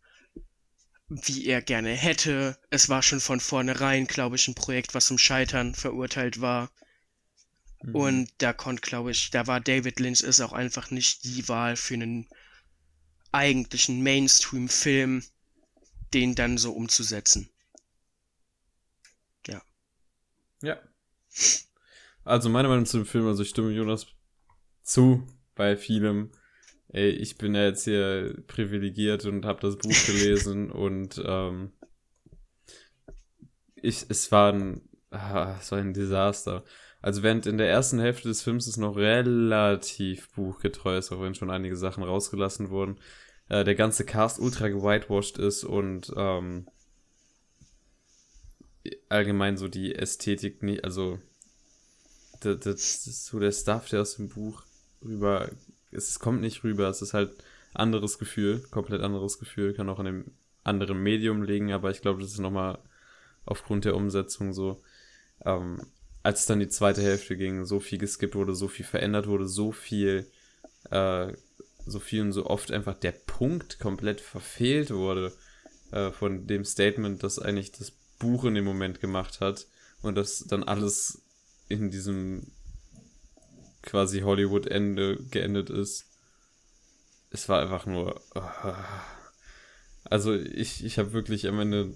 wie 1.13 1.45
er 1.45 1.61
gerne 1.61 1.91
hätte. 1.91 2.57
Es 2.69 2.89
war 2.89 3.03
schon 3.03 3.19
von 3.19 3.39
vornherein, 3.39 4.07
glaube 4.07 4.37
ich, 4.37 4.47
ein 4.47 4.55
Projekt, 4.55 4.93
was 4.93 5.07
zum 5.07 5.17
Scheitern 5.17 5.75
verurteilt 5.75 6.39
war. 6.41 6.71
Mhm. 7.81 7.95
Und 7.95 8.31
da 8.37 8.53
konnte, 8.53 8.81
glaube 8.81 9.11
ich, 9.11 9.29
da 9.29 9.47
war 9.47 9.59
David 9.59 9.99
Lynch 9.99 10.21
ist 10.21 10.39
auch 10.39 10.53
einfach 10.53 10.89
nicht 10.89 11.25
die 11.25 11.47
Wahl 11.49 11.75
für 11.75 11.95
einen 11.95 12.27
eigentlichen 13.31 14.01
Mainstream-Film, 14.03 15.23
den 16.13 16.35
dann 16.35 16.57
so 16.57 16.71
umzusetzen. 16.71 17.49
Ja. 20.61 20.79
Also 22.23 22.49
meine 22.49 22.67
Meinung 22.67 22.85
zu 22.85 22.97
dem 22.97 23.05
Film, 23.05 23.25
also 23.27 23.43
ich 23.43 23.49
stimme 23.49 23.71
Jonas 23.71 24.05
zu 24.83 25.27
bei 25.55 25.75
vielem. 25.75 26.31
Ey, 26.93 27.09
ich 27.09 27.37
bin 27.37 27.55
ja 27.55 27.63
jetzt 27.63 27.85
hier 27.85 28.35
privilegiert 28.47 29.25
und 29.25 29.45
habe 29.45 29.61
das 29.61 29.77
Buch 29.77 30.05
gelesen 30.05 30.71
und 30.71 31.21
ähm, 31.25 31.71
ich, 33.75 34.05
es 34.09 34.31
war 34.31 34.53
ein, 34.53 34.81
ah, 35.09 35.55
war 35.69 35.77
ein 35.79 35.93
Desaster. 35.93 36.63
Also 37.01 37.23
während 37.23 37.45
in 37.47 37.57
der 37.57 37.69
ersten 37.69 37.99
Hälfte 37.99 38.27
des 38.27 38.43
Films 38.43 38.67
es 38.67 38.77
noch 38.77 38.95
relativ 38.95 40.31
buchgetreu 40.33 40.97
ist, 40.97 41.11
auch 41.11 41.21
wenn 41.21 41.33
schon 41.33 41.49
einige 41.49 41.75
Sachen 41.75 42.03
rausgelassen 42.03 42.69
wurden, 42.69 42.99
äh, 43.49 43.63
der 43.63 43.75
ganze 43.75 44.05
Cast 44.05 44.39
ultra 44.39 44.67
gewhitewashed 44.67 45.37
ist 45.37 45.63
und 45.63 46.11
ähm, 46.15 46.67
allgemein 49.09 49.57
so 49.57 49.67
die 49.67 49.95
Ästhetik 49.95 50.61
nicht, 50.61 50.83
also 50.83 51.19
das, 52.41 52.59
das 52.59 53.07
ist 53.07 53.25
so 53.25 53.39
der 53.39 53.51
Stuff, 53.51 53.87
der 53.89 54.01
aus 54.01 54.15
dem 54.15 54.29
Buch 54.29 54.63
rüber, 55.03 55.49
es 55.91 56.19
kommt 56.19 56.41
nicht 56.41 56.63
rüber, 56.63 56.87
es 56.89 57.01
ist 57.01 57.13
halt 57.13 57.31
anderes 57.73 58.19
Gefühl, 58.19 58.59
komplett 58.71 59.01
anderes 59.01 59.39
Gefühl, 59.39 59.73
kann 59.73 59.89
auch 59.89 59.99
in 59.99 60.07
einem 60.07 60.31
anderen 60.63 61.01
Medium 61.01 61.43
liegen, 61.43 61.71
aber 61.71 61.91
ich 61.91 62.01
glaube, 62.01 62.21
das 62.21 62.31
ist 62.31 62.39
nochmal 62.39 62.79
aufgrund 63.45 63.85
der 63.85 63.95
Umsetzung 63.95 64.53
so, 64.53 64.81
ähm, 65.45 65.81
als 66.23 66.45
dann 66.45 66.59
die 66.59 66.67
zweite 66.67 67.01
Hälfte 67.01 67.35
ging, 67.35 67.65
so 67.65 67.79
viel 67.79 67.97
geskippt 67.97 68.35
wurde, 68.35 68.55
so 68.55 68.67
viel 68.67 68.85
verändert 68.85 69.27
wurde, 69.27 69.47
so 69.47 69.71
viel, 69.71 70.27
äh, 70.91 71.33
so 71.85 71.99
viel 71.99 72.21
und 72.21 72.31
so 72.31 72.45
oft 72.45 72.71
einfach 72.71 72.97
der 72.97 73.13
Punkt 73.13 73.79
komplett 73.79 74.21
verfehlt 74.21 74.91
wurde 74.91 75.33
äh, 75.91 76.11
von 76.11 76.45
dem 76.45 76.63
Statement, 76.63 77.23
das 77.23 77.39
eigentlich 77.39 77.71
das 77.71 77.91
Buch 78.19 78.45
in 78.45 78.53
dem 78.53 78.65
Moment 78.65 78.99
gemacht 78.99 79.41
hat 79.41 79.67
und 80.03 80.15
das 80.15 80.45
dann 80.47 80.63
alles 80.63 81.23
in 81.69 81.89
diesem 81.89 82.51
quasi 83.81 84.21
Hollywood-Ende 84.21 85.17
geendet 85.31 85.69
ist. 85.69 86.05
Es 87.31 87.47
war 87.49 87.61
einfach 87.61 87.85
nur. 87.85 88.21
Uh, 88.35 88.73
also 90.05 90.33
ich, 90.35 90.83
ich 90.83 90.97
habe 90.97 91.13
wirklich 91.13 91.47
am 91.47 91.59
Ende 91.59 91.93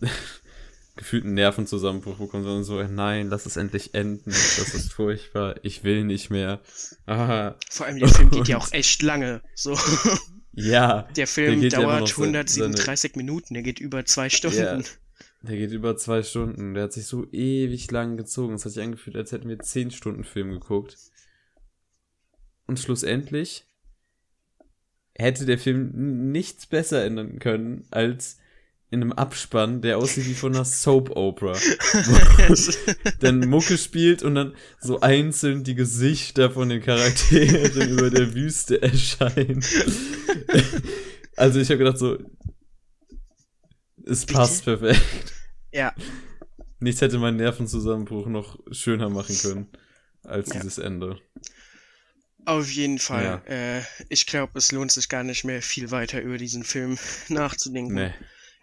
gefühlt 0.96 1.24
einen 1.24 1.34
Nervenzusammenbruch 1.34 2.18
bekommen, 2.18 2.44
sondern 2.44 2.64
so, 2.64 2.82
nein, 2.82 3.28
lass 3.28 3.46
es 3.46 3.56
endlich 3.56 3.94
enden. 3.94 4.30
Das 4.30 4.74
ist 4.74 4.92
furchtbar. 4.92 5.56
Ich 5.62 5.84
will 5.84 6.04
nicht 6.04 6.30
mehr. 6.30 6.60
Ah. 7.06 7.54
Vor 7.70 7.86
allem 7.86 7.98
der 7.98 8.08
Film 8.08 8.30
geht 8.30 8.48
ja 8.48 8.58
auch 8.58 8.72
echt 8.72 9.02
lange. 9.02 9.42
So. 9.54 9.78
Ja. 10.56 11.08
Der 11.16 11.26
Film 11.26 11.60
der 11.60 11.70
dauert 11.70 12.08
ja 12.08 12.16
137 12.16 13.12
seine... 13.12 13.24
Minuten, 13.24 13.54
der 13.54 13.64
geht 13.64 13.80
über 13.80 14.04
zwei 14.04 14.30
Stunden. 14.30 14.56
Ja, 14.56 14.78
der 15.42 15.56
geht 15.56 15.72
über 15.72 15.96
zwei 15.96 16.22
Stunden. 16.22 16.74
Der 16.74 16.84
hat 16.84 16.92
sich 16.92 17.06
so 17.06 17.26
ewig 17.32 17.90
lang 17.90 18.16
gezogen. 18.16 18.54
Es 18.54 18.64
hat 18.64 18.72
sich 18.72 18.82
angefühlt, 18.82 19.16
als 19.16 19.32
hätten 19.32 19.48
wir 19.48 19.58
zehn 19.58 19.90
Stunden 19.90 20.24
Film 20.24 20.52
geguckt. 20.52 20.96
Und 22.66 22.78
schlussendlich 22.78 23.66
hätte 25.16 25.46
der 25.46 25.58
Film 25.58 26.30
nichts 26.32 26.66
besser 26.66 27.04
ändern 27.04 27.38
können, 27.38 27.86
als 27.90 28.38
in 28.90 29.02
einem 29.02 29.12
Abspann, 29.12 29.82
der 29.82 29.98
aussieht 29.98 30.26
wie 30.26 30.34
von 30.34 30.54
einer 30.54 30.64
Soap 30.64 31.10
Opera. 31.16 31.58
dann 33.20 33.40
Mucke 33.40 33.76
spielt 33.76 34.22
und 34.22 34.36
dann 34.36 34.54
so 34.80 35.00
einzeln 35.00 35.64
die 35.64 35.74
Gesichter 35.74 36.50
von 36.50 36.68
den 36.68 36.80
Charakteren 36.80 37.90
über 37.90 38.10
der 38.10 38.34
Wüste 38.34 38.80
erscheinen. 38.80 39.64
also 41.36 41.58
ich 41.58 41.68
habe 41.70 41.78
gedacht 41.78 41.98
so, 41.98 42.18
es 44.06 44.26
passt 44.26 44.64
perfekt. 44.64 45.32
Ja. 45.72 45.92
Nichts 46.78 47.00
hätte 47.00 47.18
meinen 47.18 47.38
Nervenzusammenbruch 47.38 48.26
noch 48.26 48.60
schöner 48.70 49.10
machen 49.10 49.36
können 49.38 49.68
als 50.22 50.50
ja. 50.50 50.60
dieses 50.60 50.78
Ende. 50.78 51.18
Auf 52.46 52.70
jeden 52.70 52.98
Fall. 52.98 53.42
Ja. 53.46 53.78
Äh, 53.78 53.82
ich 54.08 54.26
glaube, 54.26 54.58
es 54.58 54.72
lohnt 54.72 54.92
sich 54.92 55.08
gar 55.08 55.24
nicht 55.24 55.44
mehr 55.44 55.62
viel 55.62 55.90
weiter 55.90 56.20
über 56.20 56.38
diesen 56.38 56.64
Film 56.64 56.98
nachzudenken. 57.28 57.94
Nee. 57.94 58.14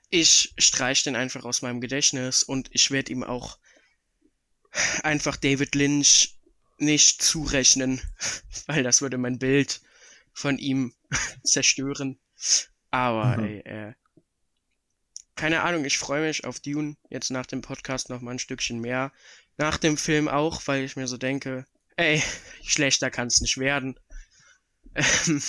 Ich 0.09 0.53
streiche 0.57 1.05
den 1.05 1.15
einfach 1.15 1.45
aus 1.45 1.61
meinem 1.61 1.81
Gedächtnis 1.81 2.43
und 2.43 2.69
ich 2.71 2.91
werde 2.91 3.11
ihm 3.11 3.23
auch 3.23 3.57
einfach 5.03 5.37
David 5.37 5.73
Lynch 5.75 6.37
nicht 6.77 7.21
zurechnen, 7.21 8.01
weil 8.67 8.83
das 8.83 9.01
würde 9.01 9.17
mein 9.17 9.39
Bild 9.39 9.81
von 10.33 10.57
ihm 10.57 10.93
zerstören. 11.43 12.19
Aber 12.89 13.37
mhm. 13.37 13.43
ey, 13.43 13.59
äh, 13.59 13.93
keine 15.35 15.61
Ahnung, 15.61 15.85
ich 15.85 15.97
freue 15.97 16.27
mich 16.27 16.45
auf 16.45 16.59
Dune 16.59 16.97
jetzt 17.09 17.31
nach 17.31 17.45
dem 17.45 17.61
Podcast 17.61 18.09
noch 18.09 18.21
mal 18.21 18.31
ein 18.31 18.39
Stückchen 18.39 18.79
mehr. 18.79 19.11
Nach 19.57 19.77
dem 19.77 19.97
Film 19.97 20.27
auch, 20.27 20.61
weil 20.67 20.83
ich 20.83 20.95
mir 20.95 21.07
so 21.07 21.17
denke, 21.17 21.65
ey, 21.97 22.21
schlechter 22.63 23.09
kann 23.11 23.27
es 23.27 23.41
nicht 23.41 23.57
werden. 23.57 23.99
Ähm, 24.95 25.41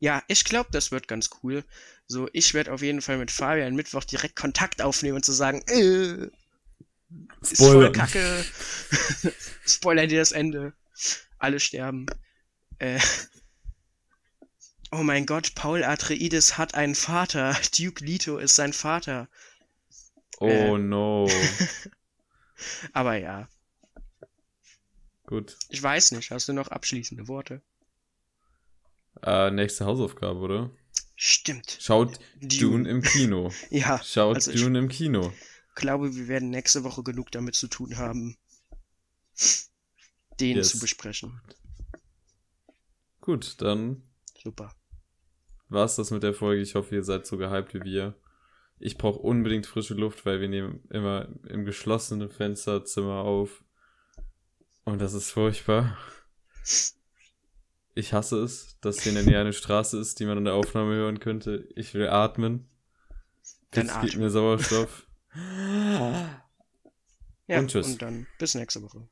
ja, 0.00 0.22
ich 0.28 0.44
glaube, 0.44 0.70
das 0.72 0.90
wird 0.92 1.08
ganz 1.08 1.30
cool. 1.42 1.64
So, 2.06 2.28
ich 2.32 2.54
werde 2.54 2.72
auf 2.72 2.82
jeden 2.82 3.02
Fall 3.02 3.18
mit 3.18 3.30
Fabian 3.30 3.74
Mittwoch 3.74 4.04
direkt 4.04 4.36
Kontakt 4.36 4.80
aufnehmen 4.80 5.16
und 5.16 5.24
zu 5.24 5.32
sagen, 5.32 5.62
äh, 5.66 6.30
ist 7.40 7.56
voll 7.56 7.90
kacke. 7.92 8.44
Spoiler 9.66 10.06
dir 10.06 10.20
das 10.20 10.32
Ende. 10.32 10.72
Alle 11.38 11.60
sterben. 11.60 12.06
Äh, 12.78 13.00
oh 14.90 15.02
mein 15.02 15.26
Gott, 15.26 15.54
Paul 15.54 15.84
Atreides 15.84 16.58
hat 16.58 16.74
einen 16.74 16.94
Vater. 16.94 17.56
Duke 17.78 18.04
Leto 18.04 18.38
ist 18.38 18.54
sein 18.54 18.72
Vater. 18.72 19.28
Oh 20.38 20.46
äh, 20.46 20.78
no. 20.78 21.30
aber 22.92 23.16
ja. 23.16 23.48
Gut. 25.28 25.58
Ich 25.68 25.82
weiß 25.82 26.12
nicht, 26.12 26.30
hast 26.30 26.48
du 26.48 26.54
noch 26.54 26.68
abschließende 26.68 27.28
Worte? 27.28 27.60
Äh, 29.22 29.50
nächste 29.50 29.84
Hausaufgabe, 29.84 30.38
oder? 30.40 30.70
Stimmt. 31.16 31.76
Schaut 31.78 32.18
Dune, 32.40 32.58
Dune 32.58 32.88
im 32.88 33.02
Kino. 33.02 33.52
ja. 33.70 34.02
Schaut 34.02 34.36
also 34.36 34.52
Dune 34.52 34.78
im 34.78 34.88
Kino. 34.88 35.30
Ich 35.68 35.74
glaube, 35.74 36.16
wir 36.16 36.28
werden 36.28 36.48
nächste 36.48 36.82
Woche 36.82 37.02
genug 37.02 37.30
damit 37.30 37.56
zu 37.56 37.68
tun 37.68 37.98
haben, 37.98 38.38
den 40.40 40.56
yes. 40.56 40.70
zu 40.70 40.78
besprechen. 40.78 41.42
Gut, 43.20 43.60
dann. 43.60 44.02
Super. 44.42 44.74
War's 45.68 45.96
das 45.96 46.10
mit 46.10 46.22
der 46.22 46.32
Folge. 46.32 46.62
Ich 46.62 46.74
hoffe, 46.74 46.94
ihr 46.94 47.04
seid 47.04 47.26
so 47.26 47.36
gehypt 47.36 47.74
wie 47.74 47.82
wir. 47.82 48.18
Ich 48.78 48.96
brauche 48.96 49.18
unbedingt 49.18 49.66
frische 49.66 49.92
Luft, 49.92 50.24
weil 50.24 50.40
wir 50.40 50.48
nehmen 50.48 50.88
immer 50.88 51.28
im 51.46 51.66
geschlossenen 51.66 52.30
Fensterzimmer 52.30 53.24
auf. 53.24 53.62
Und 54.88 55.02
das 55.02 55.12
ist 55.12 55.30
furchtbar. 55.30 55.98
Ich 57.94 58.14
hasse 58.14 58.42
es, 58.42 58.78
dass 58.80 59.02
hier 59.02 59.10
in 59.12 59.16
der 59.16 59.24
Nähe 59.26 59.38
eine 59.38 59.52
Straße 59.52 59.98
ist, 59.98 60.18
die 60.18 60.24
man 60.24 60.38
an 60.38 60.46
der 60.46 60.54
Aufnahme 60.54 60.94
hören 60.94 61.20
könnte. 61.20 61.68
Ich 61.76 61.92
will 61.92 62.08
atmen. 62.08 62.70
Dann 63.72 63.84
Jetzt 63.84 64.00
gibt 64.00 64.16
mir 64.16 64.30
Sauerstoff. 64.30 65.06
ja, 65.34 66.40
und 67.58 67.70
tschüss. 67.70 67.86
Und 67.88 68.00
dann 68.00 68.26
bis 68.38 68.54
nächste 68.54 68.82
Woche. 68.82 69.06